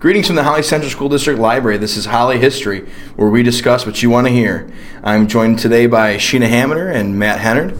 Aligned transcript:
Greetings 0.00 0.28
from 0.28 0.36
the 0.36 0.44
Holley 0.44 0.62
Central 0.62 0.90
School 0.90 1.10
District 1.10 1.38
Library. 1.38 1.76
This 1.76 1.98
is 1.98 2.06
Holley 2.06 2.38
History, 2.38 2.88
where 3.16 3.28
we 3.28 3.42
discuss 3.42 3.84
what 3.84 4.02
you 4.02 4.08
want 4.08 4.26
to 4.28 4.32
hear. 4.32 4.72
I'm 5.04 5.28
joined 5.28 5.58
today 5.58 5.86
by 5.86 6.16
Sheena 6.16 6.48
Haminer 6.48 6.90
and 6.90 7.18
Matt 7.18 7.38
Hennard. 7.38 7.74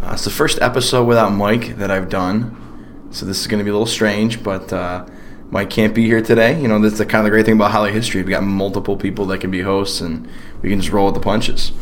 Uh, 0.00 0.10
it's 0.12 0.22
the 0.22 0.30
first 0.30 0.62
episode 0.62 1.08
without 1.08 1.30
Mike 1.30 1.76
that 1.78 1.90
I've 1.90 2.08
done, 2.08 3.08
so 3.10 3.26
this 3.26 3.40
is 3.40 3.48
going 3.48 3.58
to 3.58 3.64
be 3.64 3.70
a 3.70 3.72
little 3.72 3.86
strange, 3.86 4.40
but 4.40 4.72
uh, 4.72 5.04
Mike 5.50 5.68
can't 5.68 5.96
be 5.96 6.04
here 6.04 6.22
today. 6.22 6.60
You 6.62 6.68
know, 6.68 6.78
that's 6.78 6.98
the 6.98 7.06
kind 7.06 7.22
of 7.22 7.24
the 7.24 7.30
great 7.30 7.44
thing 7.44 7.56
about 7.56 7.72
Holley 7.72 7.90
History. 7.90 8.22
We've 8.22 8.30
got 8.30 8.44
multiple 8.44 8.96
people 8.96 9.26
that 9.26 9.40
can 9.40 9.50
be 9.50 9.62
hosts, 9.62 10.00
and 10.00 10.28
we 10.62 10.68
can 10.68 10.80
just 10.80 10.92
roll 10.92 11.06
with 11.06 11.16
the 11.16 11.20
punches. 11.20 11.72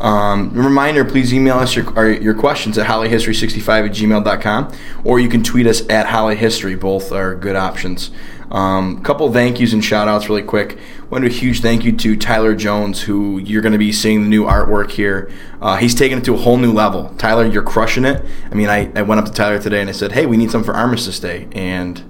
Um, 0.00 0.52
reminder, 0.52 1.04
please 1.04 1.32
email 1.32 1.58
us 1.58 1.76
your, 1.76 2.12
your 2.20 2.34
questions 2.34 2.76
at 2.78 2.86
hollyhistory65 2.88 3.86
at 3.86 3.92
gmail.com, 3.92 4.72
or 5.04 5.20
you 5.20 5.28
can 5.28 5.44
tweet 5.44 5.68
us 5.68 5.88
at 5.88 6.06
hollyhistory. 6.06 6.78
Both 6.78 7.12
are 7.12 7.36
good 7.36 7.54
options. 7.54 8.10
Um, 8.50 9.02
couple 9.02 9.32
thank 9.32 9.58
yous 9.58 9.72
and 9.72 9.84
shout 9.84 10.08
outs 10.08 10.28
really 10.28 10.42
quick. 10.42 10.78
Want 11.10 11.24
to 11.24 11.30
a 11.30 11.32
huge 11.32 11.60
thank 11.60 11.84
you 11.84 11.92
to 11.96 12.16
Tyler 12.16 12.54
Jones, 12.54 13.02
who 13.02 13.38
you're 13.38 13.62
going 13.62 13.72
to 13.72 13.78
be 13.78 13.92
seeing 13.92 14.22
the 14.22 14.28
new 14.28 14.44
artwork 14.44 14.90
here. 14.92 15.30
Uh, 15.60 15.76
he's 15.76 15.94
taken 15.94 16.18
it 16.18 16.24
to 16.24 16.34
a 16.34 16.36
whole 16.36 16.56
new 16.56 16.72
level. 16.72 17.12
Tyler, 17.18 17.44
you're 17.44 17.62
crushing 17.62 18.04
it. 18.04 18.24
I 18.50 18.54
mean, 18.54 18.68
I, 18.68 18.90
I 18.94 19.02
went 19.02 19.20
up 19.20 19.26
to 19.26 19.32
Tyler 19.32 19.60
today 19.60 19.80
and 19.80 19.90
I 19.90 19.92
said, 19.92 20.12
hey, 20.12 20.26
we 20.26 20.36
need 20.36 20.50
something 20.50 20.66
for 20.66 20.76
Armistice 20.76 21.18
Day. 21.18 21.48
And 21.52 22.02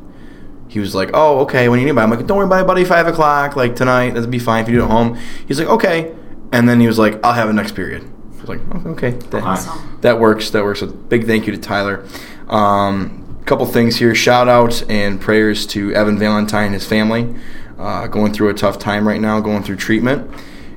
he 0.69 0.79
was 0.79 0.95
like, 0.95 1.10
oh, 1.15 1.41
okay, 1.41 1.69
when 1.69 1.80
you 1.80 1.87
need 1.87 1.93
by? 1.93 2.02
I'm 2.02 2.10
like, 2.10 2.27
don't 2.27 2.37
worry 2.37 2.46
about 2.46 2.60
it, 2.60 2.66
buddy, 2.66 2.84
5 2.84 3.07
o'clock, 3.07 3.57
like 3.57 3.77
tonight. 3.77 4.10
That'll 4.10 4.29
be 4.29 4.38
fine 4.38 4.62
if 4.62 4.68
you 4.68 4.77
do 4.77 4.82
it 4.82 4.84
at 4.84 4.91
home. 4.91 5.18
He's 5.48 5.59
like, 5.59 5.68
okay. 5.68 6.15
And 6.52 6.68
then 6.68 6.80
he 6.80 6.87
was 6.87 6.98
like, 6.98 7.18
I'll 7.24 7.32
have 7.32 7.48
it 7.48 7.55
next 7.55 7.74
period. 7.74 8.02
I 8.02 8.41
was 8.41 8.48
like, 8.48 8.87
okay, 8.87 9.10
that, 9.10 9.43
awesome. 9.43 9.98
that 10.02 10.21
works. 10.21 10.51
That 10.51 10.65
works. 10.65 10.80
So 10.80 10.88
big 10.88 11.27
thank 11.27 11.46
you 11.46 11.52
to 11.55 11.59
Tyler. 11.59 12.07
Um, 12.48 13.26
couple 13.46 13.64
things 13.64 13.96
here. 13.96 14.12
Shout 14.12 14.48
out 14.48 14.82
and 14.91 15.20
prayers 15.20 15.66
to 15.68 15.95
Evan 15.95 16.18
Valentine 16.18 16.66
and 16.66 16.74
his 16.74 16.84
family, 16.84 17.32
uh, 17.78 18.09
going 18.09 18.32
through 18.32 18.48
a 18.48 18.54
tough 18.54 18.77
time 18.77 19.06
right 19.06 19.20
now, 19.20 19.38
going 19.38 19.62
through 19.62 19.77
treatment. 19.77 20.28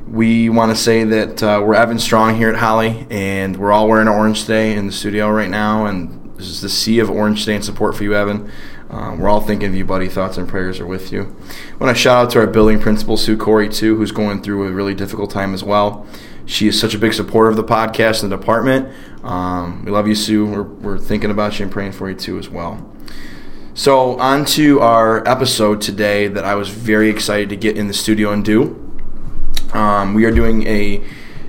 We 0.08 0.50
want 0.50 0.76
to 0.76 0.82
say 0.82 1.04
that 1.04 1.42
uh, 1.42 1.64
we're 1.66 1.74
Evan 1.74 1.98
Strong 1.98 2.36
here 2.36 2.50
at 2.50 2.58
Holley, 2.58 3.08
and 3.10 3.58
we're 3.58 3.72
all 3.72 3.88
wearing 3.88 4.08
orange 4.08 4.42
today 4.42 4.76
in 4.76 4.86
the 4.86 4.92
studio 4.92 5.30
right 5.32 5.50
now, 5.50 5.88
and 5.88 6.38
this 6.38 6.48
is 6.48 6.62
the 6.62 6.70
sea 6.70 7.00
of 7.00 7.10
orange 7.10 7.40
today 7.40 7.56
and 7.56 7.66
support 7.66 7.98
for 7.98 8.04
you, 8.04 8.14
Evan. 8.14 8.52
Um, 8.92 9.18
we're 9.18 9.30
all 9.30 9.42
thinking 9.42 9.70
of 9.70 9.76
you, 9.76 9.84
buddy. 9.84 10.08
Thoughts 10.08 10.38
and 10.38 10.48
prayers 10.48 10.80
are 10.80 10.86
with 10.86 11.12
you. 11.12 11.36
I 11.74 11.84
want 11.84 11.96
to 11.96 12.00
shout 12.00 12.26
out 12.26 12.32
to 12.34 12.40
our 12.40 12.48
building 12.48 12.80
principal, 12.80 13.18
Sue 13.18 13.36
Corey, 13.36 13.70
too, 13.70 13.96
who's 13.96 14.12
going 14.12 14.44
through 14.44 14.68
a 14.68 14.72
really 14.72 14.94
difficult 14.94 15.32
time 15.32 15.56
as 15.56 15.64
well. 15.64 16.06
She 16.50 16.68
is 16.68 16.80
such 16.80 16.96
a 16.96 16.98
big 16.98 17.14
supporter 17.14 17.48
of 17.48 17.58
the 17.58 17.64
podcast 17.64 18.24
and 18.24 18.32
the 18.32 18.36
department. 18.36 18.92
Um, 19.24 19.86
we 19.86 19.92
love 19.92 20.08
you, 20.08 20.16
Sue. 20.16 20.48
We're, 20.48 20.64
we're 20.64 20.98
thinking 20.98 21.30
about 21.30 21.60
you 21.60 21.64
and 21.64 21.72
praying 21.72 21.92
for 21.92 22.10
you 22.10 22.16
too 22.16 22.40
as 22.40 22.50
well. 22.50 22.92
So, 23.76 24.20
on 24.20 24.46
to 24.46 24.80
our 24.80 25.26
episode 25.28 25.80
today 25.80 26.28
that 26.28 26.44
I 26.44 26.56
was 26.56 26.70
very 26.70 27.08
excited 27.08 27.50
to 27.50 27.56
get 27.56 27.78
in 27.78 27.88
the 27.88 27.94
studio 27.94 28.32
and 28.32 28.44
do. 28.44 28.84
Um, 29.74 30.16
we 30.16 30.26
are 30.26 30.32
doing 30.32 30.66
a 30.66 31.04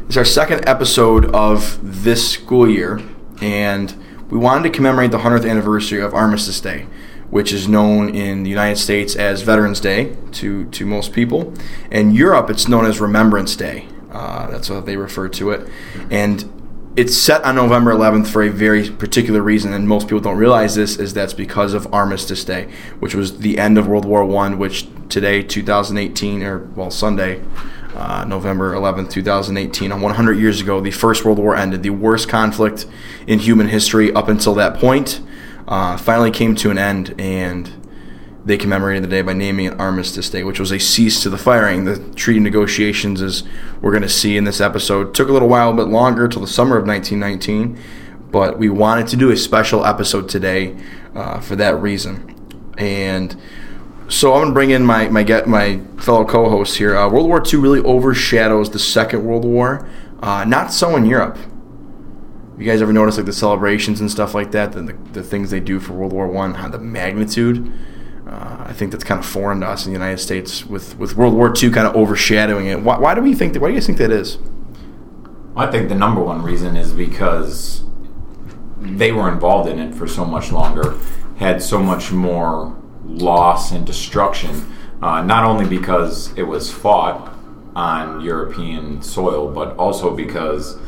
it's 0.06 0.18
our 0.18 0.24
second 0.24 0.68
episode 0.68 1.34
of 1.34 1.78
this 2.02 2.32
school 2.32 2.68
year, 2.68 3.00
and 3.40 3.94
we 4.28 4.36
wanted 4.36 4.64
to 4.64 4.70
commemorate 4.70 5.12
the 5.12 5.20
100th 5.20 5.48
anniversary 5.48 6.02
of 6.02 6.12
Armistice 6.12 6.60
Day, 6.60 6.86
which 7.30 7.54
is 7.54 7.66
known 7.66 8.14
in 8.14 8.42
the 8.42 8.50
United 8.50 8.76
States 8.76 9.16
as 9.16 9.40
Veterans 9.40 9.80
Day 9.80 10.14
to, 10.32 10.66
to 10.66 10.84
most 10.84 11.14
people. 11.14 11.54
In 11.90 12.10
Europe, 12.10 12.50
it's 12.50 12.68
known 12.68 12.84
as 12.84 13.00
Remembrance 13.00 13.56
Day. 13.56 13.88
Uh, 14.10 14.50
that's 14.50 14.68
how 14.68 14.80
they 14.80 14.96
refer 14.96 15.28
to 15.28 15.50
it. 15.50 15.68
And 16.10 16.50
it's 16.96 17.16
set 17.16 17.44
on 17.44 17.54
November 17.54 17.92
11th 17.92 18.26
for 18.26 18.42
a 18.42 18.48
very 18.48 18.90
particular 18.90 19.42
reason, 19.42 19.72
and 19.72 19.86
most 19.86 20.08
people 20.08 20.20
don't 20.20 20.36
realize 20.36 20.74
this. 20.74 20.96
Is 20.96 21.14
that's 21.14 21.34
because 21.34 21.72
of 21.72 21.92
Armistice 21.94 22.44
Day, 22.44 22.70
which 22.98 23.14
was 23.14 23.38
the 23.38 23.58
end 23.58 23.78
of 23.78 23.86
World 23.86 24.04
War 24.04 24.24
One. 24.24 24.58
Which 24.58 24.88
today, 25.08 25.42
2018, 25.42 26.42
or 26.42 26.58
well, 26.74 26.90
Sunday, 26.90 27.42
uh, 27.94 28.24
November 28.26 28.74
11th, 28.74 29.10
2018, 29.10 29.92
on 29.92 30.00
100 30.00 30.32
years 30.34 30.60
ago, 30.60 30.80
the 30.80 30.90
First 30.90 31.24
World 31.24 31.38
War 31.38 31.54
ended. 31.54 31.84
The 31.84 31.90
worst 31.90 32.28
conflict 32.28 32.86
in 33.26 33.38
human 33.38 33.68
history 33.68 34.12
up 34.12 34.28
until 34.28 34.54
that 34.54 34.74
point 34.74 35.20
uh, 35.68 35.96
finally 35.96 36.32
came 36.32 36.56
to 36.56 36.70
an 36.70 36.78
end, 36.78 37.14
and 37.18 37.79
they 38.44 38.56
commemorated 38.56 39.04
the 39.04 39.08
day 39.08 39.22
by 39.22 39.34
naming 39.34 39.66
it 39.66 39.78
Armistice 39.78 40.30
Day, 40.30 40.44
which 40.44 40.58
was 40.58 40.70
a 40.70 40.78
cease 40.78 41.22
to 41.22 41.30
the 41.30 41.36
firing. 41.36 41.84
The 41.84 41.98
treaty 42.14 42.40
negotiations, 42.40 43.20
as 43.20 43.44
we're 43.82 43.90
going 43.90 44.02
to 44.02 44.08
see 44.08 44.36
in 44.36 44.44
this 44.44 44.60
episode, 44.60 45.14
took 45.14 45.28
a 45.28 45.32
little 45.32 45.48
while, 45.48 45.70
a 45.70 45.74
bit 45.74 45.88
longer 45.88 46.26
till 46.26 46.40
the 46.40 46.48
summer 46.48 46.76
of 46.78 46.86
1919. 46.86 47.78
But 48.30 48.58
we 48.58 48.70
wanted 48.70 49.08
to 49.08 49.16
do 49.16 49.30
a 49.30 49.36
special 49.36 49.84
episode 49.84 50.28
today 50.28 50.76
uh, 51.14 51.40
for 51.40 51.56
that 51.56 51.76
reason. 51.80 52.72
And 52.78 53.36
so 54.08 54.32
I'm 54.32 54.40
going 54.40 54.48
to 54.48 54.54
bring 54.54 54.70
in 54.70 54.84
my 54.84 55.08
my 55.08 55.22
get 55.22 55.46
my 55.46 55.80
fellow 55.98 56.24
co-hosts 56.24 56.76
here. 56.76 56.96
Uh, 56.96 57.08
World 57.10 57.26
War 57.26 57.42
II 57.46 57.60
really 57.60 57.80
overshadows 57.80 58.70
the 58.70 58.78
Second 58.78 59.24
World 59.24 59.44
War. 59.44 59.86
Uh, 60.22 60.44
not 60.44 60.72
so 60.72 60.96
in 60.96 61.04
Europe. 61.04 61.38
You 62.58 62.66
guys 62.66 62.82
ever 62.82 62.92
notice 62.92 63.16
like 63.16 63.26
the 63.26 63.32
celebrations 63.32 64.00
and 64.00 64.10
stuff 64.10 64.34
like 64.34 64.50
that, 64.52 64.72
the, 64.72 64.82
the, 64.82 64.92
the 65.12 65.22
things 65.22 65.50
they 65.50 65.60
do 65.60 65.80
for 65.80 65.94
World 65.94 66.12
War 66.12 66.28
One, 66.28 66.54
how 66.54 66.68
the 66.68 66.78
magnitude 66.78 67.72
uh, 68.30 68.64
I 68.68 68.72
think 68.72 68.92
that's 68.92 69.02
kind 69.02 69.18
of 69.18 69.26
foreign 69.26 69.60
to 69.60 69.66
us 69.66 69.86
in 69.86 69.92
the 69.92 69.98
United 69.98 70.18
States, 70.18 70.64
with, 70.64 70.96
with 70.98 71.16
World 71.16 71.34
War 71.34 71.52
II 71.56 71.70
kind 71.70 71.86
of 71.88 71.96
overshadowing 71.96 72.66
it. 72.66 72.80
Why, 72.80 72.96
why 72.96 73.14
do 73.14 73.22
we 73.22 73.34
think 73.34 73.54
that? 73.54 73.60
Why 73.60 73.68
do 73.68 73.74
you 73.74 73.80
guys 73.80 73.86
think 73.86 73.98
that 73.98 74.12
is? 74.12 74.38
I 75.56 75.66
think 75.66 75.88
the 75.88 75.96
number 75.96 76.22
one 76.22 76.42
reason 76.42 76.76
is 76.76 76.92
because 76.92 77.82
they 78.78 79.10
were 79.10 79.28
involved 79.30 79.68
in 79.68 79.80
it 79.80 79.96
for 79.96 80.06
so 80.06 80.24
much 80.24 80.52
longer, 80.52 80.96
had 81.38 81.60
so 81.60 81.80
much 81.80 82.12
more 82.12 82.80
loss 83.04 83.72
and 83.72 83.84
destruction. 83.84 84.74
Uh, 85.02 85.22
not 85.22 85.44
only 85.44 85.66
because 85.66 86.32
it 86.38 86.44
was 86.44 86.72
fought 86.72 87.34
on 87.74 88.20
European 88.20 89.02
soil, 89.02 89.50
but 89.50 89.76
also 89.76 90.14
because 90.14 90.78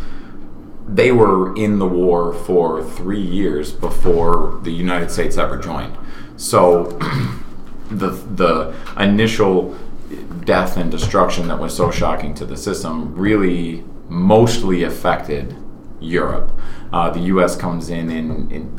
they 0.87 1.11
were 1.11 1.57
in 1.57 1.81
the 1.81 1.87
war 1.87 2.33
for 2.33 2.85
three 2.85 3.21
years 3.21 3.73
before 3.73 4.61
the 4.63 4.71
United 4.71 5.11
States 5.11 5.37
ever 5.39 5.57
joined. 5.59 5.97
So 6.43 6.85
the 7.91 8.11
the 8.11 8.75
initial 8.99 9.79
death 10.45 10.77
and 10.77 10.91
destruction 10.91 11.49
that 11.49 11.59
was 11.59 11.75
so 11.75 11.91
shocking 11.91 12.35
to 12.35 12.45
the 12.45 12.57
system 12.57 13.15
really 13.15 13.85
mostly 14.09 14.83
affected 14.83 15.57
Europe. 16.01 16.53
Uh, 16.93 17.11
the 17.11 17.21
U.S. 17.35 17.57
comes 17.57 17.89
in 17.89 18.11
in, 18.11 18.51
in 18.51 18.79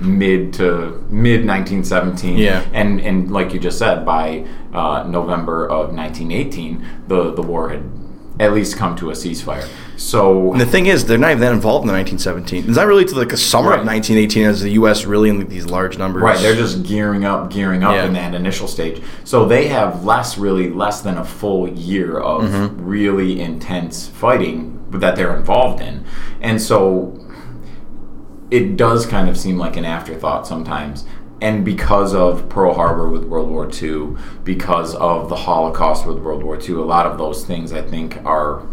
mid 0.00 0.52
to 0.52 1.06
mid 1.08 1.46
1917 1.46 2.36
yeah 2.36 2.64
and 2.72 3.00
and 3.00 3.30
like 3.30 3.54
you 3.54 3.60
just 3.60 3.78
said 3.78 4.04
by 4.04 4.44
uh, 4.74 5.04
november 5.04 5.64
of 5.64 5.94
1918 5.94 6.84
the 7.06 7.32
the 7.34 7.42
war 7.42 7.68
had 7.68 7.84
at 8.40 8.52
least 8.52 8.76
come 8.76 8.96
to 8.96 9.10
a 9.10 9.12
ceasefire. 9.12 9.68
So 10.02 10.50
and 10.50 10.60
the 10.60 10.66
thing 10.66 10.86
is, 10.86 11.04
they're 11.04 11.16
not 11.16 11.30
even 11.30 11.40
that 11.40 11.52
involved 11.52 11.84
in 11.84 11.86
the 11.86 11.94
1917. 11.94 12.68
It's 12.68 12.76
not 12.76 12.86
really 12.86 13.04
to 13.04 13.14
like 13.14 13.28
the 13.28 13.36
summer 13.36 13.70
right. 13.70 13.78
of 13.78 13.86
1918 13.86 14.44
as 14.44 14.60
the 14.60 14.70
U.S. 14.72 15.04
really 15.04 15.30
in 15.30 15.48
these 15.48 15.66
large 15.66 15.96
numbers. 15.96 16.22
Right, 16.22 16.38
they're 16.40 16.56
just 16.56 16.82
gearing 16.82 17.24
up, 17.24 17.50
gearing 17.50 17.84
up 17.84 17.94
yeah. 17.94 18.06
in 18.06 18.12
that 18.14 18.34
initial 18.34 18.66
stage. 18.66 19.00
So 19.22 19.46
they 19.46 19.68
have 19.68 20.04
less, 20.04 20.36
really 20.36 20.68
less 20.70 21.02
than 21.02 21.18
a 21.18 21.24
full 21.24 21.68
year 21.68 22.18
of 22.18 22.42
mm-hmm. 22.42 22.84
really 22.84 23.40
intense 23.40 24.08
fighting 24.08 24.84
that 24.90 25.14
they're 25.14 25.36
involved 25.36 25.80
in, 25.80 26.04
and 26.40 26.60
so 26.60 27.18
it 28.50 28.76
does 28.76 29.06
kind 29.06 29.30
of 29.30 29.38
seem 29.38 29.56
like 29.56 29.76
an 29.76 29.84
afterthought 29.84 30.46
sometimes 30.46 31.06
and 31.40 31.64
because 31.64 32.14
of 32.14 32.48
Pearl 32.48 32.74
Harbor 32.74 33.08
with 33.08 33.24
World 33.24 33.50
War 33.50 33.68
II, 33.68 34.16
because 34.44 34.94
of 34.94 35.28
the 35.28 35.34
Holocaust 35.34 36.06
with 36.06 36.18
World 36.18 36.44
War 36.44 36.56
II, 36.56 36.74
a 36.76 36.80
lot 36.82 37.04
of 37.04 37.18
those 37.18 37.44
things 37.44 37.72
I 37.72 37.82
think 37.82 38.24
are 38.24 38.64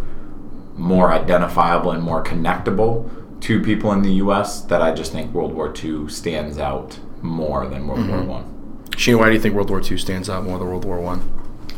more 0.80 1.12
identifiable 1.12 1.92
and 1.92 2.02
more 2.02 2.24
connectable 2.24 3.10
to 3.42 3.62
people 3.62 3.92
in 3.92 4.02
the 4.02 4.14
U.S. 4.14 4.62
That 4.62 4.82
I 4.82 4.94
just 4.94 5.12
think 5.12 5.34
World 5.34 5.54
War 5.54 5.74
II 5.84 6.10
stands 6.10 6.58
out 6.58 7.00
more 7.22 7.68
than 7.68 7.88
World 7.88 8.02
mm-hmm. 8.02 8.28
War 8.28 8.42
One. 8.42 8.86
Shane, 8.98 9.18
why 9.18 9.28
do 9.28 9.34
you 9.34 9.40
think 9.40 9.56
World 9.56 9.70
War 9.70 9.82
II 9.82 9.98
stands 9.98 10.30
out 10.30 10.44
more 10.44 10.58
than 10.58 10.68
World 10.68 10.86
War 10.86 11.00
One? 11.00 11.22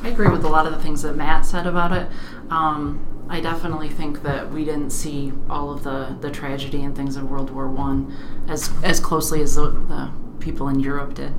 I? 0.03 0.07
I 0.07 0.11
agree 0.11 0.29
with 0.29 0.43
a 0.43 0.49
lot 0.49 0.65
of 0.65 0.73
the 0.73 0.79
things 0.79 1.01
that 1.01 1.15
Matt 1.15 1.45
said 1.45 1.67
about 1.67 1.91
it. 1.91 2.07
Um, 2.49 3.25
I 3.29 3.39
definitely 3.39 3.89
think 3.89 4.23
that 4.23 4.51
we 4.51 4.65
didn't 4.65 4.89
see 4.91 5.31
all 5.49 5.71
of 5.71 5.83
the, 5.83 6.17
the 6.19 6.31
tragedy 6.31 6.83
and 6.83 6.95
things 6.95 7.15
of 7.15 7.29
World 7.29 7.49
War 7.49 7.69
One 7.69 8.15
as 8.47 8.71
as 8.83 8.99
closely 8.99 9.41
as 9.41 9.55
the, 9.55 9.69
the 9.71 10.11
people 10.39 10.67
in 10.67 10.79
Europe 10.79 11.13
did. 11.15 11.33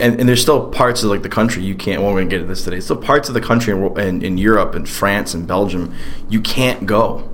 And, 0.00 0.20
and, 0.20 0.28
there's 0.28 0.42
still 0.42 0.68
parts 0.68 1.02
of 1.02 1.08
like 1.08 1.22
the 1.22 1.30
country 1.30 1.62
you 1.62 1.74
can't. 1.74 2.02
Well, 2.02 2.12
we're 2.12 2.20
gonna 2.20 2.30
get 2.30 2.38
to 2.40 2.44
this 2.44 2.62
today. 2.62 2.78
Still 2.80 2.98
parts 2.98 3.28
of 3.28 3.34
the 3.34 3.40
country 3.40 3.72
in, 3.72 3.98
in, 3.98 4.22
in 4.22 4.38
Europe 4.38 4.74
and 4.74 4.86
France 4.86 5.32
and 5.32 5.46
Belgium 5.46 5.94
you 6.28 6.42
can't 6.42 6.86
go. 6.86 7.28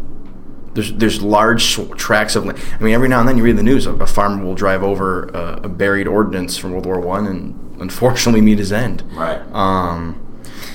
There's 0.74 0.92
there's 0.92 1.22
large 1.22 1.76
tracts 1.96 2.36
of 2.36 2.44
land. 2.44 2.60
I 2.78 2.82
mean, 2.82 2.94
every 2.94 3.08
now 3.08 3.20
and 3.20 3.28
then 3.28 3.38
you 3.38 3.44
read 3.44 3.56
the 3.56 3.62
news. 3.62 3.86
A, 3.86 3.94
a 3.94 4.06
farmer 4.06 4.44
will 4.44 4.54
drive 4.54 4.82
over 4.82 5.24
a, 5.28 5.62
a, 5.64 5.68
buried 5.68 6.06
ordnance 6.06 6.56
from 6.56 6.72
World 6.72 6.86
War 6.86 7.00
One 7.00 7.26
and 7.26 7.80
unfortunately 7.80 8.40
meet 8.40 8.58
his 8.58 8.72
end. 8.72 9.02
Right. 9.12 9.40
Um, 9.52 10.20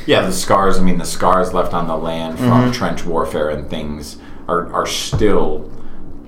yeah, 0.06 0.22
the 0.22 0.32
scars. 0.32 0.80
I 0.80 0.82
mean, 0.82 0.98
the 0.98 1.06
scars 1.06 1.54
left 1.54 1.74
on 1.74 1.88
the 1.88 1.98
land 1.98 2.40
from 2.40 2.48
mm-hmm. 2.48 2.72
trench 2.72 3.06
warfare 3.06 3.50
and 3.50 3.70
things 3.70 4.18
are 4.48 4.72
are 4.74 4.86
still 4.86 5.70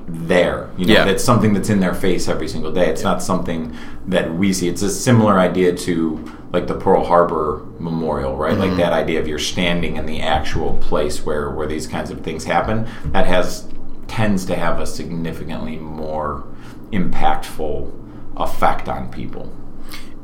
there. 0.07 0.69
You 0.77 0.87
know, 0.87 0.93
yeah. 0.93 1.07
it's 1.07 1.23
something 1.23 1.53
that's 1.53 1.69
in 1.69 1.79
their 1.79 1.93
face 1.93 2.27
every 2.27 2.47
single 2.47 2.71
day. 2.71 2.89
It's 2.89 3.01
yeah. 3.01 3.11
not 3.11 3.23
something 3.23 3.75
that 4.07 4.33
we 4.33 4.51
see. 4.53 4.67
It's 4.67 4.81
a 4.81 4.89
similar 4.89 5.39
idea 5.39 5.75
to 5.75 6.37
like 6.51 6.67
the 6.67 6.75
Pearl 6.75 7.03
Harbor 7.05 7.65
Memorial, 7.79 8.35
right? 8.35 8.57
Like 8.57 8.75
that 8.77 8.93
idea 8.93 9.19
of 9.19 9.27
you're 9.27 9.39
standing 9.39 9.95
in 9.95 10.05
the 10.05 10.21
actual 10.21 10.77
place 10.77 11.25
where 11.25 11.49
where 11.51 11.67
these 11.67 11.87
kinds 11.87 12.09
of 12.11 12.21
things 12.21 12.43
happen. 12.45 12.87
That 13.05 13.25
has 13.27 13.67
tends 14.07 14.45
to 14.45 14.55
have 14.55 14.79
a 14.79 14.85
significantly 14.85 15.77
more 15.77 16.43
impactful 16.91 17.91
effect 18.37 18.89
on 18.89 19.09
people. 19.11 19.53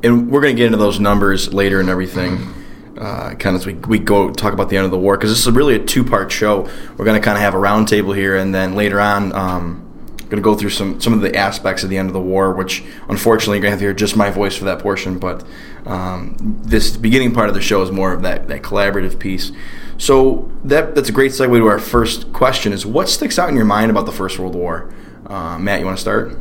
and 0.04 0.30
we're 0.30 0.42
going 0.42 0.56
to 0.56 0.58
get 0.58 0.66
into 0.68 0.78
those 0.78 1.00
numbers 1.00 1.54
later 1.54 1.80
and 1.80 1.90
everything. 1.90 2.54
Uh, 2.98 3.36
kind 3.36 3.56
of 3.56 3.62
as 3.62 3.66
we, 3.68 3.74
we 3.76 4.00
go 4.00 4.32
talk 4.32 4.54
about 4.54 4.70
the 4.70 4.76
end 4.76 4.86
of 4.86 4.92
the 4.92 4.98
war 4.98 5.16
because 5.16 5.30
this 5.30 5.46
is 5.46 5.52
really 5.54 5.76
a 5.76 5.80
two 5.80 6.04
part 6.04 6.32
show. 6.32 6.68
We're 6.98 7.06
going 7.06 7.20
to 7.20 7.24
kind 7.24 7.38
of 7.38 7.42
have 7.44 7.54
a 7.54 7.58
roundtable 7.58 8.16
here, 8.16 8.36
and 8.36 8.54
then 8.54 8.76
later 8.76 9.00
on, 9.00 9.32
um, 9.34 9.87
going 10.30 10.42
to 10.42 10.46
go 10.46 10.56
through 10.56 10.70
some 10.70 11.00
some 11.00 11.14
of 11.14 11.22
the 11.22 11.36
aspects 11.36 11.84
of 11.84 11.90
the 11.90 11.98
end 11.98 12.10
of 12.10 12.14
the 12.14 12.22
war, 12.22 12.54
which 12.54 12.84
unfortunately 13.10 13.58
you're 13.58 13.64
going 13.64 13.72
to 13.72 13.72
have 13.72 13.80
to 13.80 13.86
hear 13.86 13.94
just 13.94 14.16
my 14.16 14.30
voice 14.30 14.56
for 14.56 14.66
that 14.66 14.80
portion. 14.80 15.20
But 15.20 15.44
um, 15.86 16.36
this 16.64 16.98
beginning 16.98 17.34
part 17.34 17.50
of 17.50 17.56
the 17.56 17.62
show 17.62 17.82
is 17.82 17.92
more 17.92 18.14
of 18.14 18.22
that 18.24 18.48
that 18.48 18.62
collaborative 18.62 19.20
piece. 19.20 19.52
So 19.98 20.52
that 20.64 20.96
that's 20.96 21.10
a 21.10 21.12
great 21.12 21.32
segue 21.32 21.58
to 21.58 21.68
our 21.68 21.80
first 21.80 22.34
question: 22.34 22.74
is 22.74 22.86
what 22.86 23.10
sticks 23.10 23.40
out 23.40 23.50
in 23.50 23.56
your 23.56 23.66
mind 23.66 23.90
about 23.90 24.06
the 24.06 24.12
First 24.12 24.38
World 24.38 24.56
War? 24.56 24.94
Uh, 25.26 25.58
Matt, 25.58 25.80
you 25.80 25.86
want 25.86 25.98
to 25.98 26.02
start? 26.02 26.38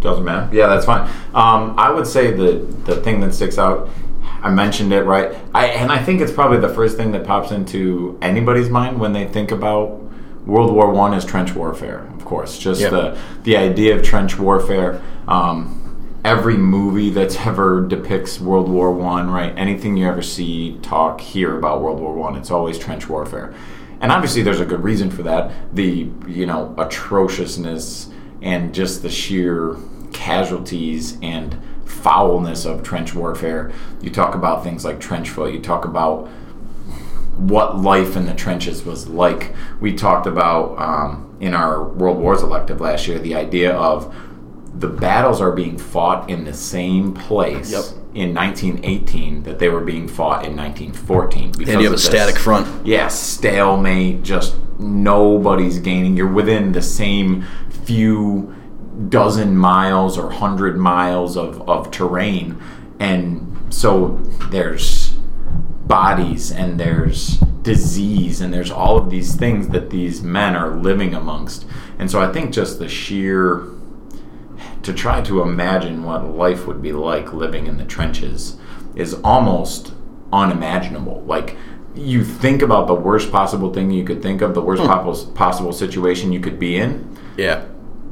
Doesn't 0.00 0.24
matter. 0.24 0.54
Yeah, 0.54 0.68
that's 0.68 0.86
fine. 0.86 1.08
Um, 1.34 1.78
I 1.78 1.90
would 1.90 2.06
say 2.06 2.32
the 2.32 2.58
the 2.84 2.96
thing 3.02 3.20
that 3.20 3.34
sticks 3.34 3.58
out. 3.58 3.88
I 4.42 4.48
mentioned 4.48 4.92
it 4.94 5.02
right. 5.02 5.36
I 5.54 5.66
and 5.66 5.92
I 5.92 6.02
think 6.02 6.22
it's 6.22 6.32
probably 6.32 6.58
the 6.58 6.70
first 6.70 6.96
thing 6.96 7.12
that 7.12 7.26
pops 7.26 7.50
into 7.50 8.18
anybody's 8.22 8.70
mind 8.70 8.98
when 8.98 9.12
they 9.12 9.26
think 9.26 9.50
about 9.50 10.00
World 10.46 10.72
War 10.72 10.90
One 10.90 11.14
is 11.14 11.24
trench 11.24 11.54
warfare. 11.54 12.06
Of 12.16 12.24
course, 12.24 12.58
just 12.58 12.80
Yep. 12.80 12.90
the 12.90 13.18
the 13.44 13.56
idea 13.56 13.96
of 13.96 14.02
trench 14.02 14.38
warfare. 14.38 15.00
Um, 15.28 15.76
every 16.24 16.56
movie 16.56 17.10
that's 17.10 17.36
ever 17.46 17.80
depicts 17.86 18.40
World 18.40 18.68
War 18.68 18.90
One, 18.92 19.30
right? 19.30 19.52
Anything 19.56 19.96
you 19.96 20.06
ever 20.08 20.22
see, 20.22 20.78
talk, 20.82 21.20
hear 21.20 21.56
about 21.58 21.82
World 21.82 22.00
War 22.00 22.14
One, 22.14 22.36
it's 22.36 22.50
always 22.50 22.78
trench 22.78 23.08
warfare. 23.08 23.52
And 24.00 24.10
obviously, 24.10 24.40
there's 24.42 24.60
a 24.60 24.64
good 24.64 24.82
reason 24.82 25.10
for 25.10 25.22
that. 25.24 25.50
The 25.74 26.08
you 26.26 26.46
know 26.46 26.74
atrociousness 26.78 28.08
and 28.42 28.72
just 28.74 29.02
the 29.02 29.10
sheer 29.10 29.76
casualties 30.12 31.18
and 31.22 31.56
foulness 31.84 32.64
of 32.64 32.82
trench 32.82 33.14
warfare. 33.14 33.70
You 34.00 34.10
talk 34.10 34.34
about 34.34 34.64
things 34.64 34.84
like 34.84 35.00
trench 35.00 35.28
foot. 35.28 35.52
You 35.52 35.60
talk 35.60 35.84
about 35.84 36.28
what 37.48 37.78
life 37.78 38.16
in 38.16 38.26
the 38.26 38.34
trenches 38.34 38.84
was 38.84 39.08
like. 39.08 39.54
We 39.80 39.94
talked 39.94 40.26
about 40.26 40.78
um, 40.78 41.36
in 41.40 41.54
our 41.54 41.82
World 41.82 42.18
Wars 42.18 42.42
elective 42.42 42.80
last 42.80 43.06
year 43.08 43.18
the 43.18 43.34
idea 43.34 43.72
of 43.74 44.14
the 44.74 44.88
battles 44.88 45.40
are 45.40 45.52
being 45.52 45.76
fought 45.78 46.30
in 46.30 46.44
the 46.44 46.54
same 46.54 47.12
place 47.12 47.72
Yep. 47.72 47.84
in 48.14 48.34
1918 48.34 49.42
that 49.42 49.58
they 49.58 49.68
were 49.68 49.80
being 49.80 50.06
fought 50.06 50.44
in 50.44 50.54
1914. 50.56 51.52
Because 51.52 51.68
And 51.74 51.80
you 51.80 51.86
have 51.86 51.92
a 51.92 51.96
this- 51.96 52.04
static 52.04 52.36
front. 52.36 52.86
yeah, 52.86 53.08
stalemate, 53.08 54.22
just 54.22 54.54
nobody's 54.78 55.78
gaining. 55.78 56.16
You're 56.16 56.32
within 56.32 56.72
the 56.72 56.82
same 56.82 57.44
few 57.84 58.54
dozen 59.08 59.56
miles 59.56 60.16
or 60.18 60.30
hundred 60.30 60.76
miles 60.76 61.36
of, 61.36 61.68
of 61.68 61.90
terrain. 61.90 62.56
And 62.98 63.56
so 63.70 64.20
there's 64.50 64.99
bodies 65.90 66.52
and 66.52 66.78
there's 66.78 67.40
disease 67.62 68.40
and 68.40 68.54
there's 68.54 68.70
all 68.70 68.96
of 68.96 69.10
these 69.10 69.34
things 69.34 69.68
that 69.70 69.90
these 69.90 70.22
men 70.22 70.54
are 70.54 70.76
living 70.76 71.14
amongst. 71.14 71.66
And 71.98 72.08
so 72.08 72.20
I 72.20 72.32
think 72.32 72.54
just 72.54 72.78
the 72.78 72.88
sheer 72.88 73.66
to 74.82 74.94
try 74.94 75.20
to 75.22 75.42
imagine 75.42 76.04
what 76.04 76.24
life 76.24 76.66
would 76.66 76.80
be 76.80 76.92
like 76.92 77.32
living 77.32 77.66
in 77.66 77.76
the 77.76 77.84
trenches 77.84 78.56
is 78.94 79.14
almost 79.24 79.92
unimaginable. 80.32 81.22
Like 81.22 81.56
you 81.96 82.24
think 82.24 82.62
about 82.62 82.86
the 82.86 82.94
worst 82.94 83.32
possible 83.32 83.74
thing 83.74 83.90
you 83.90 84.04
could 84.04 84.22
think 84.22 84.42
of, 84.42 84.54
the 84.54 84.62
worst 84.62 84.82
hmm. 84.82 84.88
pos- 84.88 85.24
possible 85.24 85.72
situation 85.72 86.32
you 86.32 86.40
could 86.40 86.58
be 86.58 86.76
in. 86.76 87.18
Yeah. 87.36 87.66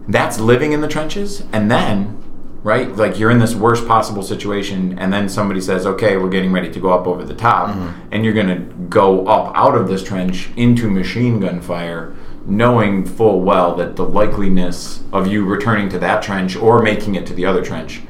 That's 0.08 0.40
living 0.40 0.72
in 0.72 0.80
the 0.80 0.88
trenches, 0.88 1.44
and 1.52 1.70
then, 1.70 2.22
right, 2.62 2.94
like 2.96 3.18
you're 3.18 3.30
in 3.30 3.38
this 3.38 3.54
worst 3.54 3.86
possible 3.86 4.22
situation, 4.22 4.98
and 4.98 5.12
then 5.12 5.28
somebody 5.28 5.60
says, 5.60 5.86
"Okay, 5.86 6.16
we're 6.16 6.28
getting 6.28 6.52
ready 6.52 6.70
to 6.70 6.80
go 6.80 6.90
up 6.90 7.06
over 7.06 7.24
the 7.24 7.34
top," 7.34 7.70
mm-hmm. 7.70 8.08
and 8.12 8.24
you're 8.24 8.34
gonna 8.34 8.60
go 8.88 9.26
up 9.26 9.52
out 9.54 9.74
of 9.74 9.88
this 9.88 10.02
trench 10.02 10.50
into 10.56 10.90
machine 10.90 11.40
gun 11.40 11.60
fire, 11.60 12.12
knowing 12.46 13.04
full 13.04 13.40
well 13.40 13.74
that 13.76 13.96
the 13.96 14.04
likeliness 14.04 15.00
of 15.12 15.26
you 15.26 15.44
returning 15.44 15.88
to 15.90 15.98
that 15.98 16.22
trench 16.22 16.56
or 16.56 16.82
making 16.82 17.14
it 17.14 17.26
to 17.26 17.34
the 17.34 17.44
other 17.44 17.62
trench 17.62 18.02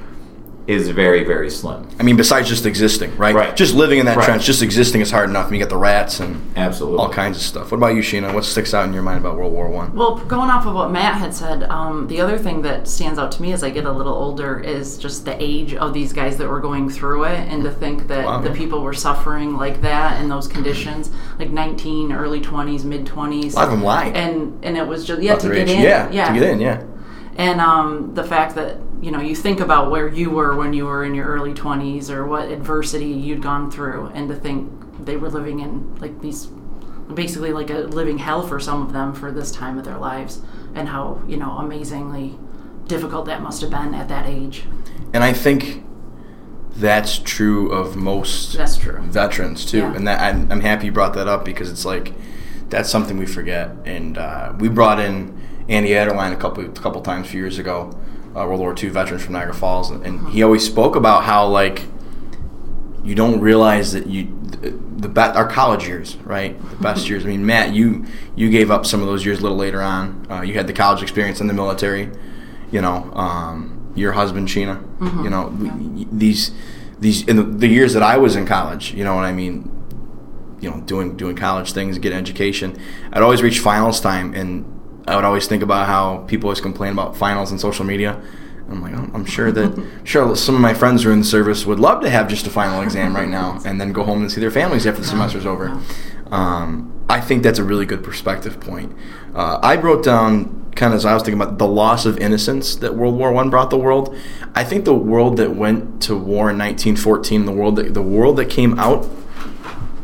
is 0.69 0.91
very, 0.91 1.25
very 1.25 1.49
slim. 1.49 1.89
I 1.99 2.03
mean, 2.03 2.19
besides 2.19 2.47
just 2.47 2.67
existing, 2.67 3.17
right? 3.17 3.35
Right. 3.35 3.57
Just 3.57 3.75
living 3.75 4.01
in 4.01 4.05
that 4.05 4.19
Right. 4.19 4.27
trench, 4.27 4.45
just 4.45 4.63
existing 4.63 5.01
is 5.01 5.11
hard 5.11 5.31
enough. 5.31 5.47
And 5.47 5.55
you 5.57 5.59
get 5.63 5.71
the 5.71 5.79
rats 5.79 6.21
and 6.21 6.43
Absolutely. 6.57 6.99
all 6.99 7.09
kinds 7.09 7.39
of 7.39 7.43
stuff. 7.43 7.71
What 7.73 7.79
about 7.79 7.95
you, 7.95 8.03
Sheena? 8.03 8.35
What 8.35 8.45
sticks 8.45 8.75
out 8.75 8.85
in 8.85 8.93
your 8.93 9.03
mind 9.03 9.19
about 9.19 9.39
World 9.39 9.55
War 9.55 9.67
One? 9.71 9.95
Well, 9.95 10.17
going 10.29 10.51
off 10.51 10.67
of 10.67 10.75
what 10.75 10.91
Matt 10.91 11.15
had 11.15 11.33
said, 11.33 11.63
um, 11.71 12.07
the 12.09 12.21
other 12.21 12.37
thing 12.37 12.61
that 12.63 12.87
stands 12.87 13.19
out 13.19 13.33
to 13.33 13.41
me 13.43 13.53
as 13.55 13.65
I 13.65 13.71
get 13.71 13.87
a 13.87 13.91
little 13.93 14.13
older 14.13 14.59
is 14.61 14.99
just 14.99 15.25
the 15.25 15.43
age 15.43 15.73
of 15.73 15.95
these 15.95 16.13
guys 16.13 16.37
that 16.37 16.47
were 16.51 16.61
going 16.61 16.91
through 16.91 17.25
it, 17.25 17.49
and 17.51 17.65
to 17.65 17.71
think 17.71 18.07
that 18.09 18.27
Wow. 18.27 18.43
the 18.43 18.51
people 18.51 18.83
were 18.83 18.93
suffering 18.93 19.57
like 19.57 19.81
that 19.81 20.21
in 20.21 20.29
those 20.29 20.47
conditions, 20.47 21.11
like 21.39 21.49
19, 21.51 22.13
early 22.13 22.43
20s, 22.43 22.85
mid 22.85 23.07
20s. 23.07 23.55
A 23.55 23.57
lot 23.57 23.65
of 23.65 23.71
them 23.71 23.83
lied. 23.83 24.15
And 24.15 24.59
and 24.63 24.77
it 24.77 24.87
was 24.87 25.07
just 25.07 25.23
yeah 25.23 25.31
About 25.33 25.41
to 25.41 25.47
their 25.49 25.57
get 25.65 25.69
age. 25.71 25.77
in, 25.79 25.83
Yeah, 26.13 26.29
to 26.29 26.39
get 26.39 26.43
in, 26.43 26.61
yeah. 26.61 26.83
and 27.39 27.59
um, 27.59 28.11
the 28.13 28.23
fact 28.25 28.55
that 28.57 28.77
you 29.01 29.11
know 29.11 29.21
you 29.21 29.35
think 29.35 29.61
about 29.61 29.91
where 29.91 30.09
you 30.09 30.31
were 30.31 30.57
when 30.57 30.73
you 30.73 30.85
were 30.87 31.05
in 31.05 31.15
your 31.15 31.27
early 31.27 31.55
20s 31.55 32.11
or 32.11 32.27
what 32.27 32.51
adversity 32.51 33.07
you'd 33.07 33.43
gone 33.43 33.71
through 33.71 34.07
and 34.15 34.29
to 34.29 34.35
think 34.35 34.71
they 35.05 35.17
were 35.17 35.29
living 35.31 35.61
in 35.61 35.95
like 35.97 36.21
these 36.21 36.47
basically 37.15 37.53
like 37.53 37.71
a 37.71 37.79
living 37.79 38.19
hell 38.19 38.47
for 38.47 38.61
some 38.61 38.83
of 38.83 38.93
them 38.93 39.15
for 39.15 39.31
this 39.33 39.51
time 39.51 39.79
of 39.79 39.85
their 39.85 39.99
lives 39.99 40.43
and 40.75 40.89
how 40.89 41.23
you 41.27 41.37
know 41.37 41.53
amazingly 41.59 42.39
difficult 42.87 43.27
that 43.27 43.43
must 43.43 43.61
have 43.61 43.71
been 43.71 43.95
at 43.95 44.09
that 44.09 44.27
age 44.27 44.65
And 45.13 45.23
I 45.23 45.33
think 45.33 45.85
that's 46.75 47.19
true 47.19 47.71
of 47.71 47.97
most 47.97 48.53
that's 48.57 48.77
true 48.77 49.01
veterans 49.03 49.65
too. 49.65 49.79
Yeah. 49.79 49.95
And 49.95 50.07
that 50.07 50.21
I'm, 50.21 50.51
I'm 50.53 50.61
happy 50.61 50.87
you 50.87 50.93
brought 50.93 51.15
that 51.15 51.27
up 51.27 51.45
because 51.45 51.71
it's 51.71 51.85
like 51.85 52.13
that's 52.69 52.91
something 52.91 53.17
we 53.17 53.27
forget. 53.27 53.71
And 53.85 54.19
uh, 54.19 54.53
we 54.59 54.69
brought 54.69 55.01
in 55.01 55.39
Andy 55.69 55.97
Adderline 55.97 56.33
a 56.33 56.37
couple 56.37 56.65
a 56.65 56.69
couple 56.69 57.01
times 57.01 57.27
a 57.27 57.31
few 57.31 57.41
years 57.41 57.59
ago, 57.59 57.99
uh, 58.39 58.47
World 58.47 58.61
War 58.61 58.75
II 58.81 58.89
veterans 58.91 59.25
from 59.25 59.33
Niagara 59.35 59.55
Falls, 59.55 59.91
and, 59.91 60.05
and 60.07 60.29
he 60.29 60.43
always 60.43 60.65
spoke 60.65 60.97
about 60.97 61.25
how 61.25 61.47
like 61.47 61.83
you 63.05 63.15
don't 63.15 63.41
realize 63.41 63.93
that 63.93 64.07
you 64.07 64.35
the, 64.61 64.71
the 64.71 65.09
be- 65.09 65.21
our 65.21 65.49
college 65.49 65.87
years, 65.87 66.17
right? 66.19 66.59
The 66.71 66.77
best 66.77 67.09
years. 67.09 67.25
I 67.25 67.29
mean, 67.29 67.47
Matt, 67.47 67.73
you 67.73 68.05
you 68.37 68.51
gave 68.51 68.71
up 68.71 68.85
some 68.87 69.01
of 69.01 69.07
those 69.07 69.25
years 69.25 69.39
a 69.39 69.43
little 69.43 69.57
later 69.57 69.81
on. 69.83 70.27
Uh, 70.31 70.43
you 70.43 70.55
had 70.55 70.67
the 70.67 70.73
college 70.73 71.03
experience 71.03 71.41
in 71.41 71.47
the 71.47 71.55
military. 71.55 72.11
You 72.71 72.81
know, 72.83 73.11
um, 73.15 73.93
your 73.95 74.13
husband, 74.13 74.49
Sheena. 74.49 74.83
You 75.25 75.31
know, 75.31 75.49
we- 75.49 76.07
these 76.13 76.53
these 76.99 77.27
in 77.29 77.37
the, 77.37 77.43
the 77.45 77.69
years 77.69 77.93
that 77.95 78.03
I 78.03 78.17
was 78.19 78.37
in 78.37 78.47
college. 78.47 78.93
You 78.95 79.05
know 79.05 79.15
what 79.15 79.25
I 79.25 79.33
mean? 79.33 79.71
You 80.61 80.71
know, 80.71 80.81
doing 80.81 81.17
doing 81.17 81.37
college 81.37 81.73
things, 81.73 81.99
getting 81.99 82.19
education. 82.19 82.77
I'd 83.13 83.23
always 83.23 83.43
reach 83.43 83.61
finals 83.61 84.01
time, 84.01 84.35
and 84.35 84.65
I 85.09 85.17
would 85.17 85.25
always 85.25 85.47
think 85.47 85.63
about 85.63 85.87
how 85.87 86.19
people 86.29 86.49
always 86.49 86.61
complain 86.61 86.93
about 86.93 87.17
finals 87.17 87.51
and 87.51 87.61
social 87.61 87.85
media. 87.85 88.21
I'm 88.71 88.83
like, 88.83 88.93
I'm 88.93 89.15
I'm 89.15 89.25
sure 89.25 89.51
that 89.51 89.87
sure 90.05 90.37
some 90.37 90.55
of 90.55 90.61
my 90.61 90.75
friends 90.75 91.03
who 91.03 91.11
are 91.11 91.13
in 91.13 91.21
the 91.21 91.25
service 91.25 91.65
would 91.65 91.81
love 91.81 92.03
to 92.03 92.11
have 92.11 92.29
just 92.29 92.47
a 92.47 92.51
final 92.51 92.83
exam 92.83 93.17
right 93.17 93.29
now 93.29 93.59
and 93.65 93.81
then 93.81 93.93
go 93.93 94.05
home 94.05 94.21
and 94.21 94.31
see 94.31 94.41
their 94.41 94.51
families 94.51 94.87
after 94.87 95.01
the 95.01 95.07
semester's 95.07 95.47
over. 95.47 95.81
Um, 96.31 96.93
I 97.09 97.21
think 97.21 97.43
that's 97.43 97.59
a 97.59 97.65
really 97.65 97.87
good 97.87 98.05
perspective 98.05 98.61
point. 98.61 98.95
Uh, 99.35 99.59
I 99.63 99.77
wrote 99.77 100.05
down 100.05 100.71
kind 100.77 100.93
of 100.93 100.99
as 100.99 101.05
I 101.07 101.15
was 101.15 101.23
thinking 101.23 101.41
about 101.41 101.59
the 101.59 101.67
loss 101.67 102.05
of 102.05 102.19
innocence 102.19 102.77
that 102.77 102.95
World 102.95 103.17
War 103.17 103.33
One 103.33 103.49
brought 103.49 103.71
the 103.71 103.79
world. 103.79 104.15
I 104.55 104.65
think 104.65 104.85
the 104.85 104.95
world 104.95 105.39
that 105.39 105.57
went 105.57 106.03
to 106.03 106.15
war 106.15 106.51
in 106.51 106.59
1914, 106.59 107.47
the 107.47 107.53
world 107.53 107.77
that 107.77 107.95
the 107.95 108.03
world 108.03 108.37
that 108.37 108.51
came 108.51 108.79
out 108.79 109.09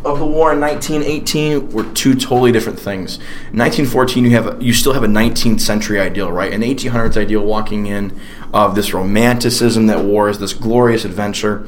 of 0.04 0.18
the 0.18 0.26
war 0.26 0.52
in 0.52 0.60
1918 0.60 1.70
were 1.70 1.84
two 1.94 2.14
totally 2.14 2.52
different 2.52 2.78
things. 2.78 3.16
In 3.52 3.58
1914, 3.58 4.24
you 4.24 4.30
have 4.32 4.62
you 4.62 4.72
still 4.74 4.92
have 4.92 5.02
a 5.02 5.08
19th 5.08 5.60
century 5.60 5.98
ideal, 5.98 6.30
right? 6.30 6.52
An 6.52 6.60
1800s 6.60 7.16
ideal 7.16 7.42
walking 7.42 7.86
in 7.86 8.18
of 8.52 8.74
this 8.74 8.92
romanticism 8.92 9.86
that 9.86 10.04
war 10.04 10.28
is 10.28 10.38
this 10.38 10.52
glorious 10.52 11.04
adventure. 11.04 11.66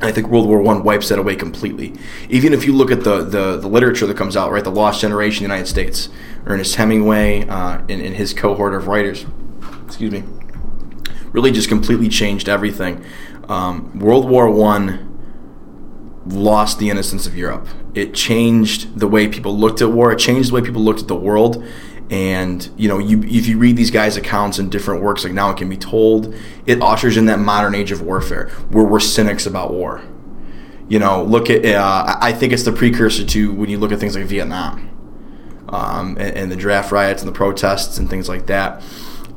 I 0.00 0.12
think 0.12 0.28
World 0.28 0.46
War 0.46 0.62
One 0.62 0.84
wipes 0.84 1.08
that 1.08 1.18
away 1.18 1.36
completely. 1.36 1.94
Even 2.28 2.54
if 2.54 2.64
you 2.64 2.72
look 2.72 2.90
at 2.90 3.04
the, 3.04 3.22
the, 3.22 3.58
the 3.58 3.68
literature 3.68 4.06
that 4.06 4.16
comes 4.16 4.36
out, 4.36 4.50
right, 4.50 4.64
the 4.64 4.70
Lost 4.70 5.00
Generation, 5.00 5.44
of 5.44 5.48
the 5.50 5.54
United 5.54 5.68
States, 5.68 6.08
Ernest 6.46 6.76
Hemingway, 6.76 7.46
uh, 7.46 7.78
and, 7.80 7.90
and 7.90 8.14
his 8.14 8.32
cohort 8.32 8.74
of 8.74 8.86
writers, 8.86 9.26
excuse 9.84 10.10
me, 10.10 10.22
really 11.32 11.50
just 11.50 11.68
completely 11.68 12.08
changed 12.08 12.48
everything. 12.48 13.04
Um, 13.48 13.98
World 13.98 14.30
War 14.30 14.48
One 14.48 15.09
lost 16.26 16.78
the 16.78 16.90
innocence 16.90 17.26
of 17.26 17.36
Europe. 17.36 17.66
It 17.94 18.14
changed 18.14 18.98
the 18.98 19.08
way 19.08 19.28
people 19.28 19.56
looked 19.56 19.80
at 19.80 19.90
war. 19.90 20.12
It 20.12 20.18
changed 20.18 20.50
the 20.50 20.54
way 20.54 20.62
people 20.62 20.82
looked 20.82 21.00
at 21.00 21.08
the 21.08 21.16
world. 21.16 21.64
And 22.10 22.68
you 22.76 22.88
know, 22.88 22.98
you 22.98 23.22
if 23.22 23.46
you 23.46 23.56
read 23.56 23.76
these 23.76 23.90
guys' 23.90 24.16
accounts 24.16 24.58
in 24.58 24.68
different 24.68 25.02
works, 25.02 25.22
like 25.22 25.32
now 25.32 25.50
it 25.50 25.56
can 25.56 25.68
be 25.68 25.76
told, 25.76 26.34
it 26.66 26.82
ushers 26.82 27.16
in 27.16 27.26
that 27.26 27.38
modern 27.38 27.74
age 27.74 27.92
of 27.92 28.02
warfare 28.02 28.48
where 28.70 28.84
we're 28.84 29.00
cynics 29.00 29.46
about 29.46 29.72
war. 29.72 30.02
You 30.88 30.98
know, 30.98 31.22
look 31.22 31.48
at 31.50 31.64
uh, 31.64 32.18
I 32.20 32.32
think 32.32 32.52
it's 32.52 32.64
the 32.64 32.72
precursor 32.72 33.24
to 33.24 33.52
when 33.52 33.70
you 33.70 33.78
look 33.78 33.92
at 33.92 34.00
things 34.00 34.16
like 34.16 34.26
Vietnam 34.26 34.90
um, 35.68 36.16
and, 36.18 36.36
and 36.36 36.52
the 36.52 36.56
draft 36.56 36.90
riots 36.90 37.22
and 37.22 37.28
the 37.28 37.36
protests 37.36 37.96
and 37.96 38.10
things 38.10 38.28
like 38.28 38.46
that. 38.46 38.82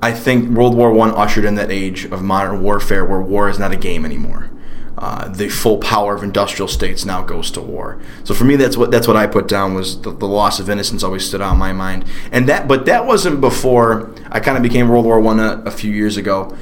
I 0.02 0.12
think 0.12 0.50
World 0.50 0.76
War 0.76 0.92
One 0.92 1.12
ushered 1.12 1.46
in 1.46 1.54
that 1.56 1.72
age 1.72 2.06
of 2.06 2.24
modern 2.24 2.64
warfare 2.64 3.06
where 3.06 3.22
war 3.22 3.50
is 3.50 3.60
not 3.60 3.72
a 3.72 3.78
game 3.78 4.04
anymore. 4.04 4.50
Uh, 4.96 5.28
the 5.28 5.50
full 5.50 5.80
power 5.80 6.14
of 6.14 6.22
industrial 6.22 6.68
states 6.68 7.04
now 7.04 7.24
goes 7.24 7.50
to 7.50 7.60
war. 7.60 8.00
So 8.24 8.36
for 8.36 8.44
me, 8.44 8.56
that's 8.56 8.78
what 8.78 8.92
that's 8.92 9.08
what 9.08 9.18
I 9.18 9.26
put 9.26 9.48
down 9.48 9.74
was 9.74 10.00
the, 10.00 10.12
the 10.12 10.28
loss 10.28 10.60
of 10.60 10.70
innocence 10.70 11.04
always 11.04 11.28
stood 11.28 11.42
out 11.42 11.54
in 11.54 11.58
my 11.58 11.74
mind. 11.74 12.06
And 12.32 12.48
that, 12.48 12.68
but 12.68 12.86
that 12.86 13.08
wasn't 13.08 13.42
before 13.42 14.14
I 14.30 14.40
kind 14.40 14.56
of 14.56 14.62
became 14.62 14.88
World 14.88 15.06
War 15.06 15.20
One 15.20 15.40
a, 15.40 15.64
a, 15.66 15.72
few 15.72 15.92
years 15.92 16.16
ago. 16.16 16.56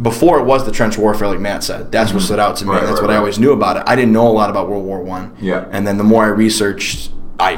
Before 0.00 0.38
it 0.38 0.44
was 0.44 0.64
the 0.64 0.72
trench 0.72 0.96
warfare, 0.96 1.28
like 1.28 1.38
Matt 1.40 1.64
said, 1.64 1.92
that's 1.92 2.08
mm-hmm. 2.08 2.16
what 2.16 2.24
stood 2.24 2.38
out 2.38 2.56
to 2.56 2.64
me. 2.64 2.70
Right, 2.70 2.80
that's 2.80 2.92
right, 2.92 3.02
what 3.02 3.08
right. 3.08 3.16
I 3.16 3.18
always 3.18 3.38
knew 3.38 3.52
about 3.52 3.76
it. 3.76 3.82
I 3.86 3.94
didn't 3.94 4.12
know 4.12 4.26
a 4.26 4.32
lot 4.32 4.48
about 4.48 4.70
World 4.70 4.84
War 4.84 5.02
One. 5.02 5.36
Yeah. 5.38 5.68
And 5.70 5.86
then 5.86 5.98
the 5.98 6.04
more 6.04 6.24
I 6.24 6.28
researched, 6.28 7.10
I 7.38 7.56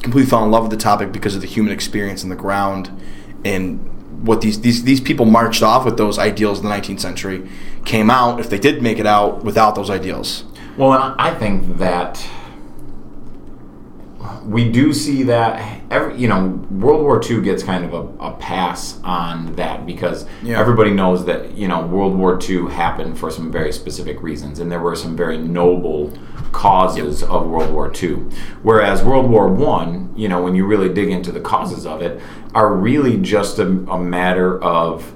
completely 0.00 0.28
fell 0.30 0.42
in 0.42 0.50
love 0.50 0.62
with 0.62 0.70
the 0.70 0.82
topic 0.82 1.12
because 1.12 1.34
of 1.34 1.42
the 1.42 1.46
human 1.46 1.72
experience 1.72 2.22
in 2.22 2.30
the 2.30 2.36
ground 2.36 2.90
and 3.44 3.99
what 4.22 4.40
these, 4.40 4.60
these 4.60 4.82
these 4.84 5.00
people 5.00 5.24
marched 5.24 5.62
off 5.62 5.84
with 5.84 5.96
those 5.96 6.18
ideals 6.18 6.58
in 6.60 6.68
the 6.68 6.70
19th 6.70 7.00
century 7.00 7.48
came 7.84 8.10
out 8.10 8.40
if 8.40 8.50
they 8.50 8.58
did 8.58 8.82
make 8.82 8.98
it 8.98 9.06
out 9.06 9.44
without 9.44 9.74
those 9.74 9.88
ideals 9.88 10.44
well 10.76 10.92
and 10.92 11.14
i 11.18 11.34
think 11.34 11.78
that 11.78 12.28
we 14.44 14.70
do 14.70 14.92
see 14.92 15.22
that 15.22 15.80
every 15.90 16.16
you 16.16 16.28
know 16.28 16.48
world 16.70 17.02
war 17.02 17.20
ii 17.30 17.40
gets 17.40 17.62
kind 17.62 17.84
of 17.84 17.94
a, 17.94 18.24
a 18.24 18.32
pass 18.36 19.00
on 19.02 19.54
that 19.56 19.86
because 19.86 20.26
yeah. 20.42 20.58
everybody 20.58 20.90
knows 20.90 21.24
that 21.24 21.56
you 21.56 21.68
know 21.68 21.86
world 21.86 22.16
war 22.16 22.38
ii 22.48 22.68
happened 22.70 23.18
for 23.18 23.30
some 23.30 23.50
very 23.50 23.72
specific 23.72 24.22
reasons 24.22 24.58
and 24.58 24.70
there 24.70 24.80
were 24.80 24.96
some 24.96 25.16
very 25.16 25.38
noble 25.38 26.12
causes 26.52 27.20
yep. 27.20 27.30
of 27.30 27.46
World 27.46 27.72
War 27.72 27.92
II. 27.94 28.14
Whereas 28.62 29.02
World 29.02 29.30
War 29.30 29.48
One, 29.48 30.12
you 30.16 30.28
know, 30.28 30.42
when 30.42 30.54
you 30.54 30.66
really 30.66 30.92
dig 30.92 31.10
into 31.10 31.32
the 31.32 31.40
causes 31.40 31.86
of 31.86 32.02
it, 32.02 32.20
are 32.54 32.74
really 32.74 33.16
just 33.18 33.58
a, 33.58 33.66
a 33.66 33.98
matter 33.98 34.62
of 34.62 35.14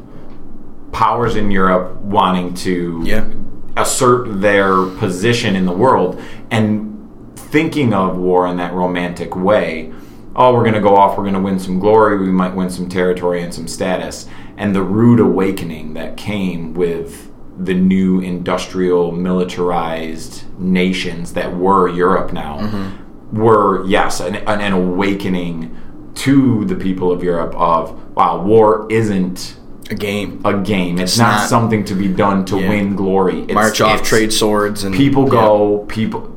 powers 0.93 1.35
in 1.35 1.51
Europe 1.51 1.97
wanting 2.03 2.55
to 2.55 3.03
yeah. 3.05 3.29
assert 3.77 4.41
their 4.41 4.87
position 4.87 5.57
in 5.57 5.67
the 5.67 5.73
world 5.73 6.23
and 6.51 6.91
thinking 7.37 7.93
of 7.93 8.17
war 8.17 8.47
in 8.47 8.57
that 8.57 8.73
romantic 8.73 9.35
way. 9.35 9.93
Oh, 10.37 10.55
we're 10.55 10.63
going 10.63 10.75
to 10.75 10.81
go 10.81 10.97
off, 10.97 11.17
we're 11.17 11.25
going 11.25 11.35
to 11.35 11.41
win 11.41 11.59
some 11.59 11.79
glory, 11.79 12.19
we 12.19 12.31
might 12.33 12.55
win 12.55 12.71
some 12.71 12.89
territory 12.89 13.43
and 13.43 13.53
some 13.53 13.69
status. 13.69 14.27
And 14.57 14.75
the 14.75 14.83
rude 14.83 15.21
awakening 15.21 15.95
that 15.95 16.17
came 16.17 16.75
with 16.75 17.31
the 17.59 17.75
new 17.75 18.21
industrial 18.21 19.13
militarized 19.13 20.43
nations 20.59 21.35
that 21.35 21.57
were 21.57 21.89
Europe 21.89 22.33
now 22.33 22.59
mm-hmm. 22.59 23.41
were 23.41 23.87
yes 23.87 24.21
an, 24.21 24.37
an, 24.37 24.73
awakening 24.73 25.77
to 26.15 26.65
the 26.65 26.75
people 26.75 27.13
of 27.13 27.23
Europe 27.23 27.55
of 27.55 28.17
wow 28.17 28.43
war 28.43 28.87
isn't 28.91 29.57
a 29.91 29.95
game 29.95 30.41
a 30.45 30.59
game 30.61 30.99
it's, 30.99 31.13
it's 31.13 31.19
not, 31.19 31.33
not, 31.33 31.49
something 31.49 31.85
to 31.85 31.95
be 31.95 32.09
done 32.09 32.45
to 32.45 32.59
yeah. 32.59 32.69
win 32.69 32.97
glory 32.97 33.43
it's, 33.43 33.55
march 33.55 33.81
off 33.81 34.03
trade 34.03 34.33
swords 34.33 34.83
and 34.83 34.95
people 34.95 35.27
go 35.27 35.81
yeah. 35.81 35.95
people 35.95 36.31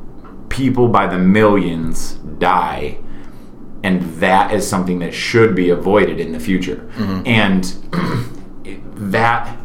people 0.50 0.88
by 0.88 1.08
the 1.08 1.18
millions 1.18 2.14
die 2.40 2.98
and 3.84 4.02
that 4.20 4.52
is 4.52 4.68
something 4.68 5.00
that 5.00 5.14
should 5.14 5.56
be 5.56 5.70
avoided 5.70 6.20
in 6.20 6.32
the 6.32 6.40
future 6.40 6.90
mm-hmm. 6.96 7.26
and 7.26 7.64
that 9.12 9.58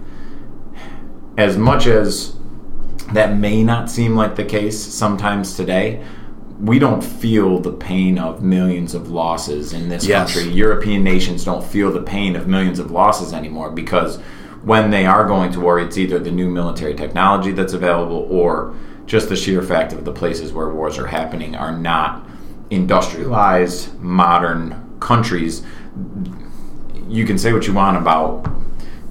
as 1.36 1.56
much 1.56 1.86
as 1.86 2.36
that 3.12 3.36
may 3.36 3.62
not 3.62 3.90
seem 3.90 4.14
like 4.14 4.36
the 4.36 4.44
case 4.44 4.80
sometimes 4.80 5.56
today, 5.56 6.04
we 6.58 6.78
don't 6.78 7.02
feel 7.02 7.58
the 7.58 7.72
pain 7.72 8.18
of 8.18 8.42
millions 8.42 8.94
of 8.94 9.10
losses 9.10 9.72
in 9.72 9.88
this 9.88 10.06
yes. 10.06 10.32
country. 10.32 10.52
European 10.52 11.02
nations 11.02 11.44
don't 11.44 11.64
feel 11.64 11.92
the 11.92 12.02
pain 12.02 12.36
of 12.36 12.46
millions 12.46 12.78
of 12.78 12.90
losses 12.90 13.32
anymore 13.32 13.70
because 13.70 14.18
when 14.62 14.90
they 14.90 15.04
are 15.04 15.26
going 15.26 15.50
to 15.52 15.60
war, 15.60 15.80
it's 15.80 15.98
either 15.98 16.18
the 16.18 16.30
new 16.30 16.48
military 16.48 16.94
technology 16.94 17.50
that's 17.50 17.72
available 17.72 18.28
or 18.30 18.74
just 19.06 19.28
the 19.28 19.36
sheer 19.36 19.60
fact 19.60 19.92
of 19.92 20.04
the 20.04 20.12
places 20.12 20.52
where 20.52 20.68
wars 20.68 20.98
are 20.98 21.08
happening 21.08 21.56
are 21.56 21.76
not 21.76 22.24
industrialized, 22.70 23.98
modern 24.00 24.96
countries. 25.00 25.64
You 27.08 27.26
can 27.26 27.38
say 27.38 27.52
what 27.52 27.66
you 27.66 27.72
want 27.72 27.96
about 27.96 28.46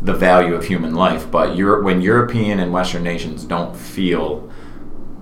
the 0.01 0.13
value 0.13 0.55
of 0.55 0.65
human 0.65 0.95
life. 0.95 1.29
But 1.29 1.55
Europe, 1.55 1.83
when 1.83 2.01
European 2.01 2.59
and 2.59 2.71
Western 2.73 3.03
nations 3.03 3.43
don't 3.43 3.75
feel 3.75 4.49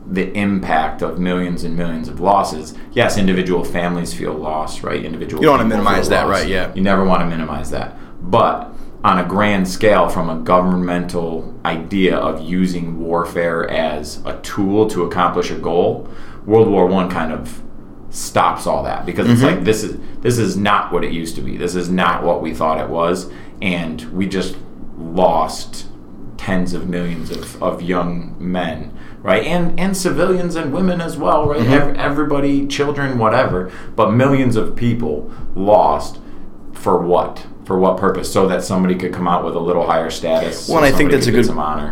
the 0.05 0.31
impact 0.35 1.01
of 1.01 1.19
millions 1.19 1.63
and 1.63 1.75
millions 1.75 2.07
of 2.07 2.19
losses, 2.19 2.73
yes, 2.93 3.17
individual 3.17 3.63
families 3.63 4.13
feel 4.13 4.33
lost, 4.33 4.83
right? 4.83 5.03
Individual. 5.03 5.41
You 5.41 5.49
don't 5.49 5.59
want 5.59 5.69
to 5.69 5.75
minimize 5.75 6.09
that, 6.09 6.27
right? 6.27 6.47
Yeah. 6.47 6.73
You 6.73 6.81
never 6.81 7.03
want 7.03 7.21
to 7.21 7.27
minimize 7.27 7.71
that, 7.71 7.95
but 8.21 8.73
on 9.03 9.19
a 9.19 9.23
grand 9.23 9.67
scale, 9.67 10.09
from 10.09 10.29
a 10.29 10.43
governmental 10.43 11.57
idea 11.63 12.17
of 12.17 12.41
using 12.41 12.99
warfare 12.99 13.69
as 13.69 14.21
a 14.25 14.39
tool 14.41 14.89
to 14.89 15.03
accomplish 15.03 15.51
a 15.51 15.55
goal, 15.55 16.09
World 16.45 16.67
War 16.67 16.85
One 16.87 17.09
kind 17.09 17.31
of 17.31 17.61
stops 18.09 18.65
all 18.65 18.83
that 18.83 19.05
because 19.05 19.29
it's 19.29 19.41
mm-hmm. 19.41 19.57
like 19.57 19.63
this 19.63 19.83
is 19.83 19.99
this 20.21 20.37
is 20.37 20.57
not 20.57 20.91
what 20.91 21.03
it 21.03 21.11
used 21.11 21.35
to 21.35 21.41
be. 21.41 21.55
This 21.55 21.75
is 21.75 21.89
not 21.89 22.23
what 22.23 22.41
we 22.41 22.53
thought 22.53 22.81
it 22.81 22.89
was, 22.89 23.31
and 23.61 24.01
we 24.11 24.27
just 24.27 24.57
lost 24.99 25.87
tens 26.37 26.73
of 26.73 26.87
millions 26.87 27.31
of, 27.31 27.61
of 27.61 27.81
young 27.81 28.35
men 28.39 28.93
right? 29.21 29.43
And 29.45 29.79
and 29.79 29.95
civilians 29.95 30.55
and 30.55 30.73
women 30.73 31.01
as 31.01 31.17
well 31.17 31.47
right? 31.47 31.61
Mm-hmm. 31.61 31.99
everybody 31.99 32.67
children 32.67 33.17
whatever. 33.17 33.71
But 33.95 34.11
millions 34.11 34.55
of 34.55 34.75
people 34.75 35.31
lost 35.55 36.19
for 36.73 37.01
what? 37.01 37.45
For 37.65 37.77
what 37.77 37.97
purpose? 37.97 38.31
So 38.31 38.47
that 38.47 38.63
somebody 38.63 38.95
could 38.95 39.13
come 39.13 39.27
out 39.27 39.45
with 39.45 39.55
a 39.55 39.59
little 39.59 39.85
higher 39.85 40.09
status 40.09 40.67
well 40.67 40.83
i 40.83 40.91
think 40.91 41.11
that's 41.11 41.27
a 41.27 41.31
good 41.31 41.45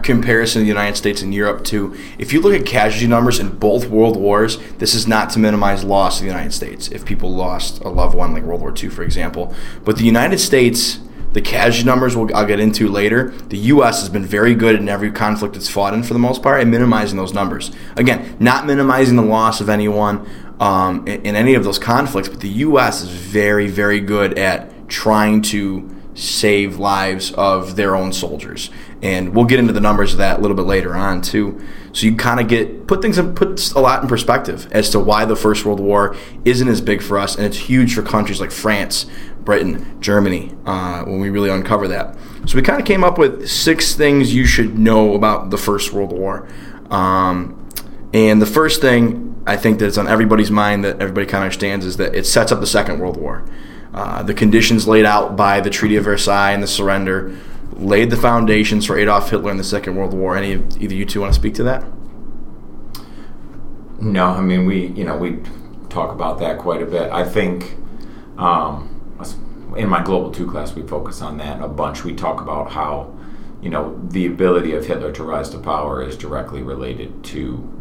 comparison 0.04 0.62
to 0.62 0.64
the 0.64 0.68
united 0.68 0.96
states 0.96 1.22
and 1.22 1.34
europe 1.34 1.64
too. 1.64 1.96
If 2.18 2.34
you 2.34 2.42
look 2.42 2.60
at 2.60 2.66
casualty 2.66 3.06
numbers 3.08 3.40
in 3.40 3.50
both 3.58 3.88
world 3.88 4.18
wars 4.18 4.58
this 4.80 4.96
is 4.96 5.08
not 5.08 5.30
to 5.32 5.40
minimize 5.40 5.84
loss 5.84 6.20
in 6.20 6.26
the 6.26 6.32
united 6.32 6.54
states 6.54 6.88
if 6.88 7.06
people 7.06 7.32
lost 7.32 7.80
a 7.82 7.90
loved 7.90 8.16
one 8.16 8.34
like 8.34 8.44
world 8.44 8.62
war 8.62 8.74
ii 8.82 8.90
for 8.90 9.04
example. 9.04 9.54
But 9.84 9.98
the 9.98 10.04
united 10.04 10.40
states 10.40 11.00
the 11.38 11.42
casualty 11.44 11.86
numbers 11.86 12.16
we'll, 12.16 12.36
I'll 12.36 12.48
get 12.48 12.60
into 12.60 12.88
later. 12.88 13.30
The 13.30 13.58
U.S. 13.58 14.00
has 14.00 14.10
been 14.10 14.26
very 14.26 14.56
good 14.56 14.74
in 14.74 14.90
every 14.90 15.12
conflict 15.12 15.56
it's 15.56 15.70
fought 15.70 15.94
in 15.94 16.02
for 16.02 16.14
the 16.14 16.20
most 16.20 16.42
part 16.42 16.60
at 16.60 16.66
minimizing 16.66 17.16
those 17.16 17.32
numbers. 17.32 17.70
Again, 17.96 18.36
not 18.40 18.66
minimizing 18.66 19.18
the 19.18 19.22
loss 19.22 19.62
of 19.62 19.70
anyone 19.70 20.28
um, 20.60 21.08
in, 21.08 21.28
in 21.28 21.36
any 21.36 21.54
of 21.54 21.64
those 21.64 21.78
conflicts, 21.78 22.28
but 22.28 22.40
the 22.40 22.50
U.S. 22.50 23.04
is 23.04 23.10
very, 23.10 23.68
very 23.68 24.00
good 24.00 24.40
at 24.40 24.90
trying 24.90 25.44
to 25.44 25.88
save 26.16 26.80
lives 26.80 27.32
of 27.34 27.76
their 27.76 27.96
own 27.96 28.14
soldiers. 28.14 28.72
And 29.04 29.36
we'll 29.36 29.46
get 29.46 29.60
into 29.60 29.74
the 29.74 29.80
numbers 29.80 30.14
of 30.14 30.18
that 30.18 30.40
a 30.40 30.42
little 30.42 30.58
bit 30.58 30.66
later 30.66 30.96
on 30.96 31.22
too. 31.22 31.64
So 31.98 32.06
you 32.06 32.16
kind 32.16 32.40
of 32.40 32.48
get 32.48 32.86
put 32.86 33.02
things 33.02 33.18
in, 33.18 33.34
puts 33.34 33.72
a 33.72 33.80
lot 33.80 34.04
in 34.04 34.08
perspective 34.08 34.68
as 34.72 34.92
to 34.92 35.00
why 35.00 35.26
the 35.26 35.36
First 35.36 35.66
World 35.66 35.80
War 35.80 36.16
isn't 36.46 36.68
as 36.68 36.80
big 36.80 37.02
for 37.02 37.18
us, 37.18 37.36
and 37.36 37.44
it's 37.44 37.58
huge 37.58 37.96
for 37.96 38.04
countries 38.04 38.40
like 38.40 38.52
France, 38.52 39.08
Britain, 39.40 40.00
Germany, 40.00 40.56
uh, 40.68 41.06
when 41.06 41.20
we 41.20 41.32
really 41.32 41.50
uncover 41.50 41.88
that. 41.88 42.16
So 42.46 42.56
we 42.56 42.62
kind 42.62 42.80
of 42.80 42.86
came 42.86 43.04
up 43.04 43.18
with 43.18 43.50
six 43.50 43.96
things 43.96 44.32
you 44.32 44.46
should 44.46 44.78
know 44.78 45.16
about 45.16 45.50
the 45.50 45.58
First 45.58 45.92
World 45.92 46.12
War. 46.12 46.48
Um, 46.92 47.68
and 48.14 48.40
the 48.40 48.46
first 48.46 48.80
thing 48.80 49.42
I 49.48 49.58
think 49.58 49.80
that's 49.80 49.98
on 49.98 50.08
everybody's 50.08 50.52
mind 50.52 50.86
that 50.86 51.02
everybody 51.02 51.26
kind 51.26 51.38
of 51.38 51.46
understands 51.46 51.84
is 51.84 51.98
that 51.98 52.14
it 52.14 52.28
sets 52.28 52.52
up 52.52 52.60
the 52.60 52.68
Second 52.68 53.00
World 53.00 53.18
War. 53.18 53.44
Uh, 53.92 54.22
the 54.22 54.36
conditions 54.36 54.88
laid 54.88 55.06
out 55.06 55.36
by 55.36 55.62
the 55.62 55.72
Treaty 55.72 55.96
of 55.96 56.04
Versailles 56.04 56.52
and 56.52 56.62
the 56.62 56.68
surrender 56.68 57.36
laid 57.78 58.10
the 58.10 58.18
foundations 58.18 58.86
for 58.86 58.98
Adolf 58.98 59.30
Hitler 59.30 59.52
in 59.52 59.58
the 59.58 59.64
Second 59.64 59.96
World 59.96 60.14
War. 60.14 60.36
Any 60.36 60.54
either 60.80 60.96
you 60.96 61.06
two 61.06 61.22
want 61.22 61.34
to 61.34 61.40
speak 61.40 61.54
to 61.56 61.64
that? 61.64 61.84
No, 64.00 64.26
I 64.26 64.42
mean 64.42 64.66
we 64.66 64.88
you 64.88 65.04
know 65.04 65.18
we 65.18 65.40
talk 65.90 66.12
about 66.12 66.40
that 66.40 66.58
quite 66.60 66.82
a 66.82 66.86
bit. 66.86 67.12
I 67.12 67.24
think 67.24 67.76
um, 68.38 68.94
in 69.76 69.90
my 69.90 70.04
Global 70.04 70.32
Two 70.32 70.50
class 70.50 70.74
we 70.74 70.82
focus 70.84 71.22
on 71.22 71.38
that 71.38 71.62
a 71.62 71.68
bunch. 71.68 72.04
We 72.04 72.16
talk 72.16 72.42
about 72.42 72.72
how 72.72 73.16
you 73.62 73.70
know 73.70 74.00
the 74.10 74.26
ability 74.26 74.74
of 74.74 74.86
Hitler 74.86 75.12
to 75.14 75.24
rise 75.24 75.50
to 75.50 75.60
power 75.60 76.04
is 76.04 76.18
directly 76.18 76.62
related 76.62 77.24
to 77.26 77.74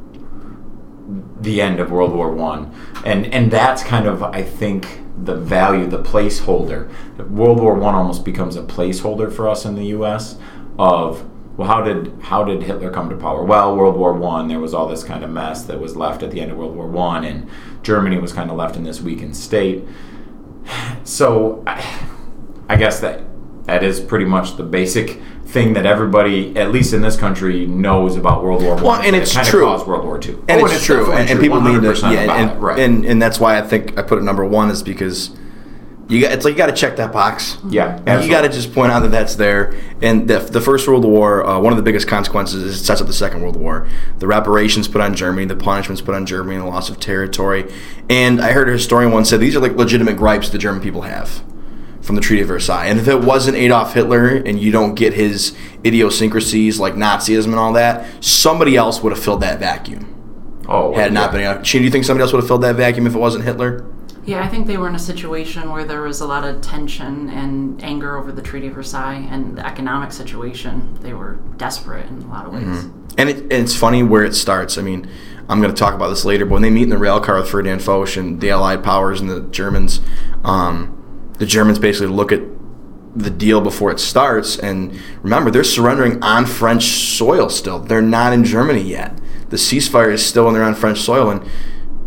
the 1.41 1.61
end 1.61 1.81
of 1.81 1.91
World 1.91 2.13
War 2.13 2.33
One, 2.33 2.75
and 3.05 3.27
and 3.27 3.51
that's 3.51 3.83
kind 3.83 4.07
of 4.07 4.23
I 4.23 4.43
think 4.43 5.01
the 5.23 5.35
value, 5.35 5.87
the 5.87 6.03
placeholder. 6.03 6.89
World 7.31 7.61
War 7.61 7.75
One 7.75 7.95
almost 7.95 8.25
becomes 8.25 8.57
a 8.57 8.63
placeholder 8.63 9.33
for 9.33 9.49
us 9.49 9.65
in 9.65 9.75
the 9.75 9.87
U.S. 9.87 10.37
of 10.79 11.29
well, 11.57 11.69
how 11.69 11.83
did 11.83 12.13
how 12.21 12.45
did 12.45 12.63
Hitler 12.63 12.91
come 12.91 13.09
to 13.09 13.17
power? 13.17 13.45
Well, 13.45 13.77
World 13.77 13.97
War 13.97 14.13
One, 14.13 14.49
there 14.49 14.61
was 14.61 14.75
all 14.75 14.87
this 14.87 15.03
kind 15.03 15.25
of 15.25 15.31
mess 15.31 15.65
that 15.65 15.81
was 15.81 15.97
left 15.97 16.23
at 16.23 16.31
the 16.31 16.41
end 16.41 16.51
of 16.51 16.59
World 16.59 16.77
War 16.77 16.87
One, 16.87 17.25
and 17.25 17.49
Germany 17.83 18.19
was 18.19 18.33
kind 18.33 18.51
of 18.51 18.57
left 18.57 18.77
in 18.77 18.85
this 18.85 19.01
weakened 19.01 19.37
state. 19.37 19.85
So, 21.05 21.63
I, 21.67 22.09
I 22.69 22.77
guess 22.77 22.99
that 23.01 23.23
that 23.67 23.83
is 23.83 24.01
pretty 24.01 24.25
much 24.25 24.57
the 24.57 24.63
basic 24.63 25.21
thing 25.45 25.75
that 25.75 25.87
everybody, 25.87 26.57
at 26.57 26.73
least 26.73 26.93
in 26.93 27.03
this 27.03 27.17
country, 27.17 27.67
knows 27.67 28.17
about 28.17 28.43
World 28.43 28.63
War 28.63 28.75
One. 28.75 28.85
Well, 28.85 29.01
and 29.03 29.15
it's 29.15 29.35
kind 29.35 29.47
true. 29.47 29.67
of 29.69 29.79
caused 29.79 29.87
World 29.87 30.05
War 30.05 30.19
Two. 30.19 30.45
and 30.49 30.61
Oh, 30.61 30.67
it's, 30.67 30.85
true, 30.85 30.99
definitely 30.99 31.23
and, 31.23 31.31
and 31.31 31.41
people 31.41 31.61
need 31.61 31.83
to, 31.83 32.01
yeah, 32.11 32.35
and, 32.35 32.51
it, 32.51 32.55
right? 32.55 32.79
and 32.79 33.05
and 33.05 33.21
that's 33.21 33.39
why 33.39 33.59
I 33.59 33.63
think 33.63 33.99
I 33.99 34.03
put 34.03 34.19
it 34.19 34.23
number 34.23 34.45
one 34.45 34.71
is 34.71 34.83
because 34.83 35.37
you 36.09 36.21
got 36.21 36.33
it's 36.33 36.45
like 36.45 36.53
you 36.53 36.59
got 36.59 36.67
to 36.67 36.73
check 36.73 36.97
that 36.97 37.13
box. 37.13 37.59
yeah, 37.69 38.01
And 38.07 38.25
you 38.25 38.31
got 38.31 38.43
to 38.43 38.49
just 38.49 38.73
point 38.73 38.93
out 38.93 39.01
that 39.01 39.11
that's 39.11 39.35
there. 39.35 39.75
And 40.01 40.29
the, 40.29 40.39
the 40.39 40.61
First 40.61 40.87
World 40.87 41.05
War, 41.05 41.45
uh, 41.45 41.59
one 41.59 41.73
of 41.73 41.77
the 41.77 41.83
biggest 41.83 42.07
consequences 42.07 42.63
is 42.63 42.81
it 42.81 42.85
sets 42.85 43.01
up 43.01 43.09
the 43.09 43.13
Second 43.13 43.43
World 43.43 43.57
War. 43.57 43.89
The 44.19 44.29
reparations 44.29 44.87
put 44.87 45.01
on 45.01 45.15
Germany, 45.17 45.47
the 45.47 45.57
punishments 45.57 46.01
put 46.01 46.15
on 46.15 46.25
Germany, 46.25 46.59
the 46.59 46.65
loss 46.65 46.89
of 46.91 47.01
territory. 47.01 47.73
And 48.09 48.41
I 48.41 48.53
heard 48.53 48.69
a 48.69 48.73
historian 48.73 49.11
once 49.11 49.31
say 49.31 49.37
these 49.37 49.57
are 49.57 49.61
like 49.61 49.73
legitimate 49.73 50.17
gripes 50.17 50.49
the 50.51 50.59
German 50.59 50.81
people 50.81 51.03
have 51.03 51.43
from 52.07 52.15
the 52.15 52.23
Treaty 52.23 52.41
of 52.43 52.49
Versailles. 52.49 52.87
And 52.87 53.01
if 53.01 53.09
it 53.09 53.21
wasn't 53.21 53.57
Adolf 53.57 53.93
Hitler 53.93 54.29
and 54.29 54.61
you 54.61 54.71
don't 54.71 54.95
get 54.95 55.13
his 55.13 55.57
idiosyncrasies 55.85 56.79
like 56.79 56.95
Nazism 56.95 57.47
and 57.47 57.57
all 57.57 57.73
that, 57.73 58.25
somebody 58.25 58.77
else 58.77 59.03
would 59.03 59.13
have 59.13 59.23
filled 59.23 59.41
that 59.41 59.59
vacuum. 59.59 60.13
Oh, 60.69 60.95
Had 60.95 61.09
it 61.09 61.13
not 61.13 61.35
yeah. 61.35 61.55
been. 61.55 61.65
Shane, 61.65 61.81
do 61.81 61.85
you 61.85 61.91
think 61.91 62.05
somebody 62.05 62.23
else 62.23 62.33
would 62.33 62.39
have 62.39 62.49
filled 62.49 62.63
that 62.63 62.77
vacuum 62.77 63.09
if 63.09 63.15
it 63.15 63.19
wasn't 63.19 63.45
Hitler? 63.45 63.85
Yeah, 64.25 64.43
I 64.43 64.49
think 64.49 64.69
they 64.69 64.77
were 64.77 64.89
in 64.89 64.95
a 64.95 65.01
situation 65.01 65.71
where 65.71 65.85
there 65.85 66.03
was 66.03 66.21
a 66.21 66.27
lot 66.27 66.45
of 66.45 66.61
tension 66.61 67.29
and 67.29 67.83
anger 67.83 68.17
over 68.17 68.31
the 68.31 68.43
Treaty 68.43 68.69
of 68.69 68.75
Versailles 68.75 69.27
and 69.31 69.59
the 69.59 69.67
economic 69.67 70.13
situation. 70.13 70.97
They 71.01 71.13
were 71.13 71.35
desperate 71.57 72.07
in 72.07 72.23
a 72.23 72.29
lot 72.29 72.47
of 72.47 72.53
ways. 72.53 72.85
And, 73.19 73.31
it, 73.31 73.39
and 73.39 73.53
it's 73.53 73.77
funny 73.77 74.03
where 74.03 74.25
it 74.25 74.35
starts. 74.35 74.79
I 74.79 74.83
mean, 74.83 75.09
I'm 75.49 75.61
going 75.61 75.73
to 75.73 75.79
talk 75.79 75.95
about 75.95 76.09
this 76.09 76.25
later, 76.25 76.45
but 76.45 76.55
when 76.55 76.63
they 76.63 76.71
meet 76.71 76.85
in 76.85 76.89
the 76.89 76.99
rail 76.99 77.21
car 77.21 77.39
with 77.39 77.49
Ferdinand 77.49 77.83
Foch 77.83 78.17
and 78.17 78.41
the 78.41 78.51
Allied 78.51 78.83
powers 78.83 79.21
and 79.21 79.31
the 79.31 79.43
Germans, 79.43 80.01
um, 80.45 80.96
the 81.39 81.47
Germans 81.47 81.79
basically 81.79 82.09
look 82.09 82.33
at 82.33 82.43
the 83.15 83.31
deal 83.31 83.61
before 83.61 83.91
it 83.91 83.99
starts. 83.99 84.59
And 84.59 84.99
remember, 85.23 85.51
they're 85.51 85.65
surrendering 85.65 86.23
on 86.23 86.47
French 86.47 86.85
soil 86.85 87.49
still. 87.49 87.79
They're 87.79 88.03
not 88.03 88.33
in 88.33 88.45
Germany 88.45 88.83
yet. 88.83 89.19
The 89.49 89.57
ceasefire 89.57 90.13
is 90.13 90.25
still 90.25 90.45
when 90.45 90.55
they're 90.55 90.65
on 90.65 90.75
French 90.75 91.01
soil. 91.01 91.31
And 91.31 91.49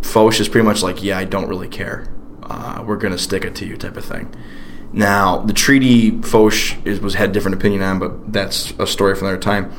Foch 0.05 0.39
is 0.39 0.47
pretty 0.47 0.65
much 0.65 0.83
like, 0.83 1.03
yeah, 1.03 1.17
I 1.17 1.25
don't 1.25 1.47
really 1.47 1.67
care. 1.67 2.07
Uh, 2.43 2.83
we're 2.85 2.97
going 2.97 3.13
to 3.13 3.19
stick 3.19 3.43
it 3.43 3.55
to 3.55 3.65
you, 3.65 3.77
type 3.77 3.97
of 3.97 4.05
thing. 4.05 4.33
Now, 4.91 5.37
the 5.37 5.53
treaty 5.53 6.19
Foch 6.21 6.75
is, 6.85 6.99
was 6.99 7.13
had 7.15 7.31
different 7.31 7.57
opinion 7.57 7.81
on, 7.83 7.99
but 7.99 8.33
that's 8.33 8.71
a 8.79 8.87
story 8.87 9.15
from 9.15 9.27
another 9.27 9.41
time. 9.41 9.71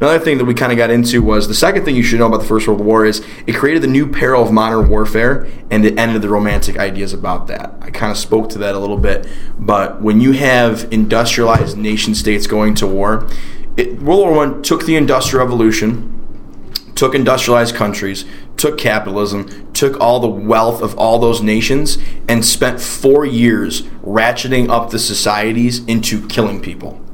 Another 0.00 0.20
thing 0.20 0.38
that 0.38 0.44
we 0.44 0.54
kind 0.54 0.70
of 0.70 0.78
got 0.78 0.90
into 0.90 1.20
was 1.22 1.48
the 1.48 1.54
second 1.54 1.84
thing 1.84 1.96
you 1.96 2.04
should 2.04 2.20
know 2.20 2.26
about 2.26 2.40
the 2.40 2.46
First 2.46 2.68
World 2.68 2.80
War 2.80 3.04
is 3.04 3.24
it 3.48 3.56
created 3.56 3.82
the 3.82 3.88
new 3.88 4.06
peril 4.06 4.44
of 4.44 4.52
modern 4.52 4.88
warfare 4.88 5.48
and 5.72 5.84
it 5.84 5.98
ended 5.98 6.22
the 6.22 6.28
romantic 6.28 6.78
ideas 6.78 7.12
about 7.12 7.48
that. 7.48 7.74
I 7.80 7.90
kind 7.90 8.12
of 8.12 8.16
spoke 8.16 8.48
to 8.50 8.58
that 8.58 8.76
a 8.76 8.78
little 8.78 8.96
bit, 8.96 9.26
but 9.58 10.00
when 10.00 10.20
you 10.20 10.32
have 10.32 10.86
industrialized 10.92 11.76
nation 11.76 12.14
states 12.14 12.46
going 12.46 12.76
to 12.76 12.86
war, 12.86 13.28
it, 13.76 14.00
World 14.00 14.20
War 14.20 14.32
One 14.34 14.62
took 14.62 14.86
the 14.86 14.94
Industrial 14.94 15.44
Revolution, 15.44 16.14
took 16.94 17.12
industrialized 17.12 17.74
countries, 17.74 18.24
took 18.56 18.78
capitalism, 18.78 19.72
took 19.72 20.00
all 20.00 20.20
the 20.20 20.28
wealth 20.28 20.80
of 20.80 20.96
all 20.96 21.18
those 21.18 21.42
nations, 21.42 21.98
and 22.28 22.44
spent 22.44 22.80
four 22.80 23.26
years 23.26 23.82
ratcheting 24.04 24.68
up 24.68 24.90
the 24.90 24.98
societies 25.00 25.84
into 25.86 26.24
killing 26.28 26.60
people. 26.60 27.04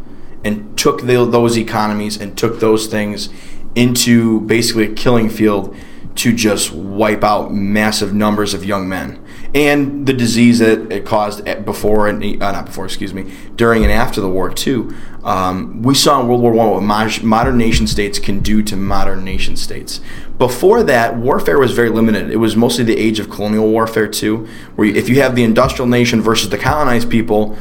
And 0.45 0.77
took 0.77 1.03
the, 1.03 1.25
those 1.25 1.57
economies 1.57 2.21
and 2.21 2.37
took 2.37 2.61
those 2.61 2.87
things 2.87 3.31
into 3.75 4.43
basically 4.43 4.85
a 4.85 4.95
killing 4.95 5.29
field 5.29 5.75
to 6.17 6.33
just 6.33 6.73
wipe 6.73 7.25
out 7.25 7.53
massive 7.53 8.15
numbers 8.15 8.55
of 8.55 8.65
young 8.65 8.89
men. 8.89 9.21
And 9.55 10.07
the 10.07 10.13
disease 10.13 10.59
that 10.61 10.93
it 10.93 11.05
caused 11.05 11.45
before 11.65 12.09
and 12.09 12.23
uh, 12.43 12.53
not 12.53 12.67
before, 12.67 12.85
excuse 12.85 13.15
me, 13.15 13.33
during 13.57 13.83
and 13.83 13.93
after 13.93 14.21
the 14.21 14.29
war 14.29 14.51
too. 14.51 14.95
Um, 15.25 15.83
we 15.83 15.95
saw 15.95 16.21
in 16.21 16.29
World 16.29 16.43
War 16.43 16.53
One 16.53 16.71
what 16.71 16.83
mod- 16.83 17.23
modern 17.23 17.57
nation 17.57 17.87
states 17.87 18.19
can 18.19 18.41
do 18.41 18.63
to 18.63 18.77
modern 18.77 19.25
nation 19.25 19.57
states. 19.57 20.01
Before 20.39 20.83
that, 20.83 21.17
warfare 21.17 21.59
was 21.59 21.73
very 21.73 21.91
limited. 21.91 22.31
It 22.31 22.37
was 22.37 22.57
mostly 22.57 22.85
the 22.85 22.99
age 22.99 23.19
of 23.19 23.31
colonial 23.31 23.69
warfare 23.69 24.09
too, 24.09 24.47
where 24.77 24.89
if 24.89 25.09
you 25.09 25.21
have 25.21 25.35
the 25.35 25.45
industrial 25.45 25.87
nation 25.89 26.21
versus 26.21 26.51
the 26.51 26.59
colonized 26.59 27.11
people, 27.11 27.57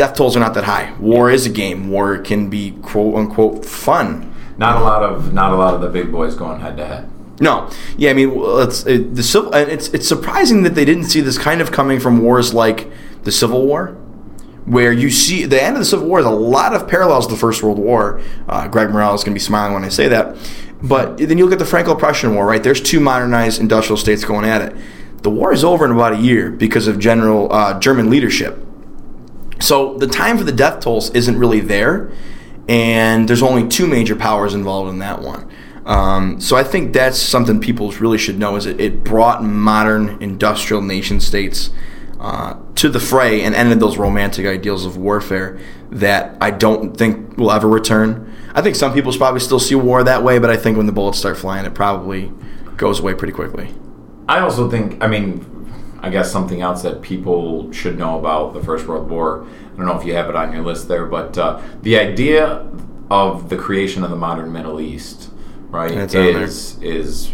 death 0.00 0.16
tolls 0.16 0.34
are 0.34 0.40
not 0.40 0.54
that 0.54 0.64
high. 0.64 0.94
War 0.98 1.30
is 1.30 1.44
a 1.44 1.50
game. 1.50 1.90
War 1.90 2.16
can 2.16 2.48
be 2.48 2.70
quote 2.80 3.14
unquote 3.16 3.66
fun. 3.66 4.34
Not 4.56 4.80
a 4.80 4.80
lot 4.80 5.02
of 5.02 5.34
not 5.34 5.52
a 5.52 5.56
lot 5.56 5.74
of 5.74 5.82
the 5.82 5.88
big 5.88 6.10
boys 6.10 6.34
going 6.34 6.60
head 6.60 6.78
to 6.78 6.86
head. 6.86 7.10
No, 7.38 7.70
yeah, 7.98 8.08
I 8.08 8.14
mean, 8.14 8.32
it's 8.34 8.86
it, 8.86 9.14
the 9.14 9.22
civil. 9.22 9.52
It's 9.52 9.88
it's 9.88 10.08
surprising 10.08 10.62
that 10.62 10.74
they 10.74 10.86
didn't 10.86 11.04
see 11.04 11.20
this 11.20 11.36
kind 11.36 11.60
of 11.60 11.70
coming 11.70 12.00
from 12.00 12.22
wars 12.22 12.54
like 12.54 12.90
the 13.24 13.32
Civil 13.32 13.66
War, 13.66 13.88
where 14.64 14.90
you 14.90 15.10
see 15.10 15.44
the 15.44 15.62
end 15.62 15.76
of 15.76 15.80
the 15.80 15.84
Civil 15.84 16.06
War 16.08 16.20
is 16.20 16.24
a 16.24 16.30
lot 16.30 16.74
of 16.74 16.88
parallels 16.88 17.26
to 17.26 17.34
the 17.34 17.38
First 17.38 17.62
World 17.62 17.78
War. 17.78 18.22
Uh, 18.48 18.68
Greg 18.68 18.88
Morrell 18.88 19.14
is 19.14 19.22
going 19.22 19.34
to 19.34 19.40
be 19.42 19.44
smiling 19.52 19.74
when 19.74 19.84
I 19.84 19.90
say 19.90 20.08
that, 20.08 20.34
but 20.82 21.18
then 21.18 21.36
you 21.36 21.44
look 21.44 21.52
at 21.52 21.58
the 21.58 21.66
Franco-Prussian 21.66 22.34
War, 22.34 22.46
right? 22.46 22.62
There's 22.62 22.80
two 22.80 23.00
modernized 23.00 23.60
industrial 23.60 23.98
states 23.98 24.24
going 24.24 24.46
at 24.46 24.62
it. 24.62 24.74
The 25.22 25.30
war 25.30 25.52
is 25.52 25.62
over 25.62 25.84
in 25.84 25.90
about 25.90 26.14
a 26.14 26.18
year 26.18 26.50
because 26.50 26.88
of 26.88 26.98
general 26.98 27.52
uh, 27.52 27.78
German 27.78 28.08
leadership. 28.08 28.66
So 29.60 29.96
the 29.98 30.06
time 30.06 30.38
for 30.38 30.44
the 30.44 30.52
death 30.52 30.80
tolls 30.80 31.10
isn't 31.10 31.38
really 31.38 31.60
there, 31.60 32.10
and 32.68 33.28
there's 33.28 33.42
only 33.42 33.68
two 33.68 33.86
major 33.86 34.16
powers 34.16 34.54
involved 34.54 34.90
in 34.90 34.98
that 35.00 35.20
one. 35.20 35.50
Um, 35.86 36.40
so 36.40 36.56
I 36.56 36.62
think 36.62 36.92
that's 36.92 37.18
something 37.18 37.60
people 37.60 37.90
really 37.92 38.18
should 38.18 38.38
know 38.38 38.56
is 38.56 38.66
it, 38.66 38.80
it 38.80 39.02
brought 39.02 39.42
modern 39.42 40.22
industrial 40.22 40.82
nation 40.82 41.20
states 41.20 41.70
uh, 42.20 42.56
to 42.76 42.88
the 42.90 43.00
fray 43.00 43.42
and 43.42 43.54
ended 43.54 43.80
those 43.80 43.96
romantic 43.96 44.46
ideals 44.46 44.84
of 44.84 44.96
warfare 44.96 45.58
that 45.90 46.36
I 46.40 46.50
don't 46.50 46.96
think 46.96 47.38
will 47.38 47.50
ever 47.50 47.66
return. 47.66 48.32
I 48.54 48.62
think 48.62 48.76
some 48.76 48.92
people 48.92 49.12
probably 49.14 49.40
still 49.40 49.58
see 49.58 49.74
war 49.74 50.04
that 50.04 50.22
way, 50.22 50.38
but 50.38 50.50
I 50.50 50.56
think 50.56 50.76
when 50.76 50.86
the 50.86 50.92
bullets 50.92 51.18
start 51.18 51.38
flying, 51.38 51.64
it 51.64 51.74
probably 51.74 52.30
goes 52.76 53.00
away 53.00 53.14
pretty 53.14 53.32
quickly. 53.32 53.74
I 54.28 54.40
also 54.40 54.70
think, 54.70 55.02
I 55.02 55.06
mean, 55.06 55.59
I 56.02 56.10
guess 56.10 56.30
something 56.32 56.60
else 56.62 56.82
that 56.82 57.02
people 57.02 57.70
should 57.72 57.98
know 57.98 58.18
about 58.18 58.54
the 58.54 58.60
First 58.62 58.86
World 58.86 59.08
War. 59.10 59.44
I 59.44 59.76
don't 59.76 59.86
know 59.86 59.98
if 59.98 60.06
you 60.06 60.14
have 60.14 60.28
it 60.28 60.34
on 60.36 60.52
your 60.52 60.62
list 60.62 60.88
there, 60.88 61.06
but 61.06 61.36
uh, 61.38 61.60
the 61.82 61.98
idea 61.98 62.66
of 63.10 63.48
the 63.48 63.56
creation 63.56 64.02
of 64.04 64.10
the 64.10 64.16
modern 64.16 64.52
Middle 64.52 64.80
East, 64.80 65.30
right, 65.68 65.90
is 66.14 66.80
is 66.82 67.28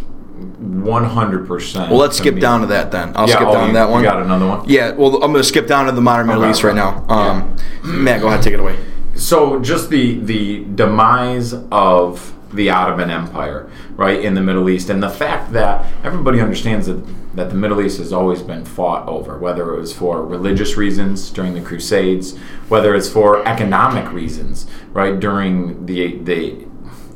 one 0.59 1.05
hundred 1.05 1.47
percent. 1.47 1.91
Well, 1.91 1.99
let's 2.01 2.19
skip 2.19 2.39
down 2.39 2.61
to 2.63 2.67
that 2.69 2.91
then. 2.91 3.13
I'll 3.17 3.29
Yeah, 3.29 3.37
skip 3.37 3.49
oh, 3.49 3.53
down 3.53 3.63
you- 3.63 3.69
to 3.69 3.73
that 3.75 3.87
you 3.87 3.93
one. 3.93 4.03
got 4.03 4.23
another 4.23 4.47
one? 4.47 4.69
Yeah, 4.69 4.93
well, 4.93 5.15
I'm 5.17 5.33
going 5.33 5.43
to 5.43 5.45
skip 5.45 5.67
down 5.67 5.87
to 5.87 5.93
the 5.93 6.01
modern 6.03 6.27
Middle 6.27 6.43
Okay, 6.43 6.51
East 6.51 6.63
right 6.65 6.75
now. 6.75 7.05
Um, 7.09 7.57
Matt, 7.83 8.21
go 8.21 8.29
ahead, 8.29 8.43
take 8.43 8.55
it 8.55 8.61
away. 8.61 8.77
So, 9.15 9.61
just 9.61 9.89
the 9.91 10.19
the 10.21 10.65
demise 10.75 11.55
of 11.73 12.35
the 12.57 12.71
Ottoman 12.71 13.11
Empire, 13.11 13.71
right, 13.91 14.21
in 14.21 14.35
the 14.35 14.41
Middle 14.41 14.69
East, 14.69 14.91
and 14.91 15.03
the 15.03 15.11
fact 15.11 15.53
that 15.53 15.87
everybody 16.05 16.41
understands 16.41 16.87
that 16.87 17.05
that 17.37 17.51
the 17.51 17.55
Middle 17.55 17.83
East 17.83 17.99
has 17.99 18.15
always 18.15 18.43
been 18.43 18.65
fought 18.65 19.07
over, 19.07 19.39
whether 19.39 19.75
it 19.75 19.79
was 19.79 19.93
for 19.93 20.25
religious 20.25 20.77
reasons 20.77 21.31
during 21.31 21.53
the 21.53 21.61
Crusades, 21.61 22.37
whether 22.69 22.95
it's 22.95 23.11
for 23.11 23.47
economic 23.47 24.11
reasons, 24.11 24.67
right, 24.93 25.21
during 25.21 25.87
the 25.87 26.17
the 26.17 26.67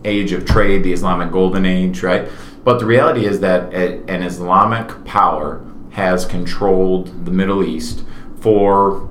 age 0.05 0.33
of 0.33 0.45
trade, 0.45 0.83
the 0.83 0.93
Islamic 0.93 1.33
Golden 1.33 1.67
Age, 1.67 2.03
right. 2.03 2.29
But 2.65 2.79
the 2.79 2.87
reality 2.87 3.25
is 3.27 3.41
that 3.41 3.73
an 3.73 4.23
Islamic 4.23 5.05
power 5.05 5.65
has 5.93 6.25
controlled 6.25 7.25
the 7.25 7.31
Middle 7.31 7.65
East 7.65 8.05
for 8.41 9.10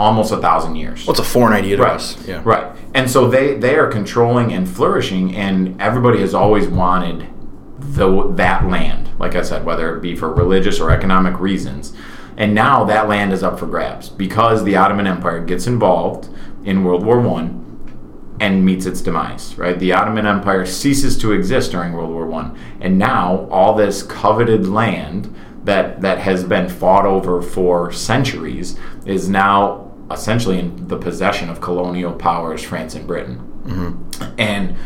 almost 0.00 0.32
a 0.32 0.38
thousand 0.38 0.76
years. 0.76 1.06
What's 1.06 1.20
a 1.20 1.24
foreign 1.24 1.52
idea 1.52 1.76
to 1.76 1.82
Right. 1.82 1.92
us? 1.92 2.16
Yeah. 2.26 2.40
Right. 2.44 2.66
And 2.94 3.08
so 3.10 3.28
they 3.28 3.54
they 3.58 3.76
are 3.76 3.86
controlling 3.86 4.52
and 4.52 4.68
flourishing, 4.68 5.36
and 5.36 5.80
everybody 5.80 6.20
has 6.20 6.34
always 6.34 6.66
wanted 6.68 7.26
the 7.78 8.28
that 8.36 8.66
land. 8.68 9.10
Like 9.18 9.34
I 9.36 9.42
said, 9.42 9.64
whether 9.64 9.94
it 9.96 10.00
be 10.00 10.16
for 10.16 10.32
religious 10.32 10.80
or 10.80 10.90
economic 10.90 11.38
reasons, 11.38 11.92
and 12.36 12.54
now 12.54 12.84
that 12.84 13.08
land 13.08 13.32
is 13.32 13.42
up 13.42 13.58
for 13.58 13.66
grabs 13.66 14.08
because 14.08 14.64
the 14.64 14.76
Ottoman 14.76 15.06
Empire 15.06 15.40
gets 15.44 15.66
involved 15.66 16.28
in 16.64 16.82
World 16.84 17.04
War 17.04 17.20
One 17.20 17.56
and 18.40 18.64
meets 18.64 18.86
its 18.86 19.02
demise. 19.02 19.58
Right. 19.58 19.78
The 19.78 19.92
Ottoman 19.92 20.26
Empire 20.26 20.64
ceases 20.64 21.18
to 21.18 21.32
exist 21.32 21.72
during 21.72 21.92
World 21.92 22.10
War 22.10 22.26
One, 22.26 22.56
and 22.80 22.98
now 22.98 23.46
all 23.50 23.74
this 23.74 24.02
coveted 24.02 24.66
land 24.66 25.34
that 25.64 26.00
that 26.00 26.18
has 26.18 26.42
been 26.44 26.68
fought 26.70 27.04
over 27.04 27.42
for 27.42 27.92
centuries 27.92 28.78
is 29.04 29.28
now 29.28 29.89
essentially 30.10 30.58
in 30.58 30.88
the 30.88 30.96
possession 30.96 31.48
of 31.48 31.60
colonial 31.60 32.12
powers, 32.12 32.62
France 32.62 32.94
and 32.94 33.06
Britain. 33.06 33.38
Mm-hmm. 33.64 34.34
And 34.38 34.76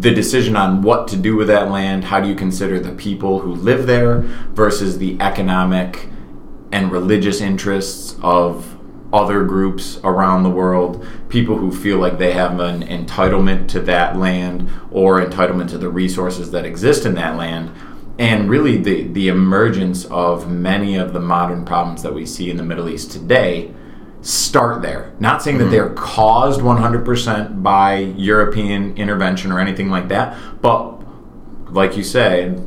the 0.00 0.12
decision 0.12 0.56
on 0.56 0.82
what 0.82 1.08
to 1.08 1.16
do 1.16 1.36
with 1.36 1.48
that 1.48 1.70
land, 1.70 2.04
how 2.04 2.20
do 2.20 2.28
you 2.28 2.34
consider 2.34 2.78
the 2.78 2.92
people 2.92 3.40
who 3.40 3.54
live 3.54 3.86
there 3.86 4.20
versus 4.52 4.98
the 4.98 5.20
economic 5.20 6.08
and 6.72 6.92
religious 6.92 7.40
interests 7.40 8.16
of 8.22 8.76
other 9.12 9.44
groups 9.44 9.98
around 10.04 10.44
the 10.44 10.50
world, 10.50 11.04
people 11.28 11.56
who 11.56 11.72
feel 11.72 11.98
like 11.98 12.18
they 12.18 12.32
have 12.32 12.60
an 12.60 12.82
entitlement 12.86 13.66
to 13.66 13.80
that 13.80 14.16
land 14.16 14.70
or 14.92 15.20
entitlement 15.20 15.68
to 15.68 15.78
the 15.78 15.88
resources 15.88 16.52
that 16.52 16.64
exist 16.64 17.04
in 17.04 17.14
that 17.14 17.36
land. 17.36 17.70
and 18.20 18.50
really 18.50 18.76
the 18.76 19.04
the 19.08 19.28
emergence 19.28 20.04
of 20.06 20.50
many 20.50 20.94
of 20.94 21.14
the 21.14 21.20
modern 21.20 21.64
problems 21.64 22.02
that 22.02 22.12
we 22.12 22.26
see 22.26 22.50
in 22.50 22.56
the 22.58 22.62
Middle 22.62 22.88
East 22.88 23.10
today 23.10 23.72
start 24.22 24.82
there. 24.82 25.12
Not 25.18 25.42
saying 25.42 25.58
that 25.58 25.64
mm-hmm. 25.64 25.72
they're 25.72 25.94
caused 25.94 26.60
100% 26.60 27.62
by 27.62 27.96
European 27.98 28.96
intervention 28.96 29.52
or 29.52 29.60
anything 29.60 29.88
like 29.88 30.08
that, 30.08 30.36
but 30.60 31.00
like 31.72 31.96
you 31.96 32.02
said, 32.02 32.66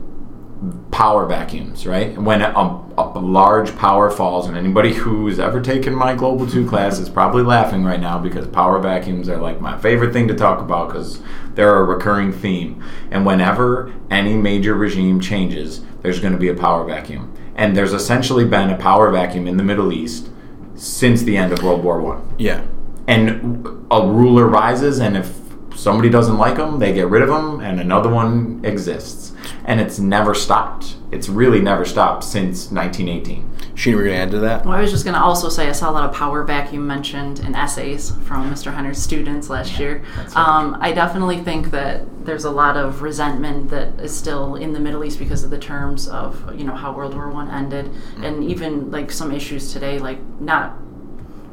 power 0.91 1.25
vacuums, 1.25 1.85
right? 1.85 2.17
When 2.17 2.41
a, 2.41 2.51
a 2.97 3.19
large 3.19 3.75
power 3.77 4.09
falls, 4.09 4.47
and 4.47 4.55
anybody 4.55 4.93
who's 4.93 5.39
ever 5.39 5.59
taken 5.59 5.93
my 5.93 6.15
Global 6.15 6.47
2 6.47 6.67
class 6.67 6.99
is 6.99 7.09
probably 7.09 7.43
laughing 7.43 7.83
right 7.83 7.99
now 7.99 8.17
because 8.19 8.47
power 8.47 8.79
vacuums 8.79 9.27
are 9.27 9.37
like 9.37 9.59
my 9.59 9.77
favorite 9.79 10.13
thing 10.13 10.27
to 10.29 10.35
talk 10.35 10.59
about 10.59 10.87
because 10.87 11.21
they're 11.55 11.75
a 11.75 11.83
recurring 11.83 12.31
theme. 12.31 12.81
And 13.11 13.25
whenever 13.25 13.93
any 14.09 14.35
major 14.35 14.75
regime 14.75 15.19
changes, 15.19 15.81
there's 16.01 16.19
going 16.19 16.33
to 16.33 16.39
be 16.39 16.49
a 16.49 16.55
power 16.55 16.85
vacuum. 16.85 17.33
And 17.55 17.75
there's 17.75 17.93
essentially 17.93 18.45
been 18.45 18.69
a 18.69 18.77
power 18.77 19.11
vacuum 19.11 19.47
in 19.47 19.57
the 19.57 19.63
Middle 19.63 19.91
East 19.91 20.29
since 20.75 21.23
the 21.23 21.37
end 21.37 21.51
of 21.51 21.63
World 21.63 21.83
War 21.83 22.01
One. 22.01 22.27
Yeah. 22.37 22.65
And 23.07 23.85
a 23.91 24.07
ruler 24.07 24.47
rises, 24.47 24.99
and 24.99 25.17
if 25.17 25.37
somebody 25.75 26.09
doesn't 26.09 26.37
like 26.37 26.55
them, 26.55 26.79
they 26.79 26.93
get 26.93 27.07
rid 27.07 27.21
of 27.21 27.27
them, 27.27 27.59
and 27.59 27.79
another 27.79 28.09
one 28.09 28.61
exists. 28.63 29.32
And 29.65 29.79
it's 29.79 29.99
never 29.99 30.33
stopped. 30.33 30.97
It's 31.11 31.29
really 31.29 31.61
never 31.61 31.85
stopped 31.85 32.23
since 32.23 32.71
1918. 32.71 33.49
Sheena, 33.75 33.95
we're 33.95 34.03
going 34.03 34.15
to 34.15 34.21
add 34.21 34.31
to 34.31 34.39
that? 34.39 34.65
Well, 34.65 34.75
I 34.75 34.81
was 34.81 34.91
just 34.91 35.03
going 35.03 35.15
to 35.15 35.21
also 35.21 35.49
say 35.49 35.67
I 35.67 35.71
saw 35.71 35.89
a 35.89 35.93
lot 35.93 36.07
of 36.07 36.15
power 36.15 36.43
vacuum 36.43 36.85
mentioned 36.85 37.39
in 37.39 37.55
essays 37.55 38.11
from 38.27 38.51
Mr. 38.51 38.71
Hunter's 38.71 39.01
students 39.01 39.49
last 39.49 39.79
year. 39.79 40.03
right. 40.17 40.37
Um, 40.37 40.77
I 40.79 40.91
definitely 40.91 41.41
think 41.41 41.71
that 41.71 42.05
there's 42.25 42.45
a 42.45 42.51
lot 42.51 42.77
of 42.77 43.01
resentment 43.01 43.69
that 43.71 43.99
is 43.99 44.15
still 44.15 44.55
in 44.55 44.73
the 44.73 44.79
Middle 44.79 45.03
East 45.03 45.17
because 45.17 45.43
of 45.43 45.49
the 45.49 45.57
terms 45.57 46.07
of 46.07 46.57
you 46.57 46.63
know 46.63 46.75
how 46.75 46.93
World 46.95 47.15
War 47.15 47.29
One 47.29 47.49
ended, 47.49 47.91
and 48.21 48.43
even 48.43 48.91
like 48.91 49.11
some 49.11 49.31
issues 49.31 49.73
today, 49.73 49.97
like 49.99 50.19
not 50.39 50.77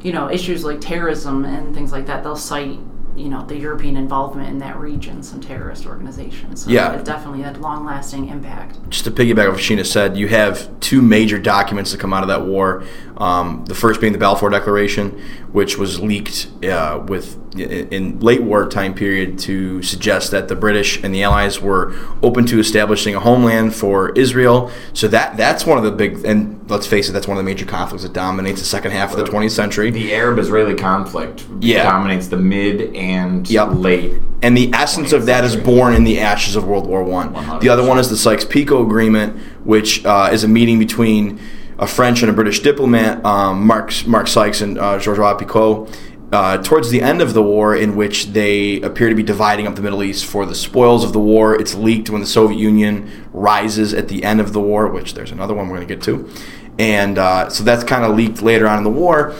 you 0.01 0.13
know 0.13 0.29
issues 0.29 0.63
like 0.63 0.79
terrorism 0.79 1.43
and 1.45 1.73
things 1.73 1.91
like 1.91 2.05
that. 2.05 2.23
They'll 2.23 2.35
cite 2.35 2.79
you 3.15 3.29
know 3.29 3.45
the 3.45 3.57
European 3.57 3.97
involvement 3.97 4.49
in 4.49 4.57
that 4.59 4.77
region, 4.79 5.21
some 5.23 5.39
terrorist 5.41 5.85
organizations. 5.85 6.63
So 6.63 6.69
Yeah. 6.71 6.93
it 6.93 7.05
definitely 7.05 7.41
had 7.41 7.57
long-lasting 7.59 8.29
impact. 8.29 8.77
just 8.89 9.03
to 9.05 9.11
piggyback 9.11 9.47
off 9.47 9.53
what 9.55 9.61
Sheena 9.63 9.85
said, 9.85 10.17
you 10.17 10.27
have 10.27 10.69
two 10.79 11.01
major 11.01 11.37
documents 11.39 11.91
that 11.91 11.99
come 11.99 12.13
out 12.13 12.23
of 12.23 12.29
that 12.29 12.45
war. 12.45 12.83
Um, 13.17 13.63
the 13.67 13.75
first 13.75 14.01
being 14.01 14.13
the 14.13 14.19
Balfour 14.19 14.49
Declaration, 14.49 15.21
which 15.51 15.77
was 15.77 15.99
leaked 15.99 16.47
uh, 16.63 17.03
with 17.07 17.37
in, 17.55 17.87
in 17.89 18.19
late 18.19 18.41
war 18.41 18.67
time 18.67 18.93
period 18.93 19.37
to 19.39 19.81
suggest 19.83 20.31
that 20.31 20.47
the 20.47 20.55
British 20.55 21.03
and 21.03 21.13
the 21.13 21.21
Allies 21.23 21.61
were 21.61 21.93
open 22.23 22.45
to 22.47 22.59
establishing 22.59 23.13
a 23.13 23.19
homeland 23.19 23.75
for 23.75 24.11
Israel. 24.13 24.71
So 24.93 25.07
that 25.09 25.37
that's 25.37 25.65
one 25.65 25.77
of 25.77 25.83
the 25.83 25.91
big 25.91 26.23
and 26.25 26.60
let's 26.71 26.87
face 26.87 27.09
it, 27.09 27.11
that's 27.11 27.27
one 27.27 27.37
of 27.37 27.43
the 27.43 27.49
major 27.49 27.65
conflicts 27.65 28.03
that 28.03 28.13
dominates 28.13 28.59
the 28.61 28.65
second 28.65 28.91
half 28.91 29.11
of 29.11 29.17
the 29.17 29.23
20th 29.25 29.51
century. 29.51 29.91
The 29.91 30.13
Arab-Israeli 30.15 30.75
conflict 30.75 31.45
Yeah. 31.59 31.83
dominates 31.83 32.27
the 32.27 32.37
mid 32.37 32.95
and 32.95 33.47
Yep. 33.49 33.69
late. 33.73 34.13
and 34.43 34.57
the 34.57 34.71
essence 34.73 35.13
of 35.13 35.27
that 35.27 35.43
is 35.43 35.55
born 35.55 35.93
in 35.93 36.03
the 36.03 36.19
ashes 36.19 36.55
of 36.55 36.65
World 36.65 36.87
War 36.87 37.03
One. 37.03 37.35
The 37.61 37.69
other 37.69 37.83
one 37.85 37.99
is 37.99 38.09
the 38.09 38.17
Sykes-Picot 38.17 38.81
Agreement, 38.81 39.35
which 39.63 40.03
uh, 40.03 40.29
is 40.31 40.43
a 40.43 40.47
meeting 40.47 40.79
between 40.79 41.37
a 41.77 41.85
French 41.85 42.21
and 42.23 42.29
a 42.31 42.33
British 42.33 42.59
diplomat, 42.61 43.23
um, 43.23 43.67
Mark 43.67 43.91
Mark 44.07 44.27
Sykes 44.27 44.61
and 44.61 44.79
uh, 44.79 44.97
Georges 44.97 45.23
Picot. 45.37 45.89
Uh, 46.31 46.57
towards 46.59 46.89
the 46.91 47.01
end 47.01 47.21
of 47.21 47.33
the 47.33 47.43
war, 47.43 47.75
in 47.75 47.93
which 47.97 48.27
they 48.27 48.79
appear 48.81 49.09
to 49.09 49.15
be 49.15 49.21
dividing 49.21 49.67
up 49.67 49.75
the 49.75 49.81
Middle 49.81 50.01
East 50.01 50.25
for 50.25 50.45
the 50.45 50.55
spoils 50.55 51.03
of 51.03 51.11
the 51.11 51.19
war, 51.19 51.53
it's 51.59 51.75
leaked 51.75 52.09
when 52.09 52.21
the 52.21 52.27
Soviet 52.27 52.57
Union 52.57 53.11
rises 53.33 53.93
at 53.93 54.07
the 54.07 54.23
end 54.23 54.39
of 54.39 54.53
the 54.53 54.59
war, 54.61 54.87
which 54.87 55.13
there's 55.13 55.31
another 55.31 55.53
one 55.53 55.67
we're 55.67 55.75
going 55.75 55.87
to 55.89 55.93
get 55.93 56.01
to, 56.05 56.29
and 56.79 57.17
uh, 57.17 57.49
so 57.49 57.63
that's 57.63 57.83
kind 57.83 58.03
of 58.03 58.15
leaked 58.15 58.41
later 58.41 58.67
on 58.67 58.77
in 58.77 58.83
the 58.83 58.89
war. 58.89 59.35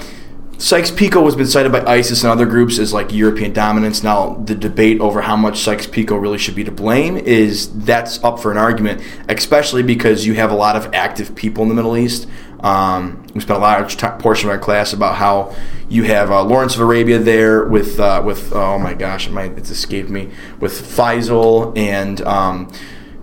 Sykes-Picot 0.62 1.24
has 1.24 1.36
been 1.36 1.48
cited 1.48 1.72
by 1.72 1.84
ISIS 1.86 2.22
and 2.22 2.32
other 2.32 2.46
groups 2.46 2.78
as 2.78 2.94
like 2.94 3.12
European 3.12 3.52
dominance. 3.52 4.04
Now, 4.04 4.36
the 4.36 4.54
debate 4.54 5.02
over 5.02 5.22
how 5.22 5.36
much 5.36 5.58
Sykes-Picot 5.58 6.22
really 6.22 6.38
should 6.38 6.54
be 6.54 6.64
to 6.64 6.72
blame 6.72 7.18
is 7.18 7.84
that's 7.84 8.24
up 8.24 8.40
for 8.40 8.52
an 8.52 8.60
argument, 8.60 9.02
especially 9.28 9.82
because 9.82 10.28
you 10.28 10.36
have 10.36 10.52
a 10.52 10.56
lot 10.56 10.76
of 10.76 10.94
active 10.94 11.34
people 11.34 11.64
in 11.64 11.70
the 11.70 11.74
Middle 11.74 11.98
East. 11.98 12.28
Um, 12.60 13.26
we 13.34 13.42
spent 13.42 13.58
a 13.58 13.62
large 13.62 13.98
t- 13.98 14.08
portion 14.20 14.50
of 14.50 14.54
our 14.54 14.60
class 14.60 14.94
about 14.94 15.16
how 15.16 15.56
you 15.90 16.04
have 16.04 16.30
uh, 16.30 16.44
Lawrence 16.44 16.76
of 16.76 16.82
Arabia 16.82 17.18
there 17.18 17.66
with 17.66 18.00
uh, 18.00 18.22
with 18.24 18.54
oh 18.54 18.78
my 18.78 18.94
gosh, 18.94 19.28
it's 19.28 19.72
escaped 19.72 20.12
me 20.12 20.30
with 20.60 20.74
Faisal 20.74 21.76
and 21.76 22.22
um, 22.22 22.72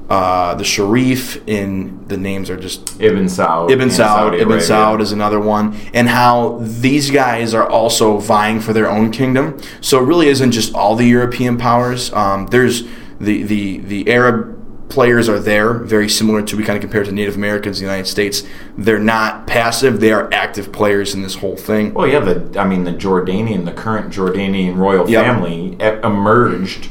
uh, 0.09 0.55
the 0.55 0.65
Sharif. 0.65 1.47
In 1.49 2.07
the 2.09 2.17
names 2.17 2.51
are 2.51 2.57
just 2.57 3.01
Ibn 3.01 3.25
Saud. 3.27 3.71
Ibn 3.71 3.89
Saud, 3.89 4.35
Ibn 4.35 4.53
Arabia. 4.53 4.59
Saud 4.67 5.01
is 5.01 5.13
another 5.13 5.41
one, 5.41 5.77
and 5.93 6.09
how 6.09 6.59
these 6.63 7.11
guys 7.11 7.55
are 7.55 7.69
also 7.69 8.19
vying 8.19 8.61
for 8.61 8.73
their 8.73 8.91
own 8.91 9.11
kingdom. 9.11 9.59
So 9.81 9.99
it 10.03 10.07
really 10.07 10.29
isn't 10.29 10.53
just 10.53 10.75
all 10.75 10.97
the 10.97 11.07
European 11.07 11.59
powers. 11.59 12.13
Um, 12.13 12.47
there's 12.49 12.85
the 13.21 13.43
the 13.43 13.79
the 13.79 14.11
Arab 14.11 14.57
players 14.89 15.29
are 15.29 15.39
there, 15.39 15.75
very 15.75 16.09
similar 16.09 16.41
to 16.43 16.57
we 16.57 16.65
kind 16.65 16.77
of 16.77 16.81
compare 16.81 17.05
to 17.05 17.13
Native 17.13 17.37
Americans 17.37 17.79
in 17.79 17.85
the 17.87 17.91
United 17.93 18.09
States. 18.09 18.43
They're 18.77 18.99
not 18.99 19.47
passive; 19.47 20.01
they 20.01 20.13
are 20.13 20.33
active 20.33 20.73
players 20.73 21.15
in 21.15 21.23
this 21.23 21.35
whole 21.37 21.57
thing. 21.57 21.93
Well, 21.93 22.07
yeah, 22.07 22.21
the 22.21 22.59
I 22.59 22.67
mean 22.67 22.85
the 22.85 22.93
Jordanian, 22.93 23.65
the 23.67 23.73
current 23.73 24.13
Jordanian 24.13 24.77
royal 24.77 25.09
Yep. 25.09 25.25
family 25.25 25.77
emerged 26.03 26.89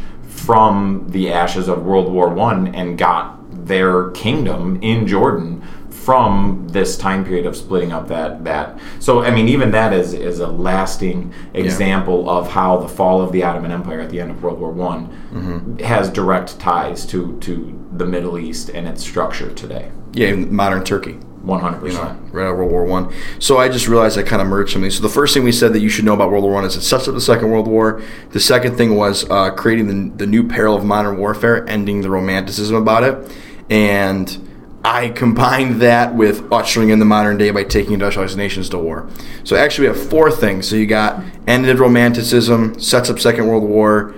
from 0.47 1.05
the 1.09 1.29
ashes 1.29 1.67
of 1.67 1.83
World 1.85 2.09
War 2.09 2.29
One 2.29 2.73
and 2.73 2.97
got 2.97 3.35
their 3.67 4.11
kingdom 4.11 4.79
in 4.81 5.05
Jordan 5.05 5.61
from 5.89 6.69
this 6.69 6.97
time 6.97 7.25
period 7.25 7.45
of 7.45 7.53
splitting 7.53 7.91
up 7.91 8.07
that 8.07 8.45
that. 8.45 8.79
So 8.99 9.23
I 9.23 9.29
mean, 9.29 9.49
even 9.49 9.71
that 9.71 9.91
is 9.91 10.13
is 10.13 10.39
a 10.39 10.47
lasting 10.47 11.33
example 11.53 12.29
of 12.29 12.49
how 12.51 12.77
the 12.77 12.87
fall 12.87 13.21
of 13.21 13.33
the 13.33 13.43
Ottoman 13.43 13.71
Empire 13.71 13.99
at 13.99 14.09
the 14.09 14.21
end 14.21 14.31
of 14.31 14.41
World 14.41 14.59
War 14.59 14.71
One 14.71 15.09
Mm-hmm. 15.33 15.79
has 15.83 16.09
direct 16.09 16.57
ties 16.59 17.05
to 17.07 17.37
to 17.41 17.77
the 17.91 18.05
Middle 18.05 18.39
East 18.39 18.69
and 18.69 18.87
its 18.87 19.01
structure 19.01 19.51
today. 19.51 19.91
Yeah, 20.13 20.29
in 20.29 20.55
modern 20.55 20.85
Turkey. 20.85 21.19
One 21.47 21.61
hundred 21.61 21.87
you 21.87 21.93
know, 21.93 22.01
percent. 22.01 22.33
right 22.33 22.45
out 22.45 22.51
of 22.51 22.57
World 22.57 22.71
War 22.71 22.83
One. 22.83 23.13
So 23.39 23.57
I 23.57 23.69
just 23.69 23.87
realized 23.87 24.19
I 24.19 24.23
kind 24.23 24.41
of 24.41 24.47
merged 24.47 24.73
something. 24.73 24.91
So 24.91 25.01
the 25.01 25.09
first 25.09 25.33
thing 25.33 25.43
we 25.43 25.51
said 25.51 25.71
that 25.73 25.79
you 25.79 25.89
should 25.89 26.05
know 26.05 26.13
about 26.13 26.29
World 26.29 26.43
War 26.43 26.53
One 26.53 26.65
is 26.65 26.75
it 26.75 26.81
sets 26.81 27.07
up 27.07 27.13
the 27.13 27.21
Second 27.21 27.49
World 27.49 27.67
War. 27.67 28.01
The 28.31 28.39
second 28.39 28.75
thing 28.75 28.95
was 28.95 29.27
uh, 29.29 29.51
creating 29.51 29.87
the, 29.87 30.17
the 30.17 30.27
new 30.27 30.47
peril 30.47 30.75
of 30.75 30.83
modern 30.83 31.17
warfare, 31.17 31.67
ending 31.67 32.01
the 32.01 32.09
romanticism 32.09 32.75
about 32.75 33.03
it, 33.03 33.35
and 33.69 34.43
I 34.83 35.09
combined 35.09 35.81
that 35.81 36.15
with 36.15 36.49
ushering 36.51 36.89
in 36.89 36.99
the 36.99 37.05
modern 37.05 37.37
day 37.37 37.51
by 37.51 37.63
taking 37.63 37.93
industrialized 37.93 38.37
nations 38.37 38.69
to 38.69 38.77
war. 38.77 39.09
So 39.43 39.55
actually, 39.55 39.89
we 39.89 39.97
have 39.97 40.09
four 40.09 40.31
things. 40.31 40.67
So 40.69 40.75
you 40.75 40.85
got 40.85 41.23
ended 41.45 41.79
romanticism, 41.79 42.79
sets 42.79 43.09
up 43.09 43.19
Second 43.19 43.47
World 43.47 43.63
War, 43.63 44.15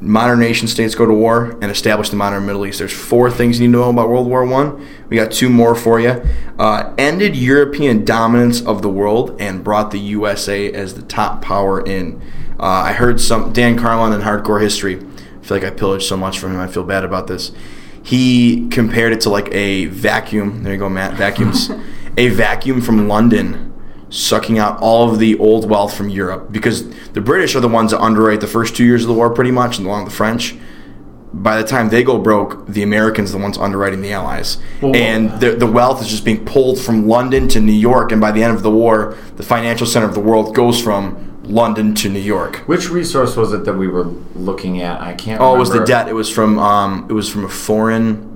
modern 0.00 0.40
nation 0.40 0.66
states 0.66 0.94
go 0.94 1.04
to 1.04 1.12
war 1.12 1.58
and 1.60 1.70
establish 1.70 2.10
the 2.10 2.16
modern 2.16 2.46
Middle 2.46 2.66
East. 2.66 2.78
There's 2.78 2.92
four 2.92 3.30
things 3.30 3.60
you 3.60 3.68
need 3.68 3.72
to 3.72 3.78
know 3.80 3.90
about 3.90 4.08
World 4.08 4.26
War 4.26 4.44
One. 4.44 4.86
We 5.08 5.16
got 5.16 5.30
two 5.30 5.48
more 5.48 5.74
for 5.74 6.00
you. 6.00 6.22
Uh, 6.58 6.94
ended 6.96 7.36
European 7.36 8.04
dominance 8.04 8.62
of 8.62 8.82
the 8.82 8.88
world 8.88 9.36
and 9.40 9.62
brought 9.62 9.90
the 9.90 9.98
USA 9.98 10.72
as 10.72 10.94
the 10.94 11.02
top 11.02 11.42
power 11.42 11.84
in. 11.84 12.20
Uh, 12.58 12.64
I 12.64 12.92
heard 12.92 13.20
some 13.20 13.52
Dan 13.52 13.78
Carlin 13.78 14.12
in 14.12 14.20
Hardcore 14.20 14.60
History. 14.60 14.96
I 14.96 15.44
feel 15.44 15.56
like 15.56 15.64
I 15.64 15.70
pillaged 15.70 16.06
so 16.06 16.16
much 16.16 16.38
from 16.38 16.52
him. 16.52 16.60
I 16.60 16.66
feel 16.66 16.84
bad 16.84 17.04
about 17.04 17.26
this. 17.26 17.52
He 18.02 18.68
compared 18.68 19.12
it 19.12 19.20
to 19.22 19.30
like 19.30 19.52
a 19.52 19.86
vacuum. 19.86 20.62
There 20.62 20.72
you 20.72 20.78
go, 20.78 20.88
Matt. 20.88 21.14
Vacuums. 21.14 21.70
a 22.16 22.28
vacuum 22.28 22.80
from 22.80 23.08
London 23.08 23.69
sucking 24.10 24.58
out 24.58 24.78
all 24.80 25.10
of 25.10 25.18
the 25.18 25.38
old 25.38 25.70
wealth 25.70 25.96
from 25.96 26.08
Europe 26.08 26.50
because 26.50 26.88
the 27.12 27.20
British 27.20 27.54
are 27.54 27.60
the 27.60 27.68
ones 27.68 27.92
that 27.92 28.00
underwrite 28.00 28.40
the 28.40 28.46
first 28.46 28.76
two 28.76 28.84
years 28.84 29.02
of 29.02 29.08
the 29.08 29.14
war 29.14 29.30
pretty 29.30 29.52
much, 29.52 29.78
and 29.78 29.86
along 29.86 30.04
with 30.04 30.12
the 30.12 30.16
French. 30.16 30.56
By 31.32 31.62
the 31.62 31.66
time 31.66 31.90
they 31.90 32.02
go 32.02 32.18
broke, 32.18 32.66
the 32.66 32.82
Americans 32.82 33.30
are 33.30 33.38
the 33.38 33.42
ones 33.42 33.56
underwriting 33.56 34.02
the 34.02 34.12
Allies, 34.12 34.58
Well, 34.82 34.96
and 34.96 35.40
the, 35.40 35.52
the 35.52 35.66
wealth 35.66 36.02
is 36.02 36.08
just 36.08 36.24
being 36.24 36.44
pulled 36.44 36.80
from 36.80 37.06
London 37.06 37.46
to 37.50 37.60
New 37.60 37.72
York. 37.72 38.10
And 38.10 38.20
by 38.20 38.32
the 38.32 38.42
end 38.42 38.52
of 38.56 38.64
the 38.64 38.70
war, 38.70 39.16
the 39.36 39.44
financial 39.44 39.86
center 39.86 40.06
of 40.06 40.14
the 40.14 40.20
world 40.20 40.56
goes 40.56 40.82
from 40.82 41.40
London 41.44 41.94
to 41.96 42.08
New 42.08 42.18
York. 42.18 42.56
Which 42.66 42.90
resource 42.90 43.36
was 43.36 43.52
it 43.52 43.64
that 43.64 43.74
we 43.74 43.86
were 43.86 44.06
looking 44.34 44.82
at? 44.82 45.00
I 45.00 45.14
can't. 45.14 45.40
Oh, 45.40 45.54
it 45.54 45.58
was 45.60 45.70
the 45.70 45.84
debt. 45.84 46.08
It 46.08 46.14
was 46.14 46.28
from 46.28 46.58
um, 46.58 47.06
it 47.08 47.12
was 47.12 47.28
from 47.28 47.44
a 47.44 47.48
foreign 47.48 48.26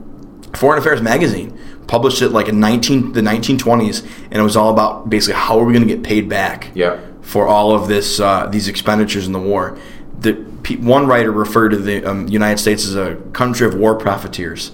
Foreign 0.55 0.79
Affairs 0.79 1.03
magazine. 1.03 1.59
Published 1.87 2.23
it 2.23 2.31
like 2.31 2.49
in 2.49 2.61
nineteen 2.61 3.13
the 3.13 3.23
nineteen 3.23 3.59
twenties, 3.59 4.03
and 4.31 4.35
it 4.35 4.43
was 4.43 4.57
all 4.57 4.71
about 4.71 5.09
basically 5.11 5.39
how 5.41 5.59
are 5.59 5.65
we 5.65 5.73
going 5.75 5.87
to 5.87 5.95
get 5.95 6.03
paid 6.03 6.29
back 6.29 6.71
Yeah. 6.75 6.99
for 7.21 7.47
all 7.47 7.73
of 7.73 7.89
this 7.89 8.21
uh, 8.21 8.47
these 8.47 8.69
expenditures 8.69 9.27
in 9.27 9.33
the 9.33 9.41
war. 9.41 9.77
The 10.21 10.33
one 10.81 11.07
writer 11.07 11.31
referred 11.31 11.71
to 11.71 11.77
the 11.77 12.05
um, 12.05 12.27
United 12.29 12.59
States 12.59 12.87
as 12.87 12.97
a 12.97 13.17
country 13.33 13.67
of 13.67 13.75
war 13.75 13.95
profiteers. 13.97 14.73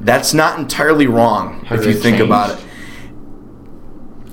That's 0.00 0.32
not 0.32 0.58
entirely 0.58 1.06
wrong 1.08 1.64
Has 1.64 1.80
if 1.80 1.86
you 1.94 2.00
think 2.00 2.20
about 2.20 2.50
it. 2.50 2.56
changed? 2.58 2.62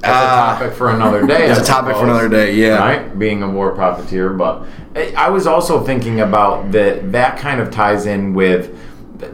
That's 0.02 0.60
a 0.60 0.60
topic 0.60 0.74
for 0.74 0.90
another 0.90 1.26
day. 1.26 1.48
It's 1.50 1.60
I 1.60 1.64
a 1.64 1.66
topic 1.66 1.96
for 1.96 2.04
another 2.04 2.28
day, 2.28 2.56
yeah. 2.56 2.78
Right, 2.78 3.18
being 3.18 3.42
a 3.42 3.50
war 3.50 3.72
profiteer, 3.74 4.30
but 4.32 4.66
I 4.96 5.14
I 5.18 5.30
was 5.30 5.48
also 5.48 5.84
thinking 5.84 6.20
about 6.20 6.72
that. 6.74 7.12
That 7.14 7.38
kind 7.40 7.62
of 7.62 7.72
ties 7.72 8.06
in 8.06 8.34
with 8.34 8.78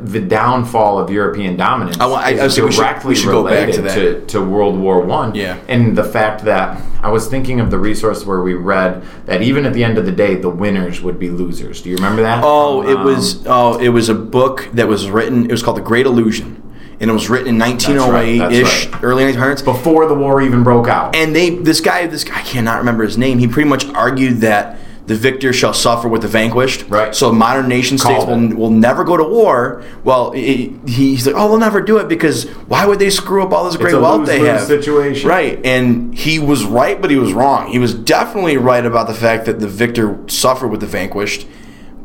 the 0.02 0.20
downfall 0.20 1.00
of 1.00 1.10
European 1.10 1.56
dominance 1.58 2.00
I 2.00 2.06
I- 2.06 2.22
I 2.22 2.30
is 2.32 2.42
was 2.42 2.56
thinking 2.56 2.66
we 2.66 2.72
should- 2.72 2.82
directly 2.82 3.16
should 3.16 3.32
go 3.32 3.44
back 3.44 3.72
to 3.72 3.82
related 3.82 4.28
to, 4.28 4.40
to 4.40 4.46
World 4.46 4.78
War 4.80 5.02
One. 5.02 5.36
Yeah. 5.36 5.58
and 5.68 5.96
the 5.98 6.04
fact 6.04 6.46
that 6.46 6.82
I 7.02 7.10
was 7.10 7.28
thinking 7.28 7.60
of 7.60 7.72
the 7.72 7.80
resource 7.80 8.26
where 8.26 8.42
we 8.42 8.54
read 8.54 9.04
that 9.26 9.42
even 9.42 9.66
at 9.66 9.74
the 9.74 9.84
end 9.84 9.98
of 9.98 10.06
the 10.06 10.12
day, 10.12 10.36
the 10.36 10.50
winners 10.50 11.02
would 11.02 11.18
be 11.18 11.30
losers. 11.30 11.82
Do 11.82 11.90
you 11.90 11.96
remember 11.96 12.22
that? 12.24 12.42
Oh, 12.44 12.82
From, 12.82 12.92
it 12.92 12.98
um, 12.98 13.06
was 13.06 13.46
oh, 13.48 13.78
it 13.80 13.90
was 13.90 14.10
a 14.10 14.14
book 14.16 14.68
that 14.74 14.88
was 14.88 15.10
written. 15.10 15.46
It 15.46 15.52
was 15.52 15.64
called 15.64 15.78
The 15.78 15.82
Great 15.82 16.06
Illusion, 16.06 16.62
and 17.00 17.10
it 17.10 17.14
was 17.14 17.30
written 17.30 17.48
in 17.48 17.58
1908 17.60 18.38
that's 18.40 18.54
ish, 18.56 18.88
right. 18.92 19.04
early 19.04 19.24
1900s. 19.32 19.64
before 19.64 20.08
the 20.08 20.14
war 20.16 20.42
even 20.42 20.62
broke 20.64 20.88
out. 20.90 21.16
And 21.16 21.34
they, 21.36 21.52
this 21.52 21.80
guy, 21.80 22.06
this 22.08 22.24
guy, 22.26 22.40
I 22.40 22.44
cannot 22.44 22.80
remember 22.80 23.04
his 23.06 23.18
name. 23.18 23.38
He 23.40 23.48
pretty 23.48 23.70
much 23.70 23.86
argued 23.90 24.42
that 24.42 24.78
the 25.10 25.16
victor 25.16 25.52
shall 25.52 25.74
suffer 25.74 26.08
with 26.08 26.22
the 26.22 26.28
vanquished. 26.28 26.86
Right. 26.88 27.16
So 27.16 27.34
modern 27.34 27.68
nation 27.68 27.98
states 27.98 28.26
will, 28.26 28.52
it. 28.52 28.54
will 28.56 28.70
never 28.70 29.04
go 29.04 29.18
to 29.18 29.24
war. 29.24 29.84
Well, 30.04 30.34
it, 30.36 30.88
he's 30.88 31.26
like, 31.26 31.36
oh, 31.36 31.50
they'll 31.50 31.58
never 31.58 31.82
do 31.82 31.98
it 31.98 32.08
because 32.08 32.48
why 32.68 32.86
would 32.86 33.00
they 33.00 33.10
screw 33.10 33.42
up 33.42 33.52
all 33.52 33.66
this 33.66 33.76
great 33.76 33.96
wealth 33.96 34.28
they 34.28 34.42
have? 34.42 34.68
situation. 34.68 35.28
Right. 35.28 35.66
And 35.66 36.16
he 36.16 36.38
was 36.38 36.64
right, 36.64 37.02
but 37.02 37.10
he 37.10 37.18
was 37.18 37.34
wrong. 37.34 37.72
He 37.72 37.80
was 37.80 37.96
definitely 37.96 38.58
right 38.58 38.86
about 38.86 39.08
the 39.08 39.16
fact 39.16 39.46
that 39.46 39.60
the 39.60 39.68
victor 39.68 40.20
suffered 40.28 40.68
with 40.68 40.82
the 40.82 40.86
vanquished, 40.86 41.48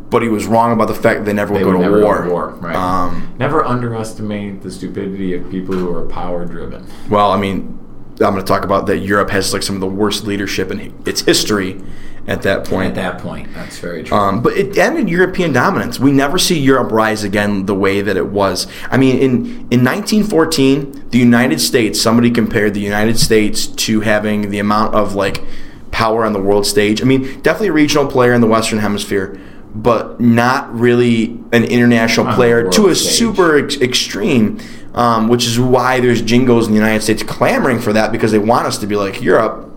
but 0.08 0.22
he 0.22 0.30
was 0.30 0.46
wrong 0.46 0.72
about 0.72 0.88
the 0.88 0.94
fact 0.94 1.18
that 1.18 1.24
they 1.26 1.34
never 1.34 1.52
They 1.52 1.62
would 1.62 1.72
go 1.72 1.76
to 1.76 1.82
never 1.82 2.02
war. 2.02 2.18
go 2.22 2.24
to 2.24 2.30
war. 2.30 2.48
Right. 2.54 2.74
Um, 2.74 3.34
never 3.38 3.62
underestimate 3.66 4.62
the 4.62 4.70
stupidity 4.70 5.34
of 5.34 5.50
people 5.50 5.74
who 5.74 5.94
are 5.94 6.06
power 6.06 6.46
driven. 6.46 6.86
Well, 7.10 7.32
I 7.32 7.36
mean, 7.36 7.78
I'm 8.12 8.32
going 8.32 8.36
to 8.36 8.42
talk 8.44 8.64
about 8.64 8.86
that 8.86 9.00
Europe 9.00 9.28
has 9.28 9.52
like 9.52 9.62
some 9.62 9.74
of 9.74 9.82
the 9.82 9.86
worst 9.88 10.24
leadership 10.24 10.70
in 10.70 10.94
its 11.04 11.20
history 11.20 11.82
at 12.26 12.42
that 12.42 12.64
point. 12.64 12.88
At 12.88 12.94
that 12.94 13.18
point, 13.20 13.52
that's 13.54 13.78
very 13.78 14.02
true. 14.02 14.16
Um, 14.16 14.42
but 14.42 14.54
it 14.54 14.76
ended 14.78 15.08
European 15.08 15.52
dominance. 15.52 15.98
We 15.98 16.12
never 16.12 16.38
see 16.38 16.58
Europe 16.58 16.90
rise 16.90 17.22
again 17.22 17.66
the 17.66 17.74
way 17.74 18.00
that 18.00 18.16
it 18.16 18.28
was. 18.28 18.66
I 18.90 18.96
mean, 18.96 19.16
in, 19.18 19.34
in 19.70 19.84
1914, 19.84 21.10
the 21.10 21.18
United 21.18 21.60
States, 21.60 22.00
somebody 22.00 22.30
compared 22.30 22.74
the 22.74 22.80
United 22.80 23.18
States 23.18 23.66
to 23.66 24.00
having 24.00 24.50
the 24.50 24.58
amount 24.58 24.94
of 24.94 25.14
like 25.14 25.42
power 25.90 26.24
on 26.24 26.32
the 26.32 26.40
world 26.40 26.66
stage. 26.66 27.02
I 27.02 27.04
mean, 27.04 27.40
definitely 27.42 27.68
a 27.68 27.72
regional 27.72 28.06
player 28.06 28.32
in 28.32 28.40
the 28.40 28.46
Western 28.46 28.78
Hemisphere, 28.78 29.38
but 29.74 30.20
not 30.20 30.74
really 30.74 31.38
an 31.52 31.64
international 31.64 32.28
On 32.28 32.34
player 32.34 32.70
to 32.70 32.88
a 32.88 32.94
stage. 32.94 33.12
super 33.12 33.58
ex- 33.64 33.80
extreme. 33.80 34.60
Um, 34.94 35.26
which 35.26 35.44
is 35.44 35.58
why 35.58 35.98
there's 35.98 36.22
jingos 36.22 36.66
in 36.66 36.70
the 36.70 36.78
United 36.78 37.02
States 37.02 37.24
clamoring 37.24 37.80
for 37.80 37.92
that 37.94 38.12
because 38.12 38.30
they 38.30 38.38
want 38.38 38.68
us 38.68 38.78
to 38.78 38.86
be 38.86 38.94
like 38.94 39.20
Europe, 39.20 39.68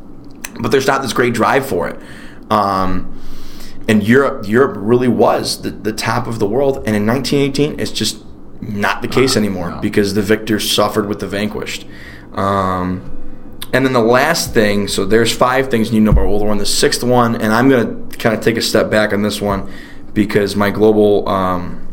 but 0.60 0.70
there's 0.70 0.86
not 0.86 1.02
this 1.02 1.12
great 1.12 1.34
drive 1.34 1.66
for 1.66 1.90
it. 1.90 2.00
Um, 2.50 3.22
and 3.88 4.06
Europe, 4.06 4.48
Europe 4.48 4.76
really 4.78 5.08
was 5.08 5.62
the, 5.62 5.70
the 5.70 5.94
top 5.94 6.28
of 6.28 6.40
the 6.40 6.48
world. 6.48 6.78
And 6.86 6.96
in 6.96 7.08
1918, 7.08 7.80
it's 7.80 7.92
just 7.92 8.24
not 8.62 9.02
the 9.02 9.08
case 9.08 9.38
anymore 9.38 9.72
no. 9.72 9.80
because 9.82 10.14
the 10.14 10.22
victors 10.22 10.70
suffered 10.70 11.08
with 11.08 11.20
the 11.20 11.28
vanquished. 11.28 11.86
Um, 12.34 13.14
and 13.74 13.86
then 13.86 13.94
the 13.94 14.02
last 14.02 14.54
thing, 14.54 14.88
so 14.88 15.06
there's 15.06 15.36
five 15.36 15.70
things 15.70 15.88
you 15.88 16.00
need 16.00 16.00
to 16.00 16.06
know 16.06 16.12
about 16.12 16.28
World 16.28 16.42
War 16.42 16.50
One. 16.50 16.58
The 16.58 16.66
sixth 16.66 17.04
one, 17.04 17.36
and 17.36 17.54
I'm 17.54 17.70
going 17.70 18.10
to 18.10 18.18
kind 18.18 18.36
of 18.36 18.44
take 18.44 18.58
a 18.58 18.62
step 18.62 18.90
back 18.90 19.14
on 19.14 19.22
this 19.22 19.42
one 19.42 19.72
because 20.14 20.56
my 20.56 20.70
global 20.70 21.28
um, 21.28 21.84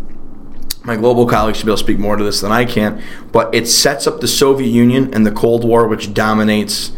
my 0.84 0.96
global 0.96 1.26
colleagues 1.26 1.58
should 1.58 1.66
be 1.66 1.72
able 1.72 1.78
to 1.78 1.84
speak 1.84 1.98
more 1.98 2.16
to 2.16 2.22
this 2.22 2.40
than 2.42 2.52
I 2.52 2.64
can. 2.64 3.02
But 3.32 3.54
it 3.54 3.66
sets 3.66 4.06
up 4.06 4.20
the 4.20 4.28
Soviet 4.28 4.68
Union 4.68 5.12
and 5.14 5.26
the 5.26 5.32
Cold 5.32 5.64
War, 5.64 5.88
which 5.88 6.14
dominates 6.14 6.92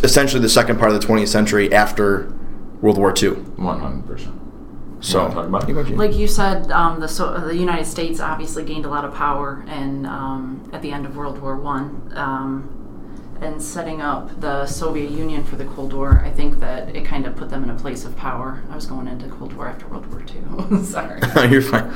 essentially 0.00 0.40
the 0.40 0.48
second 0.48 0.78
part 0.78 0.92
of 0.92 1.00
the 1.00 1.06
20th 1.06 1.28
century 1.28 1.72
after 1.72 2.32
World 2.80 2.98
War 2.98 3.14
II. 3.16 3.30
One 3.30 3.80
hundred 3.80 4.06
percent. 4.06 4.38
So, 5.00 5.26
about? 5.26 5.68
You. 5.68 5.74
Like 5.96 6.14
you 6.14 6.28
said, 6.28 6.70
um, 6.70 7.00
the 7.00 7.08
so, 7.08 7.38
the 7.40 7.56
United 7.56 7.86
States 7.86 8.20
obviously 8.20 8.64
gained 8.64 8.84
a 8.84 8.88
lot 8.88 9.04
of 9.04 9.12
power, 9.12 9.64
and 9.66 10.06
um, 10.06 10.70
at 10.72 10.80
the 10.80 10.92
end 10.92 11.06
of 11.06 11.16
World 11.16 11.40
War 11.40 11.56
One, 11.56 12.12
um, 12.14 13.38
and 13.40 13.60
setting 13.60 14.00
up 14.00 14.40
the 14.40 14.64
Soviet 14.66 15.10
Union 15.10 15.42
for 15.42 15.56
the 15.56 15.64
Cold 15.64 15.92
War, 15.92 16.22
I 16.24 16.30
think 16.30 16.60
that 16.60 16.94
it 16.94 17.04
kind 17.04 17.26
of 17.26 17.34
put 17.34 17.50
them 17.50 17.64
in 17.64 17.70
a 17.70 17.74
place 17.74 18.04
of 18.04 18.16
power. 18.16 18.62
I 18.70 18.76
was 18.76 18.86
going 18.86 19.08
into 19.08 19.28
Cold 19.28 19.52
War 19.54 19.66
after 19.66 19.88
World 19.88 20.06
War 20.06 20.22
Two. 20.22 20.84
Sorry. 20.84 21.20
You're 21.50 21.62
fine. 21.62 21.92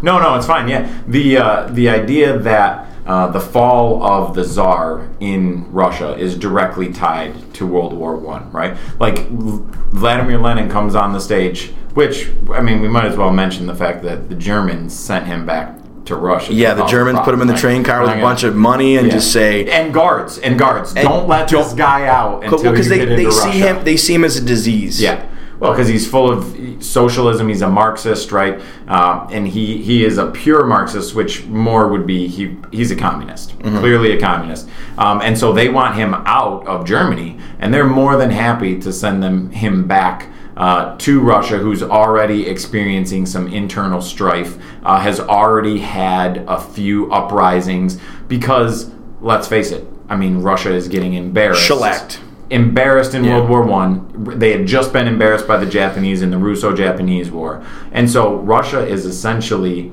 No, 0.00 0.18
no, 0.18 0.34
it's 0.36 0.46
fine. 0.46 0.66
Yeah, 0.66 1.02
the 1.06 1.36
uh, 1.36 1.66
the 1.68 1.90
idea 1.90 2.38
that 2.38 2.86
uh, 3.06 3.28
the 3.28 3.40
fall 3.40 4.02
of 4.02 4.34
the 4.34 4.44
czar 4.44 5.08
in 5.20 5.70
Russia 5.72 6.16
is 6.16 6.36
directly 6.36 6.92
tied 6.92 7.52
to 7.54 7.66
World 7.66 7.92
War 7.92 8.16
One, 8.16 8.50
right? 8.52 8.76
Like 8.98 9.28
Vladimir 9.28 10.38
Lenin 10.38 10.70
comes 10.70 10.94
on 10.94 11.12
the 11.12 11.20
stage, 11.20 11.70
which 11.94 12.30
I 12.52 12.60
mean, 12.60 12.80
we 12.80 12.88
might 12.88 13.04
as 13.04 13.16
well 13.16 13.30
mention 13.30 13.66
the 13.66 13.74
fact 13.74 14.02
that 14.04 14.28
the 14.28 14.34
Germans 14.34 14.98
sent 14.98 15.26
him 15.26 15.44
back 15.46 15.78
to 16.06 16.16
Russia. 16.16 16.52
Yeah, 16.52 16.74
the 16.74 16.86
Germans 16.86 17.20
put 17.20 17.32
him 17.34 17.40
in 17.40 17.46
the 17.46 17.54
train 17.56 17.82
car 17.84 18.02
with 18.02 18.10
a 18.10 18.20
bunch 18.20 18.42
of 18.42 18.54
money 18.54 18.96
and 18.96 19.06
Yeah. 19.06 19.12
just 19.14 19.32
say, 19.32 19.66
and 19.70 19.92
guards 19.92 20.38
and 20.38 20.58
guards 20.58 20.92
don't 20.94 21.26
let 21.28 21.48
this 21.48 21.68
don't- 21.68 21.76
guy 21.76 22.06
out 22.06 22.44
until 22.44 22.70
because 22.72 22.88
you 22.90 22.96
they, 22.98 23.04
they 23.04 23.30
see 23.30 23.46
Russia. 23.46 23.50
him 23.50 23.84
they 23.84 23.96
see 23.96 24.14
him 24.14 24.24
as 24.24 24.36
a 24.36 24.44
disease. 24.44 25.00
Yeah. 25.00 25.24
Well, 25.60 25.72
because 25.72 25.88
he's 25.88 26.08
full 26.08 26.30
of 26.30 26.82
socialism, 26.82 27.48
he's 27.48 27.62
a 27.62 27.68
Marxist, 27.68 28.32
right? 28.32 28.60
Um, 28.88 29.28
and 29.30 29.46
he 29.46 29.82
he 29.82 30.04
is 30.04 30.18
a 30.18 30.26
pure 30.30 30.64
Marxist, 30.66 31.14
which 31.14 31.44
more 31.46 31.88
would 31.88 32.06
be 32.06 32.26
he 32.26 32.56
he's 32.72 32.90
a 32.90 32.96
communist, 32.96 33.58
clearly 33.60 34.12
a 34.12 34.20
communist. 34.20 34.68
Um, 34.98 35.20
and 35.22 35.38
so 35.38 35.52
they 35.52 35.68
want 35.68 35.94
him 35.94 36.14
out 36.14 36.66
of 36.66 36.84
Germany, 36.84 37.38
and 37.60 37.72
they're 37.72 37.86
more 37.86 38.16
than 38.16 38.30
happy 38.30 38.78
to 38.80 38.92
send 38.92 39.22
them 39.22 39.50
him 39.50 39.86
back. 39.86 40.30
Uh, 40.56 40.96
to 40.98 41.20
Russia, 41.20 41.58
who's 41.58 41.82
already 41.82 42.46
experiencing 42.46 43.26
some 43.26 43.52
internal 43.52 44.00
strife, 44.00 44.56
uh, 44.84 45.00
has 45.00 45.18
already 45.18 45.80
had 45.80 46.44
a 46.46 46.60
few 46.60 47.12
uprisings 47.12 47.98
because, 48.28 48.92
let's 49.20 49.48
face 49.48 49.72
it, 49.72 49.84
I 50.08 50.14
mean, 50.14 50.42
Russia 50.42 50.72
is 50.72 50.86
getting 50.86 51.14
embarrassed 51.14 51.66
Shellacked. 51.66 52.20
Embarrassed 52.54 53.14
in 53.14 53.24
Yeah. 53.24 53.36
World 53.36 53.48
War 53.50 53.62
One. 53.62 54.06
They 54.38 54.52
had 54.52 54.66
just 54.66 54.92
been 54.92 55.06
embarrassed 55.06 55.46
by 55.46 55.58
the 55.58 55.66
Japanese 55.66 56.22
in 56.22 56.30
the 56.30 56.38
Russo-Japanese 56.38 57.30
War, 57.30 57.62
and 57.92 58.10
so 58.10 58.36
Russia 58.36 58.86
is 58.86 59.04
essentially 59.04 59.92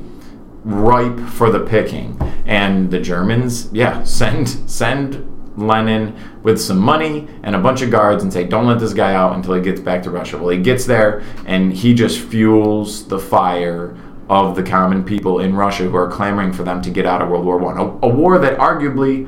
ripe 0.63 1.19
for 1.19 1.49
the 1.49 1.59
picking. 1.59 2.17
And 2.45 2.91
the 2.91 2.99
Germans, 2.99 3.69
yeah, 3.71 4.03
send 4.03 4.47
send 4.69 5.25
Lenin 5.57 6.15
with 6.43 6.61
some 6.61 6.79
money 6.79 7.27
and 7.43 7.55
a 7.55 7.59
bunch 7.59 7.81
of 7.81 7.89
guards 7.91 8.23
and 8.23 8.31
say, 8.31 8.43
"Don't 8.45 8.65
let 8.65 8.79
this 8.79 8.93
guy 8.93 9.13
out 9.13 9.35
until 9.35 9.53
he 9.55 9.61
gets 9.61 9.81
back 9.81 10.03
to 10.03 10.09
Russia." 10.09 10.37
Well, 10.37 10.49
he 10.49 10.57
gets 10.57 10.85
there 10.85 11.23
and 11.45 11.73
he 11.73 11.93
just 11.93 12.19
fuels 12.19 13.05
the 13.07 13.19
fire 13.19 13.95
of 14.29 14.55
the 14.55 14.63
common 14.63 15.03
people 15.03 15.39
in 15.39 15.53
Russia 15.55 15.83
who 15.83 15.95
are 15.97 16.07
clamoring 16.07 16.53
for 16.53 16.63
them 16.63 16.81
to 16.81 16.89
get 16.89 17.05
out 17.05 17.21
of 17.21 17.27
World 17.29 17.45
War 17.45 17.57
One, 17.57 17.77
a, 17.77 17.83
a 17.83 18.07
war 18.07 18.37
that 18.39 18.57
arguably 18.57 19.27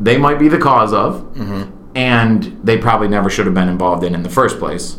they 0.00 0.18
might 0.18 0.38
be 0.38 0.48
the 0.48 0.58
cause 0.58 0.92
of, 0.92 1.22
mm-hmm. 1.34 1.62
And 1.96 2.60
they 2.62 2.76
probably 2.76 3.08
never 3.08 3.30
should 3.30 3.46
have 3.46 3.54
been 3.54 3.70
involved 3.70 4.04
in 4.04 4.14
in 4.14 4.22
the 4.22 4.28
first 4.28 4.58
place. 4.58 4.98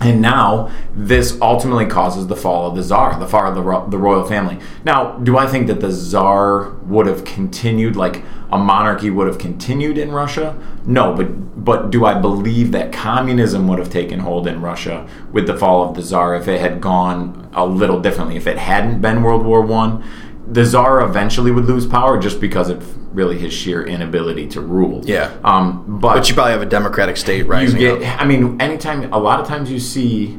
And 0.00 0.22
now 0.22 0.70
this 0.94 1.40
ultimately 1.40 1.86
causes 1.86 2.28
the 2.28 2.36
fall 2.36 2.68
of 2.68 2.76
the 2.76 2.82
czar, 2.84 3.18
the 3.18 3.26
fall 3.26 3.48
of 3.48 3.56
the, 3.56 3.62
ro- 3.62 3.88
the 3.88 3.98
royal 3.98 4.24
family. 4.24 4.58
Now, 4.84 5.18
do 5.18 5.36
I 5.36 5.46
think 5.48 5.66
that 5.66 5.80
the 5.80 5.90
czar 5.90 6.70
would 6.84 7.06
have 7.06 7.24
continued, 7.24 7.96
like 7.96 8.22
a 8.52 8.58
monarchy 8.58 9.10
would 9.10 9.26
have 9.26 9.38
continued 9.38 9.98
in 9.98 10.12
Russia? 10.12 10.56
No, 10.86 11.14
but 11.14 11.64
but 11.64 11.90
do 11.90 12.04
I 12.04 12.14
believe 12.14 12.70
that 12.72 12.92
communism 12.92 13.66
would 13.66 13.80
have 13.80 13.90
taken 13.90 14.20
hold 14.20 14.46
in 14.46 14.60
Russia 14.60 15.08
with 15.32 15.46
the 15.46 15.56
fall 15.56 15.88
of 15.88 15.96
the 15.96 16.02
czar 16.02 16.36
if 16.36 16.46
it 16.46 16.60
had 16.60 16.80
gone 16.80 17.50
a 17.52 17.66
little 17.66 18.00
differently? 18.00 18.36
If 18.36 18.46
it 18.46 18.58
hadn't 18.58 19.00
been 19.00 19.22
World 19.22 19.44
War 19.44 19.62
One, 19.62 20.04
the 20.50 20.64
czar 20.64 21.02
eventually 21.02 21.50
would 21.50 21.66
lose 21.66 21.86
power 21.86 22.18
just 22.18 22.40
because 22.40 22.70
of 22.70 22.78
really 23.14 23.38
his 23.38 23.52
sheer 23.52 23.82
inability 23.86 24.46
to 24.48 24.60
rule. 24.60 25.02
Yeah. 25.04 25.30
Um, 25.44 25.84
but 26.00 26.14
But 26.14 26.28
you 26.28 26.34
probably 26.34 26.52
have 26.52 26.62
a 26.62 26.66
democratic 26.66 27.16
state 27.16 27.38
you 27.38 27.44
rising 27.44 27.78
get 27.80 28.02
up. 28.02 28.20
i 28.22 28.24
mean 28.24 28.60
anytime 28.60 29.12
a 29.12 29.18
lot 29.18 29.40
of 29.40 29.46
times 29.46 29.70
you 29.70 29.78
see 29.78 30.38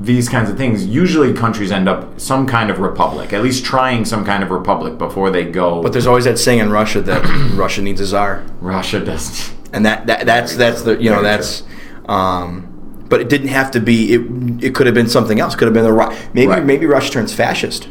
these 0.00 0.28
kinds 0.28 0.50
of 0.50 0.56
things 0.56 0.84
usually 0.86 1.32
countries 1.32 1.70
end 1.70 1.88
up 1.88 2.18
some 2.18 2.46
kind 2.46 2.70
of 2.70 2.78
republic 2.80 3.32
at 3.32 3.42
least 3.42 3.64
trying 3.64 4.04
some 4.04 4.24
kind 4.24 4.42
of 4.42 4.50
republic 4.50 4.98
before 4.98 5.30
they 5.30 5.44
go 5.44 5.82
But 5.82 5.92
there's 5.92 6.06
always 6.06 6.24
that 6.24 6.38
saying 6.38 6.58
in 6.60 6.70
Russia 6.70 7.00
that 7.02 7.22
Russia 7.54 7.82
needs 7.82 8.00
a 8.00 8.06
czar, 8.06 8.42
russia 8.60 8.98
does 9.00 9.52
and 9.72 9.86
that, 9.86 10.06
that 10.06 10.26
that's 10.26 10.56
that's 10.56 10.82
the 10.82 11.02
you 11.02 11.08
know 11.08 11.22
that's. 11.22 11.62
Um, 12.06 12.68
but 13.08 13.20
it 13.20 13.28
didn't 13.30 13.48
have 13.48 13.70
to 13.70 13.80
be. 13.80 14.12
It 14.14 14.64
it 14.64 14.74
could 14.74 14.86
have 14.86 14.94
been 14.94 15.08
something 15.08 15.40
else. 15.40 15.54
Could 15.54 15.66
have 15.66 15.72
been 15.74 15.84
the 15.84 16.28
maybe 16.34 16.46
Right. 16.48 16.64
maybe 16.64 16.84
Russia 16.86 17.10
turns 17.10 17.32
fascist. 17.32 17.88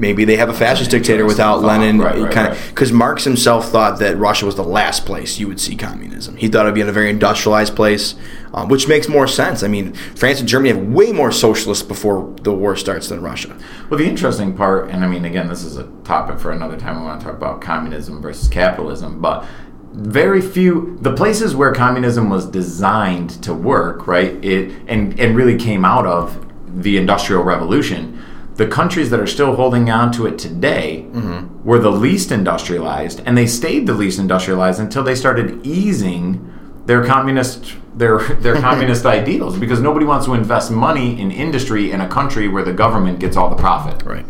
Maybe 0.00 0.24
they 0.24 0.36
have 0.36 0.48
a 0.48 0.54
fascist 0.54 0.90
dictator 0.90 1.24
without. 1.24 1.60
Lenin. 1.60 1.98
Right, 1.98 2.16
right, 2.16 2.32
kind 2.32 2.48
right. 2.48 2.56
of 2.56 2.68
because 2.68 2.90
Marx 2.90 3.24
himself 3.24 3.68
thought 3.68 3.98
that 3.98 4.16
Russia 4.16 4.46
was 4.46 4.56
the 4.56 4.64
last 4.64 5.04
place 5.04 5.38
you 5.38 5.46
would 5.46 5.60
see 5.60 5.76
communism. 5.76 6.36
He 6.36 6.48
thought 6.48 6.64
it'd 6.64 6.74
be 6.74 6.80
in 6.80 6.88
a 6.88 6.92
very 6.92 7.10
industrialized 7.10 7.76
place, 7.76 8.14
um, 8.54 8.68
which 8.68 8.88
makes 8.88 9.08
more 9.08 9.28
sense. 9.28 9.62
I 9.62 9.68
mean, 9.68 9.92
France 9.92 10.40
and 10.40 10.48
Germany 10.48 10.70
have 10.70 10.88
way 10.88 11.12
more 11.12 11.30
socialists 11.30 11.82
before 11.86 12.34
the 12.42 12.52
war 12.52 12.76
starts 12.76 13.08
than 13.08 13.20
Russia. 13.20 13.56
well 13.90 13.98
the 13.98 14.06
interesting 14.06 14.56
part 14.56 14.88
and 14.90 15.04
i 15.04 15.08
mean 15.08 15.24
again 15.24 15.48
this 15.48 15.64
is 15.64 15.76
a 15.76 15.84
topic 16.04 16.38
for 16.38 16.52
another 16.52 16.76
time 16.76 16.98
we 16.98 17.06
want 17.06 17.20
to 17.20 17.26
talk 17.26 17.36
about 17.36 17.60
communism 17.60 18.20
versus 18.22 18.48
capitalism 18.48 19.20
but 19.20 19.44
very 19.92 20.40
few 20.40 20.96
the 21.00 21.12
places 21.12 21.54
where 21.54 21.72
communism 21.72 22.30
was 22.30 22.46
designed 22.46 23.30
to 23.42 23.52
work 23.52 24.06
right 24.06 24.42
it 24.44 24.70
and 24.86 25.18
and 25.18 25.36
really 25.36 25.56
came 25.56 25.84
out 25.84 26.06
of 26.06 26.46
the 26.82 26.96
industrial 26.96 27.42
revolution 27.42 28.22
the 28.60 28.66
countries 28.66 29.08
that 29.08 29.18
are 29.18 29.26
still 29.26 29.56
holding 29.56 29.88
on 29.88 30.12
to 30.12 30.26
it 30.26 30.38
today 30.38 31.06
mm-hmm. 31.12 31.64
were 31.66 31.78
the 31.78 31.90
least 31.90 32.30
industrialized, 32.30 33.22
and 33.24 33.36
they 33.36 33.46
stayed 33.46 33.86
the 33.86 33.94
least 33.94 34.18
industrialized 34.18 34.78
until 34.78 35.02
they 35.02 35.14
started 35.14 35.64
easing 35.66 36.46
their 36.84 37.02
communist 37.02 37.74
their 37.94 38.18
their 38.18 38.60
communist 38.68 39.06
ideals 39.06 39.58
because 39.58 39.80
nobody 39.80 40.04
wants 40.04 40.26
to 40.26 40.34
invest 40.34 40.70
money 40.70 41.18
in 41.18 41.30
industry 41.30 41.90
in 41.90 42.02
a 42.02 42.08
country 42.08 42.48
where 42.48 42.62
the 42.62 42.74
government 42.74 43.18
gets 43.18 43.34
all 43.34 43.48
the 43.48 43.56
profit. 43.56 44.02
Right. 44.02 44.26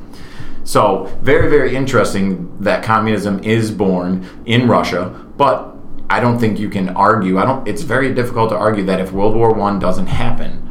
So 0.62 1.06
very, 1.22 1.50
very 1.50 1.74
interesting 1.74 2.56
that 2.60 2.84
communism 2.84 3.42
is 3.42 3.72
born 3.72 4.28
in 4.46 4.68
Russia, 4.68 5.08
but 5.36 5.74
I 6.08 6.20
don't 6.20 6.38
think 6.38 6.60
you 6.60 6.70
can 6.70 6.90
argue. 6.90 7.40
I 7.40 7.44
don't. 7.44 7.66
It's 7.66 7.82
very 7.82 8.14
difficult 8.14 8.50
to 8.50 8.56
argue 8.56 8.84
that 8.84 9.00
if 9.00 9.10
World 9.10 9.34
War 9.34 9.52
One 9.52 9.80
doesn't 9.80 10.06
happen, 10.06 10.69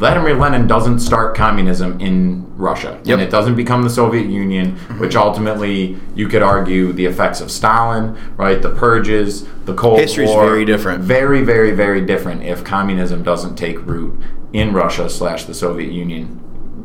Vladimir 0.00 0.34
Lenin 0.34 0.66
doesn't 0.66 1.00
start 1.00 1.36
communism 1.36 2.00
in 2.00 2.46
Russia, 2.56 2.98
Yep. 3.04 3.12
and 3.12 3.20
it 3.22 3.30
doesn't 3.30 3.54
become 3.54 3.82
the 3.82 3.90
Soviet 3.90 4.26
Union, 4.30 4.76
which 4.98 5.14
ultimately 5.14 5.98
you 6.14 6.26
could 6.26 6.42
argue 6.42 6.94
the 6.94 7.04
effects 7.04 7.42
of 7.42 7.50
Stalin, 7.50 8.16
right? 8.38 8.62
The 8.62 8.70
purges, 8.70 9.46
the 9.66 9.74
Cold 9.74 10.00
History's 10.00 10.30
War, 10.30 10.46
very 10.46 10.64
different. 10.64 11.02
very, 11.02 11.42
very, 11.42 11.72
very 11.72 12.00
different 12.00 12.42
if 12.42 12.64
communism 12.64 13.22
doesn't 13.22 13.56
take 13.56 13.84
root 13.84 14.18
in 14.54 14.72
Russia 14.72 15.10
slash 15.10 15.44
the 15.44 15.52
Soviet 15.52 15.92
Union 15.92 16.40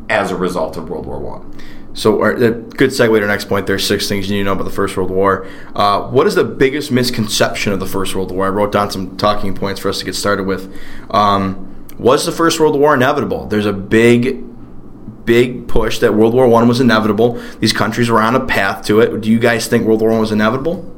as 0.10 0.30
a 0.32 0.36
result 0.36 0.76
of 0.76 0.90
World 0.90 1.06
War 1.06 1.18
One. 1.18 1.58
So, 1.94 2.22
our, 2.22 2.32
a 2.34 2.52
good 2.52 2.90
segue 2.90 3.16
to 3.16 3.22
our 3.22 3.28
next 3.28 3.46
point. 3.46 3.66
There's 3.66 3.88
six 3.88 4.10
things 4.10 4.30
you 4.30 4.36
need 4.36 4.42
to 4.42 4.46
know 4.48 4.52
about 4.52 4.66
the 4.66 4.70
First 4.72 4.98
World 4.98 5.10
War. 5.10 5.48
Uh, 5.74 6.02
what 6.10 6.28
is 6.28 6.36
the 6.36 6.44
biggest 6.44 6.92
misconception 6.92 7.72
of 7.72 7.80
the 7.80 7.86
First 7.86 8.14
World 8.14 8.32
War? 8.32 8.46
I 8.48 8.50
wrote 8.50 8.74
down 8.74 8.92
some 8.92 9.16
talking 9.16 9.56
points 9.56 9.80
for 9.80 9.88
us 9.88 10.00
to 10.00 10.06
get 10.06 10.16
started 10.16 10.44
with. 10.44 10.70
Um, 11.12 11.72
was 11.98 12.26
the 12.26 12.32
First 12.32 12.60
World 12.60 12.80
War 12.80 12.94
inevitable? 12.94 13.48
There's 13.48 13.66
a 13.66 13.74
big, 13.74 14.44
big 15.26 15.68
push 15.68 16.00
that 16.00 16.14
World 16.14 16.34
War 16.34 16.48
One 16.48 16.68
was 16.68 16.80
inevitable. 16.80 17.42
These 17.60 17.74
countries 17.74 18.10
were 18.10 18.22
on 18.22 18.36
a 18.36 18.46
path 18.46 18.86
to 18.86 19.00
it. 19.00 19.22
Do 19.22 19.30
you 19.32 19.40
guys 19.40 19.68
think 19.68 19.86
World 19.86 20.02
War 20.02 20.12
One 20.12 20.20
was 20.20 20.32
inevitable? 20.32 20.92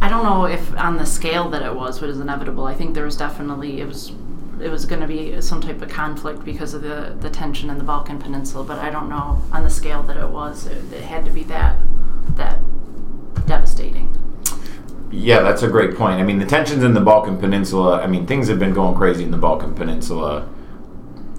I 0.00 0.08
don't 0.08 0.24
know 0.24 0.44
if 0.44 0.76
on 0.76 0.98
the 0.98 1.06
scale 1.06 1.48
that 1.50 1.62
it 1.62 1.74
was 1.74 2.00
was 2.00 2.20
inevitable. 2.20 2.64
I 2.64 2.74
think 2.74 2.94
there 2.94 3.04
was 3.04 3.16
definitely 3.16 3.80
it 3.80 3.86
was 3.86 4.12
it 4.60 4.70
was 4.70 4.86
going 4.86 5.00
to 5.00 5.06
be 5.06 5.40
some 5.40 5.60
type 5.60 5.82
of 5.82 5.88
conflict 5.88 6.44
because 6.44 6.74
of 6.74 6.82
the 6.82 7.16
the 7.20 7.30
tension 7.30 7.70
in 7.70 7.78
the 7.78 7.84
Balkan 7.84 8.18
Peninsula, 8.18 8.64
but 8.64 8.78
I 8.78 8.90
don't 8.90 9.08
know 9.08 9.42
on 9.52 9.64
the 9.64 9.70
scale 9.70 10.02
that 10.04 10.16
it 10.16 10.28
was. 10.28 10.66
It, 10.66 10.92
it 10.92 11.02
had 11.02 11.24
to 11.24 11.30
be 11.30 11.42
that 11.44 11.78
that 12.36 12.60
devastating. 13.46 14.16
Yeah, 15.10 15.42
that's 15.42 15.62
a 15.62 15.68
great 15.68 15.96
point. 15.96 16.20
I 16.20 16.24
mean, 16.24 16.38
the 16.38 16.46
tensions 16.46 16.82
in 16.82 16.94
the 16.94 17.00
Balkan 17.00 17.38
Peninsula. 17.38 18.00
I 18.02 18.06
mean, 18.06 18.26
things 18.26 18.48
have 18.48 18.58
been 18.58 18.74
going 18.74 18.96
crazy 18.96 19.22
in 19.22 19.30
the 19.30 19.36
Balkan 19.36 19.74
Peninsula 19.74 20.48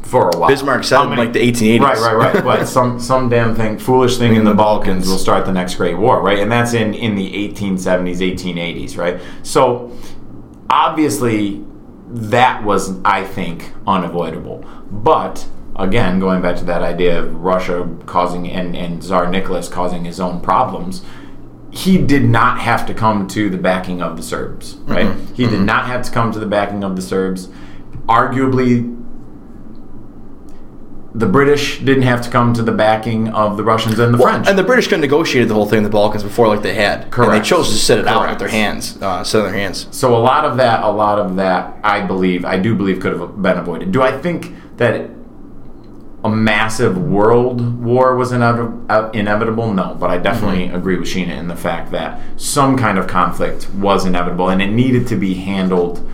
for 0.07 0.29
a 0.29 0.37
while. 0.37 0.49
Bismarck 0.49 0.89
in 0.89 1.09
many- 1.09 1.21
like 1.21 1.33
the 1.33 1.39
1880s. 1.39 1.81
Right, 1.81 1.99
right, 1.99 2.33
right. 2.33 2.43
but 2.43 2.65
some 2.67 2.99
some 2.99 3.29
damn 3.29 3.55
thing, 3.55 3.77
foolish 3.77 4.17
thing 4.17 4.35
in 4.35 4.43
the 4.43 4.51
mm-hmm. 4.51 4.57
Balkans 4.57 5.07
will 5.07 5.17
start 5.17 5.45
the 5.45 5.51
next 5.51 5.75
Great 5.75 5.97
War, 5.97 6.21
right? 6.21 6.39
And 6.39 6.51
that's 6.51 6.73
in 6.73 6.93
in 6.93 7.15
the 7.15 7.49
1870s, 7.49 8.17
1880s, 8.17 8.97
right? 8.97 9.21
So 9.43 9.91
obviously 10.69 11.63
that 12.09 12.63
was, 12.63 13.01
I 13.03 13.23
think, 13.23 13.73
unavoidable. 13.85 14.65
But 14.89 15.47
again, 15.75 16.19
going 16.19 16.41
back 16.41 16.55
to 16.57 16.65
that 16.65 16.81
idea 16.81 17.21
of 17.21 17.35
Russia 17.35 17.89
causing 18.05 18.49
and 18.49 18.75
and 18.75 19.03
Tsar 19.03 19.29
Nicholas 19.29 19.67
causing 19.67 20.05
his 20.05 20.19
own 20.19 20.41
problems. 20.41 21.03
He 21.71 21.97
did 21.97 22.23
not 22.23 22.59
have 22.59 22.85
to 22.87 22.93
come 22.93 23.27
to 23.29 23.49
the 23.49 23.57
backing 23.57 24.01
of 24.01 24.17
the 24.17 24.23
Serbs, 24.23 24.75
right? 24.85 25.13
He 25.35 25.45
did 25.47 25.61
not 25.61 25.85
have 25.87 26.01
to 26.03 26.11
come 26.11 26.31
to 26.31 26.39
the 26.39 26.45
backing 26.45 26.83
of 26.83 26.95
the 26.95 27.01
Serbs. 27.01 27.49
Arguably, 28.07 28.93
the 31.13 31.25
British 31.25 31.79
didn't 31.79 32.03
have 32.03 32.21
to 32.21 32.29
come 32.29 32.53
to 32.53 32.61
the 32.61 32.71
backing 32.71 33.29
of 33.29 33.57
the 33.57 33.63
Russians 33.63 33.97
and 33.99 34.13
the 34.13 34.17
Well, 34.17 34.31
French. 34.33 34.47
and 34.47 34.57
the 34.57 34.63
British 34.63 34.85
could 34.85 34.93
have 34.93 35.01
negotiated 35.01 35.49
the 35.49 35.55
whole 35.55 35.65
thing 35.65 35.77
in 35.79 35.83
the 35.83 35.89
Balkans 35.89 36.23
before, 36.23 36.47
like 36.47 36.61
they 36.61 36.75
had. 36.75 37.07
And 37.17 37.31
they 37.31 37.41
chose 37.41 37.69
to 37.69 37.75
sit 37.75 37.97
it 37.97 38.07
out 38.07 38.19
Correct. 38.21 38.31
with 38.33 38.39
their 38.39 38.49
hands, 38.49 38.97
uh, 39.01 39.07
on 39.07 39.23
their 39.43 39.53
hands. 39.53 39.87
so 39.91 40.15
a 40.15 40.19
lot 40.19 40.45
of 40.45 40.57
that, 40.57 40.83
a 40.83 40.89
lot 40.91 41.17
of 41.19 41.35
that, 41.37 41.75
I 41.83 42.01
believe, 42.01 42.45
I 42.45 42.57
do 42.59 42.75
believe, 42.75 42.99
could 42.99 43.17
have 43.17 43.41
been 43.41 43.57
avoided. 43.57 43.91
Do 43.91 44.01
I 44.03 44.11
think 44.11 44.53
that 44.77 45.09
a 46.23 46.29
massive 46.29 46.97
world 46.97 47.83
war 47.83 48.15
was 48.15 48.33
uh, 48.33 49.09
inevitable? 49.13 49.71
No, 49.73 49.95
but 49.99 50.09
I 50.09 50.17
definitely 50.17 50.67
Mm-hmm. 50.67 50.75
agree 50.75 50.97
with 50.97 51.07
Sheena 51.07 51.37
in 51.37 51.47
the 51.47 51.55
fact 51.55 51.91
that 51.91 52.19
some 52.37 52.75
kind 52.75 52.97
of 52.97 53.07
conflict 53.07 53.69
was 53.75 54.05
inevitable, 54.05 54.49
and 54.49 54.61
it 54.61 54.71
needed 54.71 55.07
to 55.07 55.15
be 55.15 55.35
handled 55.35 56.07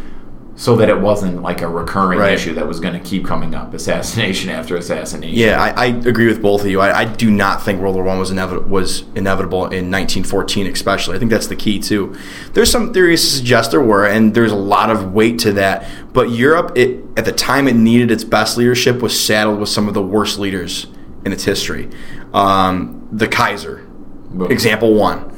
so 0.56 0.76
that 0.76 0.88
it 0.88 1.00
wasn't 1.00 1.42
like 1.42 1.62
a 1.64 1.68
recurring 1.68 2.20
Right. 2.20 2.34
issue 2.34 2.54
that 2.54 2.68
was 2.68 2.80
going 2.80 2.94
to 2.94 3.00
keep 3.00 3.26
coming 3.26 3.56
up, 3.56 3.74
assassination 3.74 4.50
after 4.60 4.76
assassination. 4.76 5.36
Yeah, 5.38 5.60
I, 5.60 5.70
I 5.70 5.86
agree 5.88 6.28
with 6.28 6.42
both 6.44 6.62
of 6.62 6.68
you. 6.68 6.80
I, 6.80 7.00
I 7.00 7.06
do 7.06 7.32
not 7.32 7.64
think 7.64 7.82
World 7.82 7.96
War 7.96 8.04
One 8.04 8.20
was 8.20 8.30
inevitable 8.30 8.70
was 8.70 9.02
inevitable 9.16 9.64
in 9.64 9.90
1914, 9.90 10.68
especially. 10.68 11.16
I 11.16 11.20
think 11.20 11.32
that's 11.32 11.48
the 11.48 11.56
key 11.56 11.80
too. 11.80 12.16
There's 12.54 12.70
some 12.70 12.94
theories 12.94 13.22
to 13.22 13.28
suggest 13.38 13.72
there 13.72 13.82
were, 13.82 14.06
and 14.06 14.34
there's 14.36 14.52
a 14.52 14.56
lot 14.56 14.92
of 14.92 15.14
weight 15.14 15.40
to 15.40 15.54
that. 15.54 15.90
But 16.14 16.30
Europe, 16.30 16.78
it, 16.78 17.04
at 17.18 17.26
the 17.26 17.32
time 17.32 17.68
it 17.68 17.76
needed 17.76 18.12
its 18.12 18.24
best 18.24 18.56
leadership, 18.56 19.02
was 19.02 19.20
saddled 19.20 19.60
with 19.60 19.70
some 19.70 19.88
of 19.88 19.96
the 19.96 20.04
worst 20.04 20.38
leaders 20.38 20.86
in 21.26 21.32
its 21.34 21.46
history. 21.46 21.90
Um, 22.34 23.08
the 23.12 23.28
Kaiser, 23.28 23.78
Boom. 24.30 24.52
example 24.52 24.94
one, 24.94 25.32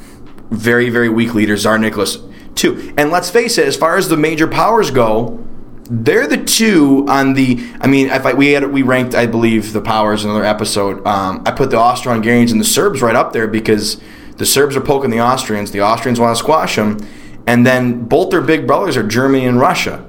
very 0.49 0.89
very 0.89 1.09
weak 1.09 1.33
leader, 1.33 1.55
Tsar 1.57 1.77
Nicholas. 1.77 2.17
Two, 2.55 2.93
and 2.97 3.11
let's 3.11 3.29
face 3.29 3.57
it, 3.57 3.67
as 3.67 3.75
far 3.75 3.97
as 3.97 4.07
the 4.07 4.17
major 4.17 4.47
powers 4.47 4.89
go, 4.89 5.45
they're 5.89 6.27
the 6.27 6.43
two 6.43 7.05
on 7.07 7.33
the. 7.33 7.59
I 7.79 7.87
mean, 7.87 8.07
if 8.09 8.25
I, 8.25 8.33
we 8.33 8.51
had 8.51 8.71
we 8.71 8.81
ranked, 8.81 9.13
I 9.13 9.27
believe, 9.27 9.73
the 9.73 9.81
powers 9.81 10.23
in 10.23 10.31
another 10.31 10.45
episode. 10.45 11.05
Um, 11.05 11.43
I 11.45 11.51
put 11.51 11.69
the 11.69 11.77
Austro-Hungarians 11.77 12.51
and 12.51 12.59
the 12.59 12.65
Serbs 12.65 13.01
right 13.01 13.15
up 13.15 13.33
there 13.33 13.47
because 13.47 14.01
the 14.37 14.45
Serbs 14.45 14.75
are 14.75 14.81
poking 14.81 15.11
the 15.11 15.21
Austrians. 15.21 15.71
The 15.71 15.81
Austrians 15.81 16.19
want 16.19 16.35
to 16.35 16.39
squash 16.41 16.75
them, 16.75 16.97
and 17.45 17.65
then 17.65 18.05
both 18.05 18.31
their 18.31 18.41
big 18.41 18.65
brothers 18.65 18.97
are 18.97 19.03
Germany 19.03 19.45
and 19.45 19.59
Russia, 19.59 20.05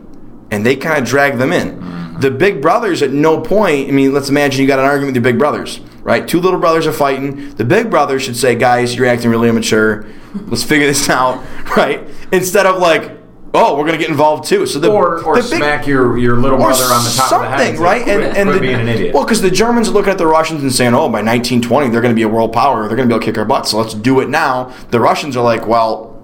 and 0.50 0.64
they 0.64 0.76
kind 0.76 0.98
of 0.98 1.08
drag 1.08 1.38
them 1.38 1.52
in. 1.52 2.20
The 2.20 2.30
big 2.30 2.62
brothers 2.62 3.02
at 3.02 3.10
no 3.10 3.40
point. 3.40 3.88
I 3.88 3.92
mean, 3.92 4.14
let's 4.14 4.30
imagine 4.30 4.62
you 4.62 4.66
got 4.66 4.78
an 4.78 4.86
argument 4.86 5.08
with 5.08 5.16
your 5.16 5.32
big 5.32 5.38
brothers, 5.38 5.80
right? 6.06 6.26
Two 6.26 6.40
little 6.40 6.60
brothers 6.60 6.86
are 6.86 6.92
fighting. 6.92 7.50
The 7.56 7.64
big 7.64 7.90
brother 7.90 8.18
should 8.20 8.36
say, 8.36 8.54
"Guys, 8.54 8.94
you're 8.94 9.06
acting 9.06 9.30
really 9.30 9.48
immature. 9.48 10.06
Let's 10.46 10.62
figure 10.62 10.86
this 10.86 11.10
out," 11.10 11.44
right? 11.76 12.06
Instead 12.32 12.64
of 12.66 12.78
like. 12.80 13.12
Oh, 13.58 13.74
we're 13.78 13.86
gonna 13.86 13.96
get 13.96 14.10
involved 14.10 14.44
too. 14.46 14.66
So 14.66 14.78
the 14.78 14.90
Or, 14.90 15.22
or 15.24 15.36
the 15.36 15.48
big- 15.48 15.58
smack 15.60 15.86
your, 15.86 16.18
your 16.18 16.36
little 16.36 16.58
brother 16.58 16.84
on 16.92 17.02
the 17.04 17.10
top 17.16 17.28
something, 17.30 17.50
of 17.50 17.56
the 17.58 17.64
head. 17.64 17.74
and 17.76 17.78
right? 17.78 18.02
Quit, 18.02 18.16
and 18.20 18.36
and 18.36 18.48
quit 18.50 18.54
the, 18.54 18.60
being 18.60 18.80
an 18.80 18.88
idiot. 18.88 19.14
well, 19.14 19.24
because 19.24 19.40
the 19.40 19.50
Germans 19.50 19.88
are 19.88 19.92
looking 19.92 20.10
at 20.10 20.18
the 20.18 20.26
Russians 20.26 20.62
and 20.62 20.70
saying, 20.70 20.92
"Oh, 20.92 21.08
by 21.08 21.22
1920, 21.22 21.88
they're 21.88 22.02
going 22.02 22.12
to 22.12 22.16
be 22.16 22.22
a 22.22 22.28
world 22.28 22.52
power. 22.52 22.86
They're 22.86 22.96
going 22.98 23.08
to 23.08 23.12
be 23.12 23.16
able 23.16 23.20
to 23.20 23.24
kick 23.24 23.38
our 23.38 23.46
butts. 23.46 23.70
So 23.70 23.78
let's 23.78 23.94
do 23.94 24.20
it 24.20 24.28
now." 24.28 24.74
The 24.90 25.00
Russians 25.00 25.38
are 25.38 25.44
like, 25.44 25.66
"Well, 25.66 26.22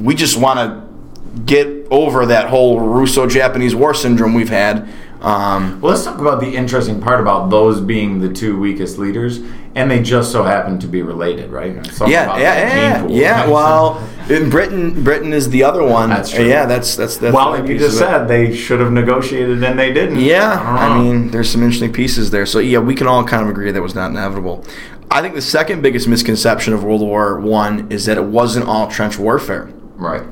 we 0.00 0.14
just 0.14 0.38
want 0.38 0.58
to 0.60 1.40
get 1.44 1.68
over 1.90 2.24
that 2.26 2.48
whole 2.48 2.80
Russo-Japanese 2.80 3.74
war 3.74 3.92
syndrome 3.92 4.32
we've 4.32 4.48
had." 4.48 4.88
Um, 5.20 5.80
Well, 5.80 5.92
let's 5.92 6.04
talk 6.04 6.18
about 6.18 6.40
the 6.40 6.56
interesting 6.56 7.00
part 7.00 7.20
about 7.20 7.50
those 7.50 7.80
being 7.80 8.20
the 8.20 8.32
two 8.32 8.58
weakest 8.58 8.98
leaders, 8.98 9.40
and 9.74 9.90
they 9.90 10.02
just 10.02 10.32
so 10.32 10.44
happen 10.44 10.78
to 10.78 10.86
be 10.86 11.02
related, 11.02 11.50
right? 11.50 11.84
Something 11.86 12.12
yeah, 12.12 12.24
about 12.24 12.40
yeah, 12.40 12.76
yeah, 12.76 13.02
pool, 13.02 13.10
yeah. 13.10 13.40
right? 13.40 13.48
Well, 13.50 14.08
in 14.30 14.48
Britain, 14.48 15.04
Britain 15.04 15.32
is 15.32 15.50
the 15.50 15.62
other 15.62 15.82
one. 15.84 16.08
That's 16.08 16.30
true. 16.30 16.46
Yeah, 16.46 16.64
that's 16.64 16.96
that's 16.96 17.18
that's. 17.18 17.34
well, 17.34 17.50
like 17.50 17.68
you 17.68 17.78
just 17.78 17.98
said, 17.98 18.28
they 18.28 18.54
should 18.54 18.80
have 18.80 18.92
negotiated, 18.92 19.62
and 19.62 19.78
they 19.78 19.92
didn't. 19.92 20.20
Yeah, 20.20 20.58
I, 20.58 20.86
I, 20.86 21.02
mean, 21.02 21.30
there's 21.30 21.50
some 21.50 21.62
interesting 21.62 21.92
pieces 21.92 22.30
there. 22.30 22.46
So 22.46 22.58
yeah, 22.58 22.78
we 22.78 22.94
can 22.94 23.06
all 23.06 23.22
kind 23.24 23.42
of 23.42 23.48
agree 23.50 23.70
that 23.70 23.82
was 23.82 23.94
not 23.94 24.10
inevitable. 24.10 24.64
I 25.10 25.20
think 25.20 25.34
the 25.34 25.42
second 25.42 25.82
biggest 25.82 26.08
misconception 26.08 26.72
of 26.72 26.82
World 26.84 27.02
War 27.02 27.38
One 27.40 27.90
is 27.92 28.06
that 28.06 28.16
it 28.16 28.24
wasn't 28.24 28.66
all 28.66 28.88
trench 28.88 29.18
warfare. 29.18 29.70
right? 29.96 30.22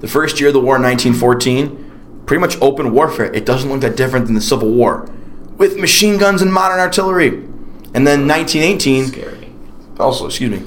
The 0.00 0.08
first 0.08 0.40
year 0.40 0.48
of 0.48 0.54
the 0.54 0.60
war, 0.60 0.80
1914, 0.80 1.81
pretty 2.26 2.40
much 2.40 2.60
open 2.60 2.92
warfare. 2.92 3.32
It 3.32 3.46
doesn't 3.46 3.70
look 3.70 3.80
that 3.80 3.96
different 3.96 4.26
than 4.26 4.34
the 4.34 4.40
Civil 4.40 4.70
War, 4.70 5.10
with 5.56 5.78
machine 5.78 6.18
guns 6.18 6.42
and 6.42 6.52
modern 6.52 6.78
artillery. 6.78 7.28
And 7.94 8.06
then 8.06 8.26
1918, 8.26 9.06
Scary. 9.06 9.52
also, 9.98 10.26
excuse 10.26 10.50
me, 10.50 10.58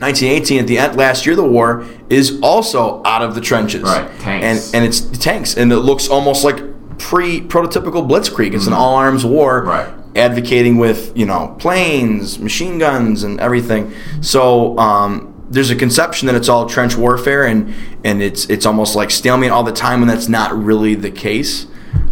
1918 0.00 0.60
at 0.60 0.66
the 0.66 0.78
end 0.78 0.96
last 0.96 1.26
year 1.26 1.32
of 1.32 1.38
the 1.38 1.44
war 1.44 1.84
is 2.08 2.38
also 2.40 3.02
out 3.04 3.22
of 3.22 3.34
the 3.34 3.40
trenches. 3.40 3.82
Right, 3.82 4.08
tanks. 4.20 4.72
And 4.72 4.76
and 4.76 4.84
it's 4.84 5.00
tanks, 5.18 5.56
and 5.56 5.72
it 5.72 5.78
looks 5.78 6.08
almost 6.08 6.44
like 6.44 6.58
pre 6.98 7.40
prototypical 7.40 8.08
blitzkrieg. 8.08 8.54
It's 8.54 8.66
an 8.66 8.72
all 8.72 8.94
arms 8.94 9.24
war. 9.24 9.60
Mm-hmm. 9.60 9.68
Right. 9.68 9.94
Advocating 10.16 10.78
with 10.78 11.12
you 11.16 11.26
know 11.26 11.54
planes, 11.58 12.38
machine 12.38 12.78
guns, 12.78 13.24
and 13.24 13.40
everything. 13.40 13.92
So 14.20 14.78
um, 14.78 15.34
there's 15.50 15.70
a 15.70 15.76
conception 15.76 16.26
that 16.26 16.34
it's 16.34 16.48
all 16.48 16.66
trench 16.66 16.96
warfare, 16.96 17.46
and 17.46 17.74
and 18.04 18.22
it's 18.22 18.48
it's 18.50 18.66
almost 18.66 18.94
like 18.94 19.10
stalemate 19.10 19.50
all 19.50 19.64
the 19.64 19.72
time, 19.72 20.02
and 20.02 20.10
that's 20.10 20.28
not 20.28 20.56
really 20.56 20.94
the 20.94 21.10
case. 21.10 21.66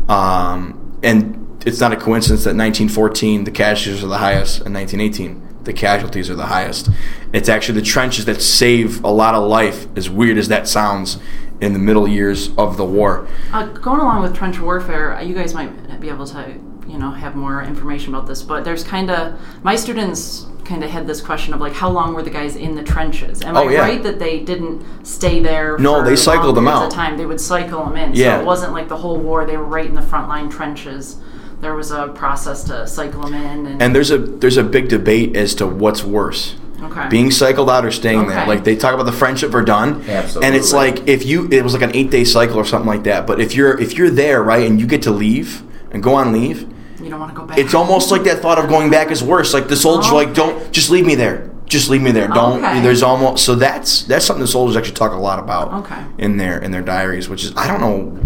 Um, 0.09 0.99
and 1.03 1.63
it's 1.67 1.81
not 1.81 1.93
a 1.93 1.97
coincidence 1.97 2.45
that 2.45 2.55
1914 2.55 3.45
the 3.45 3.51
casualties 3.51 4.03
are 4.03 4.09
the 4.09 4.19
highest, 4.19 4.61
and 4.63 4.75
1918 4.75 5.65
the 5.65 5.73
casualties 5.73 6.31
are 6.31 6.37
the 6.37 6.47
highest. 6.47 6.89
It's 7.33 7.49
actually 7.49 7.81
the 7.81 7.87
trenches 7.87 8.25
that 8.25 8.41
save 8.41 9.03
a 9.05 9.11
lot 9.11 9.35
of 9.35 9.49
life, 9.49 9.87
as 9.97 10.09
weird 10.09 10.39
as 10.39 10.49
that 10.49 10.69
sounds, 10.69 11.19
in 11.61 11.73
the 11.73 11.79
middle 11.79 12.07
years 12.07 12.57
of 12.57 12.77
the 12.77 12.85
war. 12.85 13.29
Uh, 13.53 13.67
going 13.67 14.01
along 14.01 14.23
with 14.23 14.35
trench 14.35 14.61
warfare, 14.61 15.17
uh, 15.17 15.23
you 15.23 15.35
guys 15.35 15.55
might 15.55 16.01
be 16.01 16.09
able 16.09 16.27
to 16.27 16.55
you 16.87 16.99
know 16.99 17.11
have 17.11 17.35
more 17.35 17.63
information 17.63 18.15
about 18.15 18.27
this. 18.27 18.43
But 18.43 18.65
there's 18.65 18.85
kind 18.85 19.11
of 19.11 19.39
my 19.63 19.77
students 19.77 20.47
kind 20.67 20.83
of 20.85 20.91
had 20.91 21.07
this 21.07 21.21
question 21.21 21.55
of 21.55 21.61
like 21.61 21.73
how 21.73 21.89
long 21.89 22.13
were 22.15 22.23
the 22.23 22.31
guys 22.31 22.57
in 22.57 22.75
the 22.75 22.83
trenches? 22.83 23.43
Am 23.43 23.57
Oh, 23.57 23.69
I 23.69 23.73
yeah. 23.73 23.81
right 23.81 24.03
that 24.03 24.19
they 24.19 24.41
didn't 24.41 24.85
stay 25.07 25.41
there? 25.41 25.79
No, 25.79 26.01
for 26.01 26.05
they 26.11 26.17
cycled 26.17 26.57
them 26.57 26.65
periods 26.65 26.83
out. 26.83 26.87
Of 26.89 26.93
time 26.93 27.17
they 27.19 27.27
would 27.27 27.41
cycle 27.41 27.85
them 27.85 27.97
in. 27.97 28.15
Yeah. 28.15 28.37
So 28.37 28.43
it 28.43 28.47
wasn't 28.47 28.73
like 28.73 28.89
the 28.89 28.97
whole 28.97 29.19
war. 29.19 29.45
They 29.47 29.57
were 29.57 29.65
right 29.65 29.87
in 29.87 29.95
the 29.95 30.03
front 30.03 30.29
line 30.29 30.49
trenches. 30.51 31.17
There 31.61 31.75
was 31.75 31.91
a 31.91 32.09
process 32.09 32.65
to 32.65 32.87
cycle 32.87 33.23
them 33.23 33.35
in. 33.35 33.67
And, 33.67 33.83
And 33.83 33.95
there's 33.95 34.11
a 34.11 34.19
there's 34.19 34.57
a 34.59 34.63
big 34.65 34.89
debate 34.89 35.37
as 35.37 35.55
to 35.57 35.67
what's 35.67 36.05
worse. 36.05 36.57
okay. 36.83 37.09
being 37.09 37.31
cycled 37.31 37.71
out 37.71 37.85
or 37.87 37.91
staying 37.91 38.27
there. 38.29 38.47
Like 38.47 38.65
they 38.65 38.77
talk 38.77 38.93
about 38.93 39.05
the 39.07 39.13
friendship 39.23 39.51
Verdun, 39.51 40.03
Absolutely. 40.09 40.47
and 40.47 40.55
it's 40.57 40.73
like 40.75 41.09
if 41.09 41.25
you 41.25 41.49
it 41.51 41.63
was 41.65 41.73
like 41.73 41.83
an 41.83 41.95
eight 41.97 42.11
day 42.11 42.25
cycle 42.25 42.57
or 42.59 42.65
something 42.65 42.87
like 42.89 43.05
that. 43.05 43.27
But 43.27 43.41
if 43.41 43.55
you're 43.55 43.81
if 43.81 43.95
you're 43.97 44.11
there 44.11 44.43
right 44.43 44.67
and 44.69 44.79
you 44.81 44.87
get 44.87 45.01
to 45.03 45.11
leave 45.11 45.63
and 45.93 46.03
go 46.03 46.15
on 46.15 46.33
leave, 46.33 46.67
you 47.07 47.11
don't 47.11 47.21
want 47.21 47.33
to 47.35 47.41
go 47.41 47.47
back. 47.47 47.59
it's 47.59 47.75
almost 47.75 48.11
like 48.11 48.25
that 48.25 48.41
thought 48.41 48.59
of 48.59 48.69
going 48.69 48.91
back 48.91 49.11
is 49.11 49.23
worse. 49.23 49.55
Like 49.55 49.69
the 49.69 49.77
soldiers 49.77 50.11
are 50.11 50.15
like 50.15 50.35
don't 50.35 50.71
just 50.73 50.91
leave 50.91 51.07
me 51.07 51.15
there, 51.15 51.51
just 51.67 51.89
leave 51.89 52.03
me 52.03 52.11
there. 52.11 52.29
Don't. 52.29 52.63
Okay. 52.65 52.81
There's 52.83 53.03
almost 53.03 53.45
so 53.45 53.55
that's 53.55 54.03
that's 54.03 54.25
something 54.27 54.43
the 54.43 54.47
soldiers 54.49 54.77
actually 54.77 54.95
talk 54.95 55.13
a 55.13 55.17
lot 55.17 55.39
about 55.39 55.73
Okay. 55.85 56.05
in 56.19 56.37
their 56.37 56.59
in 56.59 56.71
their 56.71 56.83
diaries, 56.83 57.29
which 57.29 57.45
is 57.45 57.57
I 57.57 57.67
don't 57.67 57.81
know. 57.81 58.19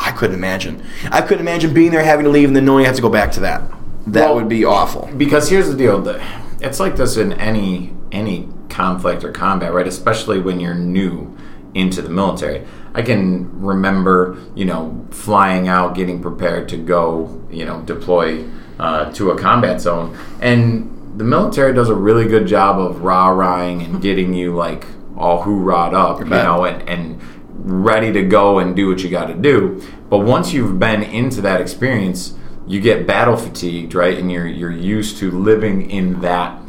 I 0.00 0.12
couldn't 0.12 0.36
imagine. 0.36 0.82
I 1.10 1.20
couldn't 1.22 1.40
imagine 1.40 1.74
being 1.74 1.90
there, 1.90 2.04
having 2.04 2.24
to 2.24 2.30
leave, 2.30 2.48
and 2.48 2.54
then 2.56 2.64
knowing 2.64 2.82
you 2.82 2.86
have 2.86 2.96
to 2.96 3.02
go 3.02 3.10
back 3.10 3.32
to 3.32 3.40
that. 3.40 3.62
That 4.06 4.26
Well, 4.26 4.36
would 4.36 4.48
be 4.48 4.64
awful. 4.64 5.10
because 5.16 5.48
here's 5.50 5.68
the 5.68 5.76
deal 5.76 6.00
the, 6.00 6.22
it's 6.60 6.78
like 6.80 6.96
this 6.96 7.16
in 7.16 7.32
any 7.34 7.92
any 8.12 8.48
conflict 8.70 9.24
or 9.24 9.32
combat 9.32 9.72
right 9.74 9.86
especially 9.88 10.38
when 10.40 10.60
you're 10.60 10.74
new 10.74 11.36
into 11.74 12.02
the 12.02 12.08
military. 12.08 12.66
I 12.94 13.02
can 13.02 13.60
remember 13.60 14.38
you 14.54 14.64
know 14.64 15.06
flying 15.10 15.68
out 15.68 15.94
getting 15.94 16.20
prepared 16.20 16.68
to 16.70 16.76
go 16.76 17.42
you 17.50 17.64
know 17.64 17.82
deploy 17.82 18.44
uh, 18.78 19.12
to 19.12 19.30
a 19.30 19.38
combat 19.38 19.80
zone. 19.80 20.16
And 20.40 20.94
the 21.16 21.24
military 21.24 21.74
does 21.74 21.88
a 21.88 21.94
really 21.94 22.26
good 22.26 22.46
job 22.46 22.78
of 22.78 23.02
rah-rahing 23.02 23.82
and 23.82 24.00
getting 24.00 24.34
you 24.34 24.54
like 24.54 24.86
all 25.16 25.42
hoorah'd 25.42 25.94
up 25.94 26.20
you 26.20 26.26
know 26.26 26.64
and, 26.64 26.88
and 26.88 27.20
ready 27.50 28.12
to 28.12 28.22
go 28.22 28.60
and 28.60 28.76
do 28.76 28.88
what 28.88 29.02
you 29.02 29.10
got 29.10 29.26
to 29.26 29.34
do. 29.34 29.82
But 30.08 30.18
once 30.18 30.52
you've 30.52 30.78
been 30.78 31.02
into 31.02 31.40
that 31.42 31.60
experience 31.60 32.34
you 32.68 32.80
get 32.80 33.06
battle 33.06 33.36
fatigued, 33.36 33.94
right? 33.94 34.18
And 34.18 34.30
you're 34.30 34.46
you're 34.46 34.70
used 34.70 35.16
to 35.18 35.30
living 35.30 35.90
in 35.90 36.20
that 36.20 36.60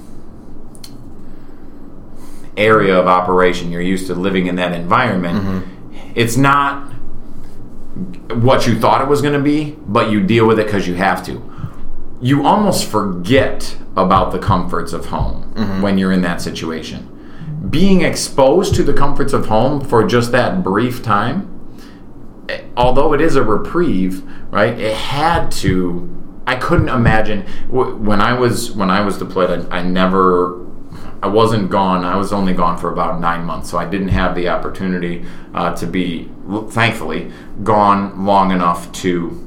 area 2.59 2.99
of 2.99 3.07
operation. 3.07 3.71
You're 3.71 3.81
used 3.81 4.07
to 4.07 4.15
living 4.15 4.47
in 4.47 4.55
that 4.55 4.73
environment. 4.73 5.39
Mm-hmm. 5.39 6.11
It's 6.15 6.37
not 6.37 6.91
what 8.33 8.67
you 8.67 8.79
thought 8.79 9.01
it 9.01 9.07
was 9.07 9.21
going 9.21 9.33
to 9.33 9.43
be, 9.43 9.77
but 9.87 10.11
you 10.11 10.21
deal 10.25 10.47
with 10.47 10.59
it 10.59 10.65
because 10.65 10.87
you 10.87 10.95
have 10.95 11.25
to. 11.25 11.43
You 12.21 12.45
almost 12.45 12.85
forget 12.85 13.77
about 13.95 14.31
the 14.31 14.39
comforts 14.39 14.93
of 14.93 15.07
home 15.07 15.53
mm-hmm. 15.53 15.81
when 15.81 15.97
you're 15.97 16.11
in 16.11 16.21
that 16.21 16.41
situation. 16.41 17.15
Being 17.69 18.01
exposed 18.01 18.75
to 18.75 18.83
the 18.83 18.93
comforts 18.93 19.33
of 19.33 19.47
home 19.47 19.81
for 19.81 20.05
just 20.05 20.31
that 20.31 20.63
brief 20.63 21.03
time 21.03 21.55
eh, 22.47 22.61
although 22.77 23.13
it 23.13 23.21
is 23.21 23.35
a 23.35 23.43
reprieve, 23.43 24.23
right? 24.51 24.77
It 24.79 24.95
had 24.95 25.51
to. 25.63 26.15
I 26.47 26.55
couldn't 26.55 26.89
imagine 26.89 27.45
when 27.69 28.21
I 28.21 28.33
was 28.33 28.71
when 28.71 28.89
I 28.89 29.01
was 29.01 29.17
deployed. 29.17 29.67
I, 29.71 29.79
I 29.79 29.81
never. 29.83 30.65
I 31.21 31.27
wasn't 31.27 31.69
gone. 31.69 32.05
I 32.05 32.15
was 32.15 32.31
only 32.31 32.53
gone 32.53 32.77
for 32.77 32.91
about 32.91 33.19
nine 33.19 33.45
months, 33.45 33.69
so 33.69 33.77
I 33.77 33.85
didn't 33.85 34.09
have 34.09 34.35
the 34.35 34.49
opportunity 34.49 35.25
uh, 35.53 35.75
to 35.75 35.85
be, 35.85 36.29
thankfully, 36.69 37.31
gone 37.63 38.25
long 38.25 38.51
enough 38.51 38.91
to 38.93 39.45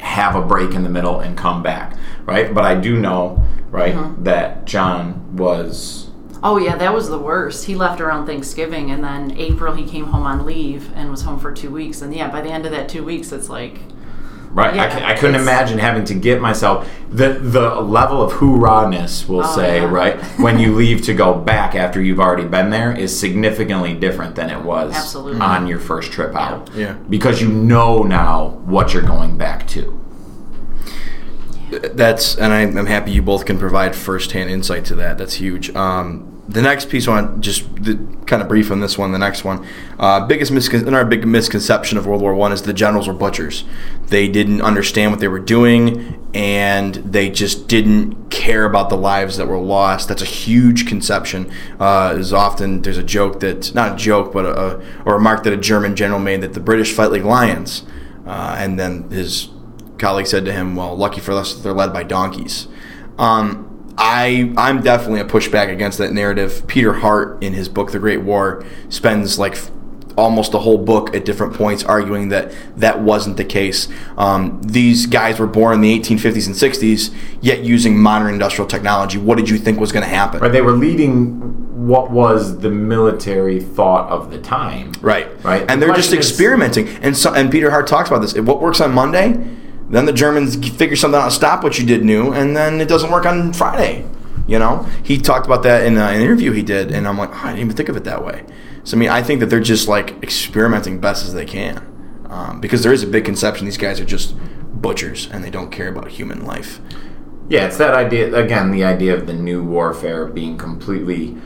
have 0.00 0.36
a 0.36 0.42
break 0.42 0.74
in 0.74 0.82
the 0.82 0.88
middle 0.88 1.20
and 1.20 1.36
come 1.36 1.62
back, 1.62 1.96
right? 2.24 2.54
But 2.54 2.64
I 2.64 2.74
do 2.74 2.98
know, 2.98 3.42
right, 3.70 3.96
that 4.24 4.64
John 4.66 5.36
was 5.36 6.12
Oh 6.44 6.56
yeah, 6.56 6.74
that 6.76 6.92
was 6.92 7.08
the 7.08 7.18
worst. 7.18 7.66
He 7.66 7.76
left 7.76 8.00
around 8.00 8.26
Thanksgiving, 8.26 8.90
and 8.90 9.04
then 9.04 9.38
April 9.38 9.74
he 9.74 9.86
came 9.86 10.06
home 10.06 10.24
on 10.24 10.44
leave 10.44 10.92
and 10.94 11.08
was 11.08 11.22
home 11.22 11.38
for 11.38 11.52
two 11.52 11.70
weeks. 11.70 12.02
And 12.02 12.12
yeah, 12.12 12.28
by 12.28 12.40
the 12.40 12.50
end 12.50 12.66
of 12.66 12.72
that 12.72 12.88
two 12.88 13.04
weeks, 13.04 13.30
it's 13.30 13.48
like 13.48 13.78
Right. 14.54 14.74
I, 14.74 14.76
Yeah, 14.76 14.96
c- 14.98 15.04
I 15.04 15.14
couldn't 15.16 15.40
imagine 15.40 15.78
having 15.78 16.04
to 16.04 16.14
get 16.14 16.40
myself 16.40 16.86
the 17.10 17.30
the 17.40 17.74
level 17.80 18.20
of 18.22 18.32
hoorah-ness, 18.32 19.26
we'll 19.28 19.44
Oh, 19.44 19.56
say, 19.56 19.80
yeah. 19.80 19.90
right, 19.90 20.20
when 20.38 20.58
you 20.58 20.74
leave 20.74 21.02
to 21.02 21.14
go 21.14 21.32
back 21.34 21.74
after 21.74 22.02
you've 22.02 22.20
already 22.20 22.44
been 22.46 22.68
there 22.70 22.92
is 22.92 23.18
significantly 23.18 23.94
different 23.94 24.34
than 24.34 24.50
it 24.50 24.62
was 24.62 24.94
Absolutely. 24.94 25.40
on 25.40 25.66
your 25.66 25.78
first 25.78 26.12
trip 26.12 26.34
out. 26.36 26.70
Yeah. 26.74 26.94
Because 27.08 27.40
you 27.40 27.48
know 27.48 28.02
now 28.02 28.48
what 28.66 28.92
you're 28.92 29.02
going 29.02 29.38
back 29.38 29.66
to. 29.68 29.98
That's 31.70 32.36
and 32.36 32.52
I'm, 32.52 32.76
I'm 32.76 32.86
happy 32.86 33.12
you 33.12 33.22
both 33.22 33.46
can 33.46 33.58
provide 33.58 33.96
firsthand 33.96 34.50
insight 34.50 34.84
to 34.86 34.94
that. 34.96 35.16
That's 35.16 35.34
huge. 35.34 35.74
Um, 35.74 36.31
the 36.52 36.62
next 36.62 36.90
piece 36.90 37.06
want 37.06 37.40
just 37.40 37.62
the, 37.82 37.98
kind 38.26 38.42
of 38.42 38.48
brief 38.48 38.70
on 38.70 38.80
this 38.80 38.98
one. 38.98 39.12
The 39.12 39.18
next 39.18 39.44
one, 39.44 39.66
uh, 39.98 40.26
biggest 40.26 40.52
miscon- 40.52 40.86
another 40.86 41.04
big 41.04 41.26
misconception 41.26 41.96
of 41.96 42.06
World 42.06 42.20
War 42.20 42.34
One 42.34 42.52
is 42.52 42.62
the 42.62 42.72
generals 42.72 43.08
were 43.08 43.14
butchers. 43.14 43.64
They 44.06 44.28
didn't 44.28 44.60
understand 44.60 45.12
what 45.12 45.20
they 45.20 45.28
were 45.28 45.38
doing, 45.38 46.28
and 46.34 46.94
they 46.96 47.30
just 47.30 47.68
didn't 47.68 48.30
care 48.30 48.64
about 48.64 48.90
the 48.90 48.96
lives 48.96 49.38
that 49.38 49.48
were 49.48 49.58
lost. 49.58 50.08
That's 50.08 50.22
a 50.22 50.26
huge 50.26 50.86
conception. 50.86 51.50
Uh, 51.80 52.16
is 52.18 52.32
often 52.32 52.82
there's 52.82 52.98
a 52.98 53.02
joke 53.02 53.40
that 53.40 53.74
not 53.74 53.94
a 53.94 53.96
joke, 53.96 54.32
but 54.32 54.44
a, 54.44 54.60
a, 54.60 54.80
a 55.06 55.12
remark 55.14 55.44
that 55.44 55.52
a 55.52 55.58
German 55.58 55.96
general 55.96 56.20
made 56.20 56.42
that 56.42 56.52
the 56.52 56.60
British 56.60 56.92
fight 56.92 57.10
like 57.10 57.24
lions, 57.24 57.84
uh, 58.26 58.56
and 58.58 58.78
then 58.78 59.08
his 59.10 59.48
colleague 59.98 60.26
said 60.26 60.44
to 60.44 60.52
him, 60.52 60.76
"Well, 60.76 60.94
lucky 60.96 61.20
for 61.20 61.32
us, 61.32 61.54
they're 61.54 61.72
led 61.72 61.92
by 61.92 62.02
donkeys." 62.02 62.68
Um, 63.18 63.71
I 63.98 64.52
I'm 64.56 64.82
definitely 64.82 65.20
a 65.20 65.24
pushback 65.24 65.70
against 65.72 65.98
that 65.98 66.12
narrative. 66.12 66.66
Peter 66.66 66.92
Hart, 66.94 67.42
in 67.42 67.52
his 67.52 67.68
book 67.68 67.92
*The 67.92 67.98
Great 67.98 68.22
War*, 68.22 68.64
spends 68.88 69.38
like 69.38 69.56
almost 70.16 70.52
a 70.52 70.58
whole 70.58 70.76
book 70.76 71.14
at 71.16 71.24
different 71.24 71.54
points 71.54 71.82
arguing 71.84 72.28
that 72.28 72.52
that 72.76 73.00
wasn't 73.00 73.36
the 73.38 73.44
case. 73.44 73.88
Um, 74.18 74.60
these 74.62 75.06
guys 75.06 75.38
were 75.38 75.46
born 75.46 75.74
in 75.76 75.80
the 75.80 75.98
1850s 75.98 76.46
and 76.46 76.54
60s, 76.54 77.14
yet 77.40 77.60
using 77.64 77.96
modern 77.98 78.30
industrial 78.34 78.68
technology. 78.68 79.16
What 79.16 79.38
did 79.38 79.48
you 79.48 79.56
think 79.56 79.80
was 79.80 79.90
going 79.90 80.02
to 80.04 80.08
happen? 80.10 80.40
Right. 80.40 80.52
They 80.52 80.60
were 80.60 80.72
leading 80.72 81.86
what 81.88 82.10
was 82.10 82.58
the 82.58 82.68
military 82.70 83.58
thought 83.58 84.10
of 84.10 84.30
the 84.30 84.38
time. 84.38 84.92
Right. 85.00 85.28
Right. 85.42 85.62
And 85.66 85.80
The 85.80 85.86
they're 85.86 85.94
just 85.94 86.08
question 86.10 86.18
is- 86.18 86.30
experimenting. 86.30 86.88
And 87.02 87.16
so, 87.16 87.32
and 87.32 87.50
Peter 87.50 87.70
Hart 87.70 87.86
talks 87.86 88.10
about 88.10 88.20
this. 88.20 88.34
What 88.34 88.60
works 88.60 88.82
on 88.82 88.92
Monday, 88.92 89.42
then 89.92 90.06
the 90.06 90.12
Germans 90.12 90.56
figure 90.70 90.96
something 90.96 91.20
out, 91.20 91.26
to 91.26 91.30
stop 91.30 91.62
what 91.62 91.78
you 91.78 91.86
did 91.86 92.04
new, 92.04 92.32
and 92.32 92.56
then 92.56 92.80
it 92.80 92.88
doesn't 92.88 93.10
work 93.10 93.26
on 93.26 93.52
Friday. 93.52 94.04
You 94.48 94.58
know, 94.58 94.82
he 95.04 95.18
talked 95.18 95.46
about 95.46 95.62
that 95.62 95.86
in 95.86 95.96
uh, 95.96 96.08
an 96.08 96.20
interview 96.20 96.50
he 96.52 96.62
did, 96.62 96.90
and 96.90 97.06
I'm 97.06 97.16
like, 97.16 97.30
oh, 97.30 97.40
I 97.44 97.46
didn't 97.50 97.60
even 97.60 97.76
think 97.76 97.88
of 97.88 97.96
it 97.96 98.04
that 98.04 98.24
way. 98.24 98.44
So 98.84 98.96
I 98.96 99.00
mean, 99.00 99.10
I 99.10 99.22
think 99.22 99.40
that 99.40 99.46
they're 99.46 99.60
just 99.60 99.86
like 99.86 100.20
experimenting 100.22 100.98
best 101.00 101.24
as 101.24 101.34
they 101.34 101.44
can, 101.44 102.26
um, 102.28 102.60
because 102.60 102.82
there 102.82 102.92
is 102.92 103.02
a 103.02 103.06
big 103.06 103.24
conception 103.24 103.66
these 103.66 103.76
guys 103.76 104.00
are 104.00 104.04
just 104.04 104.34
butchers 104.80 105.28
and 105.30 105.44
they 105.44 105.50
don't 105.50 105.70
care 105.70 105.88
about 105.88 106.08
human 106.08 106.44
life. 106.44 106.80
Yeah, 107.48 107.66
it's 107.66 107.76
that 107.76 107.94
idea 107.94 108.34
again, 108.34 108.70
the 108.72 108.84
idea 108.84 109.14
of 109.14 109.26
the 109.26 109.34
new 109.34 109.62
warfare 109.62 110.26
being 110.26 110.56
completely 110.56 111.36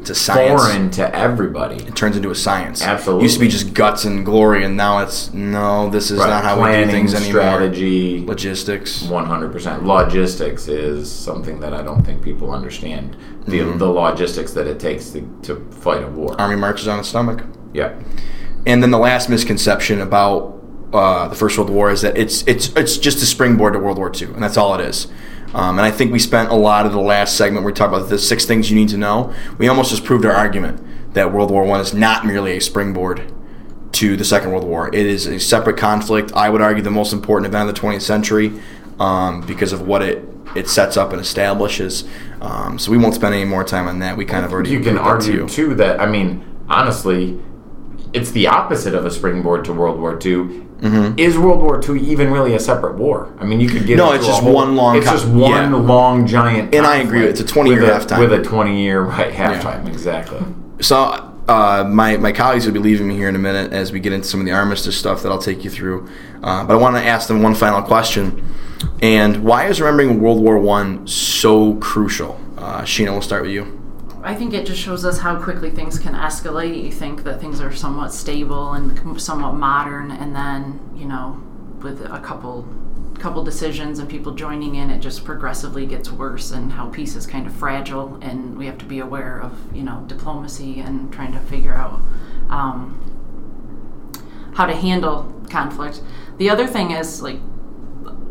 It's 0.00 0.10
a 0.10 0.14
science. 0.14 0.62
foreign 0.62 0.90
to 0.92 1.14
everybody. 1.14 1.76
It 1.76 1.96
turns 1.96 2.16
into 2.16 2.30
a 2.30 2.34
science. 2.34 2.82
Absolutely. 2.82 3.22
It 3.22 3.24
used 3.24 3.34
to 3.36 3.40
be 3.40 3.48
just 3.48 3.74
guts 3.74 4.04
and 4.04 4.24
glory, 4.24 4.64
and 4.64 4.76
now 4.76 4.98
it's 5.00 5.32
no. 5.32 5.90
This 5.90 6.10
is 6.10 6.18
Right. 6.20 6.28
not 6.30 6.44
how 6.44 6.62
we 6.62 6.84
do 6.84 6.90
things 6.90 7.14
anymore. 7.14 7.32
strategy, 7.42 8.24
Logistics. 8.26 9.02
One 9.04 9.26
hundred 9.26 9.52
percent. 9.52 9.84
Logistics 9.84 10.68
is 10.68 11.10
something 11.10 11.60
that 11.60 11.74
I 11.74 11.82
don't 11.82 12.02
think 12.04 12.22
people 12.22 12.50
understand. 12.52 13.16
The, 13.46 13.60
Mm-hmm. 13.60 13.78
the 13.78 13.86
logistics 13.88 14.52
that 14.52 14.66
it 14.66 14.78
takes 14.80 15.10
to, 15.10 15.20
to 15.42 15.64
fight 15.70 16.02
a 16.02 16.08
war. 16.08 16.34
Army 16.40 16.56
marches 16.56 16.88
on 16.88 16.98
its 16.98 17.08
stomach. 17.08 17.44
Yeah. 17.72 17.94
And 18.66 18.82
then 18.82 18.90
the 18.90 18.98
last 18.98 19.28
misconception 19.28 20.00
about 20.00 20.54
uh, 20.92 21.28
the 21.28 21.36
First 21.36 21.56
World 21.58 21.70
War 21.70 21.90
is 21.90 22.02
that 22.02 22.16
it's 22.16 22.42
it's 22.46 22.68
it's 22.76 22.96
just 22.98 23.22
a 23.22 23.26
springboard 23.26 23.72
to 23.74 23.78
World 23.78 23.98
War 23.98 24.10
II, 24.14 24.28
and 24.28 24.42
that's 24.42 24.56
all 24.56 24.74
it 24.78 24.80
is. 24.84 25.06
Um, 25.56 25.78
and 25.78 25.86
I 25.86 25.90
think 25.90 26.12
we 26.12 26.18
spent 26.18 26.50
a 26.50 26.54
lot 26.54 26.84
of 26.84 26.92
the 26.92 27.00
last 27.00 27.34
segment 27.38 27.64
where 27.64 27.72
we 27.72 27.76
talked 27.76 27.94
about 27.94 28.10
the 28.10 28.18
six 28.18 28.44
things 28.44 28.70
you 28.70 28.76
need 28.76 28.90
to 28.90 28.98
know. 28.98 29.32
We 29.56 29.68
almost 29.68 29.90
just 29.90 30.04
proved 30.04 30.26
our 30.26 30.32
argument 30.34 31.14
that 31.14 31.32
World 31.32 31.50
War 31.50 31.64
One 31.64 31.80
is 31.80 31.94
not 31.94 32.26
merely 32.26 32.58
a 32.58 32.60
springboard 32.60 33.32
to 33.92 34.18
the 34.18 34.24
Second 34.24 34.50
World 34.52 34.64
War. 34.64 34.88
It 34.88 35.06
is 35.06 35.26
a 35.26 35.40
separate 35.40 35.78
conflict. 35.78 36.30
I 36.34 36.50
would 36.50 36.60
argue 36.60 36.82
the 36.82 36.90
most 36.90 37.14
important 37.14 37.46
event 37.46 37.70
of 37.70 37.74
the 37.74 37.80
20th 37.80 38.02
century 38.02 38.52
um, 39.00 39.40
because 39.40 39.72
of 39.72 39.86
what 39.86 40.02
it 40.02 40.22
it 40.54 40.68
sets 40.68 40.98
up 40.98 41.12
and 41.12 41.20
establishes. 41.20 42.04
Um, 42.42 42.78
so 42.78 42.90
we 42.90 42.98
won't 42.98 43.14
spend 43.14 43.34
any 43.34 43.44
more 43.46 43.64
time 43.64 43.88
on 43.88 43.98
that. 44.00 44.16
We 44.18 44.26
kind 44.26 44.44
of 44.44 44.52
already 44.52 44.70
You 44.70 44.80
can 44.80 44.96
proved 44.96 44.98
that 44.98 45.04
to 45.04 45.08
argue 45.30 45.42
you. 45.44 45.48
too 45.48 45.74
that 45.76 46.00
I 46.00 46.06
mean, 46.06 46.44
honestly, 46.68 47.40
it's 48.12 48.30
the 48.32 48.46
opposite 48.48 48.94
of 48.94 49.06
a 49.06 49.10
springboard 49.10 49.64
to 49.64 49.72
World 49.72 49.98
War 49.98 50.18
II. 50.22 50.65
Is 50.82 51.38
World 51.38 51.60
War 51.62 51.80
II 51.82 52.00
even 52.00 52.30
really 52.30 52.54
a 52.54 52.60
separate 52.60 52.96
war? 52.96 53.32
I 53.40 53.44
mean, 53.44 53.60
you 53.60 53.68
could 53.68 53.86
get 53.86 53.98
Mm-hmm. 53.98 54.06
No, 54.08 54.12
it's 54.12 54.26
just 54.26 54.42
whole- 54.42 54.52
one 54.54 54.76
long 54.76 54.96
It's 54.96 55.06
co- 55.06 55.12
just 55.12 55.26
one 55.28 55.72
yeah. 55.72 55.76
long 55.76 56.26
giant. 56.26 56.74
And 56.74 56.86
I 56.86 56.96
agree, 56.98 57.24
it's 57.26 57.40
a 57.40 57.44
20-year 57.44 57.80
with 57.80 57.88
a- 57.88 57.92
halftime. 58.14 58.18
with 58.20 58.32
a 58.32 58.42
twenty-year 58.42 59.00
right 59.00 59.32
halftime. 59.32 59.88
Exactly. 59.88 60.40
So 60.80 60.96
uh, 61.48 61.84
my 61.88 62.16
my 62.18 62.32
colleagues 62.32 62.66
will 62.66 62.72
be 62.74 62.78
leaving 62.80 63.08
me 63.08 63.14
here 63.16 63.28
in 63.28 63.36
a 63.36 63.38
minute 63.38 63.72
as 63.72 63.90
we 63.92 64.00
get 64.00 64.12
into 64.12 64.26
some 64.28 64.40
of 64.40 64.46
the 64.46 64.52
armistice 64.52 64.96
stuff 64.98 65.22
that 65.22 65.30
I'll 65.32 65.38
take 65.38 65.64
you 65.64 65.70
through. 65.70 66.08
Uh, 66.42 66.64
but 66.64 66.74
I 66.74 66.76
want 66.76 66.96
to 66.96 67.02
ask 67.02 67.26
them 67.28 67.42
one 67.42 67.54
final 67.54 67.80
question. 67.82 68.44
And 69.00 69.42
why 69.44 69.66
is 69.68 69.80
remembering 69.80 70.20
World 70.20 70.40
War 70.42 70.58
One 70.58 71.06
so 71.06 71.74
crucial? 71.76 72.38
Uh, 72.58 72.82
Sheena, 72.82 73.12
we'll 73.12 73.22
start 73.22 73.42
with 73.42 73.52
you. 73.52 73.64
I 74.26 74.34
think 74.34 74.52
it 74.52 74.66
just 74.66 74.80
shows 74.80 75.04
us 75.04 75.20
how 75.20 75.40
quickly 75.40 75.70
things 75.70 76.00
can 76.00 76.14
escalate. 76.14 76.82
You 76.82 76.90
think 76.90 77.22
that 77.22 77.40
things 77.40 77.60
are 77.60 77.72
somewhat 77.72 78.12
stable 78.12 78.72
and 78.72 79.20
somewhat 79.20 79.54
modern, 79.54 80.10
and 80.10 80.34
then 80.34 80.80
you 80.96 81.04
know, 81.04 81.40
with 81.80 82.04
a 82.04 82.18
couple 82.18 82.66
couple 83.20 83.44
decisions 83.44 84.00
and 84.00 84.08
people 84.08 84.34
joining 84.34 84.74
in, 84.74 84.90
it 84.90 84.98
just 84.98 85.24
progressively 85.24 85.86
gets 85.86 86.10
worse, 86.10 86.50
and 86.50 86.72
how 86.72 86.90
peace 86.90 87.14
is 87.14 87.24
kind 87.24 87.46
of 87.46 87.54
fragile, 87.54 88.18
and 88.20 88.58
we 88.58 88.66
have 88.66 88.78
to 88.78 88.84
be 88.84 88.98
aware 88.98 89.40
of 89.40 89.52
you 89.72 89.84
know 89.84 90.02
diplomacy 90.08 90.80
and 90.80 91.12
trying 91.12 91.32
to 91.32 91.38
figure 91.38 91.74
out 91.74 92.00
um, 92.50 92.98
how 94.56 94.66
to 94.66 94.74
handle 94.74 95.32
conflict. 95.50 96.02
The 96.38 96.50
other 96.50 96.66
thing 96.66 96.90
is 96.90 97.22
like 97.22 97.38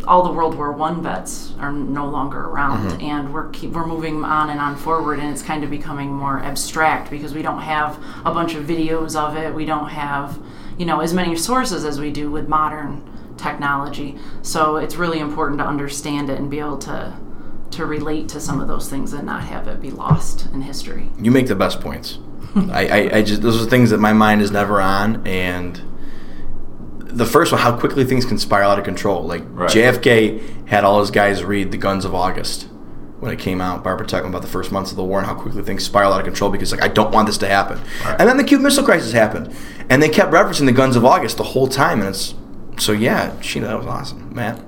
all 0.07 0.23
the 0.23 0.31
World 0.31 0.55
War 0.55 0.71
One 0.71 1.01
vets 1.01 1.53
are 1.59 1.71
no 1.71 2.07
longer 2.07 2.39
around, 2.39 2.89
mm-hmm. 2.89 3.01
and 3.01 3.33
we're 3.33 3.49
keep, 3.49 3.71
we're 3.71 3.87
moving 3.87 4.23
on 4.23 4.49
and 4.49 4.59
on 4.59 4.75
forward, 4.75 5.19
and 5.19 5.29
it's 5.29 5.41
kind 5.41 5.63
of 5.63 5.69
becoming 5.69 6.11
more 6.11 6.39
abstract 6.39 7.09
because 7.09 7.33
we 7.33 7.41
don't 7.41 7.61
have 7.61 7.97
a 8.25 8.31
bunch 8.33 8.55
of 8.55 8.65
videos 8.65 9.15
of 9.15 9.35
it. 9.35 9.53
We 9.53 9.65
don't 9.65 9.89
have 9.89 10.39
you 10.77 10.85
know 10.85 10.99
as 10.99 11.13
many 11.13 11.35
sources 11.35 11.85
as 11.85 11.99
we 11.99 12.11
do 12.11 12.29
with 12.31 12.47
modern 12.47 13.09
technology. 13.37 14.17
So 14.41 14.77
it's 14.77 14.95
really 14.95 15.19
important 15.19 15.59
to 15.59 15.65
understand 15.65 16.29
it 16.29 16.39
and 16.39 16.49
be 16.49 16.59
able 16.59 16.77
to 16.79 17.17
to 17.71 17.85
relate 17.85 18.29
to 18.29 18.39
some 18.39 18.61
of 18.61 18.67
those 18.67 18.89
things 18.89 19.13
and 19.13 19.25
not 19.25 19.43
have 19.43 19.67
it 19.67 19.81
be 19.81 19.91
lost 19.91 20.47
in 20.53 20.61
history. 20.61 21.09
You 21.19 21.31
make 21.31 21.47
the 21.47 21.55
best 21.55 21.81
points. 21.81 22.19
I, 22.55 22.87
I, 22.87 23.17
I 23.17 23.21
just 23.21 23.41
those 23.41 23.61
are 23.61 23.69
things 23.69 23.89
that 23.89 23.99
my 23.99 24.13
mind 24.13 24.41
is 24.41 24.51
never 24.51 24.79
on 24.79 25.25
and 25.27 25.81
the 27.15 27.25
first 27.25 27.51
one, 27.51 27.61
how 27.61 27.77
quickly 27.77 28.03
things 28.03 28.25
can 28.25 28.37
spiral 28.37 28.71
out 28.71 28.77
of 28.77 28.85
control. 28.85 29.23
Like 29.23 29.43
right. 29.49 29.69
JFK 29.69 30.67
had 30.67 30.83
all 30.83 30.99
his 30.99 31.11
guys 31.11 31.43
read 31.43 31.71
The 31.71 31.77
Guns 31.77 32.05
of 32.05 32.13
August 32.13 32.63
when 33.19 33.31
it 33.31 33.39
came 33.39 33.61
out. 33.61 33.83
Barbara 33.83 34.05
talking 34.05 34.29
about 34.29 34.41
the 34.41 34.47
first 34.47 34.71
months 34.71 34.91
of 34.91 34.97
the 34.97 35.03
war 35.03 35.19
and 35.19 35.27
how 35.27 35.33
quickly 35.33 35.63
things 35.63 35.83
spiral 35.85 36.11
out 36.11 36.19
of 36.19 36.25
control 36.25 36.51
because 36.51 36.71
like 36.71 36.83
I 36.83 36.89
don't 36.89 37.13
want 37.13 37.27
this 37.27 37.37
to 37.39 37.47
happen. 37.47 37.79
Right. 38.03 38.19
And 38.19 38.29
then 38.29 38.37
the 38.37 38.43
Cuban 38.43 38.63
Missile 38.63 38.83
Crisis 38.83 39.13
happened, 39.13 39.55
and 39.89 40.03
they 40.03 40.09
kept 40.09 40.31
referencing 40.31 40.65
the 40.65 40.73
Guns 40.73 40.95
of 40.95 41.05
August 41.05 41.37
the 41.37 41.43
whole 41.43 41.67
time, 41.67 41.99
and 41.99 42.09
it's 42.09 42.35
so 42.77 42.91
yeah, 42.91 43.31
Sheena, 43.39 43.67
that 43.67 43.77
was 43.77 43.87
awesome, 43.87 44.33
Matt. 44.33 44.61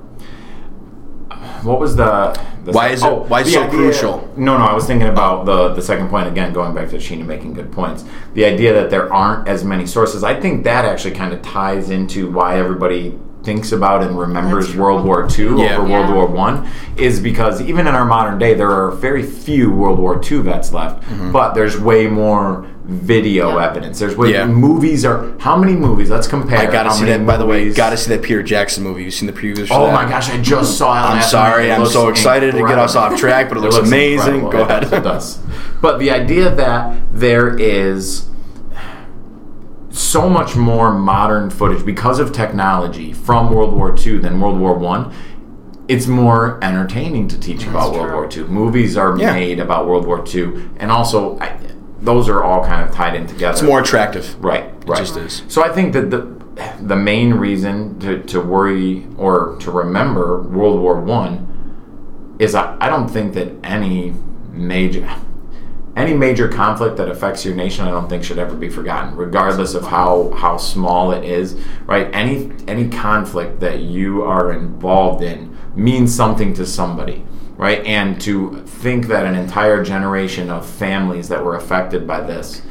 What 1.64 1.80
was 1.80 1.96
the, 1.96 2.40
the 2.64 2.72
why 2.72 2.90
is 2.90 3.04
it 3.04 3.08
oh, 3.08 3.24
why 3.24 3.42
is 3.42 3.54
so 3.54 3.64
idea, 3.64 3.70
crucial? 3.70 4.34
No, 4.38 4.58
no, 4.58 4.64
I 4.64 4.74
was 4.74 4.86
thinking 4.86 5.10
about 5.10 5.46
the 5.46 5.74
the 5.74 5.82
second 5.82 6.10
point 6.10 6.28
again, 6.28 6.54
going 6.54 6.74
back 6.74 6.90
to 6.90 6.98
Sheena 6.98 7.26
making 7.26 7.54
good 7.54 7.72
points. 7.72 8.06
The 8.34 8.46
idea 8.46 8.74
that 8.74 8.90
there 8.90 9.12
aren't 9.12 9.48
as 9.48 9.64
many 9.64 9.86
sources, 9.86 10.24
I 10.24 10.40
think 10.40 10.64
that 10.66 10.86
actually 10.86 11.16
kind 11.16 11.34
of 11.34 11.42
ties 11.42 11.90
into 11.90 12.32
why 12.32 12.58
everybody 12.58 13.18
thinks 13.48 13.72
about 13.72 14.04
and 14.04 14.20
remembers 14.20 14.76
World 14.76 15.06
War 15.06 15.26
II 15.26 15.46
yeah. 15.46 15.78
over 15.78 15.88
yeah. 15.88 16.00
World 16.00 16.14
War 16.14 16.28
One 16.28 16.70
is 16.98 17.22
because 17.22 17.62
even 17.62 17.88
in 17.88 17.96
our 17.96 18.04
modern 18.04 18.38
day, 18.38 18.54
there 18.54 18.70
are 18.70 18.92
very 18.92 19.24
few 19.24 19.72
World 19.72 20.00
War 20.00 20.22
II 20.22 20.40
vets 20.40 20.74
left, 20.74 21.02
mm-hmm. 21.04 21.32
but 21.32 21.54
there's 21.54 21.80
way 21.80 22.08
more 22.08 22.68
video 22.84 23.56
yeah. 23.56 23.70
evidence. 23.70 24.00
There's 24.00 24.18
way 24.18 24.34
yeah. 24.34 24.46
movies 24.46 25.06
are 25.06 25.34
how 25.40 25.56
many 25.56 25.72
movies? 25.78 26.10
Let's 26.10 26.28
compare. 26.28 26.60
I 26.60 26.66
gotta 26.70 26.92
see 26.92 27.06
that. 27.06 27.26
By 27.26 27.38
the 27.38 27.46
way, 27.46 27.74
gotta 27.74 27.96
see 27.96 28.10
that 28.10 28.22
Peter 28.22 28.44
Jackson 28.44 28.84
movie. 28.84 29.06
You've 29.06 29.14
seen 29.14 29.28
the 29.28 29.34
previews? 29.34 29.70
oh 29.72 29.86
that? 29.86 29.94
my 29.94 30.10
gosh, 30.10 30.30
I 30.30 30.42
just 30.42 30.78
saw 30.78 30.92
it. 30.94 31.16
I'm 31.16 31.24
sorry, 31.24 31.72
I'm 31.72 31.86
so 31.86 32.10
excited 32.10 32.50
incredible. 32.50 32.68
to 32.68 32.76
get 32.76 32.84
us 32.84 32.96
off 32.98 33.18
track, 33.18 33.48
but 33.48 33.60
it, 33.60 33.62
it 33.62 33.64
looks, 33.64 33.76
looks, 33.78 33.88
amazing. 33.88 34.44
Incredible. 34.44 34.52
Go 34.52 34.64
ahead. 34.64 34.84
it 34.92 35.04
does. 35.04 35.40
But 35.82 36.00
the 36.00 36.12
idea 36.12 36.54
that 36.54 37.00
there 37.14 37.58
is 37.58 38.28
so 39.98 40.30
much 40.30 40.56
more 40.56 40.94
modern 40.94 41.50
footage 41.50 41.86
because 41.86 42.20
of 42.20 42.32
technology 42.32 43.14
from 43.14 43.54
World 43.54 43.74
War 43.74 43.96
II 43.98 44.20
than 44.20 44.40
World 44.40 44.60
War 44.60 44.78
One. 44.78 45.14
It's 45.88 46.06
more 46.06 46.62
entertaining 46.64 47.30
to 47.30 47.40
teach 47.40 47.60
That's 47.60 47.70
about 47.70 47.94
true. 47.94 48.02
World 48.02 48.14
War 48.14 48.30
II. 48.32 48.44
Movies 48.46 48.98
are 48.98 49.18
yeah. 49.18 49.34
made 49.34 49.60
about 49.60 49.88
World 49.88 50.06
War 50.06 50.24
II, 50.26 50.70
and 50.78 50.92
also 50.92 51.40
I, 51.40 51.58
those 52.02 52.30
are 52.30 52.44
all 52.44 52.64
kind 52.66 52.88
of 52.88 52.94
tied 52.94 53.16
in 53.16 53.26
together. 53.26 53.54
It's 53.54 53.62
more 53.62 53.82
attractive, 53.82 54.44
right? 54.44 54.66
Right. 54.86 55.00
It 55.00 55.06
just 55.06 55.18
is. 55.18 55.44
So 55.48 55.64
I 55.64 55.70
think 55.70 55.94
that 55.94 56.10
the 56.12 56.38
the 56.82 56.96
main 56.96 57.36
reason 57.36 58.00
to, 58.00 58.22
to 58.24 58.42
worry 58.42 59.06
or 59.18 59.58
to 59.60 59.72
remember 59.72 60.42
World 60.42 60.82
War 60.82 61.00
One 61.00 62.36
is 62.40 62.56
I, 62.56 62.78
I 62.80 62.90
don't 62.90 63.08
think 63.08 63.34
that 63.34 63.54
any 63.64 64.14
major 64.52 65.08
any 65.98 66.14
major 66.14 66.48
conflict 66.48 66.96
that 66.98 67.10
affects 67.10 67.44
your 67.44 67.56
nation, 67.56 67.86
I 67.86 67.90
don't 67.90 68.08
think 68.08 68.24
should 68.24 68.38
ever 68.38 68.56
be 68.56 68.70
forgotten, 68.70 69.16
regardless 69.16 69.74
of 69.74 69.84
how 69.88 70.32
how 70.32 70.58
small 70.58 71.12
it 71.12 71.24
is. 71.24 71.60
Right? 71.86 72.08
Any 72.14 72.52
any 72.68 72.88
conflict 72.88 73.60
that 73.62 73.82
you 73.82 74.24
are 74.24 74.54
involved 74.54 75.24
in 75.24 75.58
means 75.76 76.16
something 76.16 76.54
to 76.54 76.66
somebody. 76.66 77.26
Right? 77.58 77.84
And 77.86 78.22
to 78.22 78.62
think 78.62 79.08
that 79.08 79.26
an 79.26 79.34
entire 79.34 79.84
generation 79.84 80.52
of 80.52 80.70
families 80.70 81.30
that 81.30 81.44
were 81.44 81.56
affected 81.56 82.06
by 82.06 82.22
this 82.22 82.62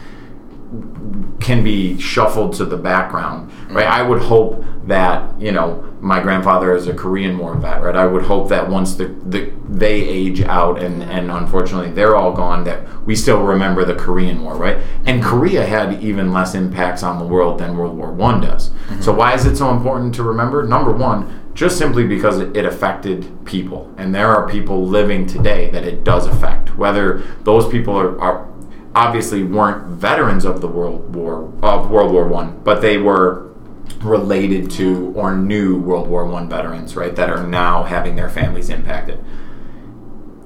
can 1.40 1.62
be 1.62 1.98
shuffled 2.00 2.54
to 2.54 2.64
the 2.64 2.76
background, 2.76 3.52
right? 3.70 3.86
I 3.86 4.02
would 4.02 4.20
hope 4.22 4.64
that 4.86 5.40
you 5.40 5.52
know 5.52 5.82
my 6.00 6.20
grandfather 6.20 6.74
is 6.74 6.86
a 6.86 6.94
Korean 6.94 7.38
War 7.38 7.54
vet, 7.54 7.82
right? 7.82 7.96
I 7.96 8.06
would 8.06 8.24
hope 8.24 8.48
that 8.48 8.68
once 8.68 8.94
the, 8.96 9.14
the 9.24 9.52
they 9.68 10.02
age 10.02 10.42
out 10.42 10.82
and 10.82 11.02
and 11.02 11.30
unfortunately 11.30 11.92
they're 11.92 12.16
all 12.16 12.32
gone, 12.32 12.64
that 12.64 13.06
we 13.06 13.14
still 13.14 13.42
remember 13.42 13.84
the 13.84 13.94
Korean 13.94 14.42
War, 14.42 14.56
right? 14.56 14.78
And 15.04 15.22
Korea 15.22 15.64
had 15.64 16.02
even 16.02 16.32
less 16.32 16.54
impacts 16.54 17.02
on 17.02 17.18
the 17.18 17.26
world 17.26 17.58
than 17.58 17.76
World 17.76 17.96
War 17.96 18.12
One 18.12 18.40
does. 18.40 18.70
Mm-hmm. 18.70 19.02
So 19.02 19.12
why 19.12 19.34
is 19.34 19.46
it 19.46 19.56
so 19.56 19.70
important 19.70 20.14
to 20.16 20.22
remember? 20.22 20.64
Number 20.64 20.92
one, 20.92 21.50
just 21.54 21.78
simply 21.78 22.06
because 22.06 22.38
it 22.38 22.66
affected 22.66 23.44
people, 23.46 23.92
and 23.96 24.14
there 24.14 24.28
are 24.28 24.48
people 24.48 24.86
living 24.86 25.26
today 25.26 25.70
that 25.70 25.84
it 25.84 26.04
does 26.04 26.26
affect. 26.26 26.76
Whether 26.76 27.22
those 27.44 27.68
people 27.68 27.96
are, 27.96 28.18
are 28.20 28.55
obviously 28.96 29.44
weren't 29.44 29.86
veterans 29.86 30.44
of 30.44 30.60
the 30.60 30.66
World 30.66 31.14
War 31.14 31.52
of 31.62 31.90
World 31.90 32.12
War 32.12 32.26
One, 32.26 32.58
but 32.64 32.80
they 32.80 32.96
were 32.96 33.52
related 34.00 34.70
to 34.72 35.12
or 35.14 35.36
knew 35.36 35.78
World 35.78 36.08
War 36.08 36.26
One 36.26 36.48
veterans, 36.48 36.96
right? 36.96 37.14
That 37.14 37.30
are 37.30 37.46
now 37.46 37.84
having 37.84 38.16
their 38.16 38.30
families 38.30 38.70
impacted. 38.70 39.22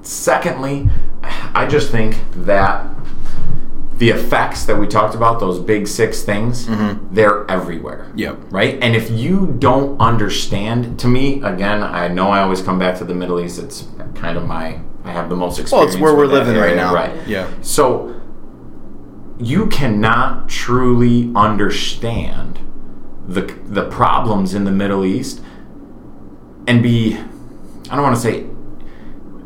Secondly, 0.01 0.89
I 1.23 1.65
just 1.65 1.91
think 1.91 2.17
that 2.31 2.87
the 3.97 4.09
effects 4.09 4.65
that 4.65 4.77
we 4.77 4.87
talked 4.87 5.13
about, 5.13 5.39
those 5.39 5.59
big 5.59 5.87
six 5.87 6.23
things, 6.23 6.65
mm-hmm. 6.65 7.13
they're 7.13 7.49
everywhere. 7.49 8.11
Yep. 8.15 8.37
Right? 8.49 8.81
And 8.81 8.95
if 8.95 9.11
you 9.11 9.55
don't 9.59 9.99
understand, 10.01 10.99
to 10.99 11.07
me, 11.07 11.41
again, 11.43 11.83
I 11.83 12.07
know 12.07 12.31
I 12.31 12.41
always 12.41 12.63
come 12.63 12.79
back 12.79 12.97
to 12.97 13.05
the 13.05 13.13
Middle 13.13 13.39
East. 13.39 13.59
It's 13.59 13.87
kind 14.15 14.37
of 14.37 14.47
my, 14.47 14.79
I 15.03 15.11
have 15.11 15.29
the 15.29 15.35
most 15.35 15.59
experience. 15.59 15.71
Well, 15.71 15.93
it's 15.93 16.01
where 16.01 16.15
we're 16.15 16.25
living 16.25 16.55
area, 16.55 16.67
right 16.67 16.75
now. 16.75 16.93
Right. 16.93 17.27
Yeah. 17.27 17.47
So 17.61 18.20
you 19.41 19.67
cannot 19.67 20.47
truly 20.47 21.31
understand 21.35 22.59
the 23.27 23.41
the 23.65 23.89
problems 23.89 24.53
in 24.53 24.63
the 24.63 24.71
Middle 24.71 25.03
East 25.03 25.41
and 26.67 26.83
be 26.83 27.17
I 27.89 27.95
don't 27.95 28.03
want 28.03 28.15
to 28.15 28.21
say 28.21 28.45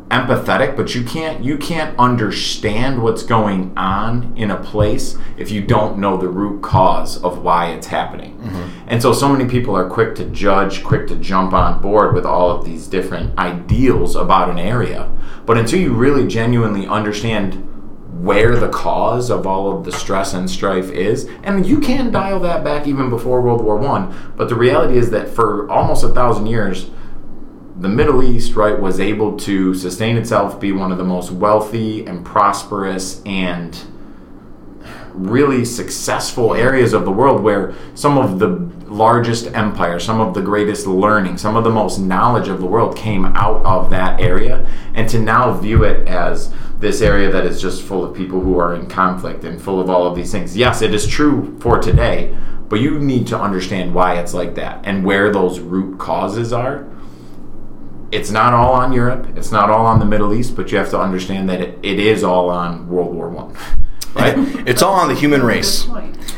empathetic 0.08 0.76
but 0.76 0.94
you 0.94 1.02
can't 1.02 1.42
you 1.42 1.58
can't 1.58 1.98
understand 1.98 3.02
what's 3.02 3.24
going 3.24 3.76
on 3.76 4.32
in 4.36 4.52
a 4.52 4.62
place 4.62 5.18
if 5.36 5.50
you 5.50 5.60
don't 5.60 5.98
know 5.98 6.16
the 6.16 6.28
root 6.28 6.62
cause 6.62 7.20
of 7.24 7.42
why 7.42 7.70
it's 7.70 7.88
happening 7.88 8.38
mm-hmm. 8.38 8.84
and 8.86 9.02
so 9.02 9.12
so 9.12 9.28
many 9.28 9.50
people 9.50 9.74
are 9.74 9.88
quick 9.88 10.14
to 10.14 10.24
judge 10.26 10.84
quick 10.84 11.08
to 11.08 11.16
jump 11.16 11.52
on 11.52 11.82
board 11.82 12.14
with 12.14 12.24
all 12.24 12.50
of 12.52 12.64
these 12.64 12.86
different 12.86 13.36
ideals 13.36 14.14
about 14.14 14.48
an 14.48 14.60
area 14.60 15.10
but 15.44 15.58
until 15.58 15.80
you 15.80 15.92
really 15.92 16.24
genuinely 16.24 16.86
understand 16.86 17.66
where 18.20 18.56
the 18.56 18.68
cause 18.68 19.30
of 19.30 19.46
all 19.46 19.76
of 19.76 19.84
the 19.84 19.92
stress 19.92 20.32
and 20.32 20.48
strife 20.50 20.90
is. 20.90 21.28
And 21.42 21.66
you 21.66 21.80
can 21.80 22.10
dial 22.10 22.40
that 22.40 22.64
back 22.64 22.86
even 22.86 23.10
before 23.10 23.42
World 23.42 23.62
War 23.62 23.76
One. 23.76 24.14
But 24.36 24.48
the 24.48 24.54
reality 24.54 24.96
is 24.96 25.10
that 25.10 25.28
for 25.28 25.70
almost 25.70 26.04
a 26.04 26.08
thousand 26.08 26.46
years, 26.46 26.90
the 27.78 27.88
Middle 27.88 28.22
East, 28.22 28.54
right, 28.56 28.78
was 28.78 29.00
able 29.00 29.36
to 29.38 29.74
sustain 29.74 30.16
itself, 30.16 30.58
be 30.58 30.72
one 30.72 30.92
of 30.92 30.98
the 30.98 31.04
most 31.04 31.30
wealthy 31.30 32.06
and 32.06 32.24
prosperous 32.24 33.22
and 33.26 33.78
really 35.12 35.64
successful 35.64 36.54
areas 36.54 36.92
of 36.92 37.04
the 37.04 37.10
world 37.10 37.42
where 37.42 37.74
some 37.94 38.18
of 38.18 38.38
the 38.38 38.70
largest 38.96 39.46
empires, 39.54 40.04
some 40.04 40.20
of 40.20 40.34
the 40.34 40.40
greatest 40.40 40.86
learning, 40.86 41.36
some 41.38 41.56
of 41.56 41.64
the 41.64 41.70
most 41.70 41.98
knowledge 41.98 42.48
of 42.48 42.60
the 42.60 42.66
world 42.66 42.96
came 42.96 43.24
out 43.24 43.64
of 43.64 43.90
that 43.90 44.20
area. 44.20 44.66
And 44.94 45.08
to 45.10 45.18
now 45.18 45.52
view 45.52 45.84
it 45.84 46.08
as 46.08 46.52
this 46.78 47.00
area 47.00 47.30
that 47.30 47.46
is 47.46 47.60
just 47.60 47.82
full 47.82 48.04
of 48.04 48.14
people 48.16 48.40
who 48.40 48.58
are 48.58 48.74
in 48.74 48.86
conflict 48.86 49.44
and 49.44 49.60
full 49.60 49.80
of 49.80 49.88
all 49.88 50.06
of 50.06 50.14
these 50.14 50.32
things. 50.32 50.56
Yes, 50.56 50.82
it 50.82 50.94
is 50.94 51.06
true 51.06 51.58
for 51.60 51.78
today, 51.78 52.36
but 52.68 52.80
you 52.80 52.98
need 52.98 53.26
to 53.28 53.38
understand 53.38 53.94
why 53.94 54.18
it's 54.18 54.34
like 54.34 54.54
that 54.56 54.80
and 54.84 55.04
where 55.04 55.32
those 55.32 55.60
root 55.60 55.98
causes 55.98 56.52
are. 56.52 56.86
It's 58.12 58.30
not 58.30 58.52
all 58.52 58.72
on 58.72 58.92
Europe, 58.92 59.26
it's 59.36 59.50
not 59.50 59.68
all 59.68 59.86
on 59.86 59.98
the 59.98 60.04
Middle 60.04 60.32
East, 60.32 60.54
but 60.54 60.70
you 60.70 60.78
have 60.78 60.90
to 60.90 61.00
understand 61.00 61.48
that 61.48 61.60
it, 61.60 61.78
it 61.82 61.98
is 61.98 62.22
all 62.22 62.50
on 62.50 62.88
World 62.88 63.14
War 63.14 63.28
One. 63.28 63.56
Right? 64.14 64.34
it's 64.66 64.80
all 64.80 64.94
on 64.94 65.08
the 65.08 65.14
human 65.14 65.42
race. 65.42 65.86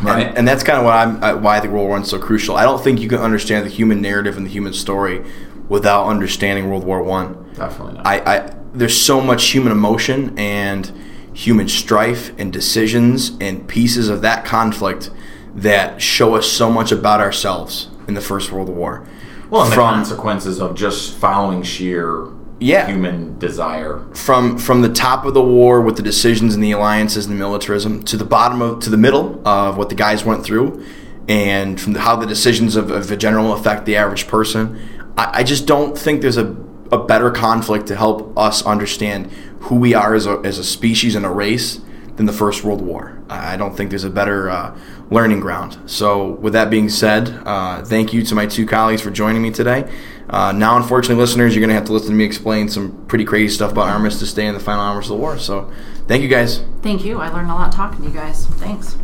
Right. 0.03 0.26
And, 0.26 0.38
and 0.38 0.49
that's 0.49 0.62
kind 0.62 0.78
of 0.78 0.84
what 0.84 0.94
I'm, 0.94 1.22
uh, 1.22 1.40
why 1.40 1.57
I 1.57 1.61
think 1.61 1.72
World 1.72 1.84
War 1.84 1.90
One 1.90 2.03
is 2.03 2.11
so 2.11 2.18
crucial. 2.18 2.57
I 2.57 2.64
don't 2.64 2.82
think 2.82 3.01
you 3.01 3.09
can 3.09 3.18
understand 3.18 3.66
the 3.66 3.70
human 3.70 4.01
narrative 4.01 4.36
and 4.36 4.46
the 4.46 4.51
human 4.51 4.72
story 4.72 5.24
without 5.68 6.07
understanding 6.07 6.70
World 6.70 6.84
War 6.84 7.03
One. 7.03 7.53
Definitely 7.55 7.94
not. 7.94 8.07
I, 8.07 8.18
I 8.18 8.55
there's 8.72 8.96
so 9.01 9.20
much 9.20 9.49
human 9.49 9.72
emotion 9.72 10.38
and 10.38 10.92
human 11.32 11.68
strife 11.68 12.32
and 12.38 12.53
decisions 12.53 13.32
and 13.40 13.66
pieces 13.68 14.09
of 14.09 14.22
that 14.22 14.44
conflict 14.44 15.11
that 15.55 16.01
show 16.01 16.34
us 16.34 16.51
so 16.51 16.70
much 16.70 16.92
about 16.92 17.20
ourselves 17.20 17.88
in 18.07 18.14
the 18.14 18.20
First 18.20 18.53
World 18.53 18.68
War. 18.68 19.07
well, 19.51 19.62
and 19.62 19.72
the 19.72 19.76
consequences 19.76 20.61
of 20.61 20.76
just 20.76 21.14
following 21.14 21.62
sheer 21.62 22.28
Yeah. 22.61 22.86
human 22.86 23.38
desire. 23.38 24.04
from 24.14 24.59
from 24.59 24.82
the 24.82 24.88
top 24.88 25.24
of 25.24 25.34
the 25.34 25.42
war 25.42 25.80
with 25.80 25.96
the 25.96 26.02
decisions 26.02 26.54
and 26.54 26.62
the 26.62 26.72
alliances 26.72 27.26
and 27.26 27.34
the 27.34 27.38
militarism 27.38 28.02
to 28.04 28.16
the 28.16 28.24
bottom 28.24 28.61
of 28.61 28.80
to 28.80 28.90
the 28.90 28.96
middle 28.96 29.40
of 29.46 29.76
what 29.76 29.88
the 29.88 29.94
guys 29.94 30.24
went 30.24 30.44
through, 30.44 30.84
and 31.28 31.80
from 31.80 31.92
the, 31.92 32.00
how 32.00 32.16
the 32.16 32.26
decisions 32.26 32.74
of, 32.76 32.90
of 32.90 33.11
a 33.11 33.16
general 33.16 33.52
affect 33.52 33.86
the 33.86 33.96
average 33.96 34.26
person. 34.26 34.78
I, 35.16 35.40
I 35.40 35.42
just 35.42 35.66
don't 35.66 35.96
think 35.96 36.20
there's 36.20 36.36
a 36.38 36.56
a 36.90 36.98
better 36.98 37.30
conflict 37.30 37.86
to 37.88 37.96
help 37.96 38.36
us 38.38 38.64
understand 38.64 39.30
who 39.61 39.76
we 39.76 39.94
are 39.94 40.14
as 40.14 40.26
a, 40.26 40.40
as 40.44 40.59
a 40.59 40.64
species 40.64 41.14
and 41.14 41.26
a 41.26 41.30
race 41.30 41.80
than 42.18 42.26
the 42.26 42.32
First 42.32 42.64
World 42.64 42.82
War. 42.82 43.18
I 43.30 43.54
I 43.54 43.56
don't 43.56 43.74
think 43.74 43.88
there's 43.90 44.04
a 44.04 44.10
better 44.10 44.50
uh, 44.50 44.76
learning 45.10 45.40
ground. 45.40 45.78
So, 45.86 46.32
with 46.32 46.52
that 46.52 46.68
being 46.68 46.90
said, 46.90 47.30
uh, 47.46 47.82
thank 47.84 48.12
you 48.12 48.22
to 48.24 48.34
my 48.34 48.44
two 48.44 48.66
colleagues 48.66 49.00
for 49.00 49.10
joining 49.10 49.40
me 49.40 49.50
today. 49.50 49.90
Uh, 50.28 50.52
now, 50.52 50.76
unfortunately, 50.76 51.18
listeners, 51.18 51.54
you're 51.54 51.60
going 51.60 51.70
to 51.70 51.74
have 51.74 51.86
to 51.86 51.92
listen 51.92 52.10
to 52.10 52.14
me 52.14 52.24
explain 52.24 52.68
some 52.68 53.06
pretty 53.06 53.24
crazy 53.24 53.54
stuff 53.54 53.72
about 53.72 53.88
Armistice 53.88 54.34
Day 54.34 54.46
and 54.46 54.54
the 54.54 54.60
final 54.60 54.82
hours 54.82 55.06
of 55.06 55.10
the 55.10 55.16
war. 55.16 55.38
So, 55.38 55.72
thank 56.06 56.22
you 56.22 56.28
guys. 56.28 56.62
Thank 56.82 57.04
you. 57.04 57.20
I 57.20 57.30
learned 57.30 57.50
a 57.50 57.54
lot 57.54 57.72
talking 57.72 58.02
to 58.02 58.08
you 58.08 58.14
guys. 58.14 58.44
Thanks. 58.46 58.96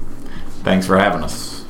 Thanks 0.62 0.86
for 0.86 0.98
having 0.98 1.22
us. 1.22 1.64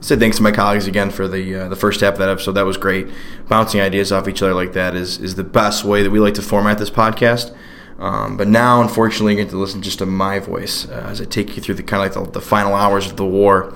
say 0.00 0.16
thanks 0.16 0.38
to 0.38 0.42
my 0.42 0.52
colleagues 0.52 0.86
again 0.86 1.10
for 1.10 1.28
the 1.28 1.54
uh, 1.54 1.68
the 1.68 1.76
first 1.76 2.00
half 2.00 2.14
of 2.14 2.18
that 2.18 2.28
episode. 2.28 2.52
That 2.52 2.66
was 2.66 2.76
great. 2.76 3.06
Bouncing 3.48 3.80
ideas 3.80 4.10
off 4.10 4.26
each 4.26 4.42
other 4.42 4.54
like 4.54 4.72
that 4.72 4.94
is 4.96 5.18
is 5.18 5.36
the 5.36 5.44
best 5.44 5.84
way 5.84 6.02
that 6.02 6.10
we 6.10 6.18
like 6.18 6.34
to 6.34 6.42
format 6.42 6.78
this 6.78 6.90
podcast. 6.90 7.54
Um, 7.98 8.36
but 8.36 8.46
now, 8.46 8.80
unfortunately, 8.80 9.34
you 9.34 9.42
get 9.42 9.50
to 9.50 9.58
listen 9.58 9.82
just 9.82 9.98
to 9.98 10.06
my 10.06 10.38
voice 10.38 10.88
uh, 10.88 11.06
as 11.10 11.20
I 11.20 11.24
take 11.24 11.56
you 11.56 11.62
through 11.62 11.74
the 11.74 11.82
kind 11.82 12.06
of 12.06 12.16
like 12.16 12.32
the, 12.32 12.32
the 12.38 12.44
final 12.44 12.74
hours 12.74 13.06
of 13.10 13.16
the 13.16 13.26
war 13.26 13.74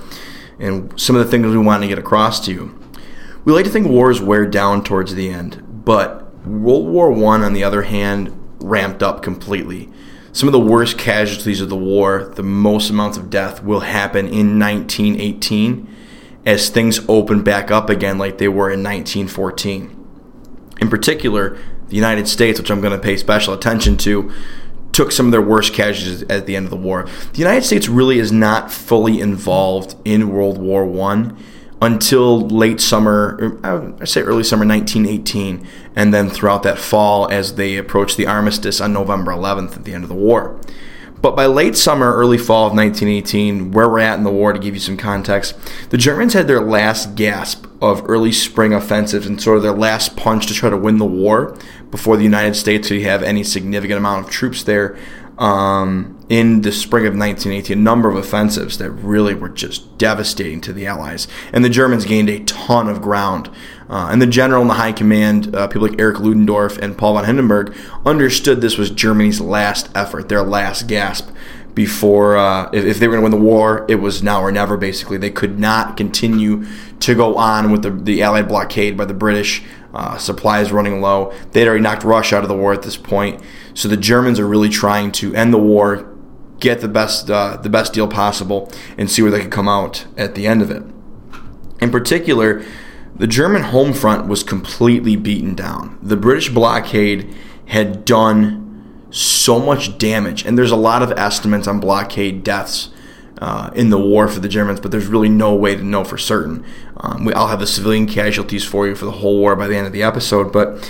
and 0.61 0.99
some 1.01 1.17
of 1.17 1.25
the 1.25 1.31
things 1.31 1.47
we 1.47 1.59
want 1.59 1.83
to 1.83 1.89
get 1.89 1.99
across 1.99 2.39
to 2.47 2.53
you. 2.53 2.79
We 3.45 3.53
like 3.53 3.65
to 3.65 3.71
think 3.71 3.89
wars 3.89 4.21
wear 4.21 4.47
down 4.47 4.85
towards 4.85 5.15
the 5.17 5.29
end, 5.29 5.85
but 5.85 6.33
World 6.47 6.87
War 6.87 7.11
One, 7.11 7.43
on 7.43 7.53
the 7.53 7.65
other 7.65 7.83
hand, 7.83 8.33
ramped 8.61 9.03
up 9.03 9.23
completely. 9.23 9.91
Some 10.33 10.49
of 10.49 10.53
the 10.53 10.61
worst 10.61 10.97
casualties 10.97 11.61
of 11.61 11.69
the 11.69 11.77
war, 11.77 12.33
the 12.37 12.43
most 12.43 12.91
amounts 12.91 13.19
of 13.19 13.29
death, 13.29 13.63
will 13.63 13.81
happen 13.81 14.27
in 14.27 14.59
1918 14.59 15.89
as 16.47 16.71
things 16.71 17.01
open 17.09 17.43
back 17.43 17.71
up 17.71 17.91
again 17.91 18.19
like 18.19 18.39
they 18.39 18.49
were 18.49 18.71
in 18.71 18.83
1914. 18.83 19.99
In 20.81 20.89
particular, 20.89 21.59
the 21.93 21.97
United 21.97 22.27
States, 22.27 22.59
which 22.59 22.71
I'm 22.71 22.81
going 22.81 22.99
to 22.99 22.99
pay 22.99 23.19
special 23.19 23.53
attention 23.53 23.99
to, 23.99 24.33
took 24.93 25.13
some 25.13 25.27
of 25.27 25.33
their 25.33 25.43
worst 25.43 25.75
casualties 25.75 26.23
at 26.23 26.47
the 26.47 26.57
end 26.57 26.65
of 26.65 26.71
the 26.71 26.77
war. 26.77 27.07
The 27.35 27.39
United 27.39 27.65
States 27.65 27.87
really 27.87 28.19
is 28.19 28.33
not 28.33 28.73
fully 28.73 29.21
involved 29.21 29.95
in 30.03 30.31
World 30.31 30.57
War 30.57 30.87
One 30.87 31.37
until 31.83 32.49
late 32.49 32.81
summer, 32.81 33.59
er, 33.63 33.95
I 34.01 34.07
say 34.07 34.23
early 34.23 34.43
summer 34.43 34.65
1918, 34.65 35.69
and 35.95 36.15
then 36.15 36.31
throughout 36.31 36.63
that 36.63 36.79
fall 36.79 37.31
as 37.31 37.57
they 37.57 37.77
approached 37.77 38.17
the 38.17 38.27
armistice 38.27 38.81
on 38.81 38.95
November 38.95 39.33
11th 39.33 39.77
at 39.77 39.85
the 39.85 39.93
end 39.93 40.03
of 40.03 40.09
the 40.09 40.15
war. 40.15 40.59
But 41.21 41.37
by 41.37 41.47
late 41.47 41.77
summer, 41.77 42.13
early 42.15 42.39
fall 42.39 42.67
of 42.67 42.73
1918, 42.73 43.71
where 43.71 43.89
we're 43.89 44.01
at 44.01 44.19
in 44.19 44.25
the 44.25 44.31
war, 44.31 44.53
to 44.53 44.59
give 44.59 44.75
you 44.75 44.81
some 44.81 44.97
context, 44.97 45.55
the 45.91 45.99
Germans 45.99 46.33
had 46.33 46.49
their 46.49 46.61
last 46.61 47.15
gasp 47.15 47.67
of 47.81 48.09
early 48.09 48.33
spring 48.33 48.73
offensives 48.73 49.27
and 49.27 49.41
sort 49.41 49.57
of 49.57 49.63
their 49.63 49.73
last 49.73 50.17
punch 50.17 50.47
to 50.47 50.55
try 50.55 50.71
to 50.71 50.77
win 50.77 50.99
the 50.99 51.05
war 51.05 51.57
before 51.93 52.17
the 52.17 52.25
United 52.25 52.57
States 52.57 52.89
could 52.89 53.03
have 53.03 53.23
any 53.23 53.45
significant 53.45 53.99
amount 53.99 54.25
of 54.25 54.33
troops 54.33 54.65
there 54.65 54.99
um, 55.39 56.19
in 56.29 56.63
the 56.63 56.73
spring 56.73 57.05
of 57.05 57.13
1918. 57.13 57.79
A 57.79 57.81
number 57.81 58.09
of 58.09 58.17
offensives 58.17 58.79
that 58.79 58.91
really 58.91 59.35
were 59.35 59.49
just 59.49 59.99
devastating 59.99 60.61
to 60.63 60.73
the 60.73 60.87
Allies. 60.87 61.29
And 61.53 61.65
the 61.65 61.69
Germans 61.69 62.05
gained 62.05 62.31
a 62.31 62.41
ton 62.41 62.89
of 62.89 63.03
ground. 63.03 63.51
Uh, 63.89 64.09
and 64.11 64.23
the 64.23 64.27
general 64.27 64.63
and 64.63 64.71
the 64.71 64.75
high 64.75 64.93
command, 64.93 65.55
uh, 65.55 65.69
people 65.69 65.87
like 65.87 66.01
Erich 66.01 66.19
Ludendorff 66.19 66.79
and 66.79 66.97
Paul 66.97 67.15
von 67.15 67.27
Hindenburg, 67.27 67.77
understood 68.07 68.61
this 68.61 68.79
was 68.79 68.91
Germany's 68.91 69.41
last 69.41 69.91
effort, 69.95 70.29
their 70.29 70.43
last 70.43 70.87
gasp. 70.89 71.29
Before, 71.75 72.37
uh, 72.37 72.69
if, 72.73 72.85
if 72.85 72.99
they 72.99 73.09
were 73.09 73.15
going 73.17 73.31
to 73.31 73.37
win 73.37 73.43
the 73.43 73.51
war, 73.51 73.87
it 73.89 73.95
was 73.95 74.23
now 74.23 74.43
or 74.43 74.53
never. 74.53 74.77
Basically, 74.77 75.17
they 75.17 75.31
could 75.31 75.59
not 75.59 75.97
continue 75.97 76.67
to 77.01 77.15
go 77.15 77.37
on 77.37 77.73
with 77.73 77.83
the, 77.83 77.91
the 77.91 78.23
Allied 78.23 78.47
blockade 78.47 78.97
by 78.97 79.07
the 79.07 79.15
British. 79.15 79.63
Uh, 79.95 80.17
supplies 80.17 80.73
running 80.73 81.03
low. 81.03 81.31
They'd 81.53 81.69
already 81.69 81.83
knocked 81.83 82.03
Russia 82.03 82.37
out 82.37 82.43
of 82.43 82.49
the 82.49 82.57
war 82.57 82.73
at 82.73 82.81
this 82.83 82.97
point, 82.97 83.43
so 83.75 83.89
the 83.89 83.97
Germans 83.97 84.41
are 84.41 84.49
really 84.49 84.71
trying 84.71 85.13
to 85.13 85.35
end 85.35 85.53
the 85.53 85.59
war, 85.59 86.11
get 86.61 86.81
the 86.81 86.89
best 86.89 87.31
uh, 87.31 87.59
the 87.59 87.69
best 87.69 87.93
deal 87.93 88.09
possible, 88.09 88.73
and 88.97 89.11
see 89.11 89.21
where 89.21 89.31
they 89.31 89.43
could 89.43 89.51
come 89.51 89.69
out 89.69 90.07
at 90.17 90.35
the 90.35 90.47
end 90.47 90.63
of 90.63 90.71
it. 90.71 90.83
In 91.83 91.91
particular, 91.91 92.65
the 93.15 93.27
German 93.27 93.65
home 93.65 93.93
front 93.93 94.29
was 94.29 94.43
completely 94.43 95.15
beaten 95.15 95.55
down. 95.55 95.99
The 96.01 96.17
British 96.17 96.49
blockade 96.49 97.35
had 97.67 98.05
done 98.07 99.07
so 99.11 99.59
much 99.59 99.99
damage, 99.99 100.47
and 100.47 100.57
there's 100.57 100.71
a 100.71 100.77
lot 100.77 101.03
of 101.03 101.13
estimates 101.13 101.69
on 101.69 101.81
blockade 101.81 102.43
deaths 102.43 102.89
uh, 103.43 103.71
in 103.75 103.91
the 103.91 103.99
war 103.99 104.29
for 104.29 104.39
the 104.39 104.49
Germans, 104.49 104.79
but 104.79 104.93
there's 104.93 105.09
really 105.09 105.29
no 105.29 105.53
way 105.53 105.75
to 105.75 105.83
know 105.83 106.05
for 106.05 106.17
certain. 106.17 106.65
Um, 106.99 107.25
we, 107.25 107.35
I'll 107.35 107.49
have 107.49 107.59
the 107.59 107.67
civilian 107.67 108.07
casualties 108.07 108.65
for 108.65 108.87
you 108.87 108.95
for 108.95 109.05
the 109.05 109.11
whole 109.11 109.37
war 109.37 109.57
by 109.57 109.67
the 109.67 109.77
end 109.77 109.85
of 109.85 109.93
the 109.93 110.05
episode, 110.05 110.53
but 110.53 110.89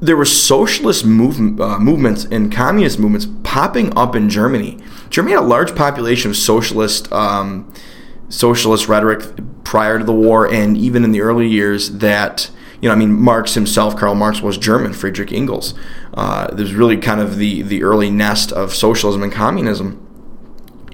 there 0.00 0.16
were 0.16 0.24
socialist 0.24 1.06
move, 1.06 1.60
uh, 1.60 1.78
movements 1.78 2.24
and 2.24 2.50
communist 2.50 2.98
movements 2.98 3.28
popping 3.44 3.96
up 3.96 4.16
in 4.16 4.28
Germany. 4.28 4.80
Germany 5.10 5.36
had 5.36 5.44
a 5.44 5.46
large 5.46 5.76
population 5.76 6.28
of 6.28 6.36
socialist 6.36 7.10
um, 7.12 7.72
socialist 8.28 8.88
rhetoric 8.88 9.22
prior 9.62 10.00
to 10.00 10.04
the 10.04 10.12
war, 10.12 10.52
and 10.52 10.76
even 10.76 11.04
in 11.04 11.12
the 11.12 11.20
early 11.20 11.46
years 11.46 11.98
that 11.98 12.50
you 12.80 12.88
know, 12.88 12.94
I 12.96 12.98
mean, 12.98 13.12
Marx 13.12 13.54
himself, 13.54 13.96
Karl 13.96 14.16
Marx 14.16 14.42
was 14.42 14.58
German, 14.58 14.92
Friedrich 14.92 15.30
Engels. 15.30 15.72
Uh, 16.14 16.52
there's 16.52 16.74
really 16.74 16.96
kind 16.96 17.20
of 17.20 17.36
the 17.36 17.62
the 17.62 17.84
early 17.84 18.10
nest 18.10 18.50
of 18.50 18.74
socialism 18.74 19.22
and 19.22 19.30
communism, 19.30 20.04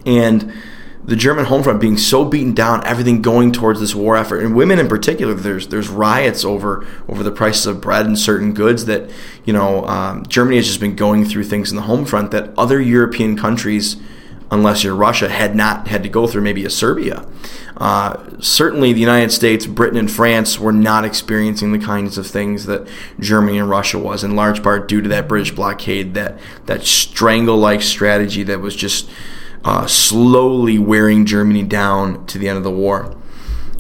and 0.09 0.53
the 1.05 1.17
German 1.17 1.47
home 1.47 1.63
front 1.63 1.81
being 1.81 1.97
so 1.97 2.25
beaten 2.25 2.53
down, 2.53 2.85
everything 2.87 3.23
going 3.23 3.51
towards 3.51 3.81
this 3.81 3.95
war 3.95 4.17
effort, 4.17 4.41
and 4.41 4.55
women 4.55 4.79
in 4.79 4.89
particular. 4.89 5.33
There's 5.33 5.69
there's 5.69 5.89
riots 5.89 6.45
over 6.45 6.87
over 7.09 7.23
the 7.23 7.31
prices 7.31 7.67
of 7.67 7.81
bread 7.81 8.05
and 8.05 8.19
certain 8.19 8.53
goods 8.53 8.85
that 8.85 9.11
you 9.45 9.53
know 9.53 9.87
um, 9.87 10.27
Germany 10.27 10.57
has 10.57 10.67
just 10.67 10.81
been 10.81 10.97
going 10.97 11.25
through 11.25 11.45
things 11.45 11.71
in 11.71 11.77
the 11.77 11.83
home 11.83 12.05
front 12.05 12.31
that 12.33 12.53
other 12.59 12.81
European 12.81 13.39
countries, 13.39 13.97
unless 14.51 14.85
you're 14.85 14.95
Russia, 14.95 15.31
had 15.31 15.55
not 15.57 15.89
had 15.89 16.03
to 16.03 16.11
go 16.11 16.27
through. 16.27 16.43
Maybe 16.43 16.65
a 16.65 16.71
Serbia. 16.71 17.27
Uh, 17.79 18.39
certainly, 18.41 18.93
the 18.93 19.01
United 19.01 19.31
States, 19.31 19.65
Britain, 19.65 19.99
and 19.99 20.11
France 20.11 20.59
were 20.59 20.73
not 20.73 21.05
experiencing 21.07 21.73
the 21.73 21.79
kinds 21.79 22.19
of 22.19 22.27
things 22.27 22.67
that 22.67 22.87
Germany 23.21 23.59
and 23.59 23.71
Russia 23.71 23.99
was, 23.99 24.25
in 24.25 24.37
large 24.37 24.63
part 24.63 24.89
due 24.89 25.01
to 25.01 25.09
that 25.09 25.27
British 25.27 25.53
blockade, 25.53 26.13
that 26.15 26.39
that 26.67 26.83
strangle-like 26.83 27.81
strategy 27.81 28.43
that 28.43 28.61
was 28.61 28.77
just 28.77 29.09
uh, 29.65 29.87
slowly 29.87 30.79
wearing 30.79 31.27
Germany 31.27 31.63
down 31.63 32.27
to 32.27 32.39
the 32.39 32.49
end 32.49 32.59
of 32.59 32.65
the 32.65 32.71
war. 32.71 33.17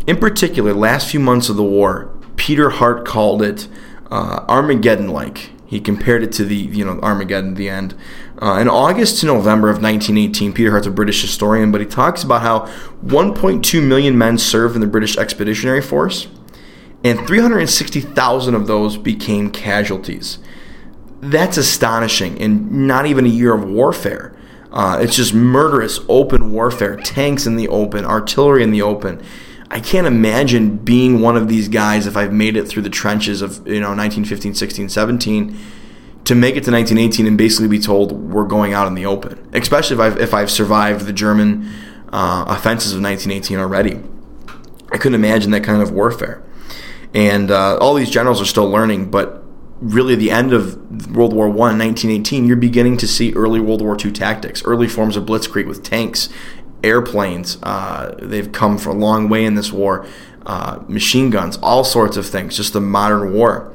In 0.07 0.16
particular, 0.16 0.72
last 0.72 1.11
few 1.11 1.20
months 1.20 1.49
of 1.49 1.57
the 1.57 1.62
war, 1.62 2.11
Peter 2.37 2.70
Hart 2.70 3.05
called 3.05 3.43
it 3.43 3.68
uh, 4.11 4.45
Armageddon-like. 4.49 5.53
He 5.66 5.81
compared 5.81 6.22
it 6.22 6.33
to 6.33 6.47
the 6.47 6.57
you 6.57 6.83
know 6.83 6.99
Armageddon, 7.01 7.55
the 7.55 7.68
end. 7.68 7.95
Uh, 8.41 8.55
in 8.55 8.68
August 8.68 9.20
to 9.20 9.26
November 9.26 9.68
of 9.68 9.83
1918, 9.83 10.55
Peter 10.55 10.70
Hart's 10.70 10.87
a 10.87 10.91
British 10.91 11.20
historian, 11.20 11.70
but 11.70 11.83
he 11.83 11.87
talks 11.87 12.22
about 12.22 12.41
how 12.41 12.61
1.2 13.05 13.87
million 13.87 14.16
men 14.16 14.39
served 14.39 14.74
in 14.74 14.81
the 14.81 14.87
British 14.87 15.18
Expeditionary 15.18 15.83
Force, 15.83 16.29
and 17.05 17.18
360,000 17.26 18.55
of 18.55 18.66
those 18.66 18.97
became 18.97 19.51
casualties. 19.51 20.39
That's 21.20 21.59
astonishing, 21.59 22.39
in 22.39 22.87
not 22.87 23.05
even 23.05 23.26
a 23.26 23.29
year 23.29 23.53
of 23.53 23.68
warfare. 23.68 24.35
Uh, 24.73 24.99
it's 25.01 25.16
just 25.16 25.33
murderous 25.33 26.01
open 26.09 26.53
warfare, 26.53 26.97
tanks 26.97 27.47
in 27.47 27.57
the 27.57 27.69
open, 27.69 28.05
artillery 28.05 28.62
in 28.62 28.71
the 28.71 28.83
open. 28.83 29.23
I 29.71 29.81
can't 29.81 30.07
imagine 30.07 30.77
being 30.79 31.21
one 31.21 31.37
of 31.37 31.49
these 31.49 31.69
guys 31.69 32.07
if 32.07 32.16
I've 32.16 32.33
made 32.33 32.57
it 32.57 32.66
through 32.66 32.83
the 32.83 32.91
trenches 32.91 33.43
of 33.43 33.66
you 33.66 33.81
know 33.81 33.95
1915, 33.95 34.55
16, 34.55 34.89
17 34.89 35.59
to 36.25 36.35
make 36.35 36.57
it 36.57 36.64
to 36.64 36.71
1918 36.71 37.27
and 37.27 37.39
basically 37.39 37.69
be 37.69 37.79
told 37.79 38.12
we're 38.12 38.45
going 38.45 38.73
out 38.73 38.87
in 38.87 38.95
the 38.95 39.07
open. 39.07 39.49
Especially 39.53 39.95
if 39.95 40.01
I've 40.01 40.21
if 40.21 40.35
I've 40.35 40.51
survived 40.51 41.07
the 41.07 41.12
German 41.12 41.71
uh, 42.12 42.45
offenses 42.49 42.93
of 42.93 43.03
1918 43.03 43.59
already. 43.59 44.01
I 44.91 44.97
couldn't 44.97 45.14
imagine 45.14 45.51
that 45.51 45.64
kind 45.64 45.83
of 45.83 45.91
warfare. 45.91 46.43
And 47.14 47.51
uh, 47.51 47.77
all 47.79 47.95
these 47.95 48.11
generals 48.11 48.41
are 48.41 48.47
still 48.47 48.69
learning, 48.69 49.11
but 49.11 49.43
really 49.81 50.14
the 50.14 50.31
end 50.31 50.53
of 50.53 51.11
World 51.14 51.33
War 51.33 51.47
One, 51.47 51.79
1918, 51.79 52.47
you're 52.47 52.57
beginning 52.57 52.97
to 52.99 53.09
see 53.09 53.33
early 53.35 53.61
World 53.61 53.83
War 53.83 53.97
II 54.03 54.12
tactics, 54.12 54.62
early 54.64 54.89
forms 54.89 55.16
of 55.16 55.24
blitzkrieg 55.24 55.66
with 55.66 55.83
tanks, 55.83 56.29
airplanes. 56.83 57.59
Uh, 57.62 58.16
they've 58.20 58.51
come 58.53 58.79
for 58.79 58.91
a 58.91 58.95
long 58.95 59.29
way 59.29 59.45
in 59.45 59.55
this 59.55 59.72
war. 59.72 60.07
uh, 60.49 60.83
machine 60.89 61.31
guns, 61.31 61.59
all 61.62 61.85
sorts 61.85 62.16
of 62.16 62.26
things, 62.26 62.57
just 62.57 62.72
the 62.72 62.81
modern 62.81 63.33
war. 63.33 63.72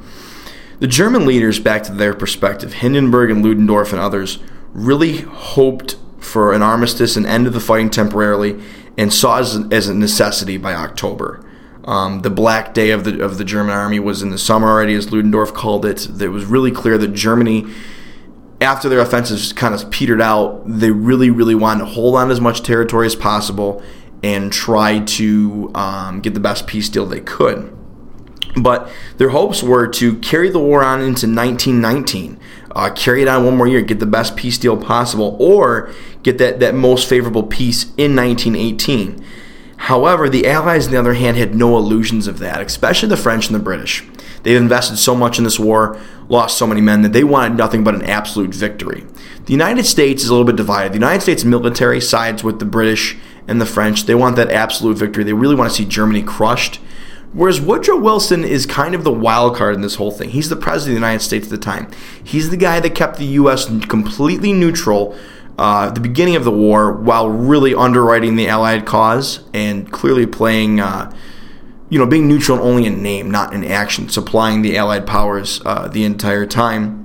The 0.79 0.87
German 0.87 1.25
leaders, 1.25 1.59
back 1.59 1.83
to 1.83 1.93
their 1.93 2.13
perspective, 2.13 2.73
Hindenburg 2.73 3.29
and 3.29 3.45
Ludendorff 3.45 3.93
and 3.93 4.01
others, 4.01 4.39
really 4.73 5.17
hoped 5.21 5.97
for 6.19 6.51
an 6.51 6.61
armistice, 6.61 7.15
an 7.15 7.25
end 7.25 7.47
of 7.47 7.53
the 7.53 7.59
fighting 7.59 7.89
temporarily, 7.89 8.61
and 8.97 9.13
saw 9.13 9.39
as, 9.39 9.55
as 9.71 9.87
a 9.87 9.93
necessity 9.93 10.57
by 10.57 10.73
October. 10.73 11.45
Um, 11.85 12.21
the 12.21 12.29
black 12.29 12.73
day 12.73 12.91
of 12.91 13.03
the 13.03 13.21
of 13.23 13.37
the 13.37 13.43
German 13.43 13.75
army 13.75 13.99
was 13.99 14.21
in 14.21 14.29
the 14.29 14.37
summer 14.37 14.69
already, 14.69 14.93
as 14.93 15.11
Ludendorff 15.11 15.53
called 15.53 15.85
it. 15.85 16.21
It 16.21 16.29
was 16.29 16.45
really 16.45 16.71
clear 16.71 16.97
that 16.97 17.09
Germany, 17.09 17.65
after 18.61 18.87
their 18.87 18.99
offensives 18.99 19.51
kind 19.51 19.73
of 19.73 19.91
petered 19.91 20.21
out, 20.21 20.63
they 20.65 20.91
really, 20.91 21.29
really 21.29 21.55
wanted 21.55 21.81
to 21.81 21.85
hold 21.87 22.15
on 22.15 22.31
as 22.31 22.39
much 22.39 22.61
territory 22.63 23.05
as 23.05 23.15
possible 23.15 23.83
and 24.23 24.53
try 24.53 24.99
to 24.99 25.69
um, 25.75 26.21
get 26.21 26.33
the 26.33 26.39
best 26.39 26.65
peace 26.65 26.87
deal 26.87 27.05
they 27.05 27.19
could. 27.19 27.77
But 28.55 28.89
their 29.17 29.29
hopes 29.29 29.63
were 29.63 29.87
to 29.87 30.17
carry 30.19 30.49
the 30.49 30.59
war 30.59 30.83
on 30.83 30.99
into 30.99 31.27
1919, 31.27 32.39
uh, 32.71 32.91
carry 32.91 33.23
it 33.23 33.27
on 33.27 33.45
one 33.45 33.57
more 33.57 33.67
year, 33.67 33.81
get 33.81 33.99
the 33.99 34.05
best 34.05 34.35
peace 34.35 34.57
deal 34.57 34.77
possible, 34.77 35.35
or 35.39 35.91
get 36.21 36.37
that, 36.37 36.59
that 36.59 36.75
most 36.75 37.09
favorable 37.09 37.43
peace 37.43 37.85
in 37.97 38.15
1918. 38.15 39.25
However, 39.83 40.29
the 40.29 40.47
Allies, 40.47 40.85
on 40.85 40.93
the 40.93 40.97
other 40.97 41.15
hand, 41.15 41.35
had 41.35 41.55
no 41.55 41.75
illusions 41.75 42.25
of 42.25 42.39
that, 42.39 42.61
especially 42.61 43.09
the 43.09 43.17
French 43.17 43.47
and 43.47 43.55
the 43.55 43.59
British. 43.59 44.01
They've 44.43 44.55
invested 44.55 44.95
so 44.95 45.13
much 45.13 45.37
in 45.37 45.43
this 45.43 45.59
war, 45.59 45.99
lost 46.29 46.57
so 46.57 46.65
many 46.65 46.79
men, 46.79 47.01
that 47.01 47.11
they 47.11 47.25
wanted 47.25 47.57
nothing 47.57 47.83
but 47.83 47.93
an 47.93 48.03
absolute 48.03 48.55
victory. 48.55 49.05
The 49.45 49.51
United 49.51 49.85
States 49.85 50.23
is 50.23 50.29
a 50.29 50.31
little 50.31 50.45
bit 50.45 50.55
divided. 50.55 50.93
The 50.93 50.99
United 50.99 51.19
States 51.19 51.43
military 51.43 51.99
sides 51.99 52.45
with 52.45 52.59
the 52.59 52.65
British 52.65 53.17
and 53.45 53.59
the 53.59 53.65
French. 53.65 54.05
They 54.05 54.15
want 54.15 54.37
that 54.37 54.51
absolute 54.51 54.97
victory. 54.97 55.25
They 55.25 55.33
really 55.33 55.53
want 55.53 55.69
to 55.69 55.75
see 55.75 55.83
Germany 55.83 56.23
crushed. 56.23 56.79
Whereas 57.33 57.59
Woodrow 57.59 57.97
Wilson 57.99 58.45
is 58.45 58.65
kind 58.65 58.95
of 58.95 59.03
the 59.03 59.11
wild 59.11 59.57
card 59.57 59.75
in 59.75 59.81
this 59.81 59.95
whole 59.95 60.11
thing. 60.11 60.29
He's 60.29 60.47
the 60.47 60.55
president 60.55 60.95
of 60.95 61.01
the 61.01 61.07
United 61.07 61.25
States 61.25 61.47
at 61.47 61.51
the 61.51 61.57
time. 61.57 61.91
He's 62.23 62.51
the 62.51 62.57
guy 62.57 62.79
that 62.79 62.95
kept 62.95 63.17
the 63.17 63.25
U.S. 63.25 63.65
completely 63.65 64.53
neutral 64.53 65.17
uh, 65.57 65.91
the 65.91 65.99
beginning 65.99 66.35
of 66.35 66.43
the 66.43 66.51
war 66.51 66.91
while 66.91 67.29
really 67.29 67.75
underwriting 67.75 68.35
the 68.35 68.47
Allied 68.47 68.85
cause 68.85 69.41
and 69.53 69.91
clearly 69.91 70.25
playing, 70.25 70.79
uh, 70.79 71.15
you 71.89 71.99
know, 71.99 72.05
being 72.05 72.27
neutral 72.27 72.59
only 72.59 72.85
in 72.85 73.03
name, 73.03 73.29
not 73.29 73.53
in 73.53 73.63
action, 73.63 74.09
supplying 74.09 74.61
the 74.61 74.77
Allied 74.77 75.05
powers 75.05 75.61
uh, 75.65 75.87
the 75.87 76.03
entire 76.03 76.45
time. 76.45 76.99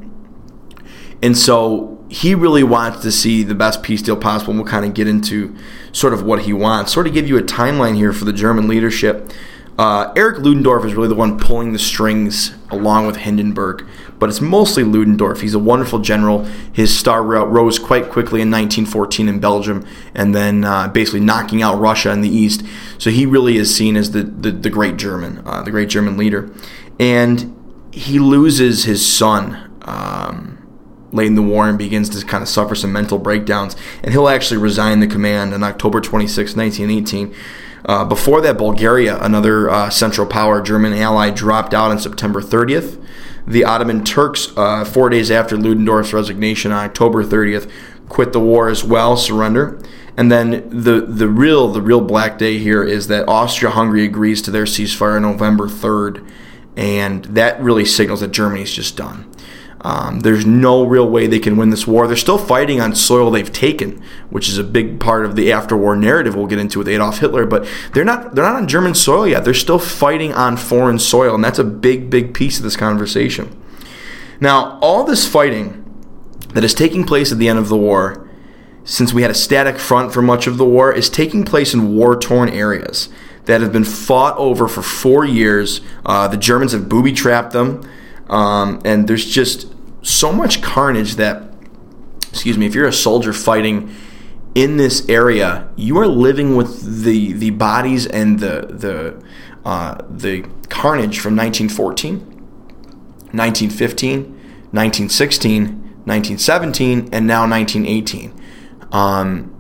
And 1.23 1.37
so 1.37 2.03
he 2.09 2.35
really 2.35 2.63
wants 2.63 3.03
to 3.03 3.13
see 3.13 3.43
the 3.43 3.55
best 3.55 3.83
peace 3.83 4.01
deal 4.01 4.17
possible, 4.17 4.53
and 4.53 4.61
we'll 4.63 4.71
kind 4.71 4.87
of 4.87 4.95
get 4.95 5.07
into 5.07 5.55
sort 5.93 6.15
of 6.15 6.23
what 6.23 6.43
he 6.43 6.53
wants. 6.53 6.93
Sort 6.93 7.07
of 7.07 7.13
give 7.13 7.29
you 7.29 7.37
a 7.37 7.43
timeline 7.43 7.97
here 7.97 8.13
for 8.13 8.25
the 8.25 8.33
German 8.33 8.67
leadership. 8.67 9.31
Uh, 9.79 10.13
Erich 10.17 10.39
Ludendorff 10.39 10.85
is 10.85 10.95
really 10.95 11.09
the 11.09 11.15
one 11.15 11.39
pulling 11.39 11.73
the 11.73 11.79
strings 11.79 12.55
along 12.71 13.07
with 13.07 13.17
Hindenburg, 13.17 13.87
but 14.19 14.29
it's 14.29 14.41
mostly 14.41 14.85
Ludendorff. 14.85 15.41
He's 15.41 15.55
a 15.55 15.59
wonderful 15.59 15.99
general. 15.99 16.45
His 16.73 16.97
star 16.97 17.23
rose 17.23 17.79
quite 17.79 18.11
quickly 18.11 18.41
in 18.41 18.51
1914 18.51 19.29
in 19.29 19.41
Belgium, 19.41 19.87
and 20.15 20.35
then 20.35 20.65
uh, 20.65 20.89
basically 20.89 21.21
knocking 21.21 21.63
out 21.63 21.79
Russia 21.79 22.11
in 22.11 22.21
the 22.21 22.29
east. 22.29 22.63
So 22.99 23.11
he 23.11 23.27
really 23.27 23.57
is 23.57 23.75
seen 23.75 23.97
as 23.97 24.13
the 24.13 24.23
the, 24.23 24.51
the 24.51 24.71
great 24.71 24.97
German, 24.97 25.43
uh, 25.47 25.63
the 25.63 25.71
great 25.71 25.89
German 25.89 26.17
leader, 26.17 26.51
and 26.99 27.55
he 27.93 28.19
loses 28.19 28.85
his 28.85 29.07
son. 29.07 29.65
Um, 29.83 30.55
late 31.11 31.27
in 31.27 31.37
the 31.37 31.43
war 31.43 31.67
and 31.67 31.79
begins 31.79 32.11
to 32.11 32.27
kind 32.27 32.43
of 32.43 32.49
suffer 32.51 32.75
some 32.75 32.93
mental 32.93 33.19
breakdowns, 33.19 33.75
and 34.03 34.13
he'll 34.13 34.29
actually 34.29 34.59
resign 34.59 35.01
the 35.01 35.07
command 35.07 35.55
on 35.55 35.65
October 35.65 36.03
26, 36.03 36.55
1918 36.55 37.35
uh, 37.85 38.05
before 38.05 38.41
that, 38.41 38.59
Bulgaria, 38.59 39.19
another 39.19 39.71
uh, 39.71 39.91
Central 39.91 40.27
Power 40.27 40.61
German 40.61 40.93
ally, 40.93 41.31
dropped 41.31 41.73
out 41.73 41.91
on 41.91 41.99
September 41.99 42.41
30th. 42.41 43.03
The 43.49 43.65
Ottoman 43.65 44.05
Turks, 44.05 44.53
uh, 44.59 44.85
four 44.85 45.09
days 45.09 45.31
after 45.31 45.57
Ludendorff's 45.57 46.13
resignation 46.13 46.71
on 46.71 46.85
October 46.85 47.25
30th, 47.25 47.71
quit 48.09 48.35
the 48.35 48.41
war 48.41 48.69
as 48.69 48.85
well, 48.85 49.17
surrender. 49.17 49.81
And 50.19 50.31
then 50.31 50.69
the 50.69 51.01
the 51.01 51.29
real 51.29 51.69
the 51.69 51.81
real 51.81 52.01
black 52.01 52.39
day 52.39 52.59
here 52.59 52.83
is 52.83 53.07
that 53.07 53.27
Austria-Hungary 53.29 54.05
agrees 54.05 54.43
to 54.43 54.51
their 54.51 54.65
ceasefire 54.65 55.17
on 55.17 55.23
November 55.23 55.67
3rd, 55.67 56.29
and 56.77 57.25
that 57.27 57.61
really 57.63 57.85
signals 57.85 58.21
that 58.21 58.33
Germany's 58.33 58.73
just 58.73 58.97
done. 58.97 59.31
Um, 59.83 60.21
there's 60.21 60.45
no 60.45 60.85
real 60.85 61.09
way 61.09 61.27
they 61.27 61.39
can 61.39 61.57
win 61.57 61.71
this 61.71 61.87
war. 61.87 62.07
They're 62.07 62.17
still 62.17 62.39
fighting 62.39 62.81
on 62.81 62.97
soil 62.97 63.31
they've 63.31 63.53
taken, 63.53 64.03
which 64.29 64.49
is 64.49 64.59
a 64.59 64.65
big 64.65 64.99
part 64.99 65.25
of 65.25 65.37
the 65.37 65.53
after-war 65.53 65.95
narrative 65.95 66.35
we'll 66.35 66.47
get 66.47 66.59
into 66.59 66.81
with 66.81 66.89
Adolf 66.89 67.19
Hitler. 67.21 67.47
But 67.47 67.69
they're 67.93 68.05
not 68.05 68.35
they're 68.35 68.45
not 68.45 68.57
on 68.57 68.67
German 68.67 68.95
soil 68.95 69.27
yet. 69.27 69.45
They're 69.45 69.55
still 69.55 69.79
fighting 69.79 70.33
on 70.33 70.57
foreign 70.57 70.99
soil, 70.99 71.35
and 71.35 71.45
that's 71.45 71.61
a 71.61 71.65
big 71.65 72.11
big 72.11 72.35
piece 72.35 72.59
of 72.59 72.65
this 72.65 72.77
conversation. 72.77 73.57
Now, 74.41 74.79
all 74.81 75.05
this 75.05 75.27
fighting 75.29 75.85
that 76.55 76.65
is 76.65 76.75
taking 76.75 77.05
place 77.05 77.31
at 77.31 77.39
the 77.39 77.49
end 77.49 77.59
of 77.59 77.69
the 77.69 77.77
war, 77.77 78.29
since 78.85 79.13
we 79.13 79.23
had 79.23 79.31
a 79.31 79.35
static 79.35 79.79
front 79.79 80.13
for 80.13 80.23
much 80.23 80.47
of 80.47 80.59
the 80.59 80.65
war, 80.65 80.93
is 80.93 81.09
taking 81.11 81.45
place 81.45 81.75
in 81.75 81.95
war-torn 81.95 82.49
areas 82.49 83.09
that 83.45 83.61
have 83.61 83.73
been 83.73 83.85
fought 83.85 84.37
over 84.39 84.69
for 84.69 84.83
four 84.83 85.25
years. 85.25 85.81
Uh, 86.05 86.29
the 86.29 86.37
Germans 86.37 86.73
have 86.73 86.89
booby 86.89 87.13
trapped 87.13 87.53
them. 87.53 87.89
Um, 88.29 88.81
and 88.85 89.09
there's 89.09 89.27
just 89.27 89.73
so 90.03 90.33
much 90.33 90.63
carnage 90.63 91.17
that, 91.17 91.43
excuse 92.31 92.59
me, 92.59 92.67
if 92.67 92.75
you're 92.75 92.87
a 92.87 92.93
soldier 92.93 93.33
fighting 93.33 93.95
in 94.55 94.77
this 94.77 95.09
area, 95.09 95.69
you 95.77 95.99
are 95.99 96.07
living 96.07 96.57
with 96.57 97.05
the 97.05 97.33
the 97.33 97.51
bodies 97.51 98.07
and 98.07 98.41
the 98.41 98.67
the 98.71 99.23
uh, 99.65 100.03
the 100.09 100.43
carnage 100.69 101.21
from 101.21 101.37
1914, 101.37 102.19
1915, 103.33 104.23
1916, 104.73 105.65
1917, 106.05 107.09
and 107.13 107.27
now 107.27 107.49
1918. 107.49 108.33
Um, 108.93 109.55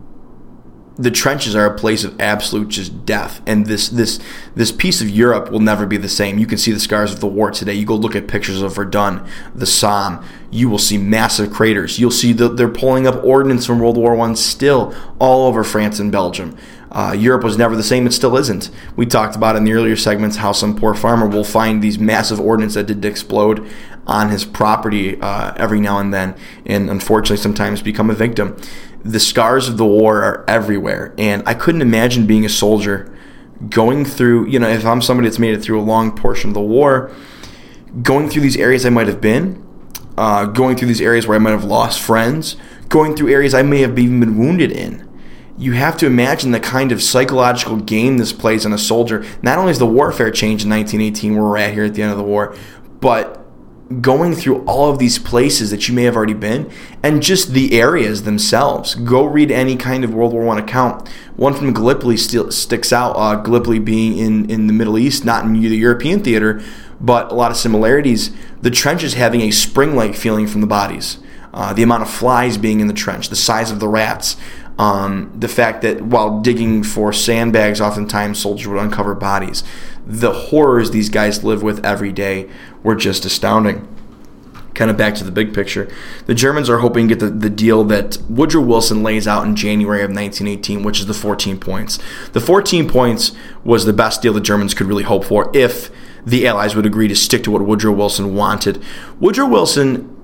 the 0.98 1.10
trenches 1.12 1.54
are 1.54 1.64
a 1.64 1.78
place 1.78 2.02
of 2.02 2.20
absolute 2.20 2.68
just 2.68 3.06
death. 3.06 3.40
And 3.46 3.66
this 3.66 3.88
this 3.88 4.18
this 4.56 4.72
piece 4.72 5.00
of 5.00 5.08
Europe 5.08 5.50
will 5.50 5.60
never 5.60 5.86
be 5.86 5.96
the 5.96 6.08
same. 6.08 6.38
You 6.38 6.46
can 6.46 6.58
see 6.58 6.72
the 6.72 6.80
scars 6.80 7.12
of 7.12 7.20
the 7.20 7.26
war 7.26 7.50
today. 7.50 7.74
You 7.74 7.86
go 7.86 7.94
look 7.94 8.16
at 8.16 8.26
pictures 8.26 8.60
of 8.60 8.74
Verdun 8.74 9.24
the 9.54 9.66
Somme. 9.66 10.24
You 10.50 10.68
will 10.68 10.78
see 10.78 10.98
massive 10.98 11.52
craters. 11.52 11.98
You'll 11.98 12.10
see 12.10 12.32
that 12.32 12.56
they're 12.56 12.68
pulling 12.68 13.06
up 13.06 13.22
ordnance 13.22 13.64
from 13.64 13.78
World 13.78 13.96
War 13.96 14.16
One 14.16 14.34
still 14.34 14.94
all 15.20 15.46
over 15.46 15.62
France 15.62 16.00
and 16.00 16.10
Belgium. 16.10 16.56
Uh, 16.90 17.14
Europe 17.16 17.44
was 17.44 17.58
never 17.58 17.76
the 17.76 17.82
same. 17.82 18.06
It 18.06 18.12
still 18.12 18.36
isn't. 18.36 18.70
We 18.96 19.06
talked 19.06 19.36
about 19.36 19.56
in 19.56 19.64
the 19.64 19.74
earlier 19.74 19.94
segments 19.94 20.38
how 20.38 20.52
some 20.52 20.74
poor 20.74 20.94
farmer 20.94 21.28
will 21.28 21.44
find 21.44 21.82
these 21.82 21.98
massive 21.98 22.40
ordnance 22.40 22.74
that 22.74 22.86
did 22.86 23.04
explode 23.04 23.70
on 24.06 24.30
his 24.30 24.44
property 24.46 25.20
uh, 25.20 25.52
every 25.56 25.80
now 25.80 25.98
and 25.98 26.14
then 26.14 26.34
and 26.64 26.88
unfortunately 26.88 27.36
sometimes 27.36 27.82
become 27.82 28.08
a 28.08 28.14
victim 28.14 28.56
the 29.04 29.20
scars 29.20 29.68
of 29.68 29.76
the 29.76 29.86
war 29.86 30.22
are 30.22 30.44
everywhere. 30.48 31.14
And 31.18 31.42
I 31.46 31.54
couldn't 31.54 31.82
imagine 31.82 32.26
being 32.26 32.44
a 32.44 32.48
soldier 32.48 33.14
going 33.68 34.04
through, 34.04 34.46
you 34.46 34.58
know, 34.58 34.68
if 34.68 34.84
I'm 34.84 35.02
somebody 35.02 35.28
that's 35.28 35.38
made 35.38 35.54
it 35.54 35.62
through 35.62 35.80
a 35.80 35.82
long 35.82 36.16
portion 36.16 36.50
of 36.50 36.54
the 36.54 36.60
war, 36.60 37.10
going 38.02 38.28
through 38.28 38.42
these 38.42 38.56
areas 38.56 38.86
I 38.86 38.90
might 38.90 39.08
have 39.08 39.20
been, 39.20 39.64
uh, 40.16 40.46
going 40.46 40.76
through 40.76 40.88
these 40.88 41.00
areas 41.00 41.26
where 41.26 41.36
I 41.36 41.38
might 41.38 41.50
have 41.50 41.64
lost 41.64 42.00
friends, 42.00 42.56
going 42.88 43.16
through 43.16 43.30
areas 43.30 43.54
I 43.54 43.62
may 43.62 43.80
have 43.80 43.98
even 43.98 44.20
been 44.20 44.38
wounded 44.38 44.72
in. 44.72 45.08
You 45.56 45.72
have 45.72 45.96
to 45.98 46.06
imagine 46.06 46.52
the 46.52 46.60
kind 46.60 46.92
of 46.92 47.02
psychological 47.02 47.76
game 47.76 48.18
this 48.18 48.32
plays 48.32 48.64
on 48.64 48.72
a 48.72 48.78
soldier. 48.78 49.24
Not 49.42 49.58
only 49.58 49.72
is 49.72 49.80
the 49.80 49.86
warfare 49.86 50.30
changed 50.30 50.64
in 50.64 50.70
1918, 50.70 51.34
where 51.34 51.44
we're 51.44 51.56
at 51.56 51.72
here 51.72 51.84
at 51.84 51.94
the 51.94 52.02
end 52.02 52.12
of 52.12 52.18
the 52.18 52.24
war, 52.24 52.54
but 53.00 53.44
going 54.02 54.34
through 54.34 54.62
all 54.64 54.90
of 54.90 54.98
these 54.98 55.18
places 55.18 55.70
that 55.70 55.88
you 55.88 55.94
may 55.94 56.02
have 56.02 56.14
already 56.14 56.34
been 56.34 56.70
and 57.02 57.22
just 57.22 57.52
the 57.54 57.80
areas 57.80 58.24
themselves. 58.24 58.94
Go 58.94 59.24
read 59.24 59.50
any 59.50 59.76
kind 59.76 60.04
of 60.04 60.12
World 60.12 60.32
War 60.34 60.44
One 60.44 60.58
account. 60.58 61.08
One 61.36 61.54
from 61.54 61.72
Gallipoli 61.72 62.18
still 62.18 62.50
sticks 62.50 62.92
out. 62.92 63.12
Uh, 63.12 63.36
Gallipoli 63.36 63.78
being 63.78 64.18
in, 64.18 64.50
in 64.50 64.66
the 64.66 64.74
Middle 64.74 64.98
East, 64.98 65.24
not 65.24 65.44
in 65.44 65.54
the 65.54 65.60
European 65.60 66.22
theater, 66.22 66.60
but 67.00 67.32
a 67.32 67.34
lot 67.34 67.50
of 67.50 67.56
similarities. 67.56 68.30
The 68.60 68.70
trenches 68.70 69.14
having 69.14 69.40
a 69.40 69.50
spring-like 69.50 70.14
feeling 70.14 70.46
from 70.46 70.60
the 70.60 70.66
bodies. 70.66 71.18
Uh, 71.54 71.72
the 71.72 71.82
amount 71.82 72.02
of 72.02 72.10
flies 72.10 72.58
being 72.58 72.80
in 72.80 72.88
the 72.88 72.94
trench, 72.94 73.30
the 73.30 73.36
size 73.36 73.70
of 73.70 73.80
the 73.80 73.88
rats, 73.88 74.36
um, 74.78 75.32
the 75.34 75.48
fact 75.48 75.82
that 75.82 76.02
while 76.02 76.40
digging 76.40 76.84
for 76.84 77.12
sandbags, 77.12 77.80
oftentimes 77.80 78.38
soldiers 78.38 78.68
would 78.68 78.78
uncover 78.78 79.14
bodies. 79.14 79.64
The 80.06 80.32
horrors 80.32 80.92
these 80.92 81.08
guys 81.08 81.42
live 81.42 81.62
with 81.62 81.84
every 81.84 82.12
day 82.12 82.48
were 82.82 82.94
just 82.94 83.24
astounding. 83.24 83.86
Kind 84.74 84.90
of 84.90 84.96
back 84.96 85.14
to 85.16 85.24
the 85.24 85.32
big 85.32 85.52
picture. 85.52 85.92
The 86.26 86.34
Germans 86.34 86.70
are 86.70 86.78
hoping 86.78 87.08
to 87.08 87.14
get 87.14 87.20
the, 87.24 87.30
the 87.30 87.50
deal 87.50 87.82
that 87.84 88.18
Woodrow 88.28 88.62
Wilson 88.62 89.02
lays 89.02 89.26
out 89.26 89.44
in 89.44 89.56
January 89.56 90.02
of 90.02 90.10
1918, 90.10 90.84
which 90.84 91.00
is 91.00 91.06
the 91.06 91.14
14 91.14 91.58
points. 91.58 91.98
The 92.32 92.40
14 92.40 92.88
points 92.88 93.32
was 93.64 93.84
the 93.84 93.92
best 93.92 94.22
deal 94.22 94.32
the 94.32 94.40
Germans 94.40 94.74
could 94.74 94.86
really 94.86 95.02
hope 95.02 95.24
for 95.24 95.50
if 95.54 95.90
the 96.24 96.46
Allies 96.46 96.76
would 96.76 96.86
agree 96.86 97.08
to 97.08 97.16
stick 97.16 97.42
to 97.44 97.50
what 97.50 97.62
Woodrow 97.62 97.92
Wilson 97.92 98.34
wanted. 98.34 98.82
Woodrow 99.18 99.48
Wilson, 99.48 100.14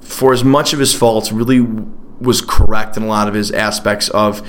for 0.00 0.32
as 0.32 0.42
much 0.42 0.72
of 0.72 0.80
his 0.80 0.94
faults, 0.94 1.30
really 1.30 1.60
was 2.20 2.40
correct 2.40 2.96
in 2.96 3.02
a 3.04 3.06
lot 3.06 3.28
of 3.28 3.34
his 3.34 3.50
aspects 3.52 4.08
of 4.10 4.46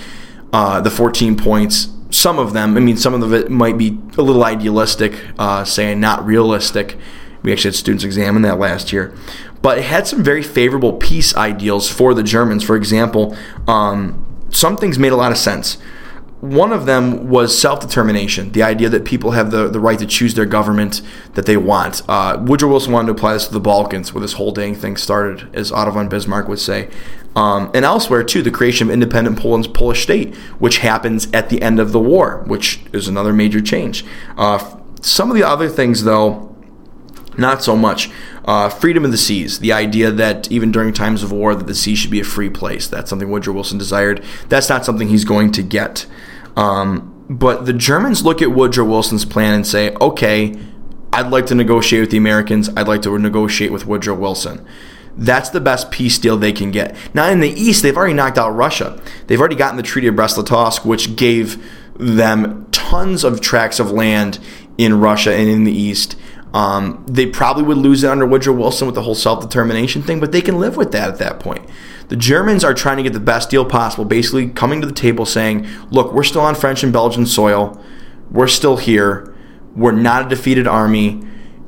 uh, 0.52 0.82
the 0.82 0.92
14 0.92 1.36
points 1.36 1.90
some 2.14 2.38
of 2.38 2.54
them. 2.54 2.78
I 2.78 2.80
mean, 2.80 2.98
some 2.98 3.22
of 3.22 3.34
it 3.34 3.50
might 3.50 3.78
be 3.78 3.98
a 4.18 4.22
little 4.22 4.44
idealistic, 4.44 5.20
uh, 5.40 5.64
saying 5.64 6.00
not 6.00 6.26
realistic. 6.26 6.98
We 7.44 7.52
actually 7.52 7.70
had 7.70 7.76
students 7.76 8.04
examine 8.04 8.42
that 8.44 8.58
last 8.58 8.92
year, 8.94 9.14
but 9.62 9.78
it 9.78 9.84
had 9.84 10.08
some 10.08 10.24
very 10.24 10.42
favorable 10.42 10.94
peace 10.94 11.36
ideals 11.36 11.90
for 11.90 12.14
the 12.14 12.24
Germans. 12.24 12.64
For 12.64 12.76
example, 12.76 13.38
um, 13.68 14.26
some 14.50 14.78
things 14.78 14.98
made 14.98 15.12
a 15.12 15.16
lot 15.16 15.32
of 15.32 15.38
sense. 15.38 15.78
One 16.40 16.74
of 16.74 16.86
them 16.86 17.30
was 17.30 17.58
self 17.58 17.80
determination, 17.80 18.52
the 18.52 18.64
idea 18.64 18.90
that 18.90 19.06
people 19.06 19.32
have 19.32 19.52
the, 19.52 19.70
the 19.70 19.80
right 19.80 19.98
to 19.98 20.06
choose 20.06 20.34
their 20.34 20.46
government 20.46 21.02
that 21.36 21.46
they 21.46 21.56
want. 21.56 22.02
Uh, 22.10 22.38
Woodrow 22.42 22.70
Wilson 22.70 22.92
wanted 22.92 23.08
to 23.08 23.14
apply 23.14 23.34
this 23.34 23.48
to 23.48 23.54
the 23.54 23.62
Balkans, 23.62 24.14
where 24.14 24.22
this 24.22 24.34
whole 24.34 24.52
dang 24.52 24.76
thing 24.76 24.98
started, 24.98 25.54
as 25.56 25.72
Otto 25.72 25.92
von 25.92 26.10
Bismarck 26.10 26.50
would 26.50 26.60
say. 26.60 26.90
Um, 27.36 27.72
and 27.74 27.86
elsewhere, 27.86 28.24
too, 28.24 28.42
the 28.42 28.52
creation 28.52 28.90
of 28.90 28.94
independent 28.94 29.40
Poland's 29.40 29.68
Polish 29.70 30.04
state, 30.04 30.36
which 30.60 30.80
happens 30.80 31.32
at 31.32 31.50
the 31.50 31.62
end 31.62 31.80
of 31.80 31.94
the 31.94 32.00
war, 32.00 32.44
which 32.46 32.82
is 32.92 33.08
another 33.08 33.32
major 33.32 33.62
change. 33.62 34.04
Uh, 34.38 34.78
some 35.02 35.32
of 35.32 35.38
the 35.38 35.44
other 35.44 35.70
things, 35.70 36.04
though, 36.04 36.53
not 37.38 37.64
so 37.64 37.76
much. 37.76 38.10
Uh, 38.46 38.70
freedom 38.70 39.06
of 39.06 39.12
the 39.12 39.18
seas, 39.18 39.60
the 39.60 39.72
idea 39.72 40.12
that 40.12 40.52
even 40.52 40.72
during 40.72 40.94
times 40.94 41.24
of 41.24 41.32
war, 41.32 41.56
that 41.56 41.68
the 41.68 41.76
sea 41.76 41.96
should 41.96 42.12
be 42.12 42.20
a 42.20 42.26
free 42.26 42.50
place. 42.50 42.88
That's 42.88 43.10
something 43.10 43.30
Woodrow 43.30 43.54
Wilson 43.54 43.78
desired. 43.78 44.24
That's 44.50 44.70
not 44.70 44.86
something 44.86 45.08
he's 45.08 45.26
going 45.26 45.52
to 45.54 45.64
get. 45.64 46.06
Um, 46.56 47.26
but 47.30 47.66
the 47.66 47.74
Germans 47.74 48.24
look 48.24 48.42
at 48.42 48.52
Woodrow 48.52 48.86
Wilson's 48.86 49.26
plan 49.26 49.54
and 49.54 49.66
say, 49.66 49.96
okay, 50.02 50.60
I'd 51.12 51.28
like 51.28 51.46
to 51.48 51.56
negotiate 51.56 52.02
with 52.02 52.12
the 52.12 52.18
Americans. 52.18 52.70
I'd 52.76 52.88
like 52.88 53.02
to 53.04 53.18
negotiate 53.18 53.72
with 53.72 53.86
Woodrow 53.86 54.16
Wilson. 54.16 54.66
That's 55.16 55.50
the 55.50 55.62
best 55.62 55.92
peace 55.92 56.18
deal 56.18 56.38
they 56.38 56.52
can 56.52 56.72
get. 56.72 56.96
Now, 57.14 57.30
in 57.30 57.40
the 57.40 57.50
East, 57.50 57.84
they've 57.84 57.96
already 57.96 58.16
knocked 58.16 58.38
out 58.38 58.50
Russia. 58.50 59.00
They've 59.28 59.40
already 59.40 59.56
gotten 59.56 59.78
the 59.78 59.84
Treaty 59.84 60.08
of 60.08 60.16
Brest-Litovsk, 60.16 60.86
which 60.86 61.16
gave 61.16 61.64
them 61.98 62.68
tons 62.72 63.24
of 63.24 63.40
tracts 63.40 63.80
of 63.80 63.92
land 63.92 64.40
in 64.78 65.00
Russia 65.00 65.34
and 65.34 65.48
in 65.48 65.64
the 65.66 65.72
East. 65.72 66.18
Um, 66.54 67.04
they 67.10 67.26
probably 67.26 67.64
would 67.64 67.78
lose 67.78 68.04
it 68.04 68.10
under 68.10 68.28
Woodrow 68.28 68.54
Wilson 68.54 68.86
with 68.86 68.96
the 68.96 69.02
whole 69.02 69.16
self 69.16 69.42
determination 69.42 70.04
thing, 70.04 70.20
but 70.20 70.32
they 70.32 70.42
can 70.42 70.60
live 70.60 70.78
with 70.78 70.92
that 70.92 71.10
at 71.10 71.18
that 71.18 71.40
point. 71.40 71.68
The 72.10 72.16
Germans 72.16 72.64
are 72.64 72.74
trying 72.74 72.98
to 72.98 73.04
get 73.04 73.14
the 73.14 73.20
best 73.20 73.50
deal 73.50 73.66
possible, 73.66 74.06
basically 74.06 74.50
coming 74.50 74.82
to 74.82 74.88
the 74.88 74.94
table 74.94 75.26
saying, 75.26 75.68
look, 75.90 76.14
we're 76.14 76.24
still 76.24 76.42
on 76.42 76.54
French 76.54 76.84
and 76.84 76.94
Belgian 76.94 77.26
soil. 77.26 77.82
We're 78.30 78.48
still 78.48 78.78
here. 78.78 79.34
We're 79.76 79.94
not 79.94 80.26
a 80.26 80.30
defeated 80.30 80.68
army. 80.68 81.24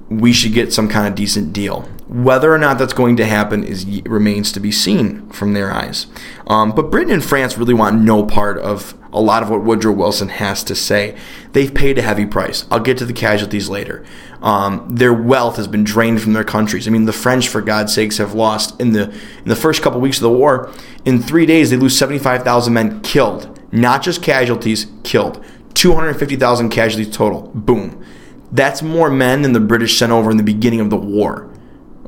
We 0.10 0.34
should 0.34 0.54
get 0.54 0.72
some 0.72 0.88
kind 0.88 1.08
of 1.08 1.16
decent 1.16 1.52
deal. 1.52 1.90
Whether 2.08 2.54
or 2.54 2.60
not 2.60 2.78
that's 2.78 2.94
going 2.94 3.16
to 3.18 3.26
happen 3.26 3.64
is 3.64 3.86
remains 4.06 4.52
to 4.52 4.60
be 4.60 4.72
seen 4.72 5.28
from 5.30 5.54
their 5.54 5.72
eyes. 5.72 6.06
Um, 6.46 6.72
but 6.72 6.92
Britain 6.92 7.12
and 7.12 7.24
France 7.24 7.58
really 7.58 7.74
want 7.74 8.00
no 8.00 8.24
part 8.24 8.60
of 8.60 8.96
a 9.12 9.20
lot 9.20 9.42
of 9.42 9.50
what 9.50 9.64
Woodrow 9.64 9.94
Wilson 9.94 10.30
has 10.30 10.64
to 10.66 10.76
say. 10.76 11.18
They've 11.54 11.74
paid 11.74 11.98
a 11.98 12.04
heavy 12.04 12.26
price. 12.28 12.66
I'll 12.70 12.80
get 12.80 13.00
to 13.00 13.06
the 13.06 13.14
casualties 13.14 13.70
later. 13.70 14.06
Um, 14.44 14.88
their 14.88 15.14
wealth 15.14 15.56
has 15.56 15.68
been 15.68 15.84
drained 15.84 16.22
from 16.22 16.34
their 16.34 16.44
countries. 16.44 16.88
I 16.88 16.92
mean, 16.92 17.06
the 17.06 17.14
French, 17.14 17.48
for 17.48 17.62
God's 17.62 17.96
sakes, 17.96 18.18
have 18.18 18.36
lost 18.36 18.80
in 18.80 18.92
the 18.92 19.10
in 19.10 19.46
the 19.50 19.56
first 19.56 19.82
couple 19.82 20.00
weeks 20.00 20.18
of 20.18 20.24
the 20.24 20.30
war. 20.30 20.72
In 21.06 21.22
three 21.22 21.48
days, 21.48 21.72
they 21.72 21.78
lose 21.78 21.98
seventy 21.98 22.20
five 22.20 22.44
thousand 22.44 22.74
men 22.74 23.02
killed, 23.02 23.60
not 23.72 24.04
just 24.04 24.22
casualties, 24.22 24.86
killed. 25.04 25.44
Two 25.74 25.96
hundred 25.96 26.14
fifty 26.16 26.36
thousand 26.36 26.70
casualties 26.70 27.16
total. 27.16 27.52
Boom. 27.56 28.06
That's 28.52 28.84
more 28.84 29.10
men 29.10 29.42
than 29.42 29.54
the 29.54 29.60
British 29.60 29.98
sent 29.98 30.12
over 30.12 30.30
in 30.30 30.38
the 30.38 30.44
beginning 30.44 30.82
of 30.82 30.92
the 30.92 30.98
war. 30.98 31.50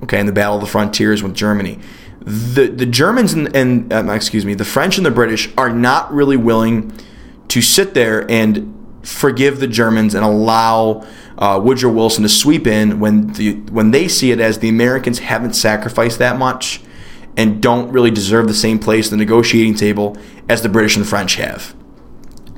Okay, 0.04 0.20
in 0.20 0.26
the 0.26 0.32
Battle 0.32 0.56
of 0.56 0.62
the 0.62 0.68
Frontiers 0.68 1.24
with 1.24 1.34
Germany. 1.34 1.80
The 2.22 2.68
the 2.68 2.86
Germans 2.86 3.34
and, 3.34 3.56
and 3.56 3.92
um, 3.94 4.10
excuse 4.10 4.46
me, 4.46 4.54
the 4.54 4.66
French 4.66 4.98
and 4.98 5.06
the 5.06 5.12
British 5.12 5.50
are 5.58 5.70
not 5.70 6.14
really 6.14 6.38
willing 6.38 6.92
to 7.48 7.62
sit 7.62 7.94
there 7.94 8.30
and 8.30 8.74
forgive 9.04 9.60
the 9.60 9.68
Germans 9.68 10.14
and 10.14 10.26
allow 10.26 11.06
uh, 11.38 11.60
Woodrow 11.64 11.92
Wilson 11.92 12.24
to 12.24 12.30
sweep 12.30 12.68
in 12.68 13.00
when 13.00 13.28
the 13.34 13.54
when 13.72 13.92
they 13.92 14.08
see 14.08 14.32
it 14.32 14.40
as 14.40 14.60
the 14.60 14.70
Americans 14.70 15.20
haven't 15.20 15.54
sacrificed 15.54 16.20
that 16.20 16.38
much 16.38 16.82
and 17.38 17.62
don't 17.62 17.92
really 17.92 18.12
deserve 18.12 18.48
the 18.48 18.54
same 18.54 18.80
place 18.80 19.08
at 19.08 19.12
the 19.12 19.18
negotiating 19.18 19.76
table 19.76 20.18
as 20.50 20.62
the 20.64 20.70
British 20.70 20.98
and 20.98 21.08
French 21.08 21.36
have. 21.36 21.76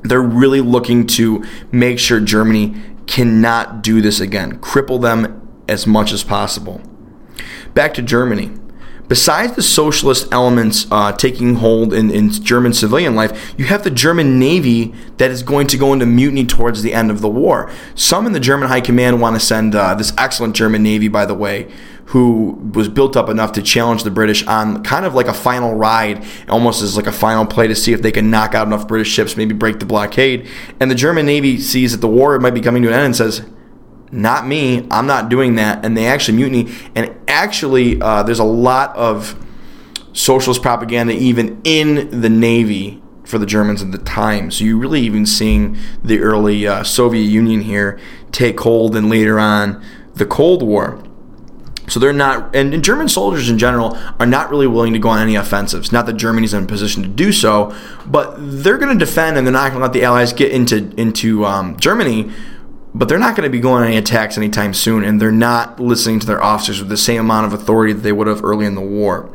They're 0.02 0.22
really 0.22 0.62
looking 0.62 1.06
to 1.08 1.44
make 1.70 1.98
sure 1.98 2.18
Germany 2.18 2.74
cannot 3.06 3.82
do 3.82 4.00
this 4.00 4.20
again, 4.20 4.58
cripple 4.60 5.00
them 5.00 5.46
as 5.68 5.86
much 5.86 6.12
as 6.12 6.24
possible. 6.24 6.80
Back 7.74 7.94
to 7.94 8.02
Germany 8.02 8.52
besides 9.10 9.56
the 9.56 9.62
socialist 9.62 10.32
elements 10.32 10.86
uh, 10.92 11.10
taking 11.10 11.56
hold 11.56 11.92
in, 11.92 12.12
in 12.12 12.30
German 12.30 12.72
civilian 12.72 13.16
life, 13.16 13.54
you 13.58 13.64
have 13.64 13.82
the 13.82 13.90
German 13.90 14.38
Navy 14.38 14.94
that 15.18 15.32
is 15.32 15.42
going 15.42 15.66
to 15.66 15.76
go 15.76 15.92
into 15.92 16.06
mutiny 16.06 16.46
towards 16.46 16.82
the 16.82 16.94
end 16.94 17.10
of 17.10 17.20
the 17.20 17.28
war. 17.28 17.70
Some 17.96 18.24
in 18.24 18.32
the 18.32 18.40
German 18.40 18.68
High 18.68 18.80
Command 18.80 19.20
want 19.20 19.34
to 19.34 19.44
send 19.44 19.74
uh, 19.74 19.96
this 19.96 20.12
excellent 20.16 20.54
German 20.54 20.84
Navy, 20.84 21.08
by 21.08 21.26
the 21.26 21.34
way, 21.34 21.68
who 22.06 22.52
was 22.72 22.88
built 22.88 23.16
up 23.16 23.28
enough 23.28 23.50
to 23.52 23.62
challenge 23.62 24.04
the 24.04 24.12
British 24.12 24.46
on 24.46 24.84
kind 24.84 25.04
of 25.04 25.12
like 25.12 25.26
a 25.26 25.34
final 25.34 25.74
ride, 25.74 26.24
almost 26.48 26.80
as 26.80 26.96
like 26.96 27.08
a 27.08 27.12
final 27.12 27.44
play 27.44 27.66
to 27.66 27.74
see 27.74 27.92
if 27.92 28.02
they 28.02 28.12
can 28.12 28.30
knock 28.30 28.54
out 28.54 28.68
enough 28.68 28.86
British 28.86 29.10
ships, 29.10 29.36
maybe 29.36 29.54
break 29.54 29.80
the 29.80 29.86
blockade. 29.86 30.48
And 30.78 30.88
the 30.88 30.94
German 30.94 31.26
Navy 31.26 31.58
sees 31.58 31.90
that 31.90 32.00
the 32.00 32.08
war 32.08 32.38
might 32.38 32.54
be 32.54 32.60
coming 32.60 32.82
to 32.82 32.88
an 32.88 32.94
end 32.94 33.06
and 33.06 33.16
says, 33.16 33.42
not 34.12 34.46
me. 34.46 34.86
I'm 34.90 35.06
not 35.06 35.28
doing 35.28 35.54
that. 35.56 35.84
And 35.84 35.96
they 35.96 36.06
actually 36.06 36.36
mutiny. 36.36 36.72
And 36.94 37.14
actually, 37.28 38.00
uh, 38.00 38.22
there's 38.22 38.38
a 38.38 38.44
lot 38.44 38.94
of 38.96 39.36
socialist 40.12 40.62
propaganda 40.62 41.12
even 41.12 41.60
in 41.64 42.20
the 42.20 42.28
Navy 42.28 43.00
for 43.24 43.38
the 43.38 43.46
Germans 43.46 43.82
at 43.82 43.92
the 43.92 43.98
time. 43.98 44.50
So 44.50 44.64
you're 44.64 44.76
really 44.76 45.00
even 45.02 45.24
seeing 45.24 45.78
the 46.02 46.18
early 46.18 46.66
uh, 46.66 46.82
Soviet 46.82 47.24
Union 47.24 47.62
here 47.62 47.98
take 48.32 48.58
hold 48.60 48.96
and 48.96 49.08
later 49.08 49.38
on 49.38 49.82
the 50.14 50.26
Cold 50.26 50.62
War. 50.62 51.02
So 51.88 51.98
they're 51.98 52.12
not, 52.12 52.54
and 52.54 52.84
German 52.84 53.08
soldiers 53.08 53.48
in 53.48 53.58
general 53.58 53.98
are 54.20 54.26
not 54.26 54.50
really 54.50 54.68
willing 54.68 54.92
to 54.92 54.98
go 55.00 55.08
on 55.08 55.20
any 55.20 55.34
offensives. 55.34 55.90
Not 55.90 56.06
that 56.06 56.12
Germany's 56.12 56.54
in 56.54 56.64
a 56.64 56.66
position 56.66 57.02
to 57.02 57.08
do 57.08 57.32
so, 57.32 57.74
but 58.06 58.36
they're 58.38 58.78
going 58.78 58.96
to 58.96 59.04
defend 59.04 59.36
and 59.36 59.46
they're 59.46 59.52
not 59.52 59.70
going 59.70 59.80
to 59.80 59.86
let 59.86 59.92
the 59.92 60.04
Allies 60.04 60.32
get 60.32 60.52
into 60.52 60.92
into 60.96 61.44
um, 61.44 61.76
Germany 61.78 62.30
but 62.94 63.08
they're 63.08 63.18
not 63.18 63.36
going 63.36 63.46
to 63.46 63.50
be 63.50 63.60
going 63.60 63.82
on 63.82 63.88
any 63.88 63.96
attacks 63.96 64.36
anytime 64.36 64.74
soon, 64.74 65.04
and 65.04 65.20
they're 65.20 65.30
not 65.30 65.78
listening 65.78 66.18
to 66.20 66.26
their 66.26 66.42
officers 66.42 66.80
with 66.80 66.88
the 66.88 66.96
same 66.96 67.20
amount 67.20 67.46
of 67.46 67.52
authority 67.52 67.92
that 67.92 68.00
they 68.00 68.12
would 68.12 68.26
have 68.26 68.44
early 68.44 68.66
in 68.66 68.74
the 68.74 68.80
war. 68.80 69.30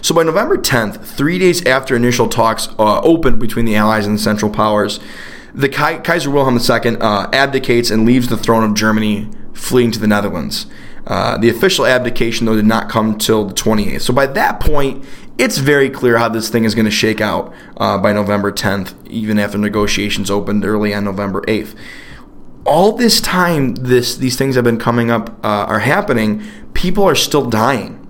So 0.00 0.14
by 0.14 0.22
November 0.22 0.56
10th, 0.56 1.04
three 1.04 1.38
days 1.38 1.64
after 1.66 1.96
initial 1.96 2.28
talks 2.28 2.68
uh, 2.78 3.00
opened 3.00 3.38
between 3.38 3.64
the 3.64 3.76
Allies 3.76 4.06
and 4.06 4.16
the 4.16 4.22
Central 4.22 4.50
Powers, 4.50 5.00
the 5.54 5.68
Kaiser 5.68 6.30
Wilhelm 6.30 6.58
II 6.58 6.96
uh, 7.00 7.28
abdicates 7.32 7.90
and 7.90 8.04
leaves 8.04 8.28
the 8.28 8.36
throne 8.36 8.64
of 8.64 8.74
Germany, 8.74 9.30
fleeing 9.52 9.90
to 9.92 9.98
the 9.98 10.06
Netherlands. 10.06 10.66
Uh, 11.06 11.36
the 11.36 11.50
official 11.50 11.84
abdication, 11.84 12.46
though, 12.46 12.56
did 12.56 12.64
not 12.64 12.88
come 12.88 13.18
till 13.18 13.44
the 13.44 13.54
28th. 13.54 14.00
So 14.00 14.12
by 14.12 14.26
that 14.26 14.58
point, 14.58 15.04
it's 15.36 15.58
very 15.58 15.90
clear 15.90 16.18
how 16.18 16.28
this 16.28 16.48
thing 16.48 16.64
is 16.64 16.74
going 16.74 16.86
to 16.86 16.90
shake 16.90 17.20
out 17.20 17.52
uh, 17.76 17.98
by 17.98 18.12
November 18.12 18.50
10th, 18.50 18.94
even 19.06 19.38
after 19.38 19.58
negotiations 19.58 20.30
opened 20.30 20.64
early 20.64 20.94
on 20.94 21.04
November 21.04 21.42
8th 21.42 21.76
all 22.66 22.92
this 22.92 23.20
time 23.20 23.74
this 23.74 24.16
these 24.16 24.36
things 24.36 24.54
have 24.54 24.64
been 24.64 24.78
coming 24.78 25.10
up 25.10 25.30
uh, 25.44 25.66
are 25.68 25.80
happening 25.80 26.42
people 26.72 27.04
are 27.04 27.14
still 27.14 27.48
dying 27.48 28.00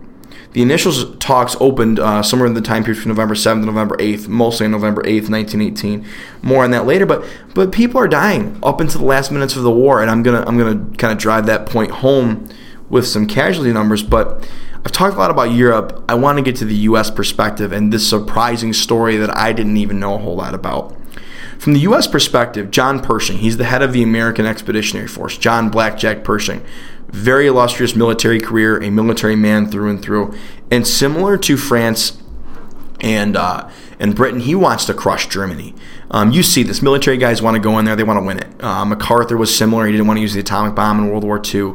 the 0.55 0.62
initial 0.62 1.16
talks 1.16 1.57
opened 1.59 1.98
uh, 1.98 2.22
somewhere 2.22 2.46
in 2.46 2.55
the 2.55 2.61
time 2.61 2.84
period 2.84 3.02
from 3.02 3.09
November 3.09 3.34
7th 3.34 3.61
to 3.61 3.66
November 3.66 3.96
8th, 3.96 4.28
mostly 4.28 4.66
on 4.66 4.70
November 4.70 5.02
8th, 5.02 5.28
1918. 5.28 6.07
More 6.42 6.62
on 6.62 6.70
that 6.70 6.86
later, 6.86 7.07
but 7.07 7.24
but 7.55 7.72
people 7.72 8.00
are 8.00 8.07
dying 8.07 8.57
up 8.62 8.80
into 8.80 8.96
the 8.96 9.05
last 9.05 9.32
minutes 9.32 9.57
of 9.57 9.64
the 9.64 9.70
war, 9.72 10.00
and 10.00 10.09
I'm 10.09 10.22
gonna 10.22 10.44
I'm 10.46 10.57
gonna 10.57 10.96
kind 10.96 11.12
of 11.12 11.18
drive 11.18 11.46
that 11.46 11.66
point 11.66 11.90
home 11.90 12.48
with 12.88 13.05
some 13.05 13.26
casualty 13.26 13.72
numbers. 13.72 14.05
But 14.05 14.48
I've 14.84 14.92
talked 14.92 15.16
a 15.16 15.18
lot 15.18 15.32
about 15.32 15.50
Europe. 15.50 16.05
I 16.09 16.14
want 16.14 16.38
to 16.38 16.42
get 16.44 16.55
to 16.57 16.64
the 16.64 16.76
U.S. 16.76 17.11
perspective 17.11 17.72
and 17.72 17.92
this 17.92 18.09
surprising 18.09 18.72
story 18.72 19.16
that 19.16 19.36
I 19.36 19.52
didn't 19.52 19.76
even 19.78 19.98
know 19.98 20.14
a 20.14 20.18
whole 20.18 20.36
lot 20.36 20.55
about. 20.55 20.96
From 21.59 21.72
the 21.72 21.80
U.S. 21.80 22.07
perspective, 22.07 22.70
John 22.70 23.00
Pershing, 23.00 23.38
he's 23.38 23.57
the 23.57 23.64
head 23.64 23.82
of 23.82 23.92
the 23.92 24.02
American 24.02 24.46
Expeditionary 24.46 25.09
Force, 25.09 25.38
John 25.38 25.70
Blackjack 25.70 26.24
Pershing. 26.24 26.64
Very 27.09 27.46
illustrious 27.46 27.94
military 27.94 28.40
career, 28.40 28.82
a 28.82 28.90
military 28.90 29.36
man 29.36 29.70
through 29.70 29.90
and 29.90 30.02
through. 30.02 30.34
And 30.70 30.86
similar 30.86 31.38
to 31.38 31.57
France 31.57 32.20
and 33.00 33.36
uh, 33.36 33.70
and 33.98 34.16
Britain, 34.16 34.40
he 34.40 34.55
wants 34.55 34.84
to 34.86 34.94
crush 34.94 35.28
Germany. 35.28 35.74
Um, 36.11 36.32
you 36.32 36.42
see 36.42 36.62
this. 36.62 36.82
Military 36.82 37.16
guys 37.16 37.40
want 37.40 37.55
to 37.55 37.61
go 37.61 37.78
in 37.78 37.84
there, 37.84 37.94
they 37.94 38.02
want 38.02 38.18
to 38.18 38.26
win 38.26 38.38
it. 38.38 38.62
Uh, 38.62 38.84
MacArthur 38.84 39.36
was 39.36 39.57
similar. 39.57 39.86
He 39.86 39.92
didn't 39.92 40.07
want 40.07 40.16
to 40.18 40.22
use 40.22 40.34
the 40.34 40.40
atomic 40.40 40.74
bomb 40.74 40.98
in 40.98 41.09
World 41.09 41.24
War 41.24 41.40
II. 41.42 41.74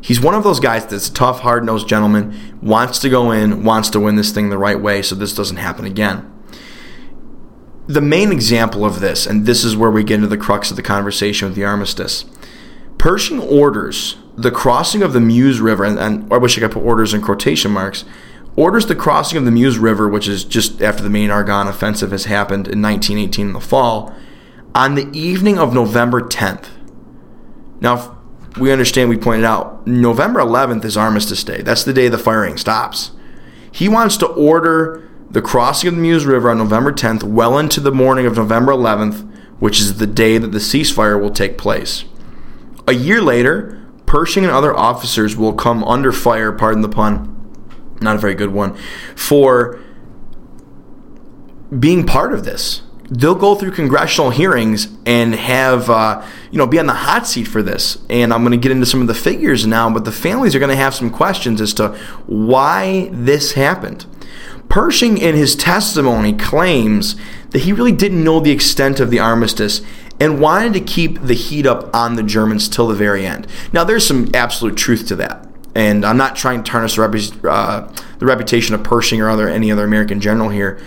He's 0.00 0.20
one 0.20 0.34
of 0.34 0.44
those 0.44 0.60
guys 0.60 0.86
that's 0.86 1.08
a 1.08 1.12
tough, 1.12 1.40
hard 1.40 1.64
nosed 1.64 1.86
gentleman, 1.86 2.58
wants 2.62 2.98
to 3.00 3.10
go 3.10 3.30
in, 3.30 3.64
wants 3.64 3.90
to 3.90 4.00
win 4.00 4.16
this 4.16 4.32
thing 4.32 4.48
the 4.48 4.58
right 4.58 4.80
way 4.80 5.02
so 5.02 5.14
this 5.14 5.34
doesn't 5.34 5.58
happen 5.58 5.84
again 5.84 6.29
the 7.90 8.00
main 8.00 8.30
example 8.30 8.84
of 8.84 9.00
this, 9.00 9.26
and 9.26 9.46
this 9.46 9.64
is 9.64 9.76
where 9.76 9.90
we 9.90 10.04
get 10.04 10.16
into 10.16 10.28
the 10.28 10.36
crux 10.36 10.70
of 10.70 10.76
the 10.76 10.82
conversation 10.82 11.48
with 11.48 11.56
the 11.56 11.64
armistice. 11.64 12.24
Pershing 12.98 13.40
orders 13.40 14.16
the 14.36 14.52
crossing 14.52 15.02
of 15.02 15.12
the 15.12 15.20
Meuse 15.20 15.60
River, 15.60 15.84
and, 15.84 15.98
and 15.98 16.32
I 16.32 16.36
wish 16.36 16.56
I 16.56 16.60
could 16.60 16.70
put 16.70 16.84
orders 16.84 17.12
in 17.12 17.20
quotation 17.20 17.72
marks, 17.72 18.04
orders 18.54 18.86
the 18.86 18.94
crossing 18.94 19.38
of 19.38 19.44
the 19.44 19.50
Meuse 19.50 19.78
River, 19.78 20.08
which 20.08 20.28
is 20.28 20.44
just 20.44 20.80
after 20.80 21.02
the 21.02 21.10
main 21.10 21.30
Argonne 21.30 21.66
offensive 21.66 22.12
has 22.12 22.26
happened 22.26 22.68
in 22.68 22.80
1918 22.80 23.48
in 23.48 23.52
the 23.52 23.60
fall, 23.60 24.14
on 24.72 24.94
the 24.94 25.10
evening 25.12 25.58
of 25.58 25.74
November 25.74 26.20
10th. 26.20 26.68
Now, 27.80 28.18
we 28.56 28.70
understand, 28.70 29.08
we 29.08 29.16
pointed 29.16 29.44
out, 29.44 29.84
November 29.84 30.40
11th 30.40 30.84
is 30.84 30.96
Armistice 30.96 31.42
Day. 31.42 31.62
That's 31.62 31.82
the 31.82 31.92
day 31.92 32.08
the 32.08 32.18
firing 32.18 32.56
stops. 32.56 33.10
He 33.72 33.88
wants 33.88 34.16
to 34.18 34.26
order 34.26 35.09
the 35.30 35.42
crossing 35.42 35.88
of 35.88 35.94
the 35.94 36.00
Meuse 36.00 36.26
River 36.26 36.50
on 36.50 36.58
November 36.58 36.92
10th, 36.92 37.22
well 37.22 37.58
into 37.58 37.80
the 37.80 37.92
morning 37.92 38.26
of 38.26 38.36
November 38.36 38.72
11th, 38.72 39.28
which 39.58 39.80
is 39.80 39.98
the 39.98 40.06
day 40.06 40.38
that 40.38 40.48
the 40.48 40.58
ceasefire 40.58 41.20
will 41.20 41.30
take 41.30 41.56
place. 41.56 42.04
A 42.88 42.94
year 42.94 43.20
later, 43.22 43.80
Pershing 44.10 44.42
and 44.42 44.52
other 44.52 44.76
officers 44.76 45.36
will 45.36 45.52
come 45.52 45.84
under 45.84 46.10
fire, 46.10 46.50
pardon 46.50 46.82
the 46.82 46.88
pun, 46.88 47.32
not 48.00 48.16
a 48.16 48.18
very 48.18 48.34
good 48.34 48.50
one, 48.50 48.76
for 49.14 49.78
being 51.78 52.04
part 52.04 52.32
of 52.32 52.44
this. 52.44 52.82
They'll 53.08 53.36
go 53.36 53.54
through 53.54 53.70
congressional 53.70 54.30
hearings 54.30 54.88
and 55.06 55.36
have, 55.36 55.88
uh, 55.88 56.26
you 56.50 56.58
know, 56.58 56.66
be 56.66 56.80
on 56.80 56.86
the 56.86 56.92
hot 56.92 57.28
seat 57.28 57.44
for 57.44 57.62
this. 57.62 57.98
And 58.10 58.34
I'm 58.34 58.42
going 58.42 58.50
to 58.50 58.58
get 58.58 58.72
into 58.72 58.84
some 58.84 59.00
of 59.00 59.06
the 59.06 59.14
figures 59.14 59.64
now, 59.64 59.88
but 59.88 60.04
the 60.04 60.10
families 60.10 60.56
are 60.56 60.58
going 60.58 60.70
to 60.70 60.74
have 60.76 60.92
some 60.92 61.10
questions 61.10 61.60
as 61.60 61.72
to 61.74 61.96
why 62.26 63.10
this 63.12 63.52
happened. 63.52 64.06
Pershing, 64.70 65.18
in 65.18 65.34
his 65.34 65.54
testimony, 65.54 66.32
claims 66.32 67.16
that 67.50 67.62
he 67.62 67.72
really 67.72 67.92
didn't 67.92 68.24
know 68.24 68.40
the 68.40 68.52
extent 68.52 69.00
of 69.00 69.10
the 69.10 69.18
armistice 69.18 69.82
and 70.18 70.40
wanted 70.40 70.72
to 70.74 70.80
keep 70.80 71.20
the 71.20 71.34
heat 71.34 71.66
up 71.66 71.94
on 71.94 72.14
the 72.14 72.22
Germans 72.22 72.68
till 72.68 72.86
the 72.86 72.94
very 72.94 73.26
end. 73.26 73.46
Now, 73.72 73.84
there's 73.84 74.06
some 74.06 74.30
absolute 74.32 74.76
truth 74.76 75.08
to 75.08 75.16
that. 75.16 75.46
And 75.74 76.04
I'm 76.04 76.16
not 76.16 76.36
trying 76.36 76.62
to 76.62 76.70
tarnish 76.70 76.96
the, 76.96 77.08
rep- 77.08 77.44
uh, 77.44 77.92
the 78.18 78.26
reputation 78.26 78.74
of 78.74 78.82
Pershing 78.82 79.20
or 79.20 79.28
other 79.28 79.48
any 79.48 79.70
other 79.70 79.84
American 79.84 80.20
general 80.20 80.48
here, 80.48 80.80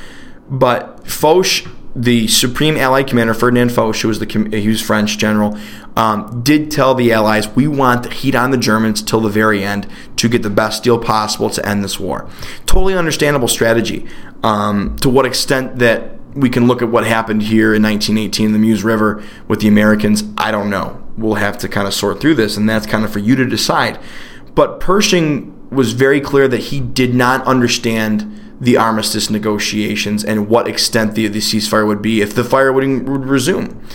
but 0.50 1.08
Foch, 1.08 1.68
the 1.96 2.28
Supreme 2.28 2.76
Allied 2.76 3.08
Commander 3.08 3.34
Ferdinand 3.34 3.72
Foch, 3.72 3.96
who 3.98 4.08
was 4.08 4.20
the 4.20 4.50
he 4.52 4.68
was 4.68 4.82
French 4.82 5.18
general, 5.18 5.58
um, 5.96 6.42
did 6.42 6.72
tell 6.72 6.96
the 6.96 7.14
Allies, 7.14 7.48
"We 7.56 7.68
want 7.68 8.04
the 8.04 8.10
heat 8.10 8.36
on 8.36 8.52
the 8.52 8.58
Germans 8.58 9.02
till 9.02 9.22
the 9.22 9.30
very 9.30 9.64
end 9.64 9.88
to 10.18 10.28
get 10.28 10.42
the 10.42 10.50
best 10.50 10.84
deal 10.84 10.98
possible 10.98 11.50
to 11.52 11.68
end 11.68 11.84
this 11.84 12.00
war." 12.00 12.28
Totally 12.66 12.96
understandable 12.96 13.48
strategy. 13.48 14.06
Um, 14.44 14.96
to 15.02 15.10
what 15.10 15.26
extent 15.26 15.80
that 15.80 16.18
we 16.34 16.50
can 16.50 16.68
look 16.68 16.82
at 16.82 16.90
what 16.90 17.06
happened 17.06 17.44
here 17.44 17.76
in 17.76 17.84
1918 17.84 18.48
in 18.48 18.54
the 18.54 18.60
Meuse 18.60 18.84
River 18.84 19.24
with 19.48 19.60
the 19.60 19.68
Americans, 19.68 20.24
I 20.38 20.52
don't 20.52 20.70
know. 20.70 21.00
We'll 21.16 21.36
have 21.36 21.60
to 21.60 21.70
kind 21.70 21.88
of 21.88 21.94
sort 21.94 22.20
through 22.20 22.36
this, 22.36 22.58
and 22.58 22.68
that's 22.68 22.88
kind 22.88 23.06
of 23.06 23.14
for 23.14 23.20
you 23.20 23.36
to 23.36 23.46
decide. 23.46 24.00
But 24.56 24.80
Pershing 24.80 25.52
was 25.70 25.94
very 25.94 26.20
clear 26.20 26.48
that 26.48 26.58
he 26.58 26.80
did 26.80 27.14
not 27.14 27.46
understand 27.46 28.40
the 28.64 28.78
armistice 28.78 29.30
negotiations 29.30 30.24
and 30.24 30.48
what 30.48 30.68
extent 30.68 31.16
the, 31.16 31.28
the 31.28 31.40
ceasefire 31.40 31.86
would 31.86 32.02
be 32.02 32.22
if 32.22 32.34
the 32.34 32.44
fire 32.44 32.72
would, 32.72 33.08
would 33.08 33.26
resume. 33.26 33.86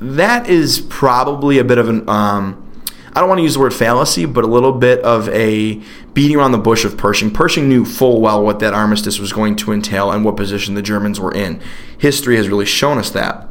That 0.00 0.48
is 0.48 0.80
probably 0.88 1.58
a 1.58 1.64
bit 1.64 1.78
of 1.78 1.88
an, 1.88 2.08
um, 2.08 2.66
I 3.12 3.20
don't 3.20 3.28
want 3.28 3.40
to 3.40 3.42
use 3.42 3.54
the 3.54 3.60
word 3.60 3.74
fallacy, 3.74 4.24
but 4.24 4.44
a 4.44 4.46
little 4.46 4.72
bit 4.72 5.00
of 5.00 5.28
a 5.28 5.82
beating 6.14 6.36
around 6.36 6.52
the 6.52 6.58
bush 6.58 6.84
of 6.84 6.96
Pershing. 6.96 7.30
Pershing 7.30 7.68
knew 7.68 7.84
full 7.84 8.20
well 8.20 8.42
what 8.42 8.60
that 8.60 8.72
armistice 8.72 9.18
was 9.18 9.32
going 9.32 9.56
to 9.56 9.72
entail 9.72 10.10
and 10.10 10.24
what 10.24 10.36
position 10.36 10.74
the 10.74 10.82
Germans 10.82 11.20
were 11.20 11.34
in. 11.34 11.60
History 11.98 12.36
has 12.36 12.48
really 12.48 12.64
shown 12.64 12.98
us 12.98 13.10
that. 13.10 13.48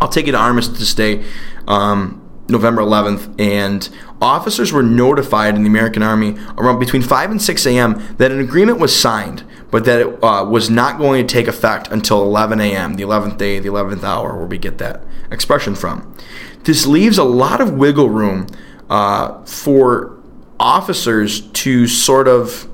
I'll 0.00 0.08
take 0.08 0.26
you 0.26 0.32
to 0.32 0.38
Armistice 0.38 0.94
Day. 0.94 1.24
Um, 1.66 2.27
November 2.48 2.82
11th, 2.82 3.38
and 3.40 3.88
officers 4.20 4.72
were 4.72 4.82
notified 4.82 5.54
in 5.54 5.62
the 5.62 5.68
American 5.68 6.02
Army 6.02 6.36
around 6.56 6.78
between 6.78 7.02
5 7.02 7.30
and 7.30 7.42
6 7.42 7.66
a.m. 7.66 8.16
that 8.16 8.32
an 8.32 8.40
agreement 8.40 8.78
was 8.78 8.98
signed, 8.98 9.44
but 9.70 9.84
that 9.84 10.00
it 10.00 10.24
uh, 10.24 10.44
was 10.44 10.70
not 10.70 10.98
going 10.98 11.26
to 11.26 11.32
take 11.32 11.46
effect 11.46 11.88
until 11.88 12.22
11 12.22 12.60
a.m., 12.60 12.94
the 12.94 13.02
11th 13.02 13.36
day, 13.36 13.58
the 13.58 13.68
11th 13.68 14.02
hour, 14.02 14.36
where 14.36 14.46
we 14.46 14.58
get 14.58 14.78
that 14.78 15.02
expression 15.30 15.74
from. 15.74 16.14
This 16.64 16.86
leaves 16.86 17.18
a 17.18 17.24
lot 17.24 17.60
of 17.60 17.74
wiggle 17.74 18.08
room 18.08 18.46
uh, 18.88 19.44
for 19.44 20.18
officers 20.58 21.42
to 21.52 21.86
sort 21.86 22.28
of 22.28 22.68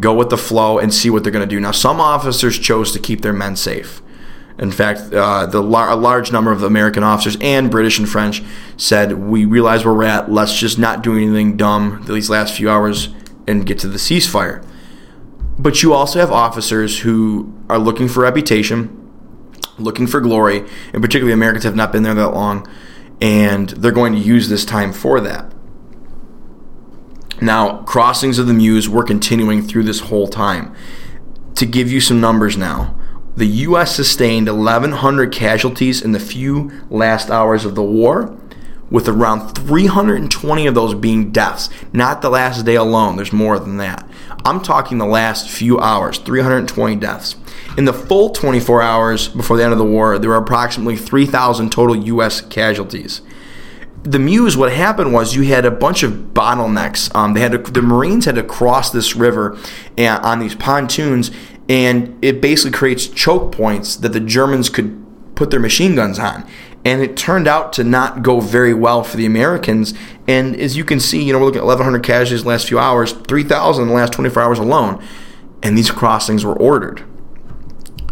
go 0.00 0.14
with 0.14 0.30
the 0.30 0.38
flow 0.38 0.78
and 0.78 0.92
see 0.92 1.10
what 1.10 1.22
they're 1.22 1.32
going 1.32 1.46
to 1.46 1.54
do. 1.54 1.60
Now, 1.60 1.72
some 1.72 2.00
officers 2.00 2.58
chose 2.58 2.92
to 2.92 2.98
keep 2.98 3.22
their 3.22 3.32
men 3.32 3.56
safe. 3.56 4.00
In 4.58 4.70
fact, 4.70 5.12
uh, 5.12 5.46
the 5.46 5.62
lar- 5.62 5.90
a 5.90 5.96
large 5.96 6.30
number 6.30 6.52
of 6.52 6.62
American 6.62 7.02
officers 7.02 7.36
and 7.40 7.70
British 7.70 7.98
and 7.98 8.08
French 8.08 8.42
said, 8.76 9.28
"We 9.28 9.44
realize 9.44 9.84
where 9.84 9.94
we're 9.94 10.04
at. 10.04 10.30
Let's 10.30 10.58
just 10.58 10.78
not 10.78 11.02
do 11.02 11.16
anything 11.16 11.56
dumb 11.56 12.04
these 12.06 12.28
last 12.28 12.54
few 12.54 12.70
hours 12.70 13.08
and 13.46 13.66
get 13.66 13.78
to 13.80 13.88
the 13.88 13.98
ceasefire." 13.98 14.62
But 15.58 15.82
you 15.82 15.92
also 15.94 16.18
have 16.18 16.30
officers 16.30 17.00
who 17.00 17.52
are 17.68 17.78
looking 17.78 18.08
for 18.08 18.20
reputation, 18.20 18.90
looking 19.78 20.06
for 20.06 20.20
glory, 20.20 20.64
and 20.92 21.02
particularly 21.02 21.32
Americans 21.32 21.64
have 21.64 21.76
not 21.76 21.92
been 21.92 22.02
there 22.02 22.14
that 22.14 22.34
long, 22.34 22.66
and 23.20 23.70
they're 23.70 23.92
going 23.92 24.12
to 24.12 24.18
use 24.18 24.48
this 24.48 24.64
time 24.64 24.92
for 24.92 25.20
that. 25.20 25.52
Now, 27.40 27.78
crossings 27.78 28.38
of 28.38 28.46
the 28.46 28.54
Meuse 28.54 28.88
were 28.88 29.02
continuing 29.02 29.62
through 29.62 29.82
this 29.84 30.00
whole 30.00 30.28
time. 30.28 30.72
To 31.56 31.66
give 31.66 31.90
you 31.90 32.00
some 32.00 32.20
numbers 32.20 32.56
now, 32.56 32.94
the 33.36 33.46
U.S. 33.46 33.94
sustained 33.94 34.46
1,100 34.48 35.32
casualties 35.32 36.02
in 36.02 36.12
the 36.12 36.20
few 36.20 36.70
last 36.90 37.30
hours 37.30 37.64
of 37.64 37.74
the 37.74 37.82
war, 37.82 38.36
with 38.90 39.08
around 39.08 39.54
320 39.54 40.66
of 40.66 40.74
those 40.74 40.94
being 40.94 41.32
deaths. 41.32 41.70
Not 41.94 42.20
the 42.20 42.28
last 42.28 42.66
day 42.66 42.74
alone, 42.74 43.16
there's 43.16 43.32
more 43.32 43.58
than 43.58 43.78
that. 43.78 44.06
I'm 44.44 44.60
talking 44.60 44.98
the 44.98 45.06
last 45.06 45.48
few 45.48 45.80
hours, 45.80 46.18
320 46.18 46.96
deaths. 46.96 47.36
In 47.78 47.86
the 47.86 47.92
full 47.94 48.30
24 48.30 48.82
hours 48.82 49.28
before 49.28 49.56
the 49.56 49.64
end 49.64 49.72
of 49.72 49.78
the 49.78 49.84
war, 49.84 50.18
there 50.18 50.28
were 50.28 50.36
approximately 50.36 50.96
3,000 50.96 51.70
total 51.70 51.96
U.S. 51.96 52.42
casualties. 52.42 53.22
The 54.02 54.18
Meuse, 54.18 54.56
what 54.56 54.72
happened 54.72 55.14
was 55.14 55.36
you 55.36 55.44
had 55.44 55.64
a 55.64 55.70
bunch 55.70 56.02
of 56.02 56.12
bottlenecks. 56.34 57.14
Um, 57.14 57.34
they 57.34 57.40
had 57.40 57.52
to, 57.52 57.58
the 57.58 57.80
Marines 57.80 58.24
had 58.24 58.34
to 58.34 58.42
cross 58.42 58.90
this 58.90 59.16
river 59.16 59.56
and, 59.96 60.22
on 60.24 60.40
these 60.40 60.56
pontoons, 60.56 61.30
and 61.72 62.22
it 62.22 62.42
basically 62.42 62.70
creates 62.70 63.06
choke 63.06 63.50
points 63.50 63.96
that 63.96 64.10
the 64.10 64.20
Germans 64.20 64.68
could 64.68 65.02
put 65.34 65.50
their 65.50 65.58
machine 65.58 65.94
guns 65.94 66.18
on. 66.18 66.46
And 66.84 67.00
it 67.00 67.16
turned 67.16 67.48
out 67.48 67.72
to 67.74 67.84
not 67.84 68.22
go 68.22 68.40
very 68.40 68.74
well 68.74 69.02
for 69.02 69.16
the 69.16 69.24
Americans. 69.24 69.94
And 70.28 70.54
as 70.54 70.76
you 70.76 70.84
can 70.84 71.00
see, 71.00 71.22
you 71.22 71.32
know, 71.32 71.38
we're 71.38 71.46
looking 71.46 71.60
at 71.62 71.66
1,100 71.66 72.04
casualties 72.04 72.42
the 72.42 72.48
last 72.50 72.68
few 72.68 72.78
hours, 72.78 73.12
3,000 73.12 73.84
in 73.84 73.88
the 73.88 73.94
last 73.94 74.12
24 74.12 74.42
hours 74.42 74.58
alone. 74.58 75.02
And 75.62 75.78
these 75.78 75.90
crossings 75.90 76.44
were 76.44 76.54
ordered. 76.60 77.04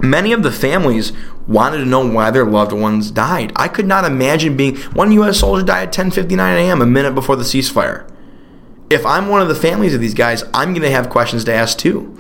Many 0.01 0.33
of 0.33 0.43
the 0.43 0.51
families 0.51 1.13
wanted 1.47 1.79
to 1.79 1.85
know 1.85 2.09
why 2.11 2.31
their 2.31 2.47
loved 2.47 2.73
ones 2.73 3.11
died. 3.11 3.53
I 3.57 3.69
could 3.69 3.87
not 3.87 4.07
imagine 4.07 4.57
being 4.57 4.77
one 4.95 5.13
U.S. 5.13 5.41
soldier 5.41 5.67
died 5.67 5.89
at 5.89 5.95
10:59 5.95 6.39
a.m. 6.39 6.81
a 6.81 6.87
minute 6.87 7.15
before 7.15 7.37
the 7.37 7.45
ceasefire. 7.45 8.11
If 8.89 9.05
I'm 9.05 9.29
one 9.29 9.43
of 9.43 9.49
the 9.49 9.55
families 9.55 9.95
of 9.95 10.01
these 10.01 10.15
guys, 10.15 10.45
I'm 10.55 10.71
going 10.71 10.81
to 10.81 10.91
have 10.91 11.11
questions 11.11 11.45
to 11.45 11.53
ask 11.53 11.77
too. 11.77 12.17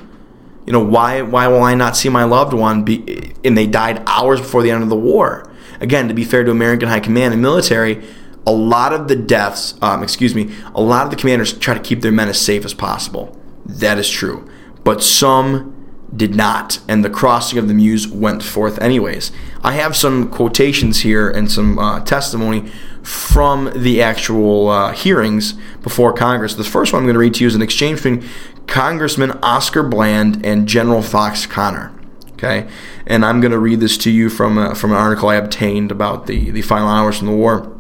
You 0.66 0.72
know, 0.72 0.84
why 0.84 1.22
why 1.22 1.48
will 1.48 1.62
I 1.62 1.74
not 1.74 1.96
see 1.96 2.08
my 2.08 2.24
loved 2.24 2.52
one 2.52 2.84
be 2.84 3.32
and 3.44 3.56
they 3.56 3.66
died 3.66 4.02
hours 4.06 4.40
before 4.40 4.62
the 4.62 4.70
end 4.70 4.82
of 4.82 4.88
the 4.88 4.96
war? 4.96 5.50
Again, 5.80 6.08
to 6.08 6.14
be 6.14 6.24
fair 6.24 6.44
to 6.44 6.50
American 6.50 6.88
high 6.88 7.00
command 7.00 7.32
and 7.32 7.42
military, 7.42 8.04
a 8.46 8.52
lot 8.52 8.92
of 8.92 9.08
the 9.08 9.16
deaths, 9.16 9.74
um, 9.82 10.02
excuse 10.02 10.34
me, 10.34 10.54
a 10.74 10.82
lot 10.82 11.04
of 11.04 11.10
the 11.10 11.16
commanders 11.16 11.52
try 11.52 11.74
to 11.74 11.80
keep 11.80 12.02
their 12.02 12.12
men 12.12 12.28
as 12.28 12.40
safe 12.40 12.64
as 12.64 12.74
possible. 12.74 13.36
That 13.64 13.98
is 13.98 14.08
true. 14.08 14.48
But 14.84 15.02
some 15.02 15.76
did 16.14 16.34
not, 16.34 16.80
and 16.88 17.04
the 17.04 17.10
crossing 17.10 17.58
of 17.58 17.68
the 17.68 17.74
Meuse 17.74 18.08
went 18.08 18.42
forth 18.42 18.80
anyways. 18.80 19.30
I 19.62 19.72
have 19.72 19.96
some 19.96 20.28
quotations 20.28 21.00
here 21.00 21.30
and 21.30 21.50
some 21.50 21.78
uh, 21.78 22.00
testimony 22.00 22.70
from 23.02 23.70
the 23.74 24.02
actual 24.02 24.68
uh, 24.68 24.92
hearings 24.92 25.54
before 25.82 26.12
Congress. 26.12 26.54
The 26.54 26.64
first 26.64 26.92
one 26.92 27.02
I'm 27.02 27.06
going 27.06 27.14
to 27.14 27.20
read 27.20 27.34
to 27.34 27.44
you 27.44 27.46
is 27.46 27.54
an 27.54 27.62
exchange 27.62 28.02
between 28.02 28.28
Congressman 28.70 29.32
Oscar 29.42 29.82
Bland 29.82 30.46
and 30.46 30.66
General 30.66 31.02
Fox 31.02 31.44
Conner. 31.44 31.92
Okay, 32.32 32.66
and 33.06 33.26
I'm 33.26 33.42
going 33.42 33.52
to 33.52 33.58
read 33.58 33.80
this 33.80 33.98
to 33.98 34.10
you 34.10 34.30
from 34.30 34.56
a, 34.56 34.74
from 34.74 34.92
an 34.92 34.96
article 34.96 35.28
I 35.28 35.34
obtained 35.34 35.90
about 35.92 36.26
the 36.26 36.50
the 36.50 36.62
final 36.62 36.88
hours 36.88 37.18
from 37.18 37.26
the 37.26 37.34
war. 37.34 37.76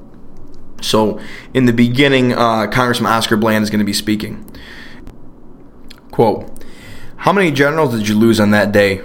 So, 0.82 1.20
in 1.54 1.66
the 1.66 1.72
beginning, 1.72 2.32
uh, 2.32 2.66
Congressman 2.66 3.10
Oscar 3.10 3.36
Bland 3.36 3.62
is 3.62 3.70
going 3.70 3.78
to 3.78 3.84
be 3.84 3.92
speaking. 3.92 4.50
Quote. 6.10 6.50
How 7.18 7.32
many 7.34 7.50
generals 7.50 7.94
did 7.94 8.08
you 8.08 8.14
lose 8.14 8.40
on 8.40 8.50
that 8.52 8.72
day? 8.72 9.02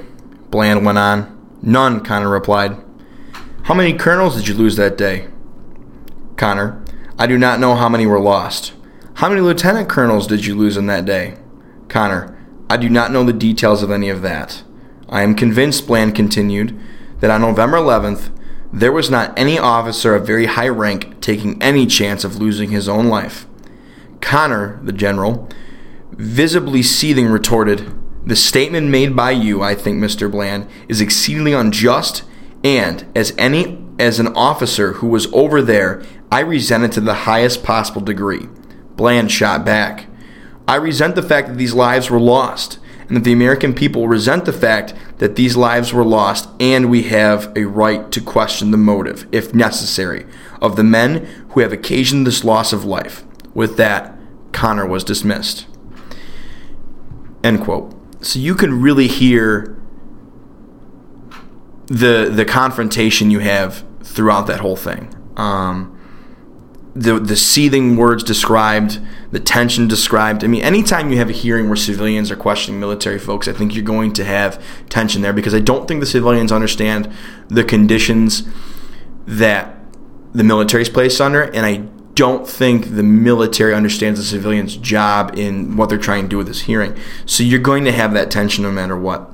Bland 0.49 0.85
went 0.85 0.97
on. 0.97 1.31
None, 1.61 1.99
Conner 1.99 2.29
replied. 2.29 2.77
How 3.63 3.73
many 3.73 3.93
colonels 3.93 4.37
did 4.37 4.47
you 4.47 4.53
lose 4.53 4.77
that 4.77 4.97
day? 4.97 5.27
Conner, 6.37 6.81
I 7.19 7.27
do 7.27 7.37
not 7.37 7.59
know 7.59 7.75
how 7.75 7.89
many 7.89 8.05
were 8.05 8.21
lost. 8.21 8.73
How 9.15 9.27
many 9.27 9.41
lieutenant 9.41 9.89
colonels 9.89 10.27
did 10.27 10.45
you 10.45 10.55
lose 10.55 10.77
on 10.77 10.85
that 10.85 11.03
day? 11.03 11.35
Conner, 11.95 12.37
I 12.69 12.75
do 12.75 12.89
not 12.89 13.13
know 13.13 13.23
the 13.23 13.31
details 13.31 13.81
of 13.81 13.89
any 13.89 14.09
of 14.09 14.21
that. 14.21 14.63
I 15.07 15.21
am 15.21 15.33
convinced, 15.33 15.87
Bland 15.87 16.13
continued, 16.13 16.77
that 17.21 17.31
on 17.31 17.39
November 17.39 17.77
11th, 17.77 18.37
there 18.73 18.91
was 18.91 19.09
not 19.09 19.31
any 19.39 19.57
officer 19.57 20.13
of 20.13 20.27
very 20.27 20.47
high 20.47 20.67
rank 20.67 21.21
taking 21.21 21.63
any 21.63 21.85
chance 21.85 22.25
of 22.25 22.35
losing 22.35 22.71
his 22.71 22.89
own 22.89 23.07
life. 23.07 23.45
Conner, 24.19 24.77
the 24.83 24.91
general, 24.91 25.47
visibly 26.11 26.83
seething, 26.83 27.27
retorted, 27.27 27.97
the 28.25 28.35
statement 28.35 28.89
made 28.89 29.15
by 29.15 29.31
you, 29.31 29.63
I 29.63 29.73
think, 29.73 30.03
Mr. 30.03 30.29
Bland, 30.29 30.67
is 30.89 30.99
exceedingly 30.99 31.53
unjust, 31.53 32.25
and 32.61 33.09
as 33.15 33.33
any 33.37 33.81
as 33.97 34.19
an 34.19 34.35
officer 34.35 34.95
who 34.95 35.07
was 35.07 35.31
over 35.31 35.61
there, 35.61 36.03
I 36.29 36.41
resent 36.41 36.83
it 36.83 36.91
to 36.91 36.99
the 36.99 37.23
highest 37.23 37.63
possible 37.63 38.01
degree. 38.01 38.49
Bland 38.97 39.31
shot 39.31 39.63
back. 39.63 40.07
I 40.67 40.75
resent 40.75 41.15
the 41.15 41.21
fact 41.21 41.47
that 41.47 41.57
these 41.57 41.73
lives 41.73 42.09
were 42.09 42.19
lost, 42.19 42.79
and 43.07 43.17
that 43.17 43.23
the 43.23 43.33
American 43.33 43.73
people 43.73 44.07
resent 44.07 44.45
the 44.45 44.53
fact 44.53 44.93
that 45.19 45.35
these 45.35 45.55
lives 45.55 45.93
were 45.93 46.03
lost, 46.03 46.49
and 46.59 46.89
we 46.89 47.03
have 47.03 47.55
a 47.55 47.65
right 47.65 48.11
to 48.11 48.21
question 48.21 48.71
the 48.71 48.77
motive, 48.77 49.27
if 49.31 49.53
necessary, 49.53 50.25
of 50.61 50.75
the 50.75 50.83
men 50.83 51.25
who 51.49 51.59
have 51.59 51.71
occasioned 51.71 52.25
this 52.25 52.43
loss 52.43 52.73
of 52.73 52.83
life. 52.83 53.23
With 53.53 53.77
that, 53.77 54.17
Conner 54.51 54.85
was 54.87 55.03
dismissed. 55.03 55.67
End 57.43 57.61
quote. 57.61 57.93
So 58.25 58.39
you 58.39 58.55
can 58.55 58.81
really 58.81 59.07
hear 59.07 59.77
the 61.87 62.31
the 62.33 62.45
confrontation 62.45 63.29
you 63.29 63.39
have 63.39 63.83
throughout 64.01 64.47
that 64.47 64.61
whole 64.61 64.75
thing. 64.75 65.13
Um, 65.37 65.91
the 66.95 67.19
the 67.19 67.35
seething 67.35 67.97
words 67.97 68.23
described, 68.23 68.99
the 69.35 69.39
tension 69.41 69.85
described. 69.85 70.45
I 70.45 70.47
mean, 70.47 70.63
anytime 70.63 71.11
you 71.11 71.17
have 71.17 71.29
a 71.29 71.33
hearing 71.33 71.67
where 71.67 71.75
civilians 71.75 72.31
are 72.31 72.37
questioning 72.37 72.79
military 72.79 73.19
folks, 73.19 73.49
I 73.49 73.51
think 73.51 73.75
you're 73.75 73.83
going 73.83 74.13
to 74.13 74.23
have 74.23 74.63
tension 74.87 75.21
there 75.23 75.33
because 75.33 75.53
I 75.53 75.59
don't 75.59 75.89
think 75.89 75.99
the 75.99 76.05
civilians 76.05 76.53
understand 76.53 77.11
the 77.49 77.65
conditions 77.65 78.43
that 79.27 79.75
the 80.31 80.45
military 80.45 80.83
is 80.83 80.89
placed 80.89 81.19
under, 81.19 81.41
and 81.41 81.65
I 81.65 81.83
don't 82.13 82.47
think 82.47 82.95
the 82.95 83.03
military 83.03 83.73
understands 83.73 84.21
the 84.21 84.25
civilian's 84.25 84.77
job 84.77 85.37
in 85.37 85.75
what 85.75 85.89
they're 85.89 85.97
trying 85.97 86.23
to 86.23 86.29
do 86.29 86.37
with 86.37 86.47
this 86.47 86.61
hearing. 86.61 86.97
So 87.25 87.43
you're 87.43 87.59
going 87.59 87.83
to 87.83 87.91
have 87.91 88.13
that 88.13 88.31
tension 88.31 88.63
no 88.63 88.71
matter 88.71 88.97
what. 88.97 89.29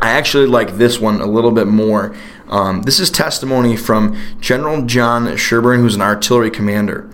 I 0.00 0.10
actually 0.10 0.46
like 0.46 0.76
this 0.76 1.00
one 1.00 1.20
a 1.20 1.26
little 1.26 1.50
bit 1.50 1.66
more. 1.66 2.14
Um, 2.46 2.82
this 2.82 3.00
is 3.00 3.10
testimony 3.10 3.76
from 3.76 4.16
General 4.38 4.82
John 4.82 5.36
Sherburne, 5.36 5.80
who's 5.80 5.96
an 5.96 6.02
artillery 6.02 6.52
commander. 6.52 7.10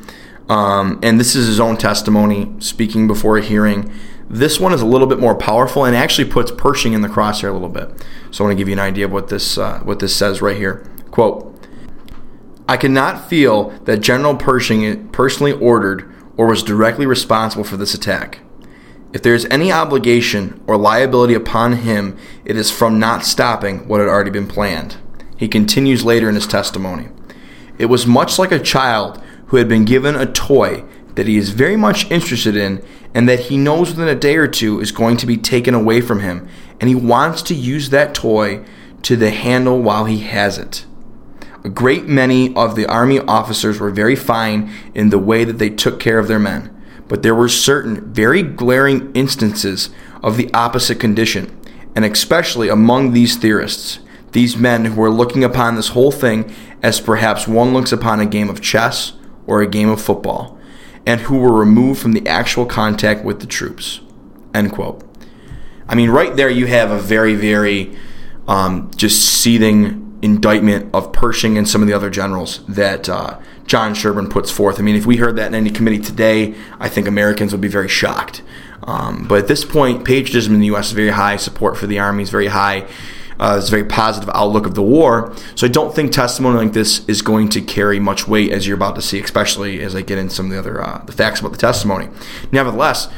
Um, 0.50 0.98
and 1.00 1.20
this 1.20 1.36
is 1.36 1.46
his 1.46 1.60
own 1.60 1.76
testimony 1.76 2.52
speaking 2.58 3.06
before 3.06 3.38
a 3.38 3.40
hearing. 3.40 3.92
This 4.28 4.58
one 4.58 4.72
is 4.72 4.82
a 4.82 4.86
little 4.86 5.06
bit 5.06 5.20
more 5.20 5.36
powerful 5.36 5.84
and 5.84 5.94
actually 5.94 6.28
puts 6.28 6.50
Pershing 6.50 6.92
in 6.92 7.02
the 7.02 7.08
crosshair 7.08 7.50
a 7.50 7.52
little 7.52 7.68
bit. 7.68 7.88
So 8.32 8.42
I 8.42 8.48
want 8.48 8.58
to 8.58 8.60
give 8.60 8.68
you 8.68 8.72
an 8.72 8.80
idea 8.80 9.04
of 9.04 9.12
what 9.12 9.28
this 9.28 9.56
uh, 9.56 9.78
what 9.84 10.00
this 10.00 10.14
says 10.14 10.42
right 10.42 10.56
here. 10.56 10.90
Quote: 11.12 11.56
I 12.68 12.76
cannot 12.76 13.28
feel 13.28 13.70
that 13.84 13.98
General 13.98 14.36
Pershing 14.36 15.08
personally 15.10 15.52
ordered 15.52 16.12
or 16.36 16.46
was 16.46 16.64
directly 16.64 17.06
responsible 17.06 17.64
for 17.64 17.76
this 17.76 17.94
attack. 17.94 18.40
If 19.12 19.22
there 19.22 19.34
is 19.36 19.46
any 19.52 19.70
obligation 19.70 20.60
or 20.66 20.76
liability 20.76 21.34
upon 21.34 21.74
him, 21.74 22.16
it 22.44 22.56
is 22.56 22.72
from 22.72 22.98
not 22.98 23.24
stopping 23.24 23.86
what 23.86 24.00
had 24.00 24.08
already 24.08 24.30
been 24.30 24.48
planned. 24.48 24.96
He 25.36 25.46
continues 25.46 26.04
later 26.04 26.28
in 26.28 26.34
his 26.34 26.46
testimony. 26.48 27.08
It 27.78 27.86
was 27.86 28.04
much 28.04 28.38
like 28.38 28.52
a 28.52 28.58
child 28.58 29.22
who 29.50 29.56
had 29.56 29.68
been 29.68 29.84
given 29.84 30.14
a 30.14 30.26
toy 30.26 30.84
that 31.16 31.26
he 31.26 31.36
is 31.36 31.50
very 31.50 31.76
much 31.76 32.08
interested 32.08 32.56
in 32.56 32.82
and 33.12 33.28
that 33.28 33.40
he 33.40 33.56
knows 33.56 33.90
within 33.90 34.06
a 34.06 34.14
day 34.14 34.36
or 34.36 34.46
two 34.46 34.80
is 34.80 34.92
going 34.92 35.16
to 35.16 35.26
be 35.26 35.36
taken 35.36 35.74
away 35.74 36.00
from 36.00 36.20
him, 36.20 36.48
and 36.80 36.88
he 36.88 36.94
wants 36.94 37.42
to 37.42 37.54
use 37.54 37.90
that 37.90 38.14
toy 38.14 38.64
to 39.02 39.16
the 39.16 39.30
handle 39.30 39.82
while 39.82 40.04
he 40.04 40.20
has 40.20 40.56
it. 40.56 40.86
A 41.64 41.68
great 41.68 42.06
many 42.06 42.54
of 42.54 42.76
the 42.76 42.86
Army 42.86 43.18
officers 43.18 43.80
were 43.80 43.90
very 43.90 44.14
fine 44.14 44.72
in 44.94 45.10
the 45.10 45.18
way 45.18 45.42
that 45.42 45.58
they 45.58 45.68
took 45.68 45.98
care 45.98 46.20
of 46.20 46.28
their 46.28 46.38
men, 46.38 46.74
but 47.08 47.24
there 47.24 47.34
were 47.34 47.48
certain 47.48 48.12
very 48.12 48.44
glaring 48.44 49.12
instances 49.14 49.90
of 50.22 50.36
the 50.36 50.52
opposite 50.54 51.00
condition, 51.00 51.60
and 51.96 52.04
especially 52.04 52.68
among 52.68 53.12
these 53.12 53.36
theorists, 53.36 53.98
these 54.30 54.56
men 54.56 54.84
who 54.84 55.00
were 55.00 55.10
looking 55.10 55.42
upon 55.42 55.74
this 55.74 55.88
whole 55.88 56.12
thing 56.12 56.54
as 56.84 57.00
perhaps 57.00 57.48
one 57.48 57.74
looks 57.74 57.90
upon 57.90 58.20
a 58.20 58.26
game 58.26 58.48
of 58.48 58.60
chess 58.60 59.14
or 59.50 59.60
a 59.60 59.66
game 59.66 59.88
of 59.88 60.00
football, 60.00 60.58
and 61.04 61.22
who 61.22 61.38
were 61.38 61.52
removed 61.52 62.00
from 62.00 62.12
the 62.12 62.26
actual 62.26 62.64
contact 62.64 63.24
with 63.24 63.40
the 63.40 63.46
troops. 63.46 64.00
End 64.54 64.72
quote. 64.72 65.02
I 65.88 65.96
mean, 65.96 66.10
right 66.10 66.34
there 66.36 66.48
you 66.48 66.66
have 66.66 66.90
a 66.90 66.98
very, 66.98 67.34
very 67.34 67.96
um, 68.46 68.90
just 68.94 69.22
seething 69.22 70.18
indictment 70.22 70.94
of 70.94 71.12
Pershing 71.12 71.58
and 71.58 71.68
some 71.68 71.82
of 71.82 71.88
the 71.88 71.94
other 71.94 72.10
generals 72.10 72.64
that 72.66 73.08
uh, 73.08 73.40
John 73.66 73.94
Sherburne 73.94 74.30
puts 74.30 74.50
forth. 74.50 74.78
I 74.78 74.82
mean, 74.82 74.94
if 74.94 75.04
we 75.04 75.16
heard 75.16 75.36
that 75.36 75.48
in 75.48 75.54
any 75.54 75.70
committee 75.70 75.98
today, 75.98 76.54
I 76.78 76.88
think 76.88 77.08
Americans 77.08 77.52
would 77.52 77.60
be 77.60 77.68
very 77.68 77.88
shocked. 77.88 78.42
Um, 78.84 79.26
but 79.26 79.40
at 79.40 79.48
this 79.48 79.64
point, 79.64 80.04
patriotism 80.04 80.54
in 80.54 80.60
the 80.60 80.66
U.S. 80.66 80.88
is 80.88 80.92
very 80.92 81.10
high. 81.10 81.36
Support 81.36 81.76
for 81.76 81.86
the 81.86 81.98
Army 81.98 82.22
is 82.22 82.30
very 82.30 82.48
high. 82.48 82.86
Uh, 83.40 83.58
a 83.58 83.70
very 83.70 83.84
positive 83.84 84.28
outlook 84.34 84.66
of 84.66 84.74
the 84.74 84.82
war. 84.82 85.34
So 85.54 85.66
I 85.66 85.70
don't 85.70 85.94
think 85.94 86.12
testimony 86.12 86.58
like 86.58 86.74
this 86.74 87.08
is 87.08 87.22
going 87.22 87.48
to 87.48 87.62
carry 87.62 87.98
much 87.98 88.28
weight, 88.28 88.52
as 88.52 88.66
you're 88.66 88.76
about 88.76 88.96
to 88.96 89.02
see, 89.02 89.18
especially 89.18 89.80
as 89.80 89.94
I 89.94 90.02
get 90.02 90.18
into 90.18 90.34
some 90.34 90.46
of 90.46 90.52
the 90.52 90.58
other 90.58 90.84
uh, 90.84 91.02
the 91.06 91.12
facts 91.12 91.40
about 91.40 91.52
the 91.52 91.58
testimony. 91.58 92.10
Nevertheless, 92.52 93.08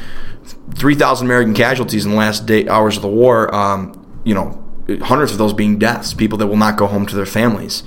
3,000 0.75 1.27
American 1.27 1.53
casualties 1.53 2.05
in 2.05 2.11
the 2.11 2.17
last 2.17 2.45
day, 2.45 2.65
hours 2.69 2.95
of 2.95 3.01
the 3.01 3.09
war. 3.09 3.53
Um, 3.53 3.99
you 4.23 4.33
know, 4.33 4.63
hundreds 5.01 5.33
of 5.33 5.39
those 5.39 5.51
being 5.51 5.77
deaths, 5.77 6.13
people 6.13 6.37
that 6.37 6.47
will 6.47 6.55
not 6.55 6.77
go 6.77 6.87
home 6.87 7.05
to 7.05 7.15
their 7.17 7.25
families. 7.25 7.83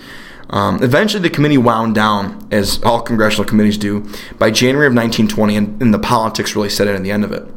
Um, 0.50 0.82
eventually, 0.82 1.22
the 1.22 1.30
committee 1.30 1.56
wound 1.56 1.94
down, 1.94 2.46
as 2.50 2.82
all 2.82 3.00
congressional 3.00 3.46
committees 3.46 3.78
do, 3.78 4.06
by 4.38 4.50
January 4.50 4.86
of 4.86 4.92
1920, 4.92 5.56
and, 5.56 5.82
and 5.82 5.94
the 5.94 5.98
politics 5.98 6.54
really 6.54 6.68
set 6.68 6.86
in 6.86 6.94
at 6.94 7.02
the 7.02 7.10
end 7.10 7.24
of 7.24 7.32
it. 7.32 7.48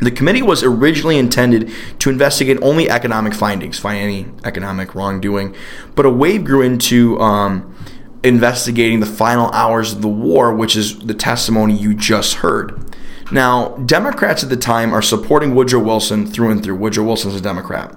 The 0.00 0.10
committee 0.10 0.42
was 0.42 0.62
originally 0.62 1.18
intended 1.18 1.70
to 2.00 2.10
investigate 2.10 2.58
only 2.62 2.90
economic 2.90 3.34
findings, 3.34 3.78
find 3.78 3.98
any 3.98 4.26
economic 4.44 4.94
wrongdoing, 4.94 5.54
but 5.94 6.04
a 6.04 6.10
wave 6.10 6.44
grew 6.44 6.62
into 6.62 7.18
um, 7.20 7.74
investigating 8.22 9.00
the 9.00 9.06
final 9.06 9.50
hours 9.52 9.92
of 9.92 10.02
the 10.02 10.08
war, 10.08 10.54
which 10.54 10.76
is 10.76 10.98
the 10.98 11.14
testimony 11.14 11.76
you 11.76 11.94
just 11.94 12.34
heard. 12.34 12.94
Now, 13.30 13.76
Democrats 13.76 14.42
at 14.42 14.50
the 14.50 14.56
time 14.56 14.92
are 14.92 15.02
supporting 15.02 15.54
Woodrow 15.54 15.80
Wilson 15.80 16.26
through 16.26 16.50
and 16.50 16.62
through. 16.62 16.76
Woodrow 16.76 17.04
Wilson's 17.04 17.34
a 17.34 17.40
Democrat 17.40 17.96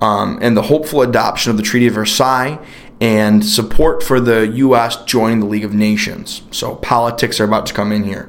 um, 0.00 0.38
and 0.40 0.56
the 0.56 0.62
hopeful 0.62 1.02
adoption 1.02 1.50
of 1.50 1.56
the 1.56 1.62
Treaty 1.62 1.86
of 1.86 1.94
Versailles 1.94 2.58
and 3.00 3.44
support 3.44 4.02
for 4.02 4.20
the 4.20 4.46
U.S. 4.48 5.02
joining 5.04 5.40
the 5.40 5.46
League 5.46 5.64
of 5.64 5.74
Nations. 5.74 6.42
So 6.50 6.76
politics 6.76 7.40
are 7.40 7.44
about 7.44 7.66
to 7.66 7.74
come 7.74 7.92
in 7.92 8.04
here. 8.04 8.28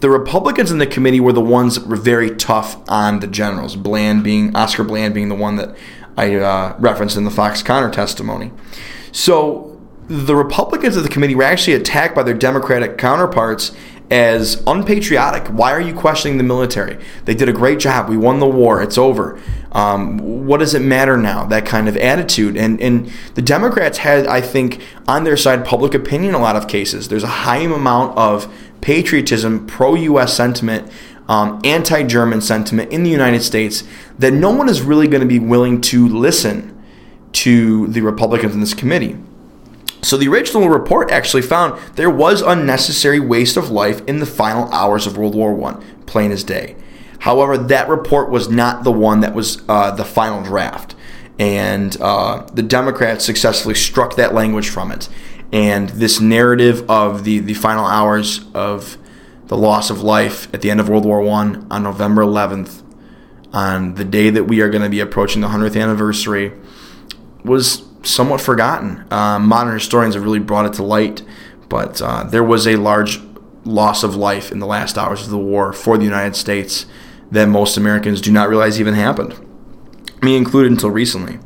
The 0.00 0.10
Republicans 0.10 0.70
in 0.70 0.78
the 0.78 0.86
committee 0.86 1.20
were 1.20 1.32
the 1.32 1.40
ones 1.40 1.74
that 1.74 1.86
were 1.86 1.96
very 1.96 2.34
tough 2.34 2.76
on 2.88 3.20
the 3.20 3.26
generals. 3.26 3.76
Bland 3.76 4.24
being 4.24 4.56
Oscar 4.56 4.82
Bland 4.82 5.14
being 5.14 5.28
the 5.28 5.34
one 5.34 5.56
that 5.56 5.76
I 6.16 6.34
uh, 6.34 6.76
referenced 6.78 7.16
in 7.16 7.24
the 7.24 7.30
Fox 7.30 7.62
Conner 7.62 7.90
testimony. 7.90 8.50
So 9.12 9.80
the 10.08 10.34
Republicans 10.34 10.96
of 10.96 11.02
the 11.02 11.08
committee 11.08 11.34
were 11.34 11.42
actually 11.42 11.74
attacked 11.74 12.14
by 12.14 12.22
their 12.22 12.34
Democratic 12.34 12.98
counterparts 12.98 13.72
as 14.10 14.60
unpatriotic. 14.66 15.46
Why 15.48 15.70
are 15.72 15.80
you 15.80 15.94
questioning 15.94 16.36
the 16.36 16.44
military? 16.44 16.98
They 17.26 17.34
did 17.34 17.48
a 17.48 17.52
great 17.52 17.78
job. 17.78 18.08
We 18.08 18.16
won 18.16 18.40
the 18.40 18.48
war. 18.48 18.82
It's 18.82 18.98
over. 18.98 19.40
Um, 19.70 20.46
what 20.46 20.58
does 20.58 20.74
it 20.74 20.80
matter 20.82 21.16
now? 21.16 21.46
That 21.46 21.64
kind 21.64 21.88
of 21.88 21.96
attitude. 21.96 22.56
And, 22.56 22.80
and 22.80 23.12
the 23.34 23.42
Democrats 23.42 23.98
had, 23.98 24.26
I 24.26 24.40
think, 24.40 24.82
on 25.06 25.22
their 25.22 25.36
side 25.36 25.64
public 25.64 25.94
opinion 25.94 26.30
in 26.30 26.40
a 26.40 26.42
lot 26.42 26.56
of 26.56 26.66
cases. 26.66 27.08
There's 27.08 27.22
a 27.22 27.28
high 27.28 27.58
amount 27.58 28.18
of 28.18 28.52
patriotism, 28.80 29.66
pro 29.66 29.94
US 29.94 30.34
sentiment, 30.34 30.90
um, 31.28 31.60
anti 31.64 32.02
German 32.02 32.40
sentiment 32.40 32.92
in 32.92 33.04
the 33.04 33.10
United 33.10 33.42
States 33.42 33.84
that 34.18 34.32
no 34.32 34.50
one 34.50 34.68
is 34.68 34.82
really 34.82 35.06
going 35.06 35.22
to 35.22 35.28
be 35.28 35.38
willing 35.38 35.80
to 35.82 36.08
listen 36.08 36.76
to 37.32 37.86
the 37.88 38.00
Republicans 38.00 38.54
in 38.54 38.60
this 38.60 38.74
committee. 38.74 39.16
So 40.02 40.16
the 40.16 40.28
original 40.28 40.68
report 40.68 41.10
actually 41.10 41.42
found 41.42 41.78
there 41.94 42.10
was 42.10 42.40
unnecessary 42.40 43.20
waste 43.20 43.56
of 43.56 43.70
life 43.70 44.02
in 44.06 44.18
the 44.18 44.26
final 44.26 44.72
hours 44.72 45.06
of 45.06 45.16
World 45.16 45.34
War 45.34 45.62
I, 45.64 45.80
plain 46.06 46.32
as 46.32 46.42
day. 46.42 46.74
However, 47.20 47.58
that 47.58 47.88
report 47.88 48.30
was 48.30 48.48
not 48.48 48.82
the 48.82 48.92
one 48.92 49.20
that 49.20 49.34
was 49.34 49.62
uh, 49.68 49.90
the 49.90 50.04
final 50.04 50.42
draft. 50.42 50.94
And 51.38 51.96
uh, 52.00 52.46
the 52.52 52.62
Democrats 52.62 53.24
successfully 53.24 53.74
struck 53.74 54.16
that 54.16 54.34
language 54.34 54.68
from 54.68 54.90
it. 54.90 55.08
And 55.52 55.88
this 55.90 56.20
narrative 56.20 56.88
of 56.88 57.24
the, 57.24 57.40
the 57.40 57.54
final 57.54 57.84
hours 57.84 58.40
of 58.54 58.96
the 59.46 59.56
loss 59.56 59.90
of 59.90 60.02
life 60.02 60.52
at 60.54 60.62
the 60.62 60.70
end 60.70 60.78
of 60.78 60.88
World 60.88 61.04
War 61.04 61.22
I 61.22 61.56
on 61.70 61.82
November 61.82 62.22
11th, 62.22 62.82
on 63.52 63.94
the 63.94 64.04
day 64.04 64.30
that 64.30 64.44
we 64.44 64.60
are 64.60 64.70
going 64.70 64.84
to 64.84 64.88
be 64.88 65.00
approaching 65.00 65.40
the 65.40 65.48
100th 65.48 65.80
anniversary, 65.80 66.52
was 67.44 67.82
somewhat 68.02 68.40
forgotten. 68.40 69.04
Uh, 69.10 69.38
modern 69.40 69.74
historians 69.74 70.14
have 70.14 70.22
really 70.22 70.38
brought 70.38 70.66
it 70.66 70.72
to 70.74 70.84
light, 70.84 71.22
but 71.68 72.00
uh, 72.00 72.22
there 72.24 72.44
was 72.44 72.66
a 72.66 72.76
large 72.76 73.18
loss 73.64 74.02
of 74.02 74.14
life 74.14 74.52
in 74.52 74.58
the 74.58 74.66
last 74.66 74.96
hours 74.96 75.24
of 75.24 75.30
the 75.30 75.38
war 75.38 75.72
for 75.72 75.98
the 75.98 76.04
United 76.04 76.36
States 76.36 76.86
that 77.30 77.46
most 77.46 77.76
Americans 77.76 78.20
do 78.20 78.30
not 78.32 78.48
realize 78.48 78.80
even 78.80 78.94
happened, 78.94 79.34
me 80.22 80.36
included 80.36 80.70
until 80.70 80.90
recently. 80.90 81.38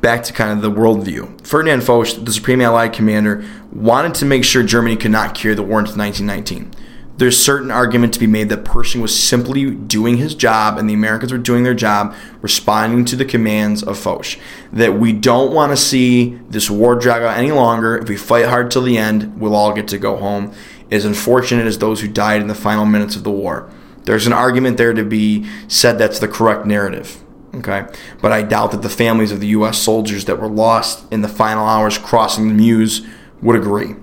Back 0.00 0.22
to 0.24 0.32
kind 0.32 0.50
of 0.52 0.62
the 0.62 0.70
worldview. 0.70 1.46
Ferdinand 1.46 1.82
Foch, 1.82 2.08
the 2.24 2.32
Supreme 2.32 2.62
Allied 2.62 2.94
Commander, 2.94 3.44
wanted 3.70 4.14
to 4.14 4.24
make 4.24 4.44
sure 4.44 4.62
Germany 4.62 4.96
could 4.96 5.10
not 5.10 5.34
carry 5.34 5.54
the 5.54 5.62
war 5.62 5.80
into 5.80 5.96
1919. 5.96 6.74
there's 7.18 7.36
certain 7.36 7.70
argument 7.70 8.14
to 8.14 8.18
be 8.18 8.26
made 8.26 8.48
that 8.48 8.64
Pershing 8.64 9.02
was 9.02 9.14
simply 9.14 9.70
doing 9.70 10.16
his 10.16 10.34
job 10.34 10.78
and 10.78 10.88
the 10.88 10.94
Americans 10.94 11.30
were 11.30 11.36
doing 11.38 11.64
their 11.64 11.74
job, 11.74 12.14
responding 12.40 13.04
to 13.04 13.14
the 13.14 13.26
commands 13.26 13.82
of 13.82 13.98
Foch. 13.98 14.38
That 14.72 14.94
we 14.94 15.12
don't 15.12 15.52
want 15.52 15.70
to 15.70 15.76
see 15.76 16.40
this 16.48 16.70
war 16.70 16.94
drag 16.94 17.22
out 17.22 17.36
any 17.36 17.52
longer. 17.52 17.98
If 17.98 18.08
we 18.08 18.16
fight 18.16 18.46
hard 18.46 18.70
till 18.70 18.80
the 18.80 18.96
end, 18.96 19.38
we'll 19.38 19.54
all 19.54 19.74
get 19.74 19.86
to 19.88 19.98
go 19.98 20.16
home. 20.16 20.54
As 20.90 21.04
unfortunate 21.04 21.66
as 21.66 21.76
those 21.76 22.00
who 22.00 22.08
died 22.08 22.40
in 22.40 22.48
the 22.48 22.54
final 22.54 22.86
minutes 22.86 23.16
of 23.16 23.22
the 23.22 23.30
war. 23.30 23.70
There's 24.04 24.26
an 24.26 24.32
argument 24.32 24.78
there 24.78 24.94
to 24.94 25.04
be 25.04 25.46
said 25.68 25.98
that's 25.98 26.20
the 26.20 26.26
correct 26.26 26.64
narrative. 26.64 27.22
Okay, 27.52 27.84
but 28.22 28.30
I 28.30 28.42
doubt 28.42 28.70
that 28.70 28.82
the 28.82 28.88
families 28.88 29.32
of 29.32 29.40
the 29.40 29.48
U.S. 29.48 29.76
soldiers 29.76 30.26
that 30.26 30.40
were 30.40 30.48
lost 30.48 31.10
in 31.12 31.22
the 31.22 31.28
final 31.28 31.66
hours 31.66 31.98
crossing 31.98 32.46
the 32.46 32.54
Meuse 32.54 33.04
would 33.42 33.56
agree. 33.56 33.96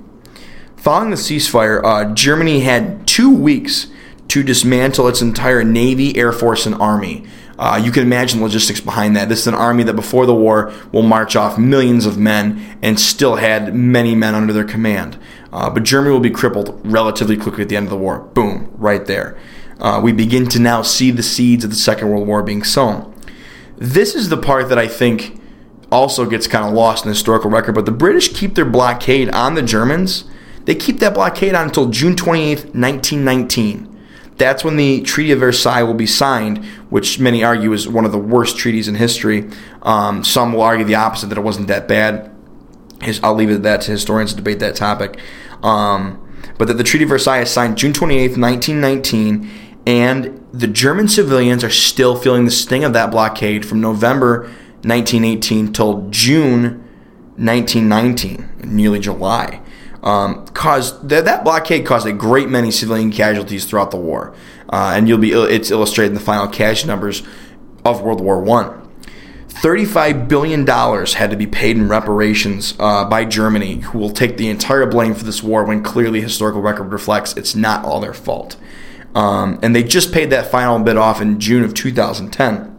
Following 0.76 1.12
the 1.12 1.16
ceasefire, 1.16 1.82
uh, 1.84 2.14
Germany 2.14 2.62
had 2.62 3.08
two 3.08 3.34
weeks 3.34 3.88
to 4.28 4.44
dismantle 4.44 5.08
its 5.08 5.22
entire 5.22 5.64
Navy, 5.64 6.18
Air 6.18 6.34
Force, 6.34 6.66
and 6.66 6.76
Army. 6.76 7.26
Uh, 7.58 7.82
you 7.84 7.92
can 7.92 8.04
imagine 8.04 8.40
the 8.40 8.46
logistics 8.46 8.82
behind 8.82 9.16
that. 9.16 9.30
This 9.30 9.40
is 9.40 9.48
an 9.48 9.56
army 9.56 9.84
that 9.84 9.96
before 9.96 10.26
the 10.26 10.36
war 10.36 10.72
will 10.92 11.02
march 11.02 11.36
off 11.36 11.58
millions 11.58 12.06
of 12.06 12.18
men 12.18 12.78
and 12.82 13.00
still 13.00 13.38
had 13.38 13.74
many 13.74 14.14
men 14.14 14.36
under 14.36 14.54
their 14.54 14.64
command. 14.64 15.18
Uh, 15.52 15.70
but 15.70 15.84
Germany 15.84 16.12
will 16.12 16.20
be 16.20 16.30
crippled 16.30 16.80
relatively 16.86 17.38
quickly 17.38 17.64
at 17.64 17.70
the 17.70 17.76
end 17.76 17.88
of 17.88 17.92
the 17.92 17.98
war. 17.98 18.20
Boom, 18.20 18.72
right 18.76 19.06
there. 19.06 19.38
Uh, 19.80 20.00
we 20.04 20.12
begin 20.12 20.48
to 20.50 20.60
now 20.60 20.82
see 20.82 21.10
the 21.10 21.24
seeds 21.24 21.64
of 21.64 21.70
the 21.70 21.76
Second 21.76 22.10
World 22.10 22.28
War 22.28 22.44
being 22.44 22.64
sown. 22.64 23.14
This 23.78 24.16
is 24.16 24.30
the 24.30 24.38
part 24.38 24.70
that 24.70 24.80
I 24.80 24.88
think 24.88 25.40
also 25.92 26.26
gets 26.26 26.48
kind 26.48 26.66
of 26.66 26.74
lost 26.74 27.06
in 27.06 27.10
the 27.10 27.14
historical 27.14 27.50
record, 27.50 27.76
but 27.76 27.86
the 27.86 27.92
British 27.92 28.34
keep 28.34 28.56
their 28.56 28.66
blockade 28.66 29.30
on 29.30 29.54
the 29.56 29.62
Germans. 29.62 30.26
They 30.66 30.76
keep 30.76 31.00
that 31.00 31.14
blockade 31.14 31.56
on 31.56 31.68
until 31.68 31.90
June 31.90 32.16
28th, 32.16 32.76
1919. 32.76 33.94
That's 34.38 34.64
when 34.64 34.76
the 34.76 35.02
Treaty 35.02 35.32
of 35.32 35.40
Versailles 35.40 35.84
will 35.84 35.94
be 35.94 36.06
signed, 36.06 36.64
which 36.90 37.20
many 37.20 37.44
argue 37.44 37.72
is 37.74 37.88
one 37.88 38.06
of 38.06 38.12
the 38.12 38.20
worst 38.20 38.58
treaties 38.58 38.88
in 38.88 38.96
history. 38.96 39.50
Um, 39.82 40.24
some 40.24 40.54
will 40.54 40.62
argue 40.62 40.86
the 40.86 40.96
opposite, 40.96 41.28
that 41.28 41.38
it 41.38 41.42
wasn't 41.42 41.68
that 41.68 41.88
bad. 41.88 42.32
I'll 43.24 43.34
leave 43.34 43.50
it 43.50 43.56
at 43.56 43.64
that 43.64 43.82
to 43.82 43.92
historians 43.92 44.32
to 44.32 44.38
debate 44.38 44.60
that 44.60 44.76
topic. 44.76 45.20
Um, 45.64 46.24
but 46.58 46.68
that 46.68 46.76
the 46.76 46.84
Treaty 46.84 47.04
of 47.04 47.10
Versailles 47.10 47.42
is 47.42 47.50
signed 47.50 47.78
June 47.78 47.94
28th, 47.94 48.38
1919, 48.38 49.50
and 49.88 50.47
the 50.58 50.68
German 50.68 51.08
civilians 51.08 51.64
are 51.64 51.70
still 51.70 52.16
feeling 52.16 52.46
the 52.46 52.52
sting 52.52 52.84
of 52.84 52.94
that 52.94 53.12
blockade 53.12 53.64
from 53.64 53.80
November 53.80 54.42
1918 54.82 55.72
till 55.72 56.10
June 56.10 56.84
1919, 57.36 58.50
nearly 58.64 59.00
July. 59.00 59.62
Um, 60.02 60.48
caused 60.48 61.10
th- 61.10 61.26
that 61.26 61.44
blockade 61.44 61.86
caused 61.86 62.08
a 62.08 62.14
great 62.14 62.50
many 62.50 62.72
civilian 62.72 63.12
casualties 63.12 63.66
throughout 63.66 63.92
the 63.92 63.98
war, 63.98 64.34
uh, 64.70 64.94
and 64.96 65.08
you'll 65.08 65.18
be 65.20 65.32
it's 65.32 65.70
illustrated 65.70 66.10
in 66.10 66.14
the 66.16 66.20
final 66.22 66.48
casualty 66.48 66.88
numbers 66.88 67.24
of 67.86 68.02
World 68.02 68.22
War 68.22 68.42
One. 68.42 68.84
$35 69.50 70.28
billion 70.28 70.68
had 70.68 71.32
to 71.32 71.36
be 71.36 71.48
paid 71.48 71.78
in 71.78 71.88
reparations 71.88 72.76
uh, 72.80 73.10
by 73.10 73.26
Germany, 73.26 73.80
who 73.80 73.98
will 73.98 74.12
take 74.12 74.38
the 74.38 74.50
entire 74.50 74.86
blame 74.86 75.16
for 75.16 75.24
this 75.24 75.42
war 75.42 75.64
when 75.64 75.82
clearly 75.82 76.22
historical 76.22 76.62
record 76.62 76.92
reflects 76.92 77.36
it's 77.36 77.56
not 77.56 77.84
all 77.84 78.00
their 78.00 78.14
fault. 78.14 78.56
Um, 79.18 79.58
and 79.64 79.76
they 79.76 79.82
just 79.82 80.14
paid 80.14 80.30
that 80.30 80.52
final 80.52 80.78
bit 80.78 80.96
off 80.96 81.22
in 81.22 81.40
June 81.40 81.64
of 81.64 81.74
2010. 81.74 82.74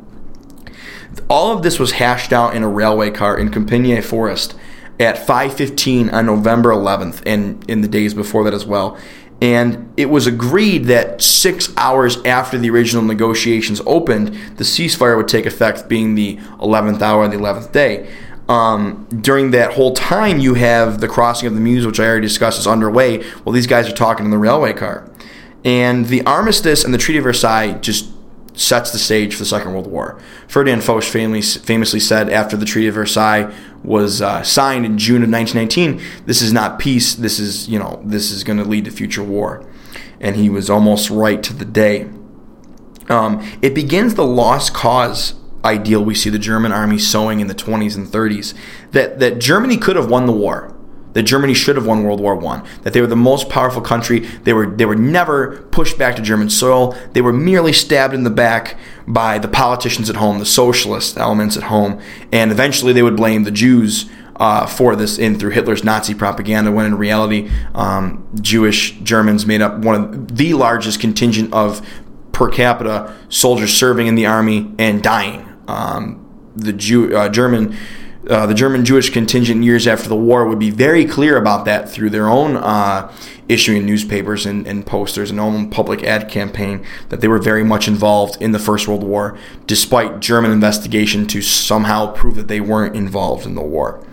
All 1.28 1.54
of 1.54 1.64
this 1.64 1.80
was 1.80 1.92
hashed 1.92 2.32
out 2.32 2.54
in 2.54 2.62
a 2.62 2.68
railway 2.68 3.10
car 3.10 3.36
in 3.36 3.50
Compiègne 3.50 4.04
Forest 4.04 4.54
at 5.00 5.26
5:15 5.26 6.08
on 6.10 6.26
November 6.26 6.70
11th, 6.70 7.22
and 7.26 7.64
in 7.68 7.80
the 7.80 7.88
days 7.88 8.14
before 8.14 8.44
that 8.44 8.54
as 8.54 8.64
well. 8.64 8.96
And 9.42 9.92
it 9.96 10.10
was 10.10 10.28
agreed 10.28 10.84
that 10.84 11.20
six 11.20 11.72
hours 11.76 12.18
after 12.24 12.56
the 12.56 12.70
original 12.70 13.02
negotiations 13.02 13.80
opened, 13.84 14.36
the 14.58 14.64
ceasefire 14.64 15.16
would 15.16 15.28
take 15.28 15.44
effect, 15.44 15.88
being 15.88 16.14
the 16.14 16.38
11th 16.60 17.02
hour 17.02 17.24
and 17.24 17.32
the 17.32 17.36
11th 17.36 17.72
day. 17.72 18.08
Um, 18.48 19.08
during 19.20 19.50
that 19.50 19.72
whole 19.72 19.92
time, 19.92 20.38
you 20.38 20.54
have 20.54 21.00
the 21.00 21.08
crossing 21.08 21.48
of 21.48 21.54
the 21.54 21.60
Meuse, 21.60 21.84
which 21.84 21.98
I 21.98 22.06
already 22.06 22.26
discussed, 22.26 22.60
is 22.60 22.66
underway. 22.66 23.24
Well, 23.44 23.52
these 23.52 23.66
guys 23.66 23.88
are 23.88 23.94
talking 23.94 24.24
in 24.24 24.30
the 24.30 24.38
railway 24.38 24.72
car. 24.72 25.04
And 25.64 26.06
the 26.06 26.24
armistice 26.24 26.84
and 26.84 26.94
the 26.94 26.98
Treaty 26.98 27.18
of 27.18 27.24
Versailles 27.24 27.72
just 27.72 28.10
sets 28.54 28.90
the 28.90 28.98
stage 28.98 29.34
for 29.34 29.40
the 29.40 29.46
Second 29.46 29.72
World 29.72 29.86
War. 29.86 30.20
Ferdinand 30.48 30.82
Foch 30.82 31.04
famously 31.04 32.00
said 32.00 32.28
after 32.28 32.56
the 32.56 32.64
Treaty 32.64 32.88
of 32.88 32.94
Versailles 32.94 33.52
was 33.84 34.20
uh, 34.20 34.42
signed 34.42 34.84
in 34.84 34.98
June 34.98 35.22
of 35.22 35.30
1919, 35.30 36.00
"This 36.26 36.42
is 36.42 36.52
not 36.52 36.78
peace. 36.78 37.14
This 37.14 37.38
is 37.38 37.68
you 37.68 37.78
know 37.78 38.00
this 38.04 38.30
is 38.30 38.44
going 38.44 38.58
to 38.58 38.64
lead 38.64 38.84
to 38.86 38.90
future 38.90 39.22
war," 39.22 39.64
and 40.20 40.36
he 40.36 40.50
was 40.50 40.68
almost 40.68 41.10
right 41.10 41.42
to 41.42 41.52
the 41.52 41.64
day. 41.64 42.08
Um, 43.08 43.46
it 43.62 43.74
begins 43.74 44.14
the 44.14 44.26
lost 44.26 44.74
cause 44.74 45.34
ideal 45.64 46.04
we 46.04 46.14
see 46.14 46.30
the 46.30 46.38
German 46.38 46.72
army 46.72 46.98
sowing 46.98 47.40
in 47.40 47.48
the 47.48 47.54
20s 47.54 47.96
and 47.96 48.06
30s 48.06 48.54
that 48.92 49.18
that 49.18 49.38
Germany 49.38 49.76
could 49.76 49.96
have 49.96 50.08
won 50.08 50.26
the 50.26 50.32
war 50.32 50.74
that 51.12 51.22
Germany 51.22 51.54
should 51.54 51.76
have 51.76 51.86
won 51.86 52.04
World 52.04 52.20
War 52.20 52.36
One, 52.36 52.64
that 52.82 52.92
they 52.92 53.00
were 53.00 53.06
the 53.06 53.16
most 53.16 53.48
powerful 53.48 53.80
country. 53.80 54.20
They 54.20 54.52
were 54.52 54.66
they 54.66 54.84
were 54.84 54.96
never 54.96 55.62
pushed 55.70 55.98
back 55.98 56.16
to 56.16 56.22
German 56.22 56.50
soil. 56.50 56.96
They 57.12 57.20
were 57.20 57.32
merely 57.32 57.72
stabbed 57.72 58.14
in 58.14 58.24
the 58.24 58.30
back 58.30 58.78
by 59.06 59.38
the 59.38 59.48
politicians 59.48 60.10
at 60.10 60.16
home, 60.16 60.38
the 60.38 60.46
socialist 60.46 61.16
elements 61.16 61.56
at 61.56 61.64
home, 61.64 62.00
and 62.32 62.50
eventually 62.50 62.92
they 62.92 63.02
would 63.02 63.16
blame 63.16 63.44
the 63.44 63.50
Jews 63.50 64.08
uh, 64.36 64.66
for 64.66 64.94
this 64.94 65.18
in 65.18 65.38
through 65.38 65.50
Hitler's 65.50 65.82
Nazi 65.82 66.14
propaganda. 66.14 66.70
When 66.70 66.86
in 66.86 66.96
reality, 66.96 67.50
um, 67.74 68.28
Jewish 68.40 68.92
Germans 69.00 69.46
made 69.46 69.62
up 69.62 69.78
one 69.78 69.94
of 69.94 70.36
the 70.36 70.54
largest 70.54 71.00
contingent 71.00 71.52
of 71.52 71.86
per 72.32 72.48
capita 72.48 73.16
soldiers 73.28 73.74
serving 73.74 74.06
in 74.06 74.14
the 74.14 74.26
army 74.26 74.72
and 74.78 75.02
dying. 75.02 75.44
Um, 75.66 76.24
the 76.54 76.72
Jew, 76.72 77.16
uh, 77.16 77.28
German 77.28 77.76
uh, 78.28 78.46
the 78.46 78.54
German 78.54 78.84
Jewish 78.84 79.10
contingent 79.10 79.64
years 79.64 79.86
after 79.86 80.08
the 80.08 80.16
war 80.16 80.46
would 80.46 80.58
be 80.58 80.70
very 80.70 81.04
clear 81.04 81.36
about 81.36 81.64
that 81.64 81.88
through 81.88 82.10
their 82.10 82.28
own 82.28 82.56
uh, 82.56 83.12
issuing 83.48 83.86
newspapers 83.86 84.44
and, 84.44 84.66
and, 84.66 84.84
posters 84.84 85.30
and 85.30 85.40
own 85.40 85.70
public 85.70 86.02
ad 86.02 86.28
campaign 86.28 86.84
that 87.08 87.20
they 87.20 87.28
were 87.28 87.38
very 87.38 87.64
much 87.64 87.88
involved 87.88 88.40
in 88.40 88.52
the 88.52 88.58
First 88.58 88.86
World 88.86 89.02
War, 89.02 89.38
despite 89.66 90.20
German 90.20 90.50
investigation 90.50 91.26
to 91.28 91.40
somehow 91.40 92.12
prove 92.12 92.36
that 92.36 92.48
they 92.48 92.60
weren't 92.60 92.94
involved 92.94 93.46
in 93.46 93.54
the 93.54 93.62
war. 93.62 94.04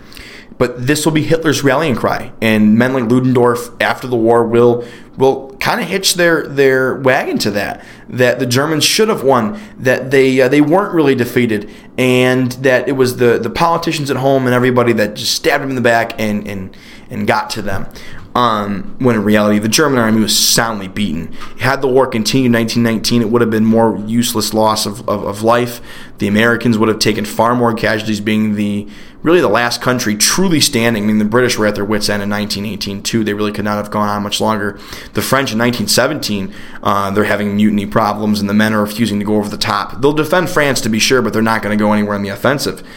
But 0.58 0.88
this 0.88 1.06
will 1.06 1.12
be 1.12 1.24
Hitler's 1.24 1.64
rallying 1.64 1.96
cry, 1.96 2.32
and 2.42 2.78
men 2.78 2.94
like 2.94 3.04
Ludendorff 3.10 3.70
after 3.82 4.08
the 4.08 4.16
war 4.16 4.46
will 4.46 4.88
will 5.18 5.56
kind 5.60 5.82
of 5.82 5.88
hitch 5.88 6.16
their 6.16 6.48
their 6.48 6.96
wagon 6.96 7.38
to 7.40 7.52
that. 7.52 7.84
That 8.10 8.40
the 8.40 8.46
Germans 8.46 8.84
should 8.84 9.10
have 9.10 9.24
won, 9.24 9.60
that 9.80 10.12
they 10.12 10.42
uh, 10.42 10.48
they 10.48 10.62
weren't 10.62 10.94
really 10.94 11.16
defeated, 11.16 11.70
and 11.98 12.52
that 12.54 12.88
it 12.88 12.94
was 12.94 13.18
the 13.18 13.40
the 13.40 13.50
politicians 13.50 14.12
at 14.12 14.18
home 14.18 14.46
and 14.46 14.54
everybody 14.54 14.94
that 14.94 15.16
just 15.16 15.34
stabbed 15.34 15.64
them 15.64 15.70
in 15.70 15.76
the 15.76 15.82
back 15.82 16.20
and 16.20 16.48
and 16.48 16.78
and 17.10 17.28
got 17.28 17.50
to 17.52 17.62
them. 17.62 17.88
Um, 18.36 18.98
when 19.00 19.16
in 19.16 19.24
reality, 19.24 19.60
the 19.60 19.70
German 19.70 19.98
army 19.98 20.20
was 20.20 20.38
soundly 20.38 20.90
beaten. 20.90 21.32
Had 21.60 21.82
the 21.82 21.88
war 21.88 22.06
continued 22.06 22.48
in 22.48 22.54
1919, 22.54 23.22
it 23.22 23.30
would 23.30 23.40
have 23.40 23.50
been 23.50 23.64
more 23.64 23.98
useless 24.06 24.54
loss 24.54 24.86
of, 24.86 25.08
of, 25.08 25.24
of 25.24 25.42
life. 25.42 25.80
The 26.18 26.28
Americans 26.28 26.78
would 26.78 26.90
have 26.90 27.00
taken 27.00 27.24
far 27.24 27.56
more 27.56 27.74
casualties, 27.74 28.20
being 28.20 28.56
the 28.56 28.90
really 29.26 29.42
the 29.42 29.50
last 29.50 29.82
country 29.82 30.16
truly 30.16 30.62
standing. 30.62 31.04
I 31.04 31.08
mean, 31.08 31.18
the 31.18 31.26
British 31.26 31.58
were 31.58 31.66
at 31.66 31.74
their 31.74 31.84
wits' 31.84 32.10
end 32.10 32.22
in 32.22 32.30
1918 32.30 33.02
too. 33.02 33.24
They 33.24 33.34
really 33.34 33.52
could 33.52 33.66
not 33.66 33.78
have 33.78 33.90
gone 33.90 34.08
on 34.08 34.22
much 34.22 34.40
longer. 34.40 34.74
The 35.14 35.22
French 35.24 35.52
in 35.52 35.58
1917, 35.58 36.54
uh, 36.84 37.10
they're 37.10 37.24
having 37.24 37.56
mutiny 37.56 37.88
problems, 37.88 38.40
and 38.40 38.48
the 38.48 38.54
men 38.54 38.72
are 38.72 38.84
refusing 38.84 39.18
to 39.18 39.26
go 39.26 39.38
over 39.38 39.50
the 39.50 39.58
top. 39.58 40.00
They'll 40.00 40.14
defend 40.14 40.52
France 40.52 40.80
to 40.82 40.90
be 40.90 41.00
sure, 41.00 41.24
but 41.24 41.34
they're 41.34 41.42
not 41.42 41.64
going 41.64 41.76
to 41.76 41.84
go 41.84 41.92
anywhere 41.92 42.16
in 42.16 42.22
the 42.22 42.30
offensive. 42.30 42.88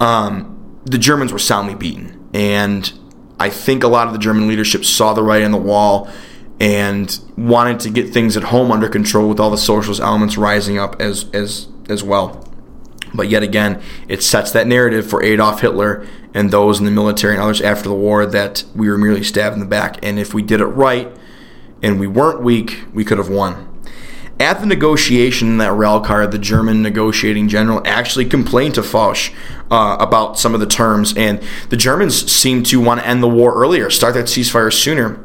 Um, 0.00 0.80
the 0.84 0.98
Germans 0.98 1.32
were 1.32 1.38
soundly 1.38 1.76
beaten, 1.76 2.28
and 2.34 2.92
I 3.38 3.48
think 3.48 3.84
a 3.84 3.88
lot 3.88 4.08
of 4.08 4.12
the 4.12 4.18
German 4.18 4.48
leadership 4.48 4.84
saw 4.84 5.14
the 5.14 5.22
writing 5.22 5.46
on 5.46 5.52
the 5.52 5.58
wall 5.58 6.10
and 6.58 7.20
wanted 7.36 7.78
to 7.80 7.90
get 7.90 8.12
things 8.12 8.36
at 8.36 8.42
home 8.42 8.72
under 8.72 8.88
control 8.88 9.28
with 9.28 9.38
all 9.38 9.50
the 9.50 9.58
socialist 9.58 10.00
elements 10.00 10.36
rising 10.36 10.78
up 10.78 11.00
as 11.00 11.30
as 11.32 11.68
as 11.88 12.02
well. 12.02 12.42
But 13.14 13.28
yet 13.28 13.42
again, 13.42 13.82
it 14.08 14.22
sets 14.22 14.50
that 14.52 14.66
narrative 14.66 15.08
for 15.08 15.22
Adolf 15.22 15.60
Hitler 15.60 16.06
and 16.34 16.50
those 16.50 16.78
in 16.78 16.84
the 16.84 16.90
military 16.90 17.34
and 17.34 17.42
others 17.42 17.60
after 17.60 17.88
the 17.88 17.94
war 17.94 18.26
that 18.26 18.64
we 18.74 18.88
were 18.88 18.98
merely 18.98 19.22
stabbed 19.22 19.54
in 19.54 19.60
the 19.60 19.66
back. 19.66 19.98
And 20.02 20.18
if 20.18 20.34
we 20.34 20.42
did 20.42 20.60
it 20.60 20.66
right 20.66 21.10
and 21.82 21.98
we 21.98 22.06
weren't 22.06 22.42
weak, 22.42 22.84
we 22.92 23.04
could 23.04 23.18
have 23.18 23.28
won. 23.28 23.72
At 24.38 24.60
the 24.60 24.66
negotiation 24.66 25.48
in 25.48 25.58
that 25.58 25.72
rail 25.72 26.00
car, 26.00 26.26
the 26.26 26.38
German 26.38 26.82
negotiating 26.82 27.48
general 27.48 27.80
actually 27.86 28.26
complained 28.26 28.74
to 28.74 28.82
Foch 28.82 29.32
uh, 29.70 29.96
about 29.98 30.38
some 30.38 30.52
of 30.52 30.60
the 30.60 30.66
terms, 30.66 31.16
and 31.16 31.42
the 31.70 31.76
Germans 31.76 32.30
seemed 32.30 32.66
to 32.66 32.78
want 32.78 33.00
to 33.00 33.06
end 33.06 33.22
the 33.22 33.28
war 33.28 33.54
earlier, 33.54 33.88
start 33.88 34.12
that 34.12 34.26
ceasefire 34.26 34.70
sooner. 34.70 35.24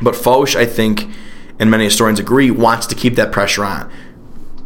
But 0.00 0.16
Foch, 0.16 0.56
I 0.56 0.64
think, 0.64 1.10
and 1.58 1.70
many 1.70 1.84
historians 1.84 2.18
agree, 2.18 2.50
wants 2.50 2.86
to 2.86 2.94
keep 2.94 3.16
that 3.16 3.32
pressure 3.32 3.66
on 3.66 3.92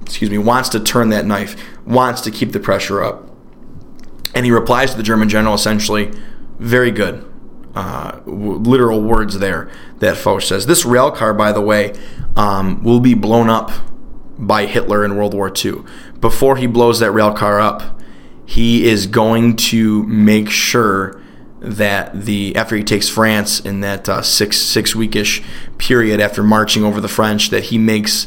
excuse 0.07 0.31
me, 0.31 0.39
wants 0.39 0.71
to 0.71 0.81
turn 0.81 1.11
that 1.11 1.27
knife, 1.27 1.55
wants 1.85 2.23
to 2.23 2.31
keep 2.31 2.53
the 2.53 2.61
pressure 2.61 3.03
up. 3.05 3.29
And 4.35 4.47
he 4.47 4.51
replies 4.51 4.93
to 4.93 4.97
the 4.97 5.03
German 5.03 5.29
general 5.29 5.55
essentially, 5.55 6.13
very 6.59 6.91
good. 6.91 7.25
uh, 7.75 8.13
w- 8.21 8.55
literal 8.55 9.03
words 9.03 9.39
there 9.39 9.71
that 9.99 10.17
Foch 10.17 10.41
says. 10.41 10.65
This 10.65 10.87
rail 10.87 11.11
car, 11.11 11.35
by 11.35 11.53
the 11.53 11.61
way, 11.61 11.93
um, 12.35 12.83
will 12.83 13.01
be 13.01 13.13
blown 13.13 13.51
up 13.51 13.71
by 14.39 14.65
Hitler 14.65 15.05
in 15.05 15.17
World 15.17 15.35
War 15.35 15.53
II. 15.55 15.83
Before 16.21 16.57
he 16.57 16.67
blows 16.67 17.01
that 17.01 17.11
rail 17.11 17.35
car 17.35 17.61
up, 17.61 18.01
he 18.47 18.87
is 18.89 19.07
going 19.07 19.57
to 19.57 20.03
make 20.05 20.49
sure 20.49 21.21
that 21.61 22.25
the 22.25 22.55
after 22.57 22.77
he 22.77 22.85
takes 22.85 23.09
France 23.09 23.61
in 23.61 23.81
that 23.81 24.09
uh, 24.09 24.23
six 24.23 24.57
six 24.57 24.95
weekish 24.95 25.45
period 25.79 26.21
after 26.21 26.43
marching 26.43 26.83
over 26.85 27.01
the 27.01 27.09
French, 27.09 27.51
that 27.51 27.65
he 27.65 27.77
makes 27.77 28.27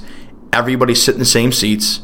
everybody 0.54 0.96
sit 0.96 1.16
in 1.16 1.20
the 1.20 1.26
same 1.26 1.52
seats 1.52 2.02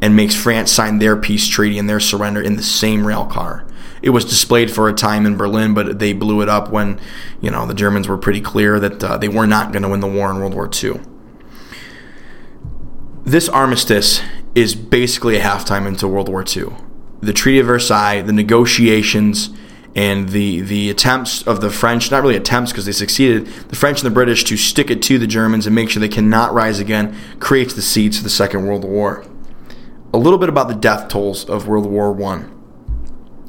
and 0.00 0.14
makes 0.14 0.34
France 0.34 0.70
sign 0.70 0.98
their 0.98 1.16
peace 1.16 1.48
treaty 1.48 1.78
and 1.78 1.88
their 1.88 2.00
surrender 2.00 2.40
in 2.40 2.56
the 2.56 2.62
same 2.62 3.06
rail 3.06 3.26
car. 3.26 3.66
It 4.00 4.10
was 4.10 4.24
displayed 4.24 4.70
for 4.70 4.88
a 4.88 4.92
time 4.92 5.26
in 5.26 5.36
Berlin, 5.36 5.74
but 5.74 5.98
they 5.98 6.12
blew 6.12 6.40
it 6.40 6.48
up 6.48 6.70
when 6.70 7.00
you 7.40 7.50
know 7.50 7.66
the 7.66 7.74
Germans 7.74 8.08
were 8.08 8.18
pretty 8.18 8.40
clear 8.40 8.78
that 8.78 9.02
uh, 9.02 9.18
they 9.18 9.28
were 9.28 9.46
not 9.46 9.72
going 9.72 9.82
to 9.82 9.88
win 9.88 10.00
the 10.00 10.06
war 10.06 10.30
in 10.30 10.38
World 10.38 10.54
War 10.54 10.70
II. 10.72 11.00
This 13.24 13.48
armistice 13.48 14.22
is 14.54 14.74
basically 14.74 15.36
a 15.36 15.40
halftime 15.40 15.86
into 15.86 16.08
World 16.08 16.28
War 16.28 16.44
II. 16.44 16.68
The 17.20 17.32
Treaty 17.32 17.58
of 17.58 17.66
Versailles, 17.66 18.22
the 18.22 18.32
negotiations, 18.32 19.50
and 19.94 20.28
the 20.30 20.60
the 20.60 20.90
attempts 20.90 21.42
of 21.42 21.60
the 21.60 21.70
French, 21.70 22.10
not 22.10 22.22
really 22.22 22.36
attempts 22.36 22.72
because 22.72 22.86
they 22.86 22.92
succeeded, 22.92 23.46
the 23.46 23.76
French 23.76 24.00
and 24.00 24.06
the 24.06 24.14
British 24.14 24.44
to 24.44 24.56
stick 24.56 24.90
it 24.90 25.02
to 25.02 25.18
the 25.18 25.26
Germans 25.26 25.66
and 25.66 25.74
make 25.74 25.90
sure 25.90 26.00
they 26.00 26.08
cannot 26.08 26.52
rise 26.54 26.78
again, 26.78 27.16
creates 27.40 27.74
the 27.74 27.82
seeds 27.82 28.18
for 28.18 28.24
the 28.24 28.30
Second 28.30 28.66
World 28.66 28.84
War. 28.84 29.24
A 30.12 30.18
little 30.18 30.38
bit 30.38 30.48
about 30.48 30.68
the 30.68 30.74
death 30.74 31.08
tolls 31.08 31.44
of 31.44 31.66
World 31.66 31.86
War 31.86 32.12
One. 32.12 32.54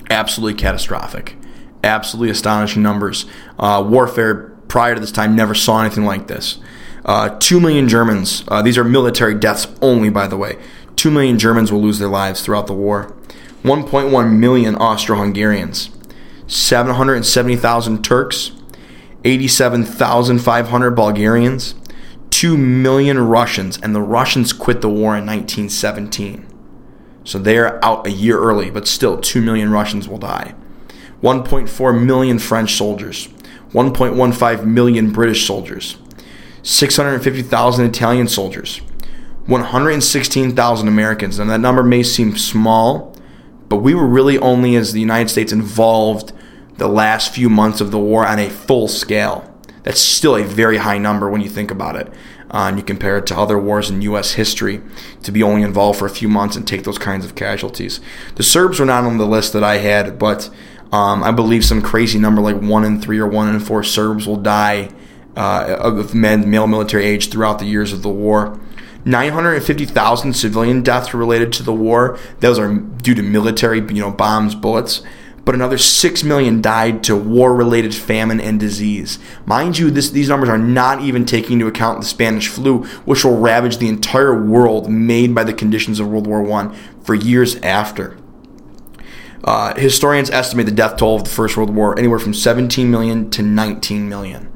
Absolutely 0.09 0.59
catastrophic, 0.59 1.35
absolutely 1.83 2.31
astonishing 2.31 2.81
numbers. 2.81 3.25
Uh, 3.57 3.85
warfare 3.87 4.57
prior 4.67 4.95
to 4.95 5.01
this 5.01 5.11
time 5.11 5.35
never 5.35 5.53
saw 5.53 5.81
anything 5.81 6.05
like 6.05 6.27
this. 6.27 6.59
Uh, 7.05 7.29
Two 7.39 7.59
million 7.59 7.87
Germans. 7.87 8.43
Uh, 8.47 8.61
these 8.61 8.77
are 8.77 8.83
military 8.83 9.33
deaths 9.35 9.67
only, 9.81 10.09
by 10.09 10.27
the 10.27 10.37
way. 10.37 10.57
Two 10.95 11.11
million 11.11 11.39
Germans 11.39 11.71
will 11.71 11.81
lose 11.81 11.99
their 11.99 12.09
lives 12.09 12.41
throughout 12.41 12.67
the 12.67 12.73
war. 12.73 13.15
1.1 13.63 14.37
million 14.37 14.75
Austro-Hungarians. 14.75 15.89
770,000 16.49 18.03
Turks, 18.03 18.51
87,500 19.23 20.91
Bulgarians, 20.91 21.75
2 22.31 22.57
million 22.57 23.19
Russians, 23.19 23.79
and 23.81 23.93
the 23.93 24.01
Russians 24.01 24.51
quit 24.51 24.81
the 24.81 24.89
war 24.89 25.15
in 25.15 25.25
1917. 25.25 26.47
So 27.23 27.37
they're 27.37 27.83
out 27.85 28.07
a 28.07 28.11
year 28.11 28.39
early, 28.39 28.71
but 28.71 28.87
still 28.87 29.19
2 29.19 29.41
million 29.41 29.71
Russians 29.71 30.07
will 30.07 30.17
die. 30.17 30.55
1.4 31.21 32.03
million 32.03 32.39
French 32.39 32.75
soldiers, 32.75 33.27
1.15 33.71 34.65
million 34.65 35.11
British 35.11 35.45
soldiers, 35.45 35.97
650,000 36.63 37.85
Italian 37.85 38.27
soldiers, 38.27 38.77
116,000 39.45 40.87
Americans. 40.87 41.37
And 41.37 41.49
that 41.49 41.59
number 41.59 41.83
may 41.83 42.01
seem 42.01 42.37
small, 42.37 43.15
but 43.67 43.77
we 43.77 43.93
were 43.93 44.07
really 44.07 44.39
only, 44.39 44.75
as 44.75 44.93
the 44.93 44.99
United 44.99 45.29
States, 45.29 45.51
involved 45.51 46.33
the 46.79 46.87
last 46.87 47.33
few 47.33 47.49
months 47.49 47.81
of 47.81 47.91
the 47.91 47.99
war 47.99 48.25
on 48.25 48.39
a 48.39 48.49
full 48.49 48.87
scale. 48.87 49.45
That's 49.83 49.99
still 49.99 50.35
a 50.35 50.43
very 50.43 50.77
high 50.77 50.97
number 50.97 51.29
when 51.29 51.41
you 51.41 51.49
think 51.49 51.71
about 51.71 51.95
it. 51.95 52.07
Uh, 52.51 52.67
and 52.67 52.77
you 52.77 52.83
compare 52.83 53.19
it 53.19 53.27
to 53.27 53.37
other 53.37 53.59
wars 53.59 53.91
in 53.91 54.01
U.S. 54.01 54.31
history 54.31 54.81
to 55.21 55.31
be 55.31 55.43
only 55.43 55.61
involved 55.61 55.99
for 55.99 56.07
a 56.07 56.09
few 56.09 56.27
months 56.27 56.55
and 56.55 56.67
take 56.67 56.83
those 56.83 56.97
kinds 56.97 57.23
of 57.23 57.35
casualties. 57.35 58.01
The 58.35 58.43
Serbs 58.43 58.79
were 58.79 58.87
not 58.87 59.03
on 59.03 59.19
the 59.19 59.27
list 59.27 59.53
that 59.53 59.63
I 59.63 59.77
had, 59.77 60.17
but 60.17 60.49
um, 60.91 61.21
I 61.21 61.31
believe 61.31 61.63
some 61.63 61.83
crazy 61.83 62.17
number 62.17 62.41
like 62.41 62.59
one 62.59 62.83
in 62.83 62.99
three 62.99 63.19
or 63.19 63.27
one 63.27 63.53
in 63.53 63.59
four 63.59 63.83
Serbs 63.83 64.25
will 64.25 64.37
die 64.37 64.89
uh, 65.37 65.77
of 65.79 66.15
men, 66.15 66.49
male 66.49 66.65
military 66.65 67.05
age 67.05 67.29
throughout 67.29 67.59
the 67.59 67.65
years 67.65 67.93
of 67.93 68.01
the 68.01 68.09
war. 68.09 68.59
950,000 69.05 70.33
civilian 70.33 70.81
deaths 70.81 71.13
related 71.13 71.53
to 71.53 71.63
the 71.63 71.73
war. 71.73 72.17
Those 72.39 72.57
are 72.57 72.73
due 72.73 73.13
to 73.13 73.21
military, 73.21 73.79
you 73.79 74.01
know, 74.01 74.11
bombs, 74.11 74.55
bullets 74.55 75.03
but 75.49 75.55
another 75.55 75.79
6 75.79 76.23
million 76.25 76.61
died 76.61 77.03
to 77.03 77.15
war 77.15 77.55
related 77.55 77.95
famine 77.95 78.39
and 78.39 78.59
disease. 78.59 79.17
Mind 79.47 79.79
you, 79.79 79.89
this, 79.89 80.11
these 80.11 80.29
numbers 80.29 80.47
are 80.47 80.59
not 80.59 81.01
even 81.01 81.25
taking 81.25 81.53
into 81.53 81.65
account 81.65 81.99
the 81.99 82.05
Spanish 82.05 82.47
flu, 82.47 82.83
which 83.05 83.25
will 83.25 83.35
ravage 83.35 83.79
the 83.79 83.87
entire 83.87 84.39
world 84.39 84.91
made 84.91 85.33
by 85.33 85.43
the 85.43 85.51
conditions 85.51 85.99
of 85.99 86.07
World 86.07 86.27
War 86.27 86.47
I 86.51 86.77
for 87.01 87.15
years 87.15 87.55
after. 87.61 88.15
Uh, 89.43 89.73
historians 89.73 90.29
estimate 90.29 90.67
the 90.67 90.71
death 90.71 90.97
toll 90.97 91.15
of 91.15 91.23
the 91.23 91.31
First 91.31 91.57
World 91.57 91.75
War 91.75 91.97
anywhere 91.97 92.19
from 92.19 92.35
17 92.35 92.91
million 92.91 93.31
to 93.31 93.41
19 93.41 94.07
million. 94.07 94.51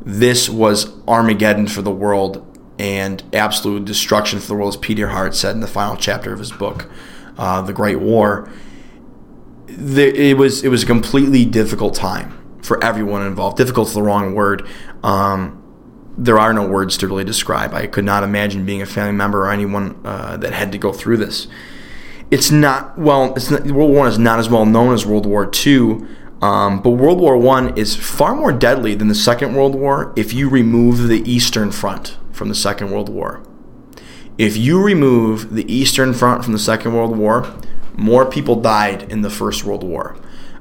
This 0.00 0.48
was 0.48 0.98
Armageddon 1.06 1.66
for 1.66 1.82
the 1.82 1.90
world 1.90 2.58
and 2.78 3.22
absolute 3.34 3.84
destruction 3.84 4.40
for 4.40 4.46
the 4.46 4.54
world, 4.54 4.72
as 4.72 4.78
Peter 4.78 5.08
Hart 5.08 5.34
said 5.34 5.54
in 5.54 5.60
the 5.60 5.66
final 5.66 5.98
chapter 5.98 6.32
of 6.32 6.38
his 6.38 6.52
book, 6.52 6.90
uh, 7.36 7.60
The 7.60 7.74
Great 7.74 8.00
War 8.00 8.48
the, 9.76 10.30
it 10.30 10.36
was 10.36 10.64
it 10.64 10.68
was 10.68 10.82
a 10.82 10.86
completely 10.86 11.44
difficult 11.44 11.94
time 11.94 12.58
for 12.62 12.82
everyone 12.82 13.26
involved. 13.26 13.56
Difficult 13.56 13.88
is 13.88 13.94
the 13.94 14.02
wrong 14.02 14.34
word. 14.34 14.66
Um, 15.02 15.58
there 16.16 16.38
are 16.38 16.52
no 16.52 16.66
words 16.66 16.98
to 16.98 17.08
really 17.08 17.24
describe. 17.24 17.72
I 17.74 17.86
could 17.86 18.04
not 18.04 18.22
imagine 18.22 18.66
being 18.66 18.82
a 18.82 18.86
family 18.86 19.12
member 19.12 19.46
or 19.46 19.50
anyone 19.50 20.00
uh, 20.04 20.36
that 20.36 20.52
had 20.52 20.72
to 20.72 20.78
go 20.78 20.92
through 20.92 21.16
this. 21.16 21.48
It's 22.30 22.50
not 22.50 22.98
well. 22.98 23.34
It's 23.34 23.50
not, 23.50 23.64
World 23.66 23.90
War 23.90 24.00
One 24.00 24.08
is 24.08 24.18
not 24.18 24.38
as 24.38 24.48
well 24.48 24.66
known 24.66 24.94
as 24.94 25.04
World 25.04 25.26
War 25.26 25.46
Two, 25.46 26.06
um, 26.40 26.80
but 26.82 26.90
World 26.90 27.20
War 27.20 27.36
One 27.36 27.76
is 27.76 27.96
far 27.96 28.34
more 28.34 28.52
deadly 28.52 28.94
than 28.94 29.08
the 29.08 29.14
Second 29.14 29.54
World 29.54 29.74
War 29.74 30.12
if 30.16 30.32
you 30.32 30.48
remove 30.48 31.08
the 31.08 31.28
Eastern 31.30 31.70
Front 31.72 32.18
from 32.30 32.48
the 32.48 32.54
Second 32.54 32.90
World 32.90 33.08
War. 33.08 33.42
If 34.38 34.56
you 34.56 34.82
remove 34.82 35.54
the 35.54 35.70
Eastern 35.72 36.14
Front 36.14 36.42
from 36.42 36.52
the 36.54 36.58
Second 36.58 36.94
World 36.94 37.16
War, 37.16 37.54
more 37.94 38.24
people 38.24 38.56
died 38.56 39.10
in 39.10 39.22
the 39.22 39.30
First 39.30 39.64
World 39.64 39.84
War, 39.84 40.16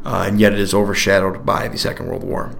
uh, 0.06 0.26
and 0.28 0.40
yet 0.40 0.53
it 0.53 0.60
is 0.60 0.74
overshadowed 0.74 1.45
by 1.45 1.68
the 1.68 1.78
Second 1.78 2.08
World 2.08 2.24
War. 2.24 2.56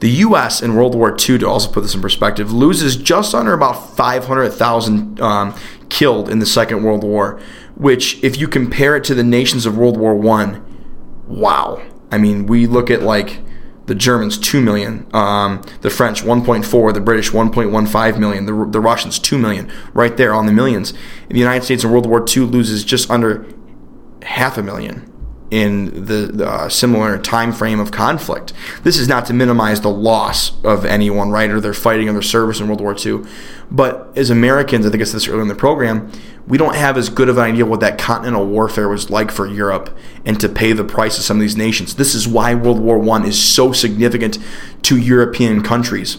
The 0.00 0.10
U.S. 0.10 0.60
in 0.60 0.76
World 0.76 0.94
War 0.94 1.10
II, 1.10 1.38
to 1.38 1.48
also 1.48 1.70
put 1.72 1.80
this 1.80 1.94
in 1.94 2.02
perspective, 2.02 2.52
loses 2.52 2.96
just 2.96 3.34
under 3.34 3.54
about 3.54 3.96
500,000 3.96 5.20
um, 5.20 5.54
killed 5.88 6.28
in 6.28 6.38
the 6.38 6.46
Second 6.46 6.82
World 6.82 7.02
War, 7.02 7.40
which, 7.76 8.22
if 8.22 8.38
you 8.38 8.46
compare 8.46 8.96
it 8.96 9.04
to 9.04 9.14
the 9.14 9.24
nations 9.24 9.64
of 9.64 9.78
World 9.78 9.96
War 9.96 10.14
I, 10.38 10.60
wow. 11.26 11.82
I 12.10 12.18
mean, 12.18 12.46
we 12.46 12.66
look 12.66 12.90
at 12.90 13.02
like 13.02 13.40
the 13.86 13.94
Germans 13.94 14.36
2 14.36 14.60
million, 14.60 15.06
um, 15.14 15.62
the 15.80 15.90
French 15.90 16.22
1.4, 16.22 16.92
the 16.92 17.00
British 17.00 17.30
1.15 17.30 18.18
million, 18.18 18.46
the, 18.46 18.68
the 18.70 18.80
Russians 18.80 19.18
2 19.18 19.38
million, 19.38 19.70
right 19.94 20.16
there 20.16 20.34
on 20.34 20.46
the 20.46 20.52
millions. 20.52 20.92
The 21.28 21.38
United 21.38 21.64
States 21.64 21.84
in 21.84 21.90
World 21.90 22.06
War 22.06 22.24
II 22.28 22.44
loses 22.44 22.84
just 22.84 23.10
under 23.10 23.46
half 24.22 24.58
a 24.58 24.62
million 24.62 25.12
in 25.50 26.06
the, 26.06 26.44
uh, 26.46 26.68
similar 26.68 27.18
time 27.18 27.52
frame 27.52 27.78
of 27.78 27.92
conflict. 27.92 28.52
This 28.82 28.98
is 28.98 29.06
not 29.06 29.26
to 29.26 29.32
minimize 29.32 29.80
the 29.80 29.90
loss 29.90 30.52
of 30.64 30.84
anyone, 30.84 31.30
right, 31.30 31.50
or 31.50 31.60
their 31.60 31.74
fighting 31.74 32.08
or 32.08 32.12
their 32.12 32.22
service 32.22 32.60
in 32.60 32.66
World 32.66 32.80
War 32.80 32.96
II. 32.98 33.24
But 33.70 34.12
as 34.16 34.30
Americans, 34.30 34.86
I 34.86 34.90
think 34.90 35.02
I 35.02 35.04
said 35.04 35.16
this 35.16 35.28
earlier 35.28 35.42
in 35.42 35.48
the 35.48 35.54
program, 35.54 36.10
we 36.48 36.58
don't 36.58 36.74
have 36.74 36.96
as 36.96 37.08
good 37.08 37.28
of 37.28 37.38
an 37.38 37.44
idea 37.44 37.66
what 37.66 37.80
that 37.80 37.98
continental 37.98 38.46
warfare 38.46 38.88
was 38.88 39.10
like 39.10 39.30
for 39.30 39.46
Europe 39.46 39.96
and 40.24 40.40
to 40.40 40.48
pay 40.48 40.72
the 40.72 40.84
price 40.84 41.16
of 41.18 41.24
some 41.24 41.36
of 41.36 41.40
these 41.40 41.56
nations. 41.56 41.94
This 41.94 42.14
is 42.14 42.26
why 42.26 42.54
World 42.54 42.80
War 42.80 43.00
I 43.10 43.24
is 43.24 43.42
so 43.42 43.72
significant 43.72 44.38
to 44.82 44.98
European 44.98 45.62
countries 45.62 46.18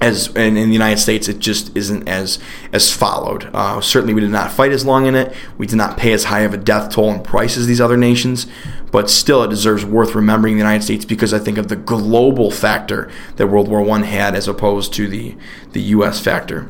as 0.00 0.28
in, 0.28 0.56
in, 0.56 0.68
the 0.68 0.72
United 0.72 0.98
States, 1.00 1.28
it 1.28 1.38
just 1.38 1.74
isn't 1.76 2.06
as 2.08 2.38
as 2.72 2.92
followed. 2.92 3.48
Uh, 3.54 3.80
certainly, 3.80 4.12
we 4.12 4.20
did 4.20 4.30
not 4.30 4.52
fight 4.52 4.72
as 4.72 4.84
long 4.84 5.06
in 5.06 5.14
it. 5.14 5.34
We 5.56 5.66
did 5.66 5.76
not 5.76 5.96
pay 5.96 6.12
as 6.12 6.24
high 6.24 6.40
of 6.40 6.52
a 6.52 6.58
death 6.58 6.92
toll 6.92 7.10
and 7.10 7.24
price 7.24 7.56
as 7.56 7.66
these 7.66 7.80
other 7.80 7.96
nations. 7.96 8.46
But 8.92 9.10
still, 9.10 9.42
it 9.42 9.48
deserves 9.48 9.84
worth 9.84 10.14
remembering 10.14 10.54
the 10.54 10.62
United 10.62 10.84
States 10.84 11.04
because 11.04 11.32
I 11.32 11.38
think 11.38 11.58
of 11.58 11.68
the 11.68 11.76
global 11.76 12.50
factor 12.50 13.10
that 13.36 13.46
World 13.46 13.68
War 13.68 13.82
One 13.82 14.02
had, 14.02 14.34
as 14.34 14.48
opposed 14.48 14.92
to 14.94 15.08
the 15.08 15.36
the 15.72 15.82
U.S. 15.82 16.20
factor. 16.20 16.68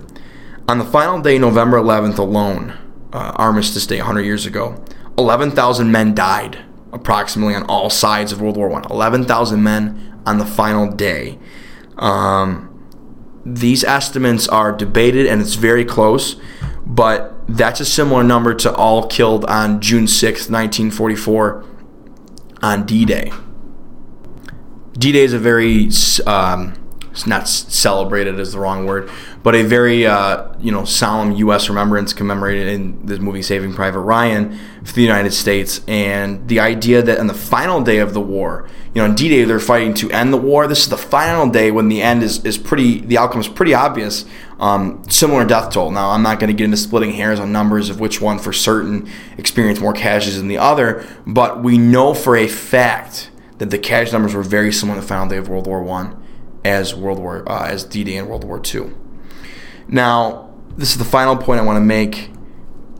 On 0.69 0.79
the 0.79 0.85
final 0.85 1.21
day, 1.21 1.39
November 1.39 1.79
11th 1.79 2.19
alone, 2.19 2.77
uh, 3.13 3.33
Armistice 3.37 3.87
Day, 3.87 3.99
100 3.99 4.23
years 4.23 4.47
ago, 4.47 4.83
11,000 5.17 5.91
men 5.91 6.13
died 6.13 6.59
approximately 6.93 7.55
on 7.55 7.63
all 7.65 7.89
sides 7.89 8.33
of 8.33 8.41
World 8.41 8.57
War 8.57 8.69
One. 8.69 8.85
11,000 8.91 9.63
men 9.63 10.21
on 10.27 10.39
the 10.39 10.47
final 10.47 10.91
day. 10.91 11.39
Um, 11.99 12.76
these 13.47 13.85
estimates 13.85 14.49
are 14.49 14.73
debated 14.73 15.27
and 15.27 15.41
it's 15.41 15.55
very 15.55 15.85
close, 15.85 16.35
but 16.85 17.33
that's 17.49 17.79
a 17.79 17.85
similar 17.85 18.25
number 18.25 18.53
to 18.53 18.75
all 18.75 19.07
killed 19.07 19.45
on 19.45 19.81
June 19.81 20.09
6, 20.09 20.51
1944, 20.51 21.65
on 22.61 22.85
D 22.85 23.05
Day. 23.05 23.33
D 24.95 25.13
Day 25.13 25.23
is 25.23 25.33
a 25.33 25.39
very 25.39 25.89
um, 26.27 26.75
not 27.25 27.49
celebrated 27.49 28.41
is 28.41 28.53
the 28.53 28.59
wrong 28.59 28.85
word, 28.85 29.09
but 29.45 29.55
a 29.55 29.63
very 29.63 30.05
uh, 30.07 30.53
you 30.59 30.73
know 30.73 30.85
solemn 30.85 31.31
U.S. 31.33 31.69
remembrance 31.69 32.13
commemorated 32.13 32.67
in 32.67 33.07
this 33.07 33.21
movie 33.21 33.43
Saving 33.43 33.73
Private 33.73 34.01
Ryan 34.01 34.59
for 34.85 34.93
the 34.93 35.03
United 35.03 35.33
States, 35.33 35.83
and 35.87 36.49
the 36.49 36.59
idea 36.59 37.03
that 37.03 37.21
on 37.21 37.29
the 37.29 37.35
final 37.35 37.81
day 37.81 37.99
of 37.99 38.13
the 38.13 38.21
war, 38.21 38.69
you 38.97 39.03
know, 39.03 39.09
on 39.09 39.15
D-Day 39.15 39.45
they're 39.45 39.61
fighting 39.61 39.93
to 39.93 40.11
end 40.11 40.33
the 40.33 40.39
war. 40.39 40.67
This 40.67 40.85
is 40.85 40.89
the 40.89 40.97
final 40.97 41.51
day 41.51 41.71
when 41.71 41.89
the 41.89 42.01
end 42.01 42.23
is, 42.23 42.43
is 42.47 42.57
pretty, 42.57 43.01
the 43.01 43.19
outcome 43.19 43.43
is 43.43 43.47
pretty 43.47 43.75
obvious. 43.75 44.25
Um, 44.59 45.03
similar 45.11 45.45
death 45.45 45.71
toll. 45.71 45.91
Now, 45.91 46.13
I'm 46.13 46.23
not 46.23 46.41
going 46.41 46.49
to 46.49 46.57
get 46.57 46.65
into 46.65 46.79
splitting 46.79 47.13
hairs 47.13 47.39
on 47.39 47.53
numbers 47.53 47.91
of 47.91 48.01
which 48.01 48.23
one 48.23 48.39
for 48.39 48.55
certain 48.55 49.07
experienced 49.37 49.83
more 49.83 49.93
casualties 49.93 50.39
than 50.39 50.49
the 50.49 50.57
other, 50.57 51.07
but 51.27 51.63
we 51.63 51.77
know 51.77 52.15
for 52.15 52.37
a 52.37 52.49
fact 52.49 53.31
that 53.59 53.69
the 53.69 53.79
casualty 53.79 54.13
numbers 54.13 54.35
were 54.35 54.43
very 54.43 54.73
similar 54.73 54.97
on 54.97 55.03
the 55.03 55.07
final 55.07 55.29
day 55.29 55.37
of 55.37 55.51
World 55.51 55.67
War 55.67 55.83
One 55.83 56.23
as 56.67 56.95
World 56.95 57.19
War 57.19 57.49
uh, 57.51 57.67
as 57.67 57.85
D-Day 57.85 58.17
and 58.17 58.29
World 58.29 58.45
War 58.45 58.61
II. 58.65 58.91
Now, 59.89 60.53
this 60.77 60.91
is 60.91 60.99
the 60.99 61.05
final 61.05 61.37
point 61.37 61.61
I 61.61 61.65
want 61.65 61.77
to 61.77 61.85
make. 61.85 62.31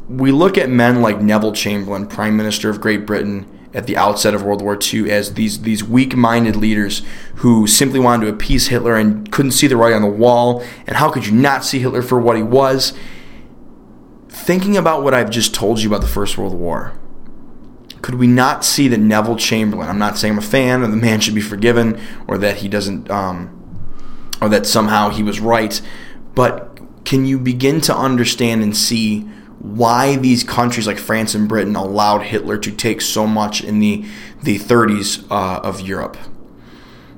We 0.09 0.31
look 0.31 0.57
at 0.57 0.71
men 0.71 1.03
like 1.03 1.21
Neville 1.21 1.53
Chamberlain, 1.53 2.07
Prime 2.07 2.37
Minister 2.37 2.71
of 2.71 2.81
Great 2.81 3.05
Britain, 3.07 3.47
at 3.75 3.87
the 3.87 3.97
outset 3.97 4.33
of 4.33 4.43
World 4.43 4.63
War 4.63 4.79
II 4.81 5.11
as 5.11 5.35
these 5.35 5.61
these 5.61 5.85
weak-minded 5.85 6.57
leaders 6.57 7.03
who 7.37 7.67
simply 7.67 8.01
wanted 8.01 8.25
to 8.25 8.33
appease 8.33 8.69
Hitler 8.69 8.97
and 8.97 9.31
couldn't 9.31 9.53
see 9.53 9.67
the 9.67 9.77
writing 9.77 9.97
on 9.97 10.03
the 10.03 10.09
wall. 10.09 10.65
And 10.87 10.97
how 10.97 11.11
could 11.11 11.27
you 11.27 11.33
not 11.33 11.63
see 11.63 11.81
Hitler 11.81 12.01
for 12.01 12.19
what 12.19 12.37
he 12.37 12.43
was? 12.43 12.95
Thinking 14.29 14.77
about 14.77 15.03
what 15.03 15.13
I've 15.13 15.29
just 15.29 15.55
told 15.55 15.81
you 15.81 15.91
about 15.91 16.01
the 16.01 16.07
First 16.07 16.39
World 16.39 16.55
War, 16.55 16.99
could 18.01 18.15
we 18.15 18.27
not 18.27 18.65
see 18.65 18.89
that 18.89 19.01
Neville 19.01 19.37
Chamberlain? 19.37 19.89
I'm 19.89 19.99
not 19.99 20.17
saying 20.17 20.35
I'm 20.35 20.39
a 20.39 20.43
fan 20.43 20.83
or 20.83 20.87
the 20.87 20.97
man 20.97 21.21
should 21.21 21.35
be 21.35 21.41
forgiven 21.41 22.01
or 22.27 22.39
that 22.39 22.59
he 22.59 22.69
doesn't, 22.69 23.11
um, 23.11 23.56
or 24.41 24.49
that 24.49 24.67
somehow 24.67 25.11
he 25.11 25.23
was 25.23 25.41
right, 25.41 25.81
but 26.35 26.79
can 27.05 27.25
you 27.25 27.39
begin 27.39 27.81
to 27.83 27.97
understand 27.97 28.63
and 28.63 28.77
see 28.77 29.21
why 29.59 30.17
these 30.17 30.45
countries 30.45 30.87
like 30.87 30.99
France 30.99 31.35
and 31.35 31.49
Britain 31.49 31.77
allowed 31.77 32.23
Hitler 32.23 32.59
to 32.59 32.71
take 32.71 33.01
so 33.01 33.27
much 33.27 33.63
in 33.63 33.79
the 33.79 34.05
the 34.43 34.59
30s 34.59 35.25
uh, 35.31 35.61
of 35.61 35.81
Europe? 35.81 36.17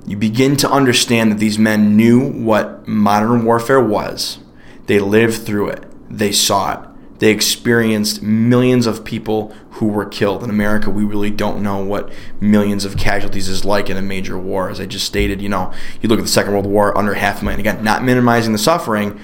You 0.06 0.16
begin 0.16 0.56
to 0.56 0.70
understand 0.70 1.32
that 1.32 1.38
these 1.38 1.58
men 1.58 1.96
knew 1.96 2.30
what 2.30 2.88
modern 2.88 3.44
warfare 3.44 3.80
was. 3.80 4.38
They 4.86 5.00
lived 5.00 5.42
through 5.42 5.68
it. 5.68 5.84
They 6.08 6.32
saw 6.32 6.72
it. 6.80 6.88
They 7.18 7.30
experienced 7.30 8.22
millions 8.22 8.86
of 8.86 9.04
people 9.04 9.52
who 9.72 9.86
were 9.86 10.06
killed. 10.06 10.44
In 10.44 10.50
America, 10.50 10.90
we 10.90 11.04
really 11.04 11.30
don't 11.30 11.62
know 11.62 11.82
what 11.82 12.12
millions 12.40 12.84
of 12.84 12.96
casualties 12.96 13.48
is 13.48 13.64
like 13.64 13.90
in 13.90 13.96
a 13.96 14.02
major 14.02 14.38
war. 14.38 14.70
As 14.70 14.80
I 14.80 14.86
just 14.86 15.06
stated, 15.06 15.42
you 15.42 15.48
know, 15.48 15.72
you 16.00 16.08
look 16.08 16.18
at 16.18 16.22
the 16.22 16.28
Second 16.28 16.52
World 16.52 16.66
War, 16.66 16.96
under 16.96 17.14
half 17.14 17.42
a 17.42 17.44
million. 17.44 17.60
Again, 17.60 17.82
not 17.82 18.04
minimizing 18.04 18.52
the 18.52 18.58
suffering, 18.58 19.20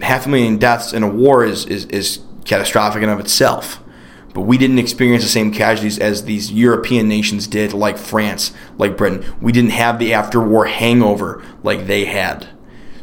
half 0.00 0.26
a 0.26 0.28
million 0.28 0.58
deaths 0.58 0.92
in 0.92 1.02
a 1.02 1.08
war 1.08 1.44
is, 1.44 1.64
is, 1.66 1.84
is 1.86 2.20
catastrophic 2.44 3.02
in 3.02 3.08
of 3.08 3.20
itself. 3.20 3.78
But 4.34 4.42
we 4.42 4.56
didn't 4.56 4.78
experience 4.78 5.22
the 5.22 5.28
same 5.28 5.52
casualties 5.52 5.98
as 5.98 6.24
these 6.24 6.50
European 6.50 7.06
nations 7.06 7.46
did, 7.46 7.72
like 7.72 7.98
France, 7.98 8.52
like 8.78 8.96
Britain. 8.96 9.24
We 9.40 9.52
didn't 9.52 9.70
have 9.70 9.98
the 9.98 10.14
after 10.14 10.40
war 10.40 10.64
hangover 10.64 11.44
like 11.62 11.86
they 11.86 12.06
had. 12.06 12.48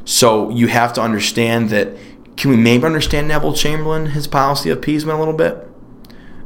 So 0.06 0.50
you 0.50 0.68
have 0.68 0.92
to 0.94 1.02
understand 1.02 1.70
that 1.70 1.96
can 2.40 2.52
we 2.52 2.56
maybe 2.56 2.86
understand 2.86 3.28
Neville 3.28 3.52
Chamberlain, 3.52 4.08
his 4.08 4.26
policy 4.26 4.70
of 4.70 4.78
appeasement 4.78 5.18
a 5.18 5.20
little 5.20 5.34
bit? 5.34 5.68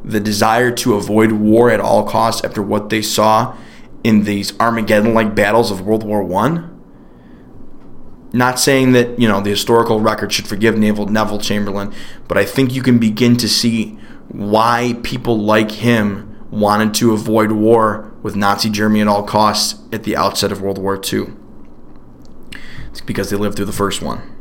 The 0.03 0.19
desire 0.19 0.71
to 0.71 0.95
avoid 0.95 1.33
war 1.33 1.69
at 1.69 1.79
all 1.79 2.09
costs 2.09 2.43
after 2.43 2.63
what 2.63 2.89
they 2.89 3.03
saw 3.03 3.55
in 4.03 4.23
these 4.23 4.59
Armageddon 4.59 5.13
like 5.13 5.35
battles 5.35 5.69
of 5.69 5.81
World 5.81 6.03
War 6.03 6.23
One. 6.23 6.81
Not 8.33 8.59
saying 8.59 8.93
that, 8.93 9.19
you 9.19 9.27
know, 9.27 9.39
the 9.39 9.51
historical 9.51 9.99
record 9.99 10.33
should 10.33 10.47
forgive 10.47 10.75
Neville, 10.75 11.05
Neville 11.05 11.37
Chamberlain, 11.37 11.93
but 12.27 12.39
I 12.39 12.43
think 12.43 12.73
you 12.73 12.81
can 12.81 12.97
begin 12.97 13.37
to 13.37 13.47
see 13.47 13.99
why 14.29 14.99
people 15.03 15.37
like 15.37 15.69
him 15.69 16.43
wanted 16.49 16.95
to 16.95 17.13
avoid 17.13 17.51
war 17.51 18.11
with 18.23 18.35
Nazi 18.35 18.71
Germany 18.71 19.01
at 19.01 19.07
all 19.07 19.21
costs 19.21 19.79
at 19.91 20.05
the 20.05 20.15
outset 20.15 20.51
of 20.51 20.59
World 20.59 20.79
War 20.79 20.95
II. 20.95 21.33
It's 22.89 23.01
because 23.01 23.29
they 23.29 23.37
lived 23.37 23.57
through 23.57 23.65
the 23.65 23.71
first 23.71 24.01
one. 24.01 24.32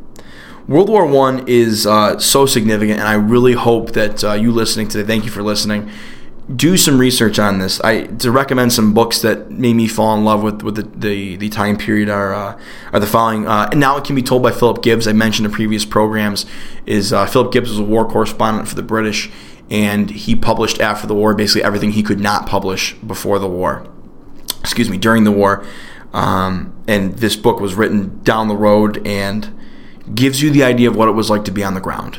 World 0.68 0.88
War 0.88 1.06
One 1.06 1.48
is 1.48 1.86
uh, 1.86 2.18
so 2.18 2.46
significant, 2.46 3.00
and 3.00 3.08
I 3.08 3.14
really 3.14 3.54
hope 3.54 3.92
that 3.92 4.22
uh, 4.22 4.34
you 4.34 4.52
listening 4.52 4.88
today. 4.88 5.06
Thank 5.06 5.24
you 5.24 5.30
for 5.30 5.42
listening. 5.42 5.90
Do 6.54 6.76
some 6.76 6.98
research 6.98 7.38
on 7.38 7.58
this. 7.58 7.80
I 7.80 8.04
to 8.04 8.30
recommend 8.30 8.72
some 8.72 8.94
books 8.94 9.22
that 9.22 9.50
made 9.50 9.74
me 9.74 9.88
fall 9.88 10.16
in 10.16 10.24
love 10.24 10.42
with 10.42 10.62
with 10.62 10.76
the 10.76 10.82
the, 10.82 11.36
the 11.36 11.48
time 11.48 11.76
period 11.76 12.08
are 12.08 12.32
uh, 12.32 12.60
are 12.92 13.00
the 13.00 13.06
following. 13.08 13.46
Uh, 13.46 13.68
and 13.72 13.80
now 13.80 13.96
it 13.96 14.04
can 14.04 14.14
be 14.14 14.22
told 14.22 14.42
by 14.42 14.52
Philip 14.52 14.82
Gibbs. 14.82 15.08
I 15.08 15.12
mentioned 15.12 15.46
in 15.46 15.52
previous 15.52 15.84
programs 15.84 16.46
is 16.86 17.12
uh, 17.12 17.26
Philip 17.26 17.52
Gibbs 17.52 17.70
was 17.70 17.78
a 17.80 17.84
war 17.84 18.08
correspondent 18.08 18.68
for 18.68 18.76
the 18.76 18.82
British, 18.84 19.30
and 19.68 20.10
he 20.10 20.36
published 20.36 20.80
after 20.80 21.08
the 21.08 21.14
war 21.14 21.34
basically 21.34 21.64
everything 21.64 21.92
he 21.92 22.04
could 22.04 22.20
not 22.20 22.46
publish 22.46 22.94
before 22.94 23.40
the 23.40 23.48
war. 23.48 23.84
Excuse 24.60 24.88
me, 24.88 24.96
during 24.96 25.24
the 25.24 25.32
war. 25.32 25.64
Um, 26.12 26.72
and 26.86 27.14
this 27.14 27.36
book 27.36 27.58
was 27.58 27.74
written 27.74 28.22
down 28.22 28.48
the 28.48 28.56
road 28.56 29.04
and 29.06 29.58
gives 30.14 30.42
you 30.42 30.50
the 30.50 30.64
idea 30.64 30.88
of 30.88 30.96
what 30.96 31.08
it 31.08 31.12
was 31.12 31.30
like 31.30 31.44
to 31.44 31.50
be 31.50 31.64
on 31.64 31.74
the 31.74 31.80
ground. 31.80 32.18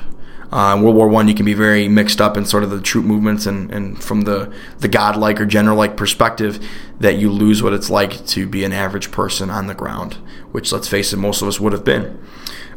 Uh, 0.52 0.76
in 0.76 0.84
World 0.84 0.96
War 0.96 1.08
One, 1.08 1.28
you 1.28 1.34
can 1.34 1.46
be 1.46 1.56
very 1.56 1.88
mixed 1.88 2.22
up 2.22 2.38
in 2.38 2.46
sort 2.46 2.64
of 2.64 2.70
the 2.70 2.80
troop 2.80 3.06
movements 3.06 3.48
and, 3.48 3.72
and 3.72 4.02
from 4.02 4.22
the, 4.22 4.54
the 4.80 4.88
godlike 4.88 5.42
or 5.42 5.48
general-like 5.48 5.98
perspective 5.98 6.64
that 7.00 7.18
you 7.18 7.32
lose 7.32 7.64
what 7.64 7.74
it's 7.74 7.90
like 7.90 8.24
to 8.28 8.48
be 8.48 8.64
an 8.64 8.72
average 8.72 9.10
person 9.10 9.50
on 9.50 9.66
the 9.66 9.74
ground, 9.74 10.14
which, 10.52 10.72
let's 10.72 10.88
face 10.88 11.12
it, 11.12 11.18
most 11.18 11.42
of 11.42 11.48
us 11.48 11.60
would 11.60 11.74
have 11.74 11.84
been. 11.84 12.20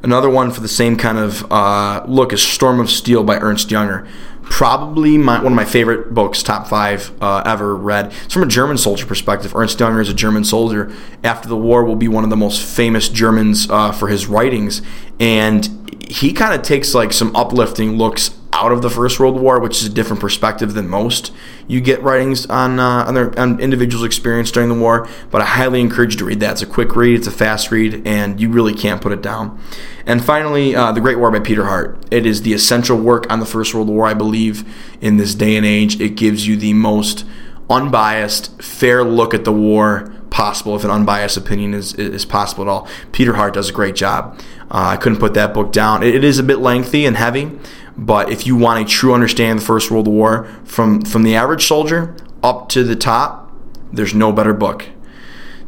Another 0.02 0.31
one 0.31 0.51
for 0.51 0.60
the 0.60 0.68
same 0.68 0.97
kind 0.97 1.18
of 1.18 1.51
uh, 1.51 2.05
look 2.06 2.32
is 2.32 2.43
Storm 2.43 2.81
of 2.81 2.90
Steel 2.90 3.24
by 3.24 3.39
Ernst 3.39 3.68
Junger. 3.68 4.09
Probably 4.43 5.18
my, 5.18 5.39
one 5.39 5.52
of 5.52 5.56
my 5.56 5.64
favorite 5.64 6.14
books, 6.14 6.43
top 6.43 6.68
five 6.68 7.10
uh, 7.20 7.43
ever 7.44 7.74
read. 7.74 8.12
It's 8.24 8.32
from 8.32 8.44
a 8.44 8.47
German 8.47 8.78
soldier 8.78 9.05
perspective. 9.05 9.56
Ernst 9.56 9.78
Junger 9.78 10.01
is 10.01 10.09
a 10.09 10.14
German 10.14 10.44
soldier. 10.44 10.93
After 11.24 11.48
the 11.48 11.56
war, 11.56 11.85
will 11.85 11.97
be 11.97 12.09
one 12.09 12.23
of 12.23 12.31
the 12.31 12.36
most 12.36 12.62
famous 12.62 13.09
Germans 13.09 13.68
uh, 13.68 13.90
for 13.90 14.09
his 14.09 14.27
writings, 14.28 14.82
and 15.18 15.90
he 16.09 16.32
kind 16.32 16.55
of 16.55 16.62
takes 16.62 16.94
like 16.94 17.12
some 17.12 17.35
uplifting 17.35 17.97
looks 17.97 18.36
out 18.57 18.73
of 18.73 18.81
the 18.81 18.89
First 18.89 19.20
World 19.20 19.39
War, 19.39 19.61
which 19.61 19.77
is 19.83 19.87
a 19.87 19.91
different 19.91 20.20
perspective 20.20 20.73
than 20.73 20.89
most 20.89 21.31
you 21.69 21.81
get 21.81 22.03
writings 22.03 22.47
on 22.47 22.81
uh, 22.81 23.05
on, 23.07 23.15
their, 23.15 23.39
on 23.39 23.61
individuals' 23.61 24.05
experience 24.05 24.51
during 24.51 24.70
the 24.70 24.74
war. 24.74 25.09
But 25.31 25.43
I 25.43 25.45
highly 25.45 25.81
encourage 25.81 26.15
you 26.15 26.19
to 26.20 26.24
read 26.24 26.41
that. 26.41 26.53
It's 26.53 26.62
a 26.62 26.66
quick 26.66 26.97
read, 26.97 27.19
it's 27.19 27.27
a 27.27 27.33
fast 27.33 27.70
read, 27.70 28.07
and 28.07 28.41
you 28.41 28.49
really 28.49 28.73
can't 28.73 29.03
put 29.03 29.12
it 29.12 29.20
down. 29.20 29.61
And 30.07 30.24
finally, 30.24 30.74
uh, 30.74 30.93
The 30.93 31.01
Great 31.01 31.19
War 31.19 31.31
by 31.31 31.41
Peter 31.41 31.66
Hart. 31.66 32.03
It 32.11 32.24
is 32.24 32.43
the 32.43 32.55
essential 32.55 32.99
work 32.99 33.31
on 33.31 33.41
the 33.41 33.47
First 33.47 33.74
World 33.74 33.89
War, 33.89 34.07
I 34.07 34.15
believe, 34.15 34.65
in 35.01 35.19
this 35.19 35.35
day 35.35 35.57
and 35.57 35.66
age. 35.66 36.01
It 36.01 36.11
gives 36.11 36.47
you 36.47 36.57
the 36.57 36.73
most 36.73 37.27
unbiased, 37.69 38.62
fair 38.62 39.05
look 39.05 39.35
at 39.35 39.45
the 39.45 39.53
war 39.53 40.12
possible, 40.31 40.77
if 40.77 40.85
an 40.85 40.91
unbiased 40.91 41.37
opinion 41.37 41.74
is, 41.74 41.95
is 41.95 42.24
possible 42.24 42.62
at 42.65 42.69
all. 42.69 42.89
Peter 43.12 43.35
Hart 43.35 43.55
does 43.55 43.70
a 43.70 43.73
great 43.73 43.97
job. 43.97 44.39
Uh, 44.70 44.95
I 44.95 44.97
couldn't 44.97 45.19
put 45.19 45.35
that 45.35 45.55
book 45.55 45.73
down. 45.73 46.03
It, 46.03 46.15
it 46.15 46.24
is 46.24 46.39
a 46.39 46.43
bit 46.43 46.59
lengthy 46.59 47.07
and 47.07 47.16
heavy, 47.16 47.59
but 47.97 48.31
if 48.31 48.47
you 48.47 48.56
want 48.56 48.85
a 48.85 48.89
true 48.89 49.14
understanding 49.14 49.56
of 49.56 49.60
the 49.60 49.66
First 49.66 49.90
World 49.90 50.09
War 50.09 50.44
from, 50.64 51.02
from 51.02 51.23
the 51.23 51.35
average 51.35 51.66
soldier 51.66 52.14
up 52.43 52.68
to 52.70 52.85
the 52.85 52.97
top, 52.97 53.52
there's 53.93 54.14
no 54.14 54.32
better 54.32 54.52
book. 54.52 54.86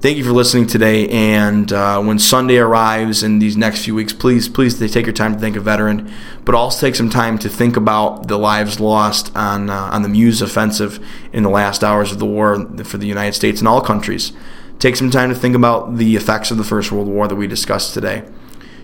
Thank 0.00 0.16
you 0.16 0.22
for 0.22 0.30
listening 0.30 0.68
today. 0.68 1.08
And 1.08 1.72
uh, 1.72 2.00
when 2.00 2.20
Sunday 2.20 2.58
arrives 2.58 3.24
in 3.24 3.40
these 3.40 3.56
next 3.56 3.84
few 3.84 3.96
weeks, 3.96 4.12
please, 4.12 4.48
please 4.48 4.78
take 4.78 5.06
your 5.06 5.12
time 5.12 5.32
to 5.32 5.40
thank 5.40 5.56
a 5.56 5.60
veteran, 5.60 6.12
but 6.44 6.54
also 6.54 6.86
take 6.86 6.94
some 6.94 7.10
time 7.10 7.36
to 7.38 7.48
think 7.48 7.76
about 7.76 8.28
the 8.28 8.38
lives 8.38 8.78
lost 8.78 9.34
on 9.36 9.68
uh, 9.68 9.90
on 9.92 10.02
the 10.02 10.08
Meuse 10.08 10.40
offensive 10.40 11.04
in 11.32 11.42
the 11.42 11.50
last 11.50 11.82
hours 11.82 12.12
of 12.12 12.20
the 12.20 12.26
war 12.26 12.64
for 12.84 12.96
the 12.96 13.08
United 13.08 13.32
States 13.34 13.60
and 13.60 13.66
all 13.66 13.80
countries. 13.80 14.32
Take 14.78 14.94
some 14.94 15.10
time 15.10 15.30
to 15.30 15.34
think 15.34 15.56
about 15.56 15.96
the 15.96 16.14
effects 16.14 16.52
of 16.52 16.58
the 16.58 16.64
First 16.64 16.92
World 16.92 17.08
War 17.08 17.26
that 17.26 17.34
we 17.34 17.48
discussed 17.48 17.92
today. 17.92 18.22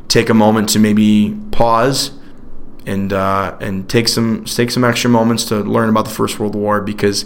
Take 0.09 0.29
a 0.29 0.35
moment 0.35 0.69
to 0.71 0.81
maybe 0.81 1.39
pause 1.53 2.11
and 2.87 3.13
uh, 3.13 3.57
and 3.61 3.89
take 3.89 4.09
some 4.09 4.45
take 4.45 4.71
some 4.71 4.85
extra 4.85 5.11
moments 5.11 5.45
to 5.47 5.61
learn 5.61 5.89
about 5.89 6.05
the 6.05 6.11
First 6.11 6.39
World 6.39 6.55
War 6.55 6.81
because 6.81 7.25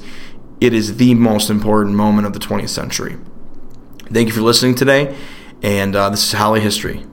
it 0.60 0.72
is 0.72 0.97
the 0.97 1.14
most 1.14 1.51
important 1.51 1.97
moment 1.97 2.26
of 2.26 2.32
the 2.32 2.40
20th 2.40 2.70
century. 2.70 3.16
Thank 4.12 4.28
you 4.28 4.35
for 4.35 4.40
listening 4.40 4.74
today, 4.74 5.16
and 5.62 5.94
uh, 5.94 6.10
this 6.10 6.24
is 6.24 6.32
Holley 6.32 6.60
History. 6.60 7.05